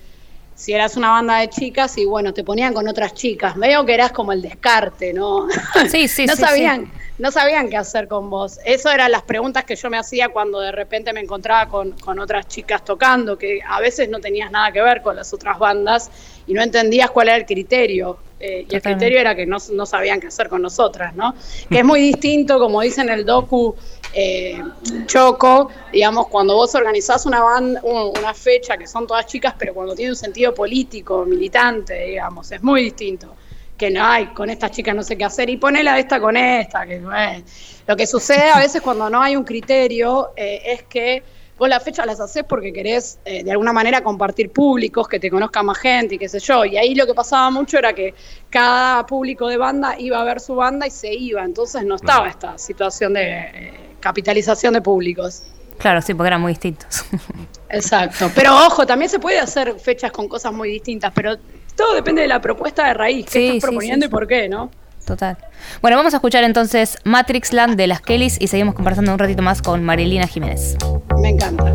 si 0.55 0.73
eras 0.73 0.95
una 0.95 1.09
banda 1.09 1.39
de 1.39 1.49
chicas 1.49 1.97
y 1.97 2.05
bueno, 2.05 2.33
te 2.33 2.43
ponían 2.43 2.73
con 2.73 2.87
otras 2.87 3.13
chicas, 3.13 3.55
veo 3.57 3.85
que 3.85 3.93
eras 3.93 4.13
como 4.13 4.31
el 4.31 4.41
descarte, 4.41 5.13
¿no? 5.13 5.47
Sí, 5.89 6.07
sí, 6.07 6.25
no 6.27 6.35
sí, 6.35 6.41
sabían, 6.41 6.85
sí. 6.85 6.91
no 7.19 7.29
sabían 7.29 7.69
qué 7.69 7.75
hacer 7.75 8.07
con 8.07 8.29
vos. 8.29 8.59
Eso 8.63 8.89
eran 8.89 9.11
las 9.11 9.23
preguntas 9.23 9.65
que 9.65 9.75
yo 9.75 9.89
me 9.89 9.97
hacía 9.97 10.29
cuando 10.29 10.61
de 10.61 10.71
repente 10.71 11.11
me 11.11 11.19
encontraba 11.19 11.67
con, 11.67 11.91
con 11.91 12.19
otras 12.19 12.47
chicas 12.47 12.85
tocando, 12.85 13.37
que 13.37 13.59
a 13.67 13.81
veces 13.81 14.07
no 14.07 14.19
tenías 14.19 14.49
nada 14.49 14.71
que 14.71 14.81
ver 14.81 15.01
con 15.01 15.17
las 15.17 15.33
otras 15.33 15.59
bandas 15.59 16.09
y 16.47 16.53
no 16.53 16.61
entendías 16.61 17.11
cuál 17.11 17.27
era 17.27 17.37
el 17.37 17.45
criterio. 17.45 18.17
Eh, 18.39 18.65
y 18.69 18.75
el 18.75 18.81
criterio 18.81 19.19
era 19.19 19.33
que 19.33 19.45
no, 19.45 19.57
no 19.71 19.85
sabían 19.85 20.19
qué 20.19 20.27
hacer 20.27 20.49
con 20.49 20.61
nosotras, 20.61 21.15
¿no? 21.15 21.33
Que 21.69 21.79
es 21.79 21.85
muy 21.85 22.01
distinto, 22.01 22.59
como 22.59 22.81
dice 22.81 23.01
en 23.01 23.09
el 23.09 23.25
docu 23.25 23.75
eh, 24.13 24.61
Choco, 25.05 25.69
digamos, 25.91 26.27
cuando 26.27 26.55
vos 26.55 26.73
organizás 26.75 27.25
una, 27.25 27.41
banda, 27.41 27.79
un- 27.83 28.11
una 28.17 28.33
fecha 28.33 28.77
que 28.77 28.87
son 28.87 29.07
todas 29.07 29.25
chicas, 29.25 29.55
pero 29.57 29.73
cuando 29.73 29.95
tiene 29.95 30.11
un 30.11 30.17
sentido 30.17 30.53
político, 30.53 31.25
militante, 31.25 31.93
digamos, 32.05 32.51
es 32.51 32.61
muy 32.61 32.83
distinto. 32.83 33.33
Que 33.77 33.89
no 33.89 34.05
hay, 34.05 34.27
con 34.27 34.49
estas 34.49 34.71
chicas 34.71 34.95
no 34.95 35.03
sé 35.03 35.17
qué 35.17 35.25
hacer, 35.25 35.49
y 35.49 35.57
ponela 35.57 35.99
esta 35.99 36.19
con 36.21 36.37
esta. 36.37 36.85
Que, 36.85 36.99
bueno. 36.99 37.43
Lo 37.87 37.95
que 37.97 38.07
sucede 38.07 38.49
a 38.49 38.59
veces 38.59 38.81
cuando 38.81 39.09
no 39.09 39.21
hay 39.21 39.35
un 39.35 39.43
criterio 39.43 40.31
eh, 40.37 40.61
es 40.65 40.83
que 40.83 41.23
vos 41.57 41.69
las 41.69 41.83
fechas 41.83 42.05
las 42.05 42.19
haces 42.19 42.43
porque 42.47 42.73
querés 42.73 43.19
eh, 43.25 43.43
de 43.43 43.51
alguna 43.51 43.71
manera 43.71 44.01
compartir 44.01 44.51
públicos, 44.51 45.07
que 45.07 45.19
te 45.19 45.29
conozca 45.29 45.63
más 45.63 45.77
gente 45.77 46.15
y 46.15 46.17
qué 46.17 46.27
sé 46.27 46.39
yo. 46.39 46.65
Y 46.65 46.77
ahí 46.77 46.95
lo 46.95 47.05
que 47.05 47.13
pasaba 47.13 47.49
mucho 47.49 47.77
era 47.77 47.93
que 47.93 48.13
cada 48.49 49.05
público 49.05 49.47
de 49.47 49.57
banda 49.57 49.95
iba 49.97 50.19
a 50.19 50.23
ver 50.23 50.39
su 50.39 50.55
banda 50.55 50.87
y 50.87 50.91
se 50.91 51.13
iba. 51.13 51.43
Entonces 51.43 51.83
no 51.85 51.95
estaba 51.95 52.27
esta 52.27 52.57
situación 52.57 53.13
de 53.13 53.23
eh, 53.23 53.73
capitalización 53.99 54.73
de 54.73 54.81
públicos. 54.81 55.43
Claro, 55.77 56.01
sí, 56.01 56.13
porque 56.13 56.27
eran 56.27 56.41
muy 56.41 56.53
distintos. 56.53 57.05
Exacto. 57.69 58.31
Pero 58.33 58.55
ojo, 58.67 58.85
también 58.85 59.09
se 59.09 59.19
puede 59.19 59.39
hacer 59.39 59.77
fechas 59.79 60.11
con 60.11 60.27
cosas 60.27 60.53
muy 60.53 60.69
distintas, 60.69 61.11
pero 61.13 61.37
todo 61.75 61.93
depende 61.93 62.21
de 62.21 62.27
la 62.27 62.39
propuesta 62.39 62.87
de 62.87 62.93
raíz, 62.93 63.25
qué 63.25 63.31
Sí, 63.31 63.45
estás 63.47 63.55
sí, 63.55 63.61
proponiendo 63.61 64.05
sí, 64.05 64.07
y 64.07 64.11
por 64.11 64.27
qué, 64.27 64.47
¿no? 64.47 64.71
Total. 65.05 65.37
Bueno, 65.81 65.97
vamos 65.97 66.13
a 66.13 66.17
escuchar 66.17 66.43
entonces 66.43 66.97
Matrix 67.03 67.53
Land 67.53 67.77
de 67.77 67.87
las 67.87 68.01
Kellys 68.01 68.37
y 68.39 68.47
seguimos 68.47 68.75
conversando 68.75 69.13
un 69.13 69.19
ratito 69.19 69.41
más 69.41 69.61
con 69.61 69.83
Marilina 69.83 70.27
Jiménez. 70.27 70.75
Me 71.21 71.29
encanta. 71.29 71.73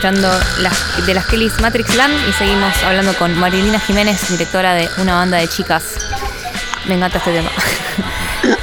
Escuchando 0.00 0.30
las, 0.62 1.06
de 1.06 1.12
las 1.12 1.26
Kellys 1.26 1.60
Matrix 1.60 1.94
Land 1.94 2.14
y 2.26 2.32
seguimos 2.32 2.74
hablando 2.84 3.12
con 3.18 3.38
Marilina 3.38 3.78
Jiménez, 3.78 4.30
directora 4.30 4.72
de 4.72 4.88
una 4.96 5.14
banda 5.16 5.36
de 5.36 5.46
chicas. 5.46 5.84
Me 6.88 6.94
encanta 6.94 7.18
este 7.18 7.32
tema. 7.32 7.50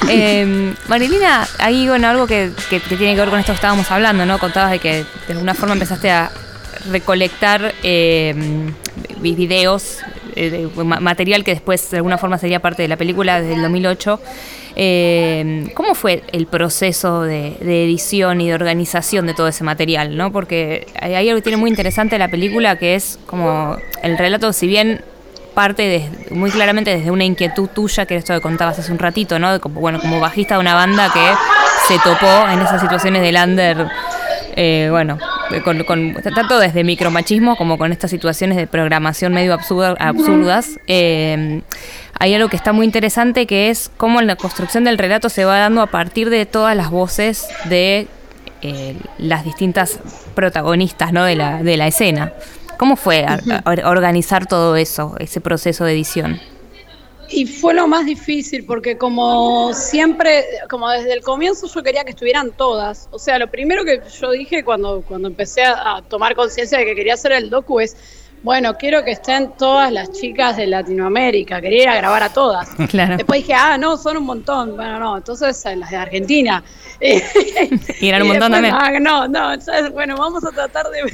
Eh, 0.09 0.73
Marilina, 0.87 1.47
ahí 1.59 1.87
bueno, 1.87 2.07
algo 2.07 2.25
que, 2.25 2.51
que- 2.69 2.79
tiene 2.79 3.13
que 3.13 3.19
ver 3.21 3.29
con 3.29 3.39
esto 3.39 3.51
que 3.51 3.57
estábamos 3.57 3.91
hablando, 3.91 4.25
¿no? 4.25 4.39
Contabas 4.39 4.71
de 4.71 4.79
que 4.79 5.05
de 5.27 5.33
alguna 5.33 5.53
forma 5.53 5.73
empezaste 5.73 6.09
a 6.09 6.31
recolectar 6.89 7.73
videos, 9.21 9.99
eh, 10.35 10.49
de- 10.49 10.83
ma- 10.83 10.99
material 10.99 11.43
que 11.43 11.51
después 11.51 11.91
de 11.91 11.97
alguna 11.97 12.17
forma 12.17 12.39
sería 12.39 12.59
parte 12.59 12.81
de 12.81 12.87
la 12.87 12.97
película 12.97 13.39
desde 13.39 13.53
el 13.53 13.61
2008. 13.61 14.19
Eh, 14.79 15.71
¿Cómo 15.73 15.95
fue 15.95 16.21
el 16.31 16.45
proceso 16.45 17.23
de, 17.23 17.57
de 17.59 17.83
edición 17.83 18.39
y 18.41 18.47
de 18.47 18.53
organización 18.53 19.25
de 19.25 19.33
todo 19.33 19.47
ese 19.47 19.63
material? 19.63 20.15
¿no? 20.15 20.31
Porque 20.31 20.85
hay 21.01 21.15
algo 21.15 21.33
que 21.35 21.41
tiene 21.41 21.57
muy 21.57 21.71
interesante 21.71 22.19
la 22.19 22.27
película 22.29 22.77
que 22.77 22.93
es 22.93 23.17
como 23.25 23.75
el 24.03 24.19
relato, 24.19 24.53
si 24.53 24.67
bien 24.67 25.01
parte 25.55 26.07
muy 26.29 26.51
claramente 26.51 26.95
desde 26.95 27.09
una 27.09 27.23
inquietud 27.23 27.67
tuya, 27.69 28.05
que 28.05 28.13
era 28.13 28.19
esto 28.19 28.35
que 28.35 28.41
contabas 28.41 28.77
hace 28.77 28.91
un 28.91 28.99
ratito, 28.99 29.39
¿no? 29.39 29.59
Como, 29.59 29.81
bueno, 29.81 29.99
como 29.99 30.19
bajista 30.19 30.53
de 30.53 30.59
una 30.61 30.75
banda 30.75 31.11
que 31.11 31.27
se 31.87 31.99
topó 32.03 32.47
en 32.51 32.61
esas 32.61 32.79
situaciones 32.79 33.23
del 33.23 33.35
under, 33.43 33.87
eh, 34.55 34.89
bueno, 34.91 35.17
con, 35.63 35.83
con- 35.85 36.13
tanto 36.35 36.59
desde 36.59 36.83
micromachismo 36.83 37.55
como 37.55 37.79
con 37.79 37.91
estas 37.91 38.11
situaciones 38.11 38.57
de 38.57 38.67
programación 38.67 39.33
medio 39.33 39.55
absurda- 39.55 39.95
absurdas. 39.99 40.79
Eh, 40.85 41.61
hay 42.19 42.33
algo 42.33 42.49
que 42.49 42.55
está 42.55 42.73
muy 42.73 42.85
interesante 42.85 43.45
que 43.47 43.69
es 43.69 43.91
cómo 43.97 44.21
la 44.21 44.35
construcción 44.35 44.83
del 44.83 44.97
relato 44.97 45.29
se 45.29 45.45
va 45.45 45.59
dando 45.59 45.81
a 45.81 45.87
partir 45.87 46.29
de 46.29 46.45
todas 46.45 46.75
las 46.75 46.89
voces 46.89 47.47
de 47.65 48.07
eh, 48.61 48.95
las 49.17 49.43
distintas 49.45 49.99
protagonistas 50.35 51.13
¿no? 51.13 51.23
de, 51.25 51.35
la, 51.35 51.61
de 51.63 51.77
la 51.77 51.87
escena. 51.87 52.33
¿Cómo 52.77 52.95
fue 52.95 53.25
a- 53.25 53.39
a- 53.65 53.89
organizar 53.89 54.45
todo 54.47 54.75
eso, 54.75 55.15
ese 55.19 55.41
proceso 55.41 55.83
de 55.85 55.93
edición? 55.93 56.39
Y 57.29 57.45
fue 57.45 57.73
lo 57.73 57.87
más 57.87 58.05
difícil 58.05 58.63
porque 58.65 58.97
como 58.97 59.73
siempre, 59.73 60.45
como 60.69 60.89
desde 60.89 61.11
el 61.11 61.21
comienzo 61.21 61.67
yo 61.67 61.83
quería 61.83 62.05
que 62.05 62.11
estuvieran 62.11 62.51
todas. 62.51 63.09
O 63.11 63.19
sea, 63.19 63.37
lo 63.37 63.47
primero 63.51 63.83
que 63.83 64.01
yo 64.21 64.31
dije 64.31 64.63
cuando, 64.63 65.01
cuando 65.05 65.27
empecé 65.27 65.63
a, 65.63 65.97
a 65.97 66.01
tomar 66.03 66.35
conciencia 66.35 66.77
de 66.77 66.85
que 66.85 66.95
quería 66.95 67.15
hacer 67.15 67.33
el 67.33 67.49
docu 67.49 67.81
es, 67.81 67.97
bueno, 68.43 68.77
quiero 68.77 69.03
que 69.03 69.11
estén 69.11 69.51
todas 69.57 69.91
las 69.91 70.11
chicas 70.11 70.57
de 70.57 70.67
Latinoamérica, 70.67 71.59
quería 71.59 71.83
ir 71.83 71.89
a 71.89 71.95
grabar 71.97 72.23
a 72.23 72.29
todas. 72.29 72.69
Claro. 72.89 73.17
Después 73.17 73.41
dije, 73.41 73.53
ah, 73.53 73.77
no, 73.77 73.97
son 73.97 74.17
un 74.17 74.25
montón. 74.25 74.75
Bueno, 74.75 74.99
no, 74.99 75.17
entonces 75.17 75.65
eh, 75.65 75.75
las 75.75 75.89
de 75.89 75.97
Argentina. 75.97 76.63
Y 77.99 78.07
eran 78.07 78.23
un 78.23 78.27
montón 78.29 78.51
después, 78.51 78.71
también. 78.71 78.75
ah, 78.75 78.99
no, 78.99 79.27
no, 79.27 79.53
entonces, 79.53 79.91
bueno, 79.91 80.17
vamos 80.17 80.43
a 80.45 80.51
tratar 80.51 80.87
de 80.89 81.03
ver 81.03 81.13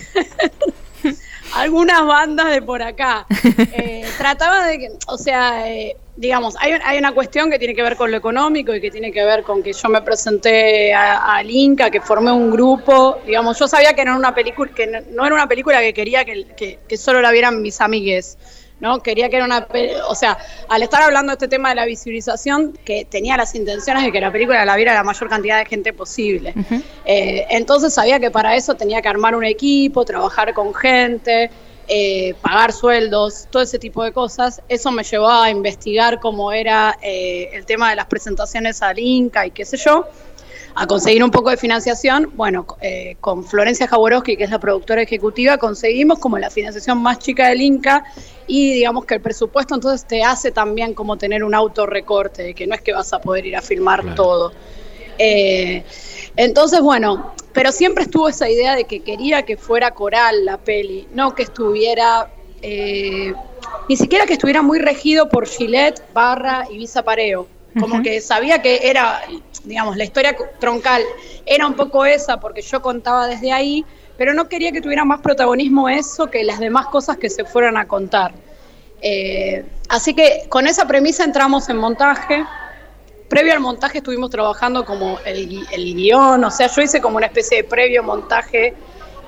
algunas 1.55 2.05
bandas 2.05 2.51
de 2.51 2.61
por 2.61 2.81
acá. 2.81 3.25
Eh, 3.75 4.05
trataba 4.17 4.65
de 4.67 4.77
que, 4.77 4.89
o 5.07 5.17
sea, 5.17 5.67
eh, 5.67 5.95
digamos, 6.15 6.55
hay, 6.59 6.73
hay 6.83 6.97
una 6.99 7.11
cuestión 7.11 7.49
que 7.49 7.57
tiene 7.57 7.73
que 7.73 7.81
ver 7.81 7.95
con 7.95 8.11
lo 8.11 8.17
económico 8.17 8.73
y 8.73 8.79
que 8.79 8.91
tiene 8.91 9.11
que 9.11 9.23
ver 9.23 9.41
con 9.43 9.63
que 9.63 9.73
yo 9.73 9.89
me 9.89 10.01
presenté 10.01 10.93
a- 10.93 11.35
al 11.37 11.49
Inca, 11.49 11.89
que 11.89 11.99
formé 11.99 12.31
un 12.31 12.51
grupo, 12.51 13.17
digamos, 13.25 13.57
yo 13.57 13.67
sabía 13.67 13.93
que 13.93 14.05
no 14.05 14.11
era 14.11 14.19
una 14.19 14.35
película, 14.35 14.71
que 14.75 14.85
no, 14.87 14.99
no 15.11 15.25
era 15.25 15.33
una 15.35 15.47
película 15.47 15.79
que 15.79 15.93
quería 15.93 16.23
que, 16.23 16.45
que- 16.55 16.79
que 16.87 16.97
solo 16.97 17.19
la 17.21 17.31
vieran 17.31 17.61
mis 17.63 17.81
amigues. 17.81 18.37
¿No? 18.83 19.01
Quería 19.01 19.29
que 19.29 19.37
era 19.37 19.45
una, 19.45 19.65
o 20.09 20.13
sea, 20.13 20.37
al 20.67 20.83
estar 20.83 21.01
hablando 21.01 21.31
de 21.31 21.35
este 21.35 21.47
tema 21.47 21.69
de 21.69 21.75
la 21.75 21.85
visibilización, 21.85 22.77
que 22.83 23.05
tenía 23.05 23.37
las 23.37 23.55
intenciones 23.55 24.03
de 24.03 24.11
que 24.11 24.19
la 24.19 24.29
película 24.29 24.65
la 24.65 24.75
viera 24.75 24.93
la 24.93 25.03
mayor 25.03 25.29
cantidad 25.29 25.57
de 25.57 25.65
gente 25.65 25.93
posible. 25.93 26.53
Eh, 27.05 27.45
entonces 27.49 27.93
sabía 27.93 28.19
que 28.19 28.29
para 28.29 28.57
eso 28.57 28.75
tenía 28.75 29.01
que 29.01 29.07
armar 29.07 29.35
un 29.35 29.45
equipo, 29.45 30.03
trabajar 30.03 30.53
con 30.53 30.73
gente, 30.73 31.49
eh, 31.87 32.33
pagar 32.41 32.73
sueldos, 32.73 33.47
todo 33.49 33.63
ese 33.63 33.79
tipo 33.79 34.03
de 34.03 34.11
cosas. 34.11 34.61
Eso 34.67 34.91
me 34.91 35.03
llevó 35.03 35.29
a 35.29 35.49
investigar 35.49 36.19
cómo 36.19 36.51
era 36.51 36.97
eh, 37.01 37.51
el 37.53 37.65
tema 37.65 37.89
de 37.89 37.95
las 37.95 38.07
presentaciones 38.07 38.81
al 38.81 38.99
Inca 38.99 39.45
y 39.47 39.51
qué 39.51 39.63
sé 39.63 39.77
yo, 39.77 40.09
a 40.75 40.87
conseguir 40.87 41.23
un 41.23 41.31
poco 41.31 41.49
de 41.49 41.57
financiación. 41.57 42.31
Bueno, 42.35 42.65
eh, 42.81 43.15
con 43.21 43.43
Florencia 43.45 43.87
Jaworowski, 43.87 44.37
que 44.37 44.43
es 44.43 44.49
la 44.49 44.59
productora 44.59 45.01
ejecutiva, 45.01 45.57
conseguimos 45.57 46.19
como 46.19 46.37
la 46.37 46.49
financiación 46.49 47.01
más 47.01 47.19
chica 47.19 47.49
del 47.49 47.61
Inca 47.61 48.03
y 48.47 48.73
digamos 48.73 49.05
que 49.05 49.15
el 49.15 49.21
presupuesto 49.21 49.75
entonces 49.75 50.05
te 50.07 50.23
hace 50.23 50.51
también 50.51 50.93
como 50.93 51.17
tener 51.17 51.43
un 51.43 51.55
autorrecorte, 51.55 52.43
de 52.43 52.53
que 52.53 52.67
no 52.67 52.75
es 52.75 52.81
que 52.81 52.93
vas 52.93 53.13
a 53.13 53.21
poder 53.21 53.45
ir 53.45 53.55
a 53.55 53.61
filmar 53.61 54.15
todo. 54.15 54.51
Eh, 55.17 55.83
entonces, 56.35 56.81
bueno, 56.81 57.33
pero 57.53 57.71
siempre 57.71 58.03
estuvo 58.03 58.27
esa 58.27 58.49
idea 58.49 58.75
de 58.75 58.85
que 58.85 59.01
quería 59.01 59.43
que 59.43 59.57
fuera 59.57 59.91
coral 59.91 60.45
la 60.45 60.57
peli, 60.57 61.07
no 61.13 61.35
que 61.35 61.43
estuviera, 61.43 62.31
eh, 62.61 63.33
ni 63.87 63.95
siquiera 63.95 64.25
que 64.25 64.33
estuviera 64.33 64.61
muy 64.61 64.79
regido 64.79 65.29
por 65.29 65.47
Gillette, 65.47 66.01
Barra 66.13 66.65
y 66.69 66.77
Visa 66.79 67.03
Pareo. 67.03 67.47
Como 67.79 68.03
que 68.03 68.21
sabía 68.21 68.61
que 68.61 68.81
era, 68.83 69.21
digamos, 69.63 69.97
la 69.97 70.03
historia 70.03 70.35
troncal 70.59 71.01
era 71.45 71.65
un 71.67 71.73
poco 71.75 72.05
esa, 72.05 72.39
porque 72.39 72.61
yo 72.61 72.81
contaba 72.81 73.27
desde 73.27 73.51
ahí, 73.51 73.85
pero 74.17 74.33
no 74.33 74.47
quería 74.47 74.71
que 74.71 74.81
tuviera 74.81 75.05
más 75.05 75.21
protagonismo 75.21 75.89
eso 75.89 76.27
que 76.27 76.43
las 76.43 76.59
demás 76.59 76.87
cosas 76.87 77.17
que 77.17 77.29
se 77.29 77.45
fueran 77.45 77.77
a 77.77 77.87
contar. 77.87 78.33
Eh, 79.01 79.65
así 79.89 80.13
que 80.13 80.45
con 80.49 80.67
esa 80.67 80.85
premisa 80.85 81.23
entramos 81.23 81.67
en 81.69 81.77
montaje. 81.77 82.45
Previo 83.27 83.53
al 83.53 83.59
montaje 83.59 83.97
estuvimos 83.97 84.29
trabajando 84.29 84.85
como 84.85 85.17
el, 85.25 85.65
el 85.71 85.95
guion, 85.95 86.43
o 86.43 86.51
sea, 86.51 86.67
yo 86.67 86.81
hice 86.81 87.01
como 87.01 87.17
una 87.17 87.25
especie 87.25 87.57
de 87.57 87.63
previo 87.63 88.03
montaje 88.03 88.75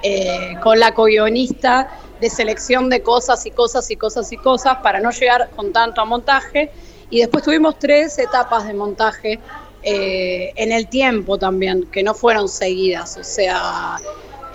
eh, 0.03 0.55
con 0.61 0.79
la 0.79 0.93
co-guionista 0.93 1.89
de 2.21 2.29
selección 2.29 2.89
de 2.89 3.01
cosas 3.01 3.45
y 3.45 3.51
cosas 3.51 3.89
y 3.89 3.95
cosas 3.95 4.31
y 4.31 4.37
cosas 4.37 4.77
para 4.83 4.99
no 4.99 5.09
llegar 5.09 5.49
con 5.55 5.73
tanto 5.73 6.01
a 6.01 6.05
montaje. 6.05 6.71
Y 7.09 7.19
después 7.19 7.43
tuvimos 7.43 7.79
tres 7.79 8.19
etapas 8.19 8.67
de 8.67 8.73
montaje 8.73 9.39
eh, 9.87 10.51
en 10.55 10.71
el 10.71 10.87
tiempo 10.87 11.37
también, 11.37 11.85
que 11.91 12.01
no 12.01 12.15
fueron 12.15 12.49
seguidas, 12.49 13.17
o 13.17 13.23
sea, 13.23 13.97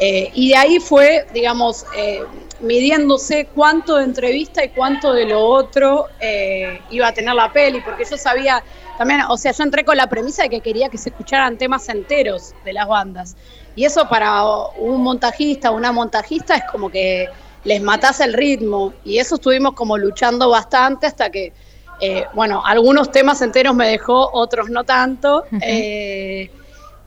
eh, 0.00 0.28
y 0.34 0.48
de 0.48 0.56
ahí 0.56 0.80
fue, 0.80 1.24
digamos, 1.32 1.86
eh, 1.96 2.24
midiéndose 2.60 3.46
cuánto 3.54 3.98
de 3.98 4.04
entrevista 4.04 4.64
y 4.64 4.70
cuánto 4.70 5.12
de 5.12 5.26
lo 5.26 5.40
otro 5.40 6.06
iba 6.90 7.06
a 7.06 7.14
tener 7.14 7.32
la 7.34 7.52
peli, 7.52 7.80
porque 7.80 8.04
yo 8.10 8.16
sabía 8.16 8.60
también, 8.98 9.20
o 9.28 9.36
sea, 9.36 9.52
yo 9.52 9.62
entré 9.62 9.84
con 9.84 9.96
la 9.96 10.08
premisa 10.08 10.42
de 10.42 10.50
que 10.50 10.60
quería 10.60 10.88
que 10.88 10.98
se 10.98 11.10
escucharan 11.10 11.56
temas 11.56 11.88
enteros 11.88 12.52
de 12.64 12.72
las 12.72 12.88
bandas. 12.88 13.36
Y 13.76 13.84
eso 13.84 14.08
para 14.08 14.44
un 14.76 15.00
montajista 15.00 15.70
o 15.70 15.76
una 15.76 15.92
montajista 15.92 16.56
es 16.56 16.64
como 16.72 16.90
que 16.90 17.28
les 17.62 17.80
matás 17.80 18.18
el 18.18 18.32
ritmo. 18.34 18.92
Y 19.04 19.18
eso 19.18 19.36
estuvimos 19.36 19.74
como 19.74 19.96
luchando 19.96 20.50
bastante 20.50 21.06
hasta 21.06 21.30
que, 21.30 21.52
eh, 22.00 22.26
bueno, 22.34 22.62
algunos 22.64 23.10
temas 23.10 23.42
enteros 23.42 23.74
me 23.74 23.88
dejó, 23.88 24.30
otros 24.32 24.70
no 24.70 24.84
tanto. 24.84 25.44
Eh, 25.60 26.50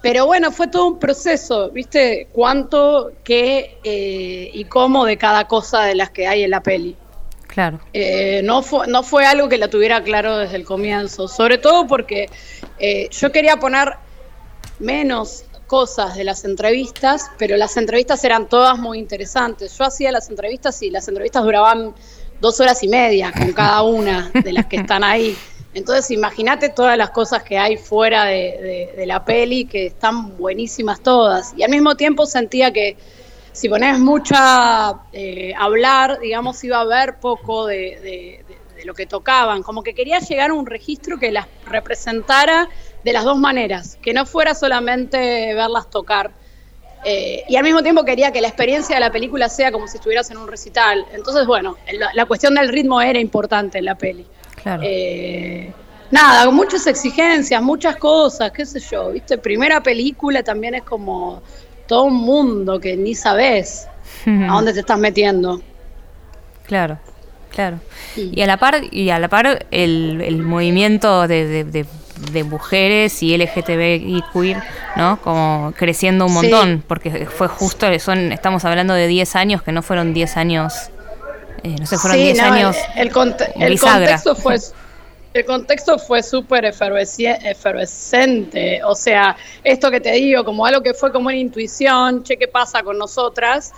pero 0.03 0.25
bueno, 0.25 0.51
fue 0.51 0.67
todo 0.67 0.87
un 0.87 0.99
proceso, 0.99 1.69
¿viste? 1.69 2.27
Cuánto, 2.33 3.13
qué 3.23 3.77
eh, 3.85 4.51
y 4.53 4.65
cómo 4.65 5.05
de 5.05 5.17
cada 5.17 5.47
cosa 5.47 5.83
de 5.83 5.95
las 5.95 6.09
que 6.09 6.27
hay 6.27 6.43
en 6.43 6.49
la 6.49 6.61
peli. 6.61 6.97
Claro. 7.47 7.79
Eh, 7.93 8.41
no, 8.43 8.63
fue, 8.63 8.85
no 8.87 9.01
fue 9.03 9.25
algo 9.25 9.47
que 9.47 9.57
la 9.57 9.69
tuviera 9.69 10.03
claro 10.03 10.39
desde 10.39 10.57
el 10.57 10.65
comienzo, 10.65 11.29
sobre 11.29 11.57
todo 11.57 11.87
porque 11.87 12.29
eh, 12.79 13.07
yo 13.11 13.31
quería 13.31 13.55
poner 13.57 13.93
menos 14.79 15.45
cosas 15.67 16.15
de 16.15 16.25
las 16.25 16.43
entrevistas, 16.43 17.31
pero 17.37 17.55
las 17.55 17.77
entrevistas 17.77 18.25
eran 18.25 18.49
todas 18.49 18.77
muy 18.77 18.99
interesantes. 18.99 19.77
Yo 19.77 19.85
hacía 19.85 20.11
las 20.11 20.29
entrevistas 20.29 20.81
y 20.81 20.89
las 20.89 21.07
entrevistas 21.07 21.43
duraban 21.43 21.95
dos 22.43 22.59
horas 22.59 22.83
y 22.83 22.89
media 22.89 23.31
con 23.31 23.53
cada 23.53 23.83
una 23.83 24.29
de 24.33 24.51
las 24.51 24.65
que 24.65 24.75
están 24.75 25.01
ahí. 25.01 25.33
Entonces 25.73 26.11
imagínate 26.11 26.67
todas 26.67 26.97
las 26.97 27.09
cosas 27.11 27.41
que 27.41 27.57
hay 27.57 27.77
fuera 27.77 28.25
de, 28.25 29.01
la 29.07 29.23
peli, 29.23 29.63
que 29.63 29.85
están 29.85 30.37
buenísimas 30.37 30.99
todas. 30.99 31.53
Y 31.55 31.63
al 31.63 31.71
mismo 31.71 31.95
tiempo 31.95 32.25
sentía 32.25 32.73
que 32.73 32.97
si 33.53 33.69
pones 33.69 33.97
mucha 33.97 34.93
eh, 35.13 35.53
hablar, 35.57 36.19
digamos, 36.19 36.61
iba 36.65 36.79
a 36.79 36.81
haber 36.81 37.17
poco 37.21 37.65
de 37.65 38.43
lo 38.83 38.93
que 38.93 39.05
tocaban. 39.05 39.63
Como 39.63 39.81
que 39.81 39.95
quería 39.95 40.19
llegar 40.19 40.49
a 40.49 40.53
un 40.53 40.65
registro 40.65 41.17
que 41.17 41.31
las 41.31 41.47
representara 41.65 42.67
de 43.05 43.13
las 43.13 43.23
dos 43.23 43.37
maneras, 43.37 43.97
que 44.01 44.13
no 44.13 44.25
fuera 44.25 44.53
solamente 44.53 45.53
verlas 45.53 45.89
tocar. 45.89 46.31
Eh, 47.05 47.43
y 47.49 47.55
al 47.55 47.63
mismo 47.63 47.81
tiempo 47.83 48.03
quería 48.05 48.31
que 48.31 48.39
la 48.41 48.47
experiencia 48.47 48.95
de 48.95 49.01
la 49.01 49.11
película 49.11 49.49
sea 49.49 49.71
como 49.71 49.87
si 49.87 49.97
estuvieras 49.97 50.29
en 50.31 50.37
un 50.37 50.47
recital. 50.47 51.05
Entonces, 51.13 51.45
bueno, 51.45 51.77
la, 51.97 52.09
la 52.13 52.25
cuestión 52.25 52.55
del 52.55 52.69
ritmo 52.69 53.01
era 53.01 53.19
importante 53.19 53.79
en 53.79 53.85
la 53.85 53.95
peli. 53.95 54.25
Claro. 54.61 54.81
Eh, 54.85 55.71
nada, 56.11 56.49
muchas 56.51 56.87
exigencias, 56.87 57.61
muchas 57.61 57.97
cosas, 57.97 58.51
qué 58.51 58.65
sé 58.65 58.79
yo, 58.79 59.11
¿viste? 59.11 59.37
Primera 59.37 59.81
película 59.81 60.43
también 60.43 60.75
es 60.75 60.83
como 60.83 61.41
todo 61.87 62.03
un 62.03 62.15
mundo 62.15 62.79
que 62.79 62.95
ni 62.95 63.13
sabes 63.15 63.87
a 64.25 64.53
dónde 64.53 64.71
te 64.73 64.79
estás 64.79 64.97
metiendo. 64.99 65.61
Claro, 66.65 66.97
claro. 67.51 67.79
Y 68.15 68.41
a 68.41 68.47
la 68.47 68.57
par, 68.57 68.81
y 68.91 69.09
a 69.09 69.19
la 69.19 69.27
par 69.27 69.65
el, 69.71 70.21
el 70.21 70.37
movimiento 70.43 71.27
de, 71.27 71.45
de- 71.45 71.63
de- 71.65 71.85
de 72.31 72.43
mujeres 72.43 73.21
y 73.23 73.35
LGTBI 73.37 74.23
queer, 74.33 74.57
¿no? 74.95 75.19
Como 75.21 75.73
creciendo 75.77 76.25
un 76.25 76.31
Sí. 76.31 76.35
montón, 76.49 76.83
porque 76.87 77.25
fue 77.25 77.47
justo, 77.47 77.87
son, 77.99 78.31
estamos 78.31 78.63
hablando 78.65 78.93
de 78.93 79.07
10 79.07 79.35
años, 79.35 79.61
que 79.63 79.71
no 79.71 79.81
fueron 79.81 80.13
10 80.13 80.37
años, 80.37 80.73
eh, 81.63 81.75
no 81.79 81.85
sé, 81.85 81.97
fueron 81.97 82.17
Sí, 82.17 82.23
10 82.25 82.37
no, 82.39 82.43
años 82.53 82.77
El, 82.95 83.11
conte- 83.11 83.51
el 83.59 83.79
contexto 83.79 84.35
fue 84.35 84.57
el 85.33 85.45
contexto 85.45 85.97
fue 85.97 86.21
súper 86.21 86.63
efervescente. 87.43 88.83
O 88.83 88.95
sea, 88.95 89.35
esto 89.63 89.89
que 89.89 89.99
te 89.99 90.11
digo, 90.11 90.43
como 90.43 90.65
algo 90.65 90.81
que 90.83 90.93
fue 90.93 91.11
como 91.11 91.27
una 91.29 91.37
intuición, 91.37 92.23
che, 92.23 92.37
¿qué 92.37 92.47
pasa 92.47 92.83
con 92.83 92.97
nosotras? 92.97 93.71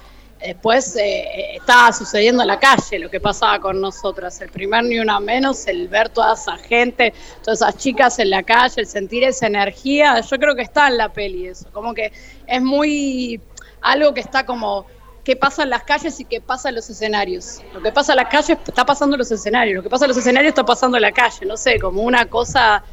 Después 0.46 0.96
eh, 0.96 1.56
estaba 1.56 1.92
sucediendo 1.92 2.42
en 2.42 2.48
la 2.48 2.60
calle 2.60 3.00
lo 3.00 3.10
que 3.10 3.20
pasaba 3.20 3.60
con 3.60 3.82
nosotras. 3.82 4.40
El 4.42 4.50
primer 4.50 4.84
ni 4.84 5.00
una 5.00 5.20
menos, 5.20 5.68
el 5.68 5.88
ver 5.88 6.10
toda 6.10 6.34
esa 6.34 6.58
gente, 6.58 7.14
todas 7.44 7.62
esas 7.62 7.78
chicas 7.78 8.20
en 8.20 8.30
la 8.30 8.44
calle, 8.44 8.82
el 8.82 8.88
sentir 8.88 9.24
esa 9.24 9.48
energía. 9.48 10.20
Yo 10.22 10.38
creo 10.38 10.56
que 10.56 10.62
está 10.62 10.88
en 10.88 10.98
la 10.98 11.10
peli 11.10 11.48
eso. 11.48 11.70
Como 11.72 11.94
que 11.94 12.12
es 12.48 12.62
muy 12.62 13.42
algo 13.82 14.14
que 14.14 14.22
está 14.22 14.46
como 14.46 14.86
qué 15.26 15.36
pasa 15.36 15.64
en 15.64 15.72
las 15.72 15.84
calles 15.84 16.20
y 16.20 16.26
qué 16.26 16.40
pasa 16.40 16.70
en 16.70 16.76
los 16.76 16.90
escenarios. 16.90 17.62
Lo 17.74 17.82
que 17.82 17.92
pasa 17.92 18.14
en 18.14 18.18
las 18.18 18.30
calles 18.30 18.58
está 18.66 18.86
pasando 18.86 19.16
en 19.16 19.20
los 19.20 19.32
escenarios, 19.32 19.76
lo 19.76 19.84
que 19.84 19.90
pasa 19.90 20.06
en 20.06 20.10
los 20.10 20.18
escenarios 20.18 20.52
está 20.52 20.64
pasando 20.64 20.98
en 20.98 21.02
la 21.02 21.12
calle, 21.12 21.46
no 21.46 21.58
sé, 21.58 21.80
como 21.80 22.04
una 22.04 22.28
cosa, 22.28 22.84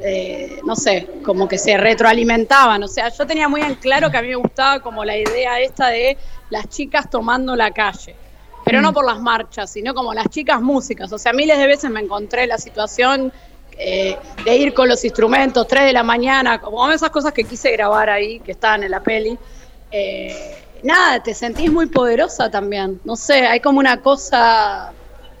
eh, 0.00 0.60
no 0.64 0.76
sé, 0.76 1.08
como 1.24 1.48
que 1.48 1.58
se 1.58 1.76
retroalimentaban. 1.76 2.82
O 2.82 2.88
sea, 2.88 3.08
yo 3.08 3.26
tenía 3.26 3.48
muy 3.48 3.62
en 3.62 3.74
claro 3.76 4.10
que 4.10 4.16
a 4.16 4.22
mí 4.22 4.28
me 4.28 4.36
gustaba 4.36 4.80
como 4.80 5.04
la 5.04 5.16
idea 5.16 5.60
esta 5.60 5.88
de 5.88 6.16
las 6.50 6.68
chicas 6.68 7.08
tomando 7.10 7.56
la 7.56 7.70
calle. 7.70 8.14
Pero 8.64 8.80
no 8.80 8.92
por 8.92 9.06
las 9.06 9.20
marchas, 9.20 9.70
sino 9.70 9.94
como 9.94 10.12
las 10.12 10.28
chicas 10.28 10.60
músicas. 10.60 11.12
O 11.12 11.18
sea, 11.18 11.32
miles 11.32 11.56
de 11.56 11.68
veces 11.68 11.88
me 11.88 12.00
encontré 12.00 12.48
la 12.48 12.58
situación 12.58 13.32
eh, 13.78 14.16
de 14.44 14.56
ir 14.56 14.74
con 14.74 14.88
los 14.88 15.04
instrumentos, 15.04 15.68
3 15.68 15.84
de 15.84 15.92
la 15.92 16.02
mañana, 16.02 16.60
como 16.60 16.90
esas 16.90 17.10
cosas 17.10 17.32
que 17.32 17.44
quise 17.44 17.70
grabar 17.70 18.10
ahí, 18.10 18.40
que 18.40 18.52
estaban 18.52 18.82
en 18.82 18.90
la 18.90 19.00
peli. 19.00 19.38
Eh, 19.92 20.56
nada, 20.82 21.22
te 21.22 21.32
sentís 21.32 21.70
muy 21.70 21.86
poderosa 21.86 22.50
también. 22.50 23.00
No 23.04 23.14
sé, 23.14 23.46
hay 23.46 23.60
como 23.60 23.78
una 23.78 24.00
cosa. 24.00 24.92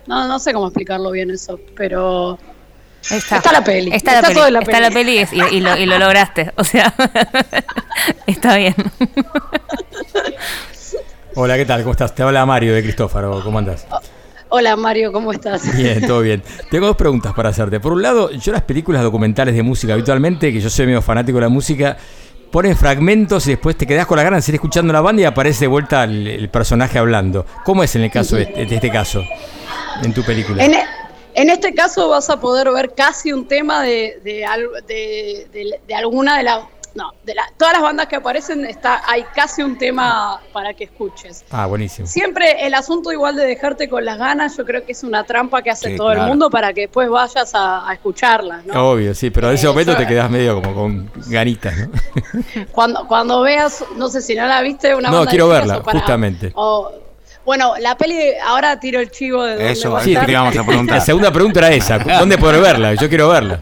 No, 0.06 0.28
no 0.28 0.38
sé 0.38 0.52
cómo 0.52 0.66
explicarlo 0.66 1.10
bien 1.10 1.30
eso, 1.30 1.58
pero. 1.74 2.38
Está, 3.10 3.36
Está 3.36 3.52
la 3.52 3.62
peli. 3.64 3.90
Está, 3.92 4.12
la 4.12 4.16
Está 4.18 4.28
peli. 4.28 4.34
todo 4.38 4.46
en 4.48 4.52
la 4.54 4.60
Está 4.60 4.80
la 4.80 4.90
peli. 4.90 5.26
y, 5.32 5.56
y 5.56 5.60
lo, 5.60 5.76
y 5.76 5.86
lo 5.86 5.98
lograste. 5.98 6.52
O 6.56 6.64
sea, 6.64 6.92
está 8.26 8.56
bien. 8.56 8.74
Hola, 11.34 11.56
¿qué 11.56 11.66
tal? 11.66 11.82
¿Cómo 11.82 11.92
estás? 11.92 12.14
Te 12.14 12.22
habla 12.22 12.46
Mario 12.46 12.74
de 12.74 12.82
Cristófaro. 12.82 13.42
¿Cómo 13.42 13.58
andás? 13.58 13.86
Hola 14.48 14.76
Mario, 14.76 15.12
¿cómo 15.12 15.32
estás? 15.32 15.76
Bien, 15.76 16.06
todo 16.06 16.20
bien. 16.20 16.42
Tengo 16.70 16.86
dos 16.86 16.96
preguntas 16.96 17.34
para 17.34 17.48
hacerte. 17.50 17.80
Por 17.80 17.92
un 17.92 18.00
lado, 18.00 18.30
yo 18.30 18.52
las 18.52 18.62
películas 18.62 19.02
documentales 19.02 19.54
de 19.54 19.62
música 19.62 19.92
habitualmente, 19.92 20.52
que 20.52 20.60
yo 20.60 20.70
soy 20.70 20.86
medio 20.86 21.02
fanático 21.02 21.36
de 21.38 21.42
la 21.42 21.48
música, 21.48 21.96
ponen 22.50 22.76
fragmentos 22.76 23.46
y 23.48 23.50
después 23.50 23.76
te 23.76 23.86
quedás 23.86 24.06
con 24.06 24.16
la 24.16 24.22
ganas 24.22 24.38
de 24.38 24.42
seguir 24.42 24.56
escuchando 24.56 24.92
la 24.92 25.00
banda 25.00 25.22
y 25.22 25.24
aparece 25.24 25.62
de 25.64 25.66
vuelta 25.66 26.04
el, 26.04 26.26
el 26.28 26.48
personaje 26.48 26.98
hablando. 26.98 27.44
¿Cómo 27.64 27.82
es 27.82 27.94
en 27.96 28.02
el 28.02 28.10
caso 28.10 28.36
de, 28.36 28.46
de 28.46 28.74
este 28.74 28.88
caso, 28.90 29.22
en 30.04 30.14
tu 30.14 30.22
película? 30.22 30.64
En, 30.64 30.74
e- 30.74 30.84
en 31.36 31.50
este 31.50 31.74
caso 31.74 32.08
vas 32.08 32.28
a 32.30 32.40
poder 32.40 32.70
ver 32.72 32.94
casi 32.94 33.32
un 33.32 33.46
tema 33.46 33.82
de, 33.82 34.20
de, 34.24 35.46
de- 35.52 35.80
de- 35.86 35.94
alguna 35.94 36.38
de 36.38 36.42
las... 36.44 36.64
No, 36.94 37.12
de 37.24 37.34
la- 37.34 37.52
todas 37.58 37.74
las 37.74 37.82
bandas 37.82 38.06
que 38.06 38.16
aparecen 38.16 38.64
está, 38.64 39.02
hay 39.06 39.22
casi 39.34 39.62
un 39.62 39.76
tema 39.76 40.40
para 40.54 40.72
que 40.72 40.84
escuches. 40.84 41.44
Ah, 41.50 41.66
buenísimo. 41.66 42.06
Siempre 42.08 42.66
el 42.66 42.72
asunto 42.72 43.12
igual 43.12 43.36
de 43.36 43.44
dejarte 43.44 43.86
con 43.86 44.02
las 44.02 44.16
ganas, 44.16 44.56
yo 44.56 44.64
creo 44.64 44.82
que 44.86 44.92
es 44.92 45.02
una 45.04 45.22
trampa 45.24 45.60
que 45.60 45.68
hace 45.70 45.90
Sí, 45.90 45.96
todo 45.98 46.10
el 46.12 46.20
mundo 46.22 46.48
para 46.48 46.72
que 46.72 46.80
después 46.82 47.10
vayas 47.10 47.54
a, 47.54 47.86
a 47.86 47.92
escucharlas, 47.92 48.64
¿no? 48.64 48.92
Obvio, 48.92 49.14
sí, 49.14 49.28
pero 49.28 49.48
en 49.50 49.56
ese 49.56 49.66
momento 49.66 49.92
Eso- 49.92 50.00
te 50.00 50.06
quedás 50.06 50.30
medio 50.30 50.54
como 50.62 50.74
con 50.74 51.10
ganitas, 51.26 51.74
¿no? 51.76 51.90
Cuando, 52.72 53.06
cuando 53.06 53.42
veas, 53.42 53.84
no 53.96 54.08
sé 54.08 54.22
si 54.22 54.34
no 54.34 54.46
la 54.46 54.62
viste, 54.62 54.94
una 54.94 55.10
No, 55.10 55.16
banda 55.18 55.30
quiero 55.30 55.48
verla, 55.48 55.82
para- 55.82 55.98
justamente. 55.98 56.50
o- 56.54 56.90
bueno, 57.46 57.74
la 57.80 57.96
peli, 57.96 58.18
ahora 58.44 58.78
tiro 58.78 59.00
el 59.00 59.10
chivo 59.10 59.44
de 59.44 59.70
Eso, 59.70 59.92
va 59.92 60.00
a 60.00 60.02
sí, 60.02 60.10
íbamos 60.10 60.56
a 60.56 60.64
preguntar. 60.64 60.96
La 60.98 61.04
segunda 61.04 61.32
pregunta 61.32 61.60
era 61.60 61.72
esa, 61.72 61.98
¿dónde 61.98 62.36
poder 62.36 62.60
verla? 62.60 62.94
Yo 62.94 63.08
quiero 63.08 63.28
verla. 63.28 63.60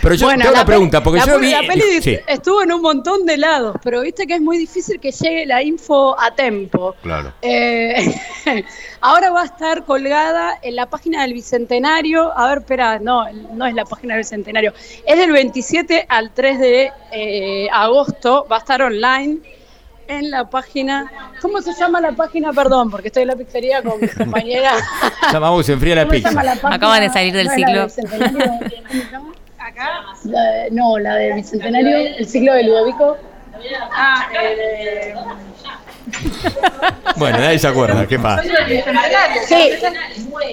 Pero 0.00 0.14
yo 0.14 0.26
Bueno, 0.26 0.42
tengo 0.42 0.54
una 0.54 0.64
pregunta, 0.64 1.02
porque 1.02 1.20
la 1.20 1.26
yo 1.26 1.38
vi... 1.38 1.50
La 1.50 1.60
peli 1.60 2.00
Sí. 2.00 2.18
estuvo 2.26 2.62
en 2.62 2.72
un 2.72 2.80
montón 2.80 3.26
de 3.26 3.36
lados, 3.36 3.76
pero 3.82 4.00
viste 4.00 4.26
que 4.26 4.34
es 4.34 4.40
muy 4.40 4.56
difícil 4.56 4.98
que 5.00 5.10
llegue 5.10 5.44
la 5.44 5.62
info 5.62 6.18
a 6.18 6.34
tiempo. 6.34 6.94
Claro. 7.02 7.32
Eh, 7.42 8.14
ahora 9.00 9.30
va 9.30 9.42
a 9.42 9.46
estar 9.46 9.84
colgada 9.84 10.58
en 10.62 10.76
la 10.76 10.86
página 10.86 11.22
del 11.22 11.34
Bicentenario. 11.34 12.32
A 12.38 12.48
ver, 12.48 12.58
espera, 12.58 12.98
no, 12.98 13.26
no 13.52 13.66
es 13.66 13.74
la 13.74 13.84
página 13.84 14.14
del 14.14 14.22
Bicentenario. 14.22 14.72
Es 15.04 15.18
del 15.18 15.32
27 15.32 16.06
al 16.08 16.30
3 16.30 16.58
de 16.58 16.92
eh, 17.12 17.68
agosto. 17.72 18.46
Va 18.50 18.56
a 18.56 18.60
estar 18.60 18.80
online 18.80 19.38
en 20.08 20.30
la 20.30 20.48
página. 20.50 21.10
¿Cómo 21.40 21.60
se 21.62 21.72
llama 21.74 22.00
la 22.00 22.12
página? 22.12 22.52
Perdón, 22.52 22.90
porque 22.90 23.08
estoy 23.08 23.22
en 23.22 23.28
la 23.28 23.36
pizzería 23.36 23.82
con 23.82 24.00
mi 24.00 24.08
compañera. 24.24 24.72
Llamamos 25.32 25.64
se 25.66 25.72
enfría 25.74 25.94
la 25.94 26.02
¿Cómo 26.06 26.14
se 26.14 26.22
pizza. 26.22 26.42
la? 26.42 26.52
Acaban 26.52 27.00
de 27.00 27.10
salir 27.10 27.32
del 27.34 27.46
¿No 27.46 27.52
es 27.52 27.58
la 27.60 27.66
ciclo. 27.66 27.84
Bicentenario? 27.84 28.38
¿Cómo 28.48 28.90
se 28.90 29.10
llama? 29.12 29.32
La 30.24 30.42
de- 30.42 30.70
no, 30.72 30.98
la 30.98 31.14
del 31.14 31.34
Bicentenario, 31.34 31.96
el 32.18 32.26
ciclo 32.26 32.54
de 32.54 32.64
Ludovico. 32.64 33.16
Ah, 33.92 34.26
eh, 34.42 35.14
Bueno, 37.16 37.38
nadie 37.38 37.58
se 37.58 37.68
acuerda, 37.68 38.06
¿qué 38.06 38.18
pasa? 38.18 38.42
Sí, 39.46 39.70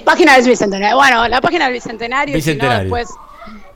página 0.04 0.34
del 0.36 0.44
Bicentenario. 0.46 0.96
Bueno, 0.96 1.26
la 1.28 1.40
página 1.40 1.64
del 1.64 1.74
Bicentenario. 1.74 2.36
y 2.36 2.40
si 2.42 2.50
no, 2.50 2.54
Bicentenario. 2.54 2.82
después, 2.94 3.08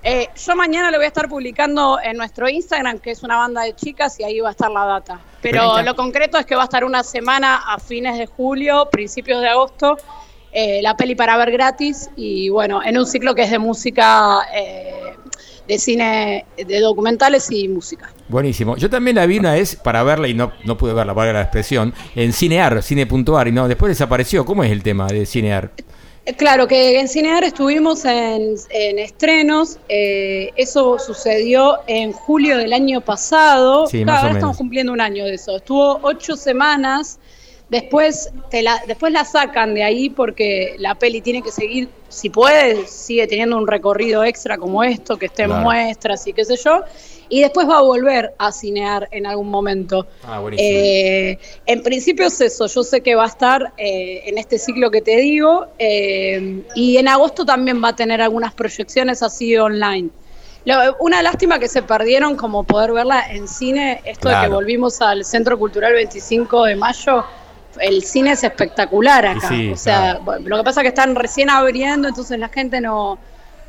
eh, 0.03 0.29
yo 0.35 0.57
mañana 0.57 0.91
lo 0.91 0.97
voy 0.97 1.05
a 1.05 1.09
estar 1.09 1.29
publicando 1.29 1.99
en 2.03 2.17
nuestro 2.17 2.49
Instagram, 2.49 2.99
que 3.01 3.11
es 3.11 3.23
una 3.23 3.37
banda 3.37 3.63
de 3.63 3.75
chicas, 3.75 4.19
y 4.19 4.25
ahí 4.25 4.41
va 4.41 4.49
a 4.49 4.53
estar 4.53 4.71
la 4.71 4.85
data. 4.85 5.21
Pero 5.43 5.83
lo 5.83 5.95
concreto 5.95 6.39
es 6.39 6.47
que 6.47 6.55
va 6.55 6.63
a 6.63 6.65
estar 6.65 6.85
una 6.85 7.03
semana 7.03 7.57
a 7.57 7.79
fines 7.79 8.19
de 8.19 8.27
julio, 8.27 8.89
principios 8.91 9.43
de 9.43 9.49
agosto, 9.49 9.99
eh, 10.53 10.81
la 10.83 10.97
peli 10.97 11.15
para 11.15 11.37
ver 11.37 11.51
gratis, 11.51 12.11
y 12.17 12.49
bueno, 12.49 12.83
en 12.83 12.99
un 12.99 13.07
ciclo 13.07 13.35
que 13.35 13.43
es 13.43 13.51
de 13.51 13.59
música, 13.59 14.41
eh, 14.55 15.15
de 15.69 15.79
cine, 15.79 16.47
de 16.57 16.81
documentales 16.81 17.51
y 17.51 17.69
música. 17.69 18.11
Buenísimo. 18.29 18.77
Yo 18.77 18.89
también 18.89 19.17
la 19.17 19.27
vi 19.27 19.39
una 19.39 19.53
vez 19.53 19.77
para 19.77 20.03
verla 20.03 20.29
y 20.29 20.35
no, 20.35 20.51
no 20.65 20.79
pude 20.79 20.95
verla, 20.95 21.13
valga 21.13 21.35
la 21.35 21.43
expresión, 21.43 21.93
en 22.15 22.33
Cinear, 22.33 22.83
cine.ar, 22.83 23.49
y 23.49 23.53
no, 23.53 23.69
después 23.69 23.91
desapareció. 23.91 24.47
¿Cómo 24.47 24.65
es 24.65 24.73
el 24.73 24.83
tema 24.83 25.07
de 25.09 25.27
Cinear? 25.27 25.71
Eh, 26.27 26.35
Claro, 26.35 26.67
que 26.67 26.99
en 26.99 27.09
Cinear 27.09 27.45
estuvimos 27.45 28.05
en, 28.05 28.55
en 28.71 28.99
estrenos, 28.99 29.79
eh, 29.89 30.51
eso 30.57 30.99
sucedió 30.99 31.79
en 31.87 32.13
julio 32.13 32.59
del 32.59 32.73
año 32.73 33.01
pasado, 33.01 33.87
Sí, 33.87 34.03
Claro, 34.03 34.21
ahora 34.21 34.33
estamos 34.35 34.57
cumpliendo 34.57 34.93
un 34.93 35.01
año 35.01 35.25
de 35.25 35.35
eso, 35.35 35.57
estuvo 35.57 35.99
ocho 36.03 36.37
semanas, 36.37 37.20
después, 37.71 38.31
te 38.51 38.63
la, 38.63 38.83
después 38.87 39.13
la 39.13 39.25
sacan 39.25 39.75
de 39.75 39.83
ahí 39.83 40.11
porque 40.11 40.75
la 40.79 40.95
peli 40.97 41.21
tiene 41.23 41.43
que 41.43 41.51
seguir, 41.51 41.89
si 42.09 42.29
puede, 42.29 42.87
sigue 42.87 43.27
teniendo 43.27 43.57
un 43.57 43.67
recorrido 43.67 44.25
extra 44.25 44.59
como 44.59 44.83
esto, 44.85 45.17
que 45.17 45.27
esté 45.27 45.43
en 45.45 45.49
Claro. 45.51 45.63
muestras 45.63 46.27
y 46.27 46.33
qué 46.33 46.45
sé 46.45 46.57
yo, 46.57 46.83
y 47.29 47.41
después 47.43 47.69
va 47.69 47.79
a 47.79 47.83
volver 47.83 48.35
a 48.39 48.51
cinear 48.51 49.09
en 49.13 49.25
algún 49.27 49.49
momento. 49.49 50.07
Ah, 50.25 50.41
buenísimo. 50.41 50.69
Eh, 50.69 51.39
en 51.67 51.83
principio 51.83 52.27
es 52.27 52.41
eso, 52.41 52.67
yo 52.67 52.83
sé 52.83 53.01
que 53.03 53.15
va 53.15 53.25
a 53.25 53.29
estar 53.29 53.73
eh, 53.77 54.23
en 54.27 54.37
este 54.37 54.59
ciclo 54.59 54.91
que 54.91 55.01
te 55.01 55.17
digo 55.17 55.69
eh, 55.79 56.63
y 56.75 56.97
en 56.97 57.07
agosto 57.09 57.45
también 57.45 57.83
va 57.83 57.89
a 57.89 57.97
tener 57.97 58.21
algunas 58.21 58.53
proyecciones 58.53 59.23
así 59.23 59.57
online. 59.57 60.11
Lo- 60.65 60.97
una 61.01 61.23
lástima 61.23 61.59
que 61.59 61.69
se 61.69 61.83
perdieron 61.83 62.37
como 62.37 62.65
poder 62.65 62.93
verla 62.93 63.25
en 63.31 63.47
cine, 63.49 64.03
esto 64.05 64.29
de 64.29 64.35
que 64.35 64.41
Claro. 64.41 64.55
volvimos 64.57 65.01
al 65.01 65.25
Centro 65.25 65.57
Cultural 65.59 65.93
25 65.95 66.65
de 66.65 66.75
mayo, 66.77 67.25
el 67.81 68.03
cine 68.03 68.33
es 68.33 68.45
espectacular 68.45 69.27
acá. 69.27 69.49
Sí, 69.49 69.71
o 69.71 69.77
sea, 69.77 70.21
lo 70.43 70.57
que 70.57 70.65
pasa 70.65 70.81
es 70.81 70.85
que 70.85 70.89
están 70.89 71.15
recién 71.15 71.51
abriendo, 71.51 72.09
entonces 72.09 72.39
la 72.39 72.49
gente 72.49 72.81
no 72.81 73.19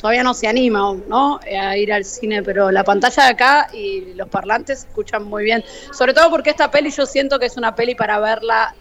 todavía 0.01 0.23
no 0.23 0.33
se 0.33 0.47
anima 0.47 0.95
¿no? 1.07 1.39
a 1.43 1.77
ir 1.77 1.93
al 1.93 2.03
cine, 2.03 2.41
pero 2.41 2.71
la 2.71 2.83
pantalla 2.83 3.25
de 3.25 3.29
acá 3.29 3.67
y 3.71 4.13
los 4.15 4.27
parlantes 4.27 4.79
se 4.79 4.87
escuchan 4.87 5.23
muy 5.23 5.43
bien. 5.43 5.63
Sobre 5.91 6.13
todo 6.13 6.29
porque 6.31 6.49
esta 6.49 6.71
peli 6.71 6.89
yo 6.89 7.05
siento 7.05 7.37
que 7.37 7.45
es 7.45 7.55
una 7.55 7.75
peli 7.75 7.93
para 7.93 8.19
verla 8.19 8.73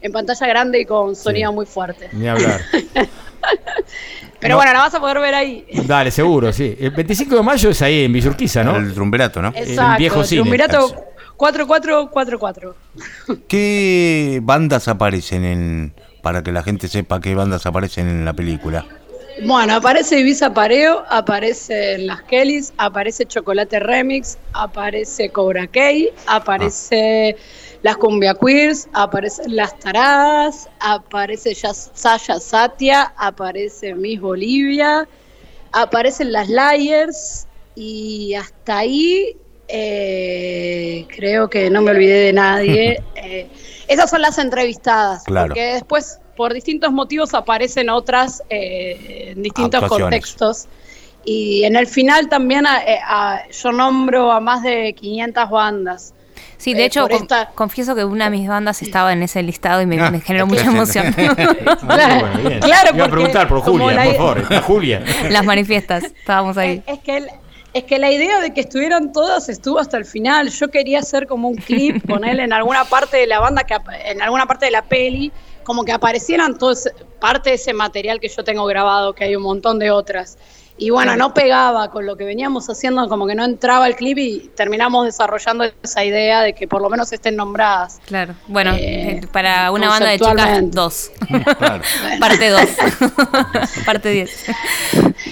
en 0.00 0.12
pantalla 0.12 0.46
grande 0.46 0.80
y 0.80 0.86
con 0.86 1.16
sonido 1.16 1.52
muy 1.52 1.66
fuerte. 1.66 2.08
Ni 2.12 2.28
hablar. 2.28 2.60
Pero 4.40 4.56
bueno, 4.56 4.72
la 4.72 4.78
vas 4.78 4.94
a 4.94 5.00
poder 5.00 5.18
ver 5.18 5.34
ahí. 5.34 5.66
Dale, 5.86 6.10
seguro, 6.10 6.52
sí. 6.52 6.74
El 6.80 6.92
25 6.92 7.36
de 7.36 7.42
mayo 7.42 7.70
es 7.70 7.82
ahí 7.82 8.04
en 8.04 8.12
Villurquiza, 8.12 8.64
¿no? 8.64 8.76
El 8.76 8.94
trumberato, 8.94 9.42
¿no? 9.42 9.48
Exacto, 9.48 9.92
El 9.92 9.98
viejo 9.98 10.24
cine. 10.24 10.40
Triunvirato 10.40 11.09
4444. 11.40 12.74
¿Qué 13.48 14.40
bandas 14.42 14.88
aparecen 14.88 15.46
en 15.46 15.94
para 16.20 16.42
que 16.42 16.52
la 16.52 16.62
gente 16.62 16.86
sepa 16.86 17.18
qué 17.18 17.34
bandas 17.34 17.64
aparecen 17.64 18.08
en 18.08 18.26
la 18.26 18.34
película? 18.34 18.84
Bueno, 19.46 19.76
aparece 19.76 20.20
Ibiza 20.20 20.52
Pareo, 20.52 21.02
aparecen 21.08 22.08
las 22.08 22.20
Kellys, 22.24 22.74
aparece 22.76 23.24
Chocolate 23.24 23.80
Remix, 23.80 24.36
aparece 24.52 25.30
Cobra 25.30 25.66
Kai, 25.66 26.10
aparece 26.26 27.36
las 27.80 27.96
Cumbia 27.96 28.34
Queers, 28.34 28.86
aparecen 28.92 29.56
las 29.56 29.78
Taradas, 29.78 30.68
aparece 30.80 31.54
Saya 31.54 32.38
Satia, 32.38 33.14
aparece 33.16 33.94
Miss 33.94 34.20
Bolivia, 34.20 35.08
aparecen 35.72 36.32
las 36.32 36.50
Liars 36.50 37.46
y 37.76 38.34
hasta 38.34 38.80
ahí 38.80 39.38
eh, 39.72 41.06
creo 41.14 41.48
que 41.48 41.70
no 41.70 41.82
me 41.82 41.90
olvidé 41.92 42.20
de 42.26 42.32
nadie. 42.32 43.02
Eh, 43.22 43.46
esas 43.86 44.08
son 44.08 44.22
las 44.22 44.38
entrevistadas, 44.38 45.24
Claro. 45.24 45.48
porque 45.48 45.74
después 45.74 46.20
por 46.36 46.54
distintos 46.54 46.90
motivos 46.90 47.34
aparecen 47.34 47.90
otras 47.90 48.42
eh, 48.48 49.32
en 49.36 49.42
distintos 49.42 49.84
contextos. 49.88 50.66
Y 51.24 51.64
en 51.64 51.76
el 51.76 51.86
final 51.86 52.28
también 52.30 52.66
a- 52.66 52.80
a- 53.06 53.46
yo 53.50 53.72
nombro 53.72 54.32
a 54.32 54.40
más 54.40 54.62
de 54.62 54.94
500 54.94 55.50
bandas. 55.50 56.14
Sí, 56.56 56.72
de 56.72 56.82
Eh, 56.82 56.86
hecho, 56.86 57.02
por 57.02 57.10
con- 57.10 57.22
esta- 57.22 57.50
confieso 57.54 57.94
que 57.94 58.04
una 58.04 58.24
de 58.24 58.30
mis 58.38 58.48
bandas 58.48 58.80
estaba 58.80 59.12
en 59.12 59.22
ese 59.22 59.42
listado 59.42 59.82
y 59.82 59.86
me, 59.86 60.00
Ah, 60.00 60.10
me 60.10 60.20
generó 60.20 60.46
mucha 60.46 60.64
emoción. 60.64 61.12
Claro, 61.14 62.26
Bueno, 62.32 62.66
Iba 62.66 63.04
a 63.04 63.10
preguntar 63.10 63.48
por 63.48 63.60
Julia, 63.60 63.92
la- 63.92 64.04
por 64.04 64.16
favor. 64.16 64.38
¿Está 64.38 64.62
Julia? 64.62 65.04
Las 65.30 65.44
manifiestas, 65.44 66.04
estábamos 66.04 66.56
ahí. 66.56 66.82
Es 66.86 66.98
que, 67.00 67.26
es 67.72 67.84
que 67.84 67.98
la 67.98 68.10
idea 68.10 68.40
de 68.40 68.52
que 68.52 68.60
estuvieran 68.62 69.12
todas 69.12 69.48
estuvo 69.48 69.78
hasta 69.78 69.96
el 69.96 70.04
final. 70.04 70.50
Yo 70.50 70.68
quería 70.68 70.98
hacer 71.00 71.26
como 71.26 71.48
un 71.48 71.56
clip 71.56 72.04
con 72.10 72.24
él 72.24 72.40
en 72.40 72.52
alguna 72.52 72.84
parte 72.84 73.16
de 73.16 73.26
la 73.26 73.38
banda, 73.40 73.64
que 73.64 73.76
en 74.06 74.20
alguna 74.22 74.46
parte 74.46 74.64
de 74.66 74.70
la 74.72 74.82
peli, 74.82 75.30
como 75.62 75.84
que 75.84 75.92
aparecieran 75.92 76.58
todo 76.58 76.72
ese- 76.72 76.92
parte 77.20 77.50
de 77.50 77.56
ese 77.56 77.72
material 77.72 78.18
que 78.20 78.28
yo 78.28 78.42
tengo 78.44 78.64
grabado, 78.66 79.12
que 79.14 79.24
hay 79.24 79.36
un 79.36 79.42
montón 79.42 79.78
de 79.78 79.90
otras. 79.90 80.36
Y 80.82 80.88
bueno, 80.88 81.14
no 81.14 81.34
pegaba 81.34 81.90
con 81.90 82.06
lo 82.06 82.16
que 82.16 82.24
veníamos 82.24 82.70
haciendo, 82.70 83.06
como 83.10 83.26
que 83.26 83.34
no 83.34 83.44
entraba 83.44 83.86
el 83.86 83.96
clip 83.96 84.16
y 84.16 84.50
terminamos 84.56 85.04
desarrollando 85.04 85.64
esa 85.82 86.02
idea 86.06 86.40
de 86.40 86.54
que 86.54 86.66
por 86.66 86.80
lo 86.80 86.88
menos 86.88 87.12
estén 87.12 87.36
nombradas. 87.36 88.00
Claro. 88.06 88.34
Bueno, 88.46 88.72
Eh, 88.72 89.20
eh, 89.22 89.26
para 89.30 89.70
una 89.72 89.88
banda 89.90 90.08
de 90.08 90.18
chicas, 90.18 90.70
dos. 90.70 91.10
Parte 92.18 92.48
dos. 92.48 92.62
Parte 93.84 94.08
diez. 94.08 94.46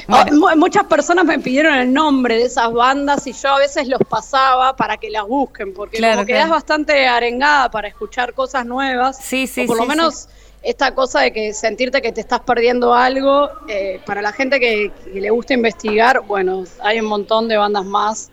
Oh, 0.09 0.25
mu- 0.35 0.55
muchas 0.57 0.85
personas 0.85 1.25
me 1.25 1.39
pidieron 1.39 1.75
el 1.75 1.93
nombre 1.95 2.37
de 2.37 2.45
esas 2.45 2.71
bandas 2.71 3.27
y 3.27 3.33
yo 3.33 3.49
a 3.55 3.59
veces 3.59 3.89
los 3.89 4.01
pasaba 4.07 4.77
para 4.77 4.99
que 4.99 5.09
las 5.09 5.27
busquen, 5.27 5.73
porque 5.73 5.97
Claro, 5.97 6.17
como 6.17 6.27
claro. 6.27 6.39
quedás 6.41 6.51
bastante 6.51 7.07
arengada 7.09 7.71
para 7.71 7.89
escuchar 7.89 8.35
cosas 8.35 8.67
nuevas. 8.67 9.17
Sí, 9.19 9.47
sí, 9.47 9.63
o 9.65 9.67
por 9.67 9.77
sí, 9.77 9.83
lo 9.83 9.89
menos 9.89 10.29
esta 10.71 10.95
cosa 10.95 11.21
de 11.21 11.33
que 11.33 11.55
sentirte 11.55 12.03
que 12.03 12.13
te 12.13 12.21
estás 12.21 12.41
perdiendo 12.41 12.95
algo, 12.95 13.49
eh, 13.69 14.01
para 14.05 14.21
la 14.21 14.33
gente 14.33 14.61
que, 14.61 14.93
que 15.13 15.21
le 15.21 15.31
gusta 15.31 15.55
investigar, 15.55 16.21
bueno, 16.27 16.65
hay 16.81 17.01
un 17.01 17.07
montón 17.07 17.49
de 17.49 17.57
bandas 17.57 17.87
más. 17.87 18.31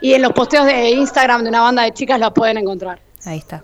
Y 0.00 0.14
en 0.14 0.22
los 0.22 0.32
posteos 0.32 0.64
de 0.64 0.90
Instagram 0.90 1.42
de 1.42 1.50
una 1.50 1.60
banda 1.60 1.82
de 1.82 1.92
chicas 1.92 2.18
las 2.18 2.32
pueden 2.32 2.56
encontrar. 2.58 3.00
Ahí 3.26 3.38
está. 3.38 3.62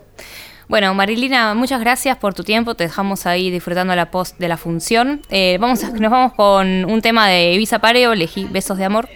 Bueno, 0.70 0.94
Marilina, 0.94 1.52
muchas 1.54 1.80
gracias 1.80 2.16
por 2.16 2.32
tu 2.32 2.44
tiempo. 2.44 2.76
Te 2.76 2.84
dejamos 2.84 3.26
ahí 3.26 3.50
disfrutando 3.50 3.92
la 3.96 4.12
post 4.12 4.38
de 4.38 4.46
la 4.46 4.56
función. 4.56 5.20
Eh, 5.28 5.58
vamos 5.60 5.82
a- 5.82 5.88
nos 5.90 6.12
vamos 6.12 6.32
con 6.34 6.84
un 6.84 7.02
tema 7.02 7.26
de 7.26 7.50
Ibiza 7.54 7.80
Pareo, 7.80 8.12
elegí 8.12 8.46
Besos 8.48 8.78
de 8.78 8.84
Amor, 8.84 9.08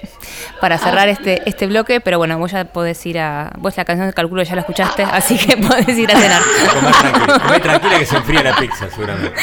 para 0.61 0.79
cerrar 0.79 1.09
este, 1.09 1.49
este 1.49 1.69
bloque. 1.69 2.01
Pero 2.01 2.19
bueno, 2.19 2.37
vos 2.39 2.51
ya 2.51 2.65
podés 2.65 3.07
ir 3.07 3.21
a. 3.21 3.53
Vos 3.59 3.77
la 3.77 3.85
canción, 3.85 4.11
calculo, 4.11 4.43
ya 4.43 4.57
la 4.57 4.63
escuchaste, 4.63 5.05
así 5.05 5.39
que 5.39 5.57
podés 5.69 5.97
ir 5.97 6.11
a 6.11 6.19
cenar. 6.19 6.43
Comé 6.75 6.91
tranquila, 6.93 7.39
comé 7.39 7.61
tranquila 7.61 7.99
que 8.01 8.07
se 8.07 8.17
enfría 8.17 8.43
la 8.43 8.57
pizza, 8.57 8.91
seguramente. 8.91 9.41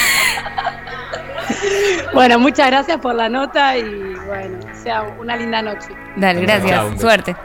Bueno, 2.13 2.39
muchas 2.39 2.67
gracias 2.67 2.97
por 2.99 3.15
la 3.15 3.29
nota 3.29 3.77
y 3.77 3.83
bueno, 4.27 4.57
sea 4.83 5.03
una 5.17 5.37
linda 5.37 5.61
noche. 5.61 5.87
Dale, 6.17 6.41
gracias. 6.41 6.71
Chao. 6.71 6.99
Suerte. 6.99 7.35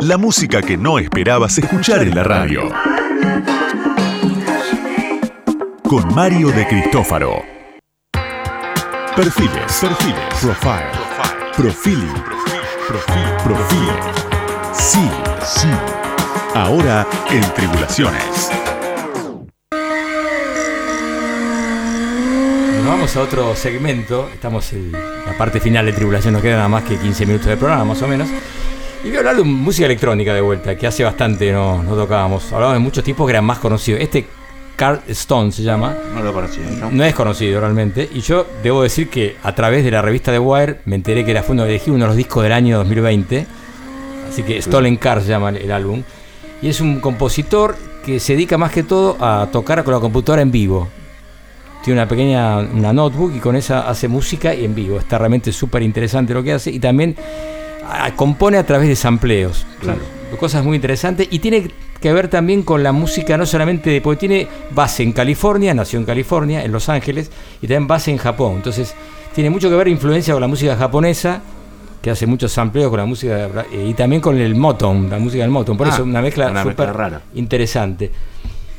La 0.00 0.16
música 0.16 0.62
que 0.62 0.78
no 0.78 0.98
esperabas 0.98 1.58
escuchar 1.58 2.02
en 2.02 2.14
la 2.14 2.24
radio. 2.24 2.70
Con 5.82 6.14
Mario 6.14 6.48
de 6.48 6.66
Cristófaro. 6.66 7.42
Perfiles, 9.14 9.78
perfiles, 9.78 10.34
profile, 10.40 10.86
profiling, 11.54 12.14
profile, 13.44 13.92
sí, 14.72 15.06
sí. 15.44 15.68
Ahora 16.54 17.06
en 17.30 17.42
Tribulaciones. 17.52 18.50
Vamos 22.86 23.14
a 23.16 23.20
otro 23.20 23.54
segmento. 23.54 24.30
Estamos 24.32 24.72
en 24.72 24.92
la 24.92 25.36
parte 25.36 25.60
final 25.60 25.84
de 25.84 25.92
Tribulación. 25.92 26.32
Nos 26.32 26.40
quedan 26.40 26.56
nada 26.56 26.68
más 26.68 26.84
que 26.84 26.96
15 26.96 27.26
minutos 27.26 27.48
de 27.48 27.58
programa, 27.58 27.84
más 27.84 28.00
o 28.00 28.08
menos. 28.08 28.28
Y 29.04 29.08
voy 29.08 29.16
a 29.16 29.18
hablar 29.20 29.36
de 29.36 29.44
música 29.44 29.86
electrónica 29.86 30.34
de 30.34 30.40
vuelta, 30.40 30.76
que 30.76 30.86
hace 30.86 31.04
bastante 31.04 31.52
no, 31.52 31.82
no 31.82 31.94
tocábamos. 31.94 32.44
Hablábamos 32.52 32.74
de 32.74 32.84
muchos 32.84 33.04
tipos 33.04 33.26
que 33.26 33.30
eran 33.32 33.44
más 33.44 33.58
conocidos. 33.58 34.00
Este 34.00 34.26
Carl 34.76 35.00
Stone 35.08 35.52
se 35.52 35.62
llama. 35.62 35.96
No 36.14 36.22
lo 36.22 36.32
conocía, 36.32 36.64
¿no? 36.80 36.90
No 36.90 37.04
es 37.04 37.14
conocido 37.14 37.60
realmente. 37.60 38.08
Y 38.12 38.20
yo 38.20 38.46
debo 38.62 38.82
decir 38.82 39.08
que 39.08 39.36
a 39.42 39.54
través 39.54 39.84
de 39.84 39.90
la 39.92 40.02
revista 40.02 40.32
The 40.32 40.38
Wire 40.40 40.80
me 40.84 40.96
enteré 40.96 41.24
que 41.24 41.30
era 41.30 41.42
fue 41.42 41.54
uno 41.54 41.64
elegí 41.64 41.90
uno 41.90 42.04
de 42.04 42.08
los 42.08 42.16
discos 42.16 42.42
del 42.42 42.52
año 42.52 42.78
2020. 42.78 43.46
Así 44.28 44.42
que 44.42 44.60
Stolen 44.60 44.96
Car 44.96 45.22
se 45.22 45.28
llama 45.28 45.50
el- 45.50 45.70
álbum. 45.72 46.02
Y 46.60 46.68
es 46.68 46.80
un 46.80 46.98
compositor 47.00 47.76
que 48.04 48.18
se 48.18 48.32
dedica 48.34 48.58
más 48.58 48.72
que 48.72 48.82
todo 48.82 49.16
a 49.20 49.48
tocar 49.52 49.84
con 49.84 49.94
la 49.94 50.00
computadora 50.00 50.42
en 50.42 50.50
vivo. 50.50 50.88
Tiene 51.84 52.00
una 52.00 52.08
pequeña 52.08 52.58
una 52.58 52.92
notebook 52.92 53.32
y 53.36 53.38
con 53.38 53.54
esa 53.54 53.88
hace 53.88 54.08
música 54.08 54.52
y 54.54 54.64
en 54.64 54.74
vivo. 54.74 54.98
Está 54.98 55.18
realmente 55.18 55.52
súper 55.52 55.82
interesante 55.82 56.34
lo 56.34 56.42
que 56.42 56.52
hace. 56.52 56.70
Y 56.72 56.80
también 56.80 57.14
compone 58.16 58.58
a 58.58 58.66
través 58.66 58.88
de 58.88 58.96
sampleos. 58.96 59.66
Claro. 59.80 60.00
Cosas 60.38 60.64
muy 60.64 60.76
interesantes. 60.76 61.26
Y 61.30 61.38
tiene 61.38 61.70
que 62.00 62.12
ver 62.12 62.28
también 62.28 62.62
con 62.62 62.82
la 62.82 62.92
música, 62.92 63.36
no 63.36 63.46
solamente 63.46 63.90
de. 63.90 64.00
Porque 64.00 64.20
tiene 64.20 64.48
base 64.70 65.02
en 65.02 65.12
California, 65.12 65.72
nació 65.74 65.98
en 65.98 66.04
California, 66.04 66.64
en 66.64 66.70
Los 66.72 66.88
Ángeles, 66.88 67.30
y 67.62 67.66
también 67.66 67.86
base 67.86 68.10
en 68.10 68.18
Japón. 68.18 68.54
Entonces, 68.56 68.94
tiene 69.34 69.50
mucho 69.50 69.68
que 69.70 69.76
ver 69.76 69.88
influencia 69.88 70.34
con 70.34 70.40
la 70.40 70.46
música 70.48 70.76
japonesa, 70.76 71.40
que 72.02 72.10
hace 72.10 72.26
muchos 72.26 72.52
sampleos 72.52 72.90
con 72.90 72.98
la 72.98 73.06
música. 73.06 73.48
eh, 73.72 73.86
y 73.88 73.94
también 73.94 74.20
con 74.20 74.36
el 74.38 74.54
Motown, 74.54 75.08
la 75.10 75.18
música 75.18 75.42
del 75.42 75.50
Motown. 75.50 75.76
Por 75.78 75.86
Ah, 75.88 75.90
eso, 75.94 76.04
una 76.04 76.20
mezcla 76.22 76.62
súper 76.62 76.92
interesante. 77.34 78.10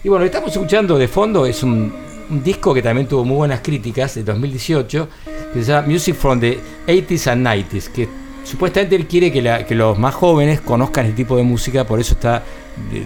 Y 0.03 0.07
bueno, 0.07 0.23
estamos 0.23 0.51
escuchando 0.51 0.97
de 0.97 1.07
fondo 1.09 1.45
es 1.45 1.61
un, 1.63 1.91
un 2.29 2.43
disco 2.43 2.73
que 2.73 2.81
también 2.81 3.07
tuvo 3.07 3.25
muy 3.25 3.35
buenas 3.37 3.59
críticas, 3.61 4.15
de 4.15 4.23
2018, 4.23 5.09
que 5.53 5.63
se 5.63 5.71
llama 5.71 5.87
Music 5.87 6.15
from 6.15 6.39
the 6.39 6.57
80s 6.87 7.27
and 7.31 7.45
90s, 7.45 7.89
que 7.91 8.07
supuestamente 8.43 8.95
él 8.95 9.07
quiere 9.07 9.31
que, 9.31 9.41
la- 9.41 9.65
que 9.65 9.75
los 9.75 9.97
más 9.99 10.13
jóvenes 10.15 10.61
conozcan 10.61 11.05
este 11.05 11.17
tipo 11.17 11.37
de 11.37 11.43
música, 11.43 11.85
por 11.85 11.99
eso 11.99 12.13
está... 12.15 12.43
de- 12.91 13.05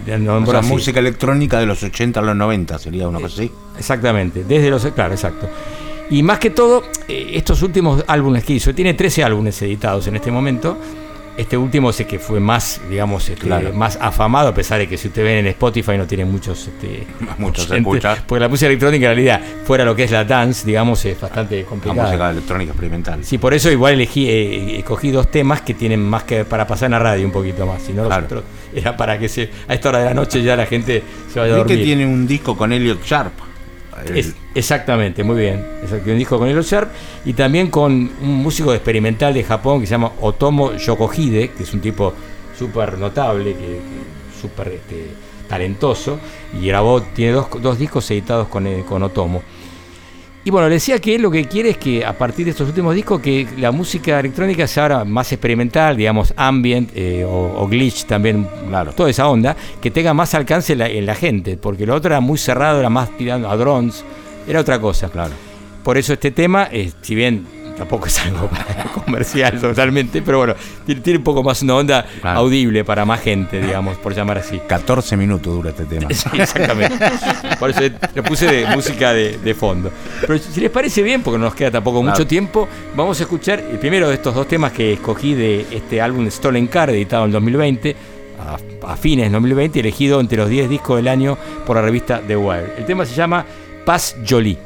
O 0.49 0.51
sea, 0.51 0.59
así. 0.59 0.69
música 0.69 0.99
electrónica 0.99 1.59
de 1.59 1.65
los 1.65 1.81
80 1.83 2.19
a 2.19 2.23
los 2.23 2.35
90 2.35 2.79
sería 2.79 3.07
una 3.07 3.19
cosa 3.19 3.35
así. 3.41 3.51
Exactamente, 3.77 4.43
desde 4.43 4.69
los... 4.69 4.85
Claro, 4.87 5.13
exacto. 5.13 5.49
Y 6.09 6.21
más 6.21 6.37
que 6.39 6.49
todo, 6.51 6.83
eh, 7.07 7.31
estos 7.33 7.61
últimos 7.63 8.03
álbumes 8.07 8.43
que 8.43 8.53
hizo, 8.53 8.73
tiene 8.75 8.93
13 8.93 9.23
álbumes 9.23 9.59
editados 9.61 10.05
en 10.07 10.15
este 10.17 10.31
momento. 10.31 10.77
Este 11.35 11.57
último 11.57 11.91
sé 11.91 12.05
que 12.05 12.19
fue 12.19 12.39
más, 12.39 12.79
digamos, 12.89 13.27
este, 13.27 13.41
Claro. 13.47 13.73
más 13.73 13.97
afamado, 13.99 14.49
a 14.49 14.53
pesar 14.53 14.77
de 14.77 14.87
que 14.87 14.97
si 14.97 15.07
usted 15.07 15.23
ven 15.23 15.37
en 15.39 15.47
Spotify 15.47 15.97
no 15.97 16.05
tiene 16.05 16.25
muchos... 16.25 16.67
Este, 16.67 17.07
Muchos 17.39 17.65
se 17.65 17.73
oyentes, 17.73 17.95
escucha. 17.95 18.23
Porque 18.27 18.39
la 18.41 18.49
música 18.49 18.67
electrónica 18.67 19.07
en 19.09 19.15
realidad, 19.15 19.41
fuera 19.65 19.83
lo 19.83 19.95
que 19.95 20.03
es 20.03 20.11
la 20.11 20.23
dance, 20.25 20.65
digamos, 20.65 21.03
es 21.05 21.19
bastante 21.19 21.61
La 21.61 21.65
complicada. 21.67 22.03
música 22.07 22.29
electrónica 22.29 22.71
experimental. 22.73 23.23
Sí, 23.25 23.39
por 23.39 23.53
eso 23.55 23.71
igual 23.71 23.93
elegí, 23.93 24.29
eh, 24.29 24.77
escogí 24.77 25.09
dos 25.09 25.31
temas 25.31 25.61
que 25.61 25.73
tienen 25.73 26.01
más 26.07 26.23
que 26.23 26.45
para 26.45 26.67
pasar 26.67 26.85
en 26.87 26.91
la 26.91 26.99
radio 26.99 27.25
un 27.25 27.31
poquito 27.31 27.65
más. 27.65 27.81
Si 27.81 27.93
no, 27.93 28.03
los 28.03 28.09
Claro. 28.09 28.25
otros 28.25 28.43
era 28.75 28.95
para 28.95 29.17
que 29.17 29.27
se, 29.27 29.49
a 29.67 29.73
esta 29.73 29.89
hora 29.89 29.99
de 29.99 30.05
la 30.05 30.13
noche 30.13 30.43
ya 30.43 30.55
la 30.55 30.65
gente 30.67 31.01
se 31.33 31.39
vaya 31.39 31.55
a 31.55 31.57
dormir. 31.57 31.77
que 31.77 31.83
tiene 31.83 32.05
un 32.05 32.27
disco 32.27 32.55
con 32.55 32.71
Elliot 32.71 33.03
Sharp. 33.03 33.33
Exactamente, 34.55 35.23
muy 35.23 35.37
bien. 35.37 35.65
Exacto, 35.81 36.11
un 36.11 36.17
disco 36.17 36.37
con 36.37 36.47
Elliot 36.47 36.65
Sharp 36.65 36.91
y 37.25 37.33
también 37.33 37.69
con 37.69 37.91
un 37.91 38.35
músico 38.35 38.73
experimental 38.73 39.33
de 39.33 39.43
Japón 39.43 39.81
que 39.81 39.87
se 39.87 39.91
llama 39.91 40.11
Otomo 40.21 40.73
Yokohide, 40.75 41.51
que 41.51 41.63
es 41.63 41.73
un 41.73 41.81
tipo 41.81 42.13
súper 42.57 42.97
notable, 42.97 43.53
que, 43.53 43.59
que 43.59 44.39
súper 44.41 44.67
este, 44.69 45.07
talentoso, 45.47 46.19
y 46.59 46.67
grabó, 46.67 47.01
tiene 47.01 47.33
dos, 47.33 47.47
dos 47.61 47.77
discos 47.77 48.09
editados 48.11 48.47
con, 48.47 48.67
eh, 48.67 48.83
con 48.87 49.03
Otomo. 49.03 49.41
Y 50.45 50.49
bueno, 50.49 50.67
le 50.67 50.75
decía 50.75 50.99
que 50.99 51.15
él 51.15 51.21
lo 51.21 51.31
que 51.31 51.45
quiere 51.45 51.69
es 51.69 51.77
que 51.77 52.05
a 52.05 52.17
partir 52.17 52.43
de 52.43 52.51
estos 52.51 52.67
últimos 52.67 52.93
discos 52.93 53.21
que 53.21 53.47
la 53.57 53.71
música 53.71 54.19
electrónica 54.19 54.67
sea 54.67 54.83
ahora 54.83 55.05
más 55.05 55.31
experimental, 55.31 55.95
digamos 55.95 56.33
ambient 56.35 56.91
eh, 56.95 57.23
o, 57.23 57.61
o 57.61 57.67
glitch 57.67 58.03
también, 58.05 58.45
toda 58.93 59.09
esa 59.09 59.29
onda, 59.29 59.55
que 59.81 59.89
tenga 59.89 60.13
más 60.13 60.33
alcance 60.33 60.73
en 60.73 60.79
la, 60.79 60.89
en 60.89 61.05
la 61.05 61.15
gente, 61.15 61.55
porque 61.55 61.85
lo 61.85 61.95
otro 61.95 62.11
era 62.11 62.19
muy 62.19 62.37
cerrado, 62.37 62.81
era 62.81 62.89
más 62.89 63.15
tirando 63.17 63.49
a 63.49 63.55
drones, 63.55 64.03
era 64.45 64.59
otra 64.59 64.79
cosa. 64.79 65.09
Claro. 65.09 65.31
Por 65.81 65.97
eso 65.97 66.11
este 66.11 66.31
tema, 66.31 66.67
eh, 66.71 66.91
si 67.01 67.15
bien 67.15 67.45
tampoco 67.77 68.07
es 68.07 68.19
algo 68.19 68.49
comercial 69.05 69.59
totalmente, 69.59 70.21
pero 70.21 70.37
bueno, 70.39 70.55
tiene, 70.85 71.01
tiene 71.01 71.17
un 71.19 71.23
poco 71.23 71.43
más 71.43 71.61
una 71.61 71.75
onda 71.75 72.05
Claro. 72.21 72.39
audible 72.39 72.83
para 72.85 73.05
más 73.05 73.21
gente, 73.21 73.59
digamos, 73.61 73.97
por 73.97 74.13
llamar 74.13 74.37
así. 74.37 74.59
14 74.67 75.17
minutos 75.17 75.53
dura 75.53 75.69
este 75.71 75.85
tema. 75.85 76.07
Sí, 76.13 76.29
exactamente. 76.33 76.97
Por 77.59 77.69
eso 77.71 77.81
le 78.13 78.23
puse 78.23 78.47
de 78.47 78.65
música 78.75 79.13
de, 79.13 79.37
de 79.37 79.53
fondo. 79.53 79.91
Pero 80.21 80.37
si 80.37 80.61
les 80.61 80.69
parece 80.71 81.01
bien, 81.01 81.21
porque 81.21 81.37
no 81.39 81.45
nos 81.45 81.55
queda 81.55 81.71
tampoco 81.71 82.01
Claro. 82.01 82.15
mucho 82.17 82.27
tiempo, 82.27 82.67
vamos 82.95 83.19
a 83.19 83.23
escuchar 83.23 83.59
el 83.59 83.77
primero 83.79 84.07
de 84.09 84.15
estos 84.15 84.33
dos 84.35 84.47
temas 84.47 84.71
que 84.71 84.93
escogí 84.93 85.33
de 85.33 85.65
este 85.71 86.01
álbum 86.01 86.29
Stolen 86.29 86.67
Car, 86.67 86.89
editado 86.91 87.25
en 87.25 87.31
2020, 87.31 87.95
a, 88.39 88.91
a 88.91 88.97
fines 88.97 89.25
de 89.27 89.31
2020, 89.31 89.79
elegido 89.79 90.19
entre 90.19 90.37
los 90.37 90.49
10 90.49 90.69
discos 90.69 90.97
del 90.97 91.07
año 91.07 91.37
por 91.65 91.75
la 91.75 91.81
revista 91.81 92.21
The 92.25 92.35
Wire. 92.37 92.73
El 92.77 92.85
tema 92.85 93.05
se 93.05 93.15
llama 93.15 93.45
Paz 93.85 94.15
Jolie. 94.27 94.57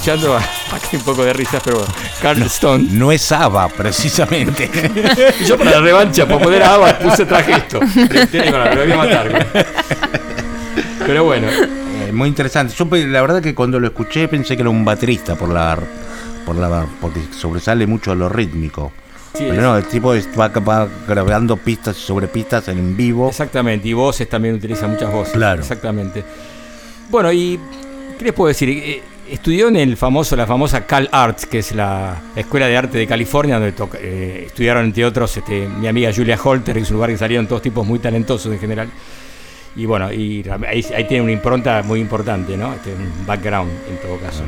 Escuchando 0.00 0.34
a, 0.36 0.42
un 0.92 1.00
poco 1.02 1.24
de 1.24 1.32
risas, 1.32 1.60
pero 1.62 1.78
bueno. 1.78 1.92
Carl 2.22 2.42
Stone. 2.42 2.86
No 2.92 3.12
es 3.12 3.30
ABBA, 3.30 3.68
precisamente. 3.68 4.70
Yo 5.46 5.58
para 5.58 5.72
la 5.72 5.80
revancha, 5.80 6.26
para 6.26 6.42
poder 6.42 6.62
a 6.62 6.74
ABBA, 6.74 6.98
puse 6.98 7.26
traje 7.26 7.52
esto. 7.52 7.80
Me 8.32 8.50
lo 8.50 8.82
voy 8.82 8.92
a 8.92 8.96
matar. 8.96 9.46
Pero 11.06 11.24
bueno. 11.24 11.48
Eh, 11.48 12.12
muy 12.12 12.28
interesante. 12.28 12.74
Yo 12.74 12.86
la 12.90 13.20
verdad 13.20 13.42
que 13.42 13.54
cuando 13.54 13.78
lo 13.78 13.88
escuché 13.88 14.26
pensé 14.28 14.56
que 14.56 14.62
era 14.62 14.70
un 14.70 14.84
baterista 14.84 15.36
por 15.36 15.50
la 15.50 15.78
por 16.46 16.56
la 16.56 16.86
porque 17.00 17.20
sobresale 17.36 17.86
mucho 17.86 18.12
a 18.12 18.14
lo 18.14 18.28
rítmico. 18.28 18.92
Sí, 19.34 19.44
Pero 19.48 19.62
no, 19.62 19.76
el 19.76 19.84
tipo 19.84 20.14
va, 20.38 20.48
va 20.48 20.88
grabando 21.06 21.56
pistas 21.56 21.96
sobre 21.96 22.26
pistas 22.26 22.68
en 22.68 22.96
vivo. 22.96 23.28
Exactamente, 23.28 23.86
y 23.86 23.92
voces 23.92 24.28
también 24.28 24.54
utiliza 24.54 24.88
muchas 24.88 25.12
voces. 25.12 25.34
Claro. 25.34 25.60
Exactamente. 25.60 26.24
Bueno, 27.10 27.30
y 27.30 27.60
¿qué 28.18 28.24
les 28.24 28.34
puedo 28.34 28.48
decir? 28.48 29.02
Estudió 29.30 29.68
en 29.68 29.76
el 29.76 29.96
famoso, 29.96 30.34
la 30.34 30.44
famosa 30.46 30.86
Cal 30.86 31.08
Arts, 31.12 31.46
que 31.46 31.60
es 31.60 31.72
la 31.72 32.20
Escuela 32.34 32.66
de 32.66 32.76
Arte 32.76 32.98
de 32.98 33.06
California, 33.06 33.54
donde 33.60 33.70
toca- 33.72 33.98
eh, 34.00 34.44
estudiaron 34.46 34.86
entre 34.86 35.04
otros 35.04 35.36
este, 35.36 35.68
mi 35.68 35.86
amiga 35.86 36.10
Julia 36.14 36.36
Holter, 36.42 36.76
es 36.78 36.90
un 36.90 36.96
lugar 36.96 37.10
que 37.10 37.16
salieron 37.18 37.46
todos 37.46 37.62
tipos 37.62 37.86
muy 37.86 38.00
talentosos 38.00 38.52
en 38.52 38.58
general. 38.58 38.88
Y 39.76 39.86
bueno, 39.86 40.12
y 40.12 40.44
ahí, 40.66 40.84
ahí 40.96 41.04
tiene 41.04 41.22
una 41.22 41.30
impronta 41.32 41.80
muy 41.84 42.00
importante, 42.00 42.56
¿no? 42.56 42.74
Este, 42.74 42.92
un 42.92 43.24
background 43.24 43.70
en 43.88 43.98
todo 44.00 44.18
caso. 44.18 44.42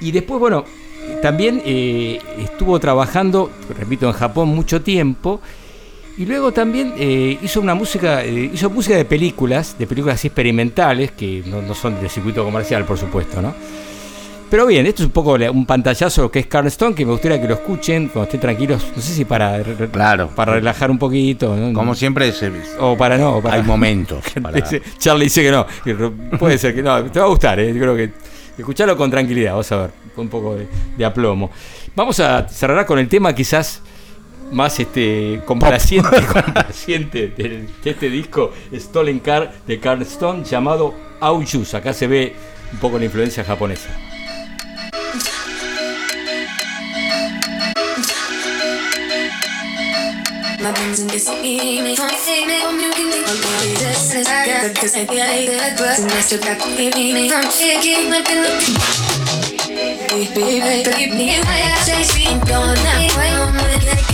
Y 0.00 0.12
después, 0.12 0.38
bueno, 0.38 0.64
también 1.20 1.60
eh, 1.64 2.20
estuvo 2.38 2.78
trabajando, 2.78 3.50
repito, 3.76 4.06
en 4.06 4.12
Japón 4.12 4.50
mucho 4.50 4.82
tiempo. 4.82 5.40
Y 6.16 6.26
luego 6.26 6.52
también 6.52 6.94
eh, 6.96 7.38
hizo 7.42 7.60
una 7.60 7.74
música, 7.74 8.22
eh, 8.24 8.50
hizo 8.52 8.70
música 8.70 8.96
de 8.96 9.04
películas, 9.04 9.76
de 9.78 9.86
películas 9.86 10.14
así 10.16 10.28
experimentales, 10.28 11.10
que 11.12 11.42
no, 11.46 11.60
no 11.60 11.74
son 11.74 12.00
de 12.00 12.08
circuito 12.08 12.44
comercial, 12.44 12.84
por 12.84 12.98
supuesto, 12.98 13.42
¿no? 13.42 13.52
Pero 14.48 14.66
bien, 14.66 14.86
esto 14.86 15.02
es 15.02 15.06
un 15.06 15.12
poco 15.12 15.32
un 15.32 15.66
pantallazo 15.66 16.20
de 16.20 16.26
lo 16.26 16.30
que 16.30 16.38
es 16.38 16.46
Carl 16.46 16.68
Stone, 16.68 16.94
que 16.94 17.04
me 17.04 17.10
gustaría 17.10 17.40
que 17.40 17.48
lo 17.48 17.54
escuchen 17.54 18.06
cuando 18.08 18.24
estén 18.24 18.40
tranquilos. 18.40 18.86
No 18.94 19.02
sé 19.02 19.12
si 19.12 19.24
para, 19.24 19.58
re- 19.60 19.88
para 19.88 20.52
relajar 20.52 20.92
un 20.92 20.98
poquito. 20.98 21.56
¿no? 21.56 21.72
Como 21.72 21.96
siempre 21.96 22.30
se- 22.30 22.52
O 22.78 22.96
para 22.96 23.18
no. 23.18 23.40
para- 23.40 23.56
hay 23.56 23.62
momentos. 23.64 24.22
para- 24.40 24.62
Charlie 24.98 25.24
dice 25.24 25.42
que 25.42 25.50
no. 25.50 25.66
puede 26.38 26.58
ser 26.58 26.72
que 26.72 26.82
no. 26.82 27.02
Te 27.06 27.18
va 27.18 27.24
a 27.26 27.28
gustar, 27.28 27.58
¿eh? 27.58 27.72
Yo 27.74 27.80
creo 27.80 27.96
que. 27.96 28.10
Escuchalo 28.56 28.96
con 28.96 29.10
tranquilidad, 29.10 29.56
vas 29.56 29.72
a 29.72 29.76
ver. 29.78 29.90
Con 30.14 30.26
un 30.26 30.30
poco 30.30 30.54
de, 30.54 30.68
de 30.96 31.04
aplomo. 31.04 31.50
Vamos 31.96 32.20
a 32.20 32.46
cerrar 32.48 32.86
con 32.86 33.00
el 33.00 33.08
tema 33.08 33.34
quizás 33.34 33.82
más 34.50 34.78
este 34.80 35.40
complaciente, 35.46 37.28
de 37.28 37.68
este 37.84 38.10
disco 38.10 38.52
Stolen 38.72 39.20
Car 39.20 39.52
de 39.66 39.80
Carl 39.80 40.02
Stone 40.02 40.44
llamado 40.44 40.94
Auyus. 41.20 41.74
Acá 41.74 41.92
se 41.92 42.06
ve 42.06 42.34
un 42.72 42.78
poco 42.78 42.98
la 42.98 43.04
influencia 43.04 43.44
japonesa. 43.44 43.88
My 50.64 50.72
brains 50.72 50.98
and 51.00 51.10
this 51.10 51.28
me, 51.28 51.82
me 51.82 51.94
can't 51.94 52.16
see 52.16 52.46
me, 52.46 52.62
I'm 52.64 52.78
looking 52.78 53.12
at 53.12 53.20
my 53.26 53.36
body. 53.36 53.74
This 53.76 54.14
is 54.14 54.26
good, 54.26 54.74
cause 54.74 54.96
I 54.96 55.04
feel 55.04 55.18
like 55.18 55.46
good, 55.46 55.76
but 55.76 56.00
I'm 56.00 56.22
still 56.22 56.40
back 56.40 56.58
to 56.58 56.68
me, 56.70 57.12
me 57.12 57.28
can't 57.28 57.52
shake 57.52 57.84
it, 57.84 58.08
my 58.08 58.22
pillow. 58.22 58.48
Baby, 60.08 60.60
baby, 60.60 61.14
me, 61.14 61.36
I 61.36 62.02
say, 62.02 62.24
I'm 62.24 62.40
gone 62.46 62.76
now, 62.76 62.98
I'm 62.98 63.52
gonna 63.52 63.78
get 63.78 64.13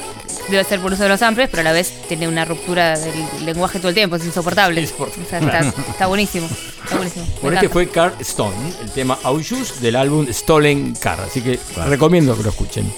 Debe 0.49 0.65
ser 0.65 0.81
por 0.81 0.91
uso 0.95 1.03
de 1.03 1.11
los 1.11 1.21
samples, 1.21 1.51
pero 1.51 1.61
a 1.61 1.65
la 1.65 1.73
vez 1.73 1.93
tiene 2.09 2.27
una 2.27 2.47
ruptura 2.47 2.99
del 2.99 3.13
lenguaje 3.45 3.79
todo 3.79 3.91
el 3.91 3.95
tiempo, 3.95 4.17
es 4.17 4.25
insoportable. 4.25 4.89
O 4.99 5.29
sea, 5.29 5.39
está, 5.39 5.59
está 5.91 6.07
buenísimo. 6.07 6.49
Está 6.83 6.97
buenísimo. 6.97 7.27
Me 7.27 7.41
Bueno, 7.43 7.57
este 7.59 7.69
fue 7.69 7.87
Carl 7.91 8.15
Stone, 8.21 8.57
el 8.83 8.91
tema 8.93 9.19
Auyus 9.23 9.83
del 9.83 9.97
álbum 9.97 10.27
Stolen 10.33 10.95
Car. 10.95 11.21
Así 11.21 11.43
que 11.43 11.61
recomiendo 11.87 12.35
que 12.39 12.43
lo 12.43 12.49
escuchen. 12.49 12.91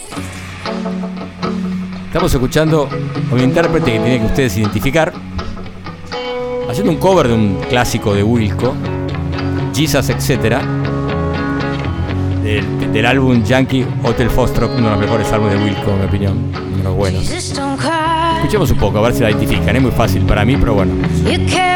Estamos 2.07 2.33
escuchando 2.33 2.89
a 3.31 3.35
un 3.35 3.41
intérprete 3.41 3.93
que 3.95 3.99
tiene 3.99 4.21
que 4.21 4.27
ustedes 4.27 4.57
identificar. 4.57 5.13
Haciendo 6.69 6.93
un 6.93 6.99
cover 6.99 7.29
de 7.29 7.35
un 7.35 7.59
clásico 7.69 8.15
de 8.15 8.23
Wilco, 8.23 8.75
Jesus, 9.75 10.09
etc. 10.09 10.59
Del, 12.43 12.93
del 12.93 13.07
álbum 13.07 13.43
Yankee 13.43 13.87
Hotel 14.03 14.31
Foxtrot, 14.31 14.71
uno 14.77 14.85
de 14.85 14.91
los 14.91 15.01
mejores 15.01 15.33
álbumes 15.33 15.59
de 15.59 15.65
Wilco, 15.65 15.91
en 15.91 15.99
mi 15.99 16.07
opinión. 16.07 16.53
Uno 16.55 16.77
de 16.77 16.83
los 16.85 16.95
buenos. 16.95 17.31
Escuchemos 17.31 18.71
un 18.71 18.79
poco, 18.79 18.99
a 18.99 19.03
ver 19.03 19.15
si 19.15 19.23
la 19.23 19.31
identifican. 19.31 19.77
Es 19.77 19.83
muy 19.83 19.93
fácil 19.93 20.23
para 20.23 20.45
mí, 20.45 20.57
pero 20.57 20.75
bueno. 20.75 20.93
You 21.25 21.47
can. 21.53 21.73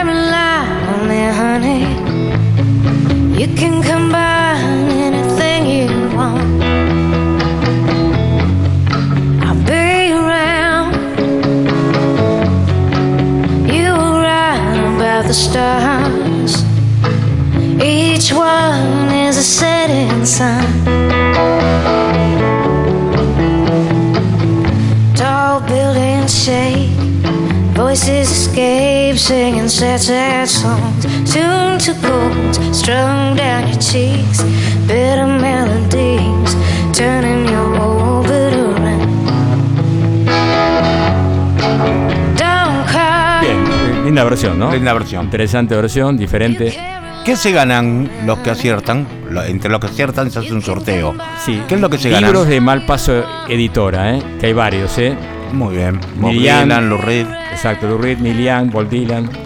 You 3.39 3.47
combine 3.83 5.06
Bien, 43.41 44.05
linda 44.05 44.23
versión, 44.23 44.57
¿no? 44.57 44.73
Linda 44.73 44.93
versión. 44.93 45.25
Interesante 45.25 45.75
versión, 45.75 46.17
diferente. 46.17 46.79
¿Qué 47.25 47.35
se 47.35 47.51
ganan 47.51 48.09
los 48.25 48.39
que 48.39 48.51
aciertan? 48.51 49.05
Entre 49.49 49.69
los 49.69 49.81
que 49.81 49.89
aciertan 49.89 50.31
se 50.31 50.39
hace 50.39 50.53
un 50.53 50.63
sorteo. 50.63 51.17
Sí. 51.45 51.61
¿Qué 51.67 51.75
es 51.75 51.81
lo 51.81 51.91
que 51.91 51.99
se 51.99 52.09
ganan? 52.11 52.31
Libros 52.31 52.47
de 52.47 52.61
Malpaso 52.61 53.25
Editora, 53.49 54.15
¿eh? 54.15 54.23
que 54.39 54.47
hay 54.47 54.53
varios. 54.53 54.97
¿eh? 54.99 55.17
Muy 55.53 55.75
bien. 55.77 55.99
Bob 56.21 56.31
Dylan, 56.31 56.93
Exacto, 57.51 57.89
Lou 57.89 57.99
Reed, 57.99 58.19
Neil 58.19 58.37
Dylan. 58.89 59.46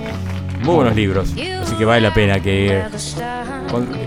Muy 0.62 0.74
buenos 0.74 0.94
libros. 0.94 1.30
Así 1.62 1.74
que 1.76 1.84
vale 1.84 2.00
la 2.02 2.12
pena 2.14 2.40
que 2.40 2.82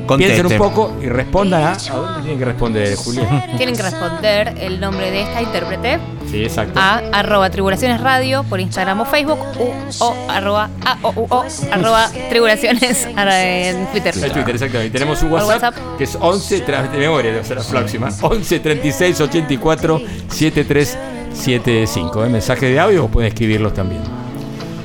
con- 0.06 0.18
piensen 0.18 0.46
un 0.46 0.58
poco 0.58 0.94
y 1.02 1.08
respondan 1.08 1.64
a. 1.64 1.72
¿A 1.72 1.76
dónde 1.96 2.22
tienen 2.22 2.40
que 2.40 2.46
responder, 2.46 2.96
Julián? 2.96 3.44
Tienen 3.58 3.76
que 3.76 3.82
responder 3.82 4.54
el 4.60 4.80
nombre 4.80 5.10
de 5.12 5.22
esta 5.24 5.42
intérprete 5.42 6.00
Sí, 6.30 6.44
exacto. 6.44 6.80
a 6.80 6.98
arroba 7.14 7.50
tribulaciones 7.50 8.02
radio 8.02 8.44
por 8.44 8.60
Instagram 8.60 9.02
o 9.02 9.06
Facebook 9.06 9.40
u, 9.60 9.70
o 10.04 10.16
arroba 10.30 10.70
a 10.86 10.98
o 11.04 11.12
u 11.16 11.28
o 11.30 11.44
arroba 11.72 12.10
tribulaciones 12.30 13.06
en 13.18 13.86
Twitter. 13.88 14.14
El 14.16 14.32
Twitter, 14.32 14.56
exactamente. 14.56 14.92
Tenemos 15.00 15.22
un 15.24 15.30
Por 15.30 15.44
WhatsApp, 15.44 15.76
que 15.98 16.04
es 16.06 16.18
11, 16.20 16.66
tra- 16.66 16.90
de 16.92 16.98
memoria, 16.98 17.32
debe 17.32 17.44
ser 17.46 17.58
la 17.58 17.64
próxima. 17.64 18.10
11 18.22 18.60
36 18.60 19.22
84 19.22 20.02
7375. 20.30 22.26
¿eh? 22.26 22.30
Mensaje 22.30 22.66
de 22.68 22.80
audio 22.80 23.06
o 23.06 23.08
pueden 23.08 23.28
escribirlos 23.30 23.74
también. 23.74 24.02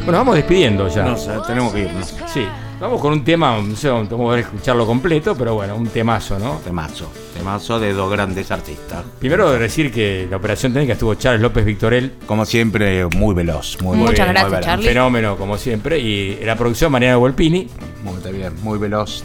Bueno, 0.09 0.20
vamos 0.20 0.36
despidiendo 0.36 0.89
ya. 0.89 1.05
No 1.05 1.18
sé, 1.18 1.32
tenemos 1.47 1.70
que 1.70 1.80
irnos. 1.80 2.14
Sí, 2.32 2.43
vamos 2.80 2.98
con 2.98 3.12
un 3.12 3.22
tema, 3.22 3.60
no 3.60 3.76
sé, 3.76 3.90
vamos 3.90 4.35
a 4.35 4.39
escucharlo 4.39 4.86
completo, 4.86 5.35
pero 5.36 5.52
bueno, 5.52 5.76
un 5.76 5.86
temazo, 5.86 6.39
¿no? 6.39 6.62
Temazo. 6.64 7.12
Temazo 7.36 7.78
de 7.78 7.93
dos 7.93 8.10
grandes 8.10 8.51
artistas. 8.51 9.05
Primero 9.18 9.52
decir 9.52 9.93
que 9.93 10.26
la 10.30 10.39
operación 10.39 10.72
técnica 10.72 10.94
estuvo 10.94 11.14
Charles 11.16 11.43
López 11.43 11.62
Victorel. 11.66 12.14
Como 12.24 12.47
siempre, 12.47 13.05
muy 13.05 13.35
veloz. 13.35 13.76
Muy 13.82 13.98
Muchas 13.98 14.14
bien, 14.14 14.28
gracias, 14.30 14.52
muy. 14.52 14.60
Charlie. 14.62 14.89
Fenómeno, 14.89 15.36
como 15.36 15.59
siempre. 15.59 15.98
Y 15.98 16.43
la 16.43 16.56
producción 16.56 16.90
Mariana 16.90 17.18
Volpini, 17.18 17.68
Muy 18.02 18.32
bien, 18.32 18.55
muy 18.62 18.78
veloz. 18.78 19.24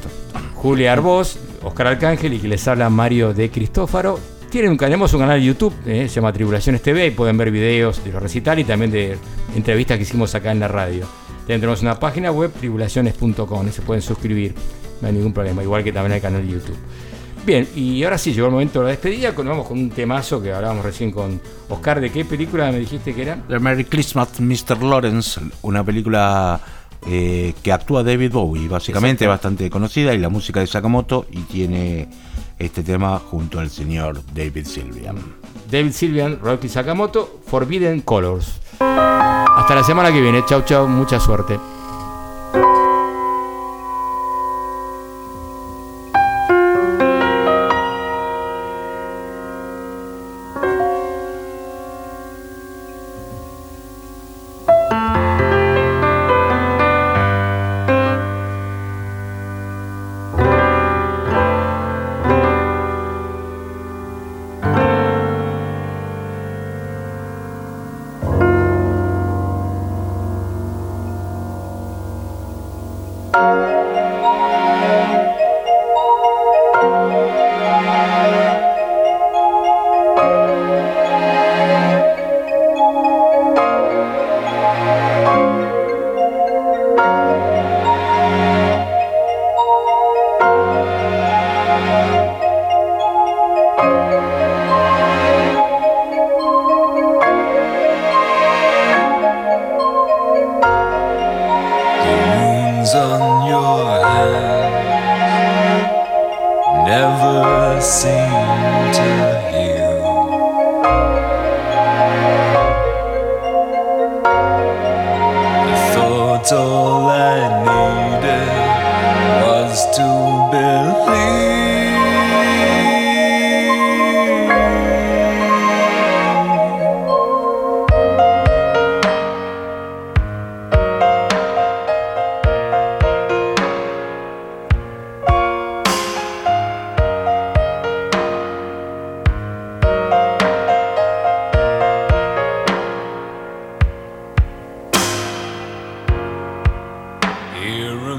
Julia 0.55 0.91
Arbós, 0.91 1.39
Oscar 1.63 1.87
Arcángel 1.87 2.33
y 2.33 2.39
que 2.39 2.49
les 2.49 2.67
habla 2.67 2.89
Mario 2.89 3.33
de 3.33 3.49
Cristófaro. 3.49 4.19
Tienen, 4.53 4.77
tenemos 4.77 5.11
un 5.15 5.19
canal 5.19 5.39
de 5.39 5.47
YouTube, 5.47 5.73
eh, 5.83 6.07
se 6.07 6.13
llama 6.13 6.31
Tribulaciones 6.31 6.83
TV, 6.83 7.07
y 7.07 7.09
pueden 7.09 7.35
ver 7.35 7.49
videos 7.49 8.03
de 8.03 8.11
los 8.11 8.21
recitales 8.21 8.63
y 8.63 8.67
también 8.67 8.91
de 8.91 9.17
entrevistas 9.55 9.97
que 9.97 10.03
hicimos 10.03 10.35
acá 10.35 10.51
en 10.51 10.59
la 10.59 10.67
radio. 10.67 11.07
También 11.39 11.59
tenemos 11.59 11.81
una 11.81 11.99
página 11.99 12.31
web, 12.31 12.51
tribulaciones.com, 12.59 13.71
se 13.71 13.81
pueden 13.81 14.03
suscribir, 14.03 14.53
no 15.01 15.07
hay 15.07 15.13
ningún 15.15 15.33
problema, 15.33 15.63
igual 15.63 15.83
que 15.83 15.91
también 15.91 16.17
el 16.17 16.21
canal 16.21 16.45
de 16.45 16.53
YouTube. 16.53 16.77
Bien, 17.43 17.67
y 17.75 18.03
ahora 18.03 18.19
sí, 18.19 18.31
llegó 18.31 18.45
el 18.45 18.51
momento 18.51 18.81
de 18.81 18.85
la 18.85 18.91
despedida, 18.91 19.31
vamos 19.31 19.67
con 19.67 19.79
un 19.79 19.89
temazo 19.89 20.39
que 20.39 20.53
hablábamos 20.53 20.85
recién 20.85 21.09
con 21.09 21.41
Oscar. 21.69 21.99
¿De 21.99 22.11
qué 22.11 22.23
película 22.23 22.71
me 22.71 22.77
dijiste 22.77 23.15
que 23.15 23.23
era? 23.23 23.43
The 23.47 23.57
Merry 23.57 23.85
Christmas, 23.85 24.39
Mr. 24.39 24.83
Lawrence, 24.83 25.41
una 25.63 25.83
película 25.83 26.61
eh, 27.07 27.55
que 27.63 27.71
actúa 27.71 28.03
David 28.03 28.31
Bowie, 28.31 28.67
básicamente 28.67 29.25
Exacto. 29.25 29.47
bastante 29.47 29.69
conocida, 29.71 30.13
y 30.13 30.19
la 30.19 30.29
música 30.29 30.59
de 30.59 30.67
Sakamoto, 30.67 31.25
y 31.31 31.39
tiene 31.39 32.07
este 32.59 32.83
tema 32.83 33.19
junto 33.19 33.59
al 33.59 33.69
señor 33.69 34.21
David 34.33 34.65
Sylvian. 34.65 35.17
David 35.69 35.91
Sylvian, 35.91 36.39
Rocky 36.41 36.69
Sakamoto, 36.69 37.41
Forbidden 37.47 38.01
Colors. 38.01 38.59
Hasta 38.79 39.75
la 39.75 39.83
semana 39.83 40.11
que 40.11 40.21
viene, 40.21 40.43
chau 40.45 40.63
chau, 40.63 40.87
mucha 40.87 41.19
suerte. 41.19 41.57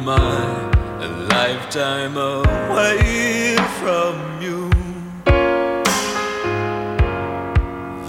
I, 0.08 1.00
a 1.00 1.08
lifetime 1.34 2.16
away 2.16 3.56
from 3.80 4.42
you. 4.42 4.70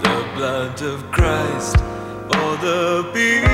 The 0.02 0.28
blood 0.34 0.82
of 0.82 1.10
Christ, 1.10 1.76
or 1.76 2.56
the 2.58 3.10
beat 3.14 3.45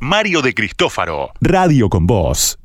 Mario 0.00 0.40
de 0.42 0.54
Cristófaro. 0.54 1.32
Radio 1.40 1.88
con 1.88 2.06
Voz. 2.06 2.61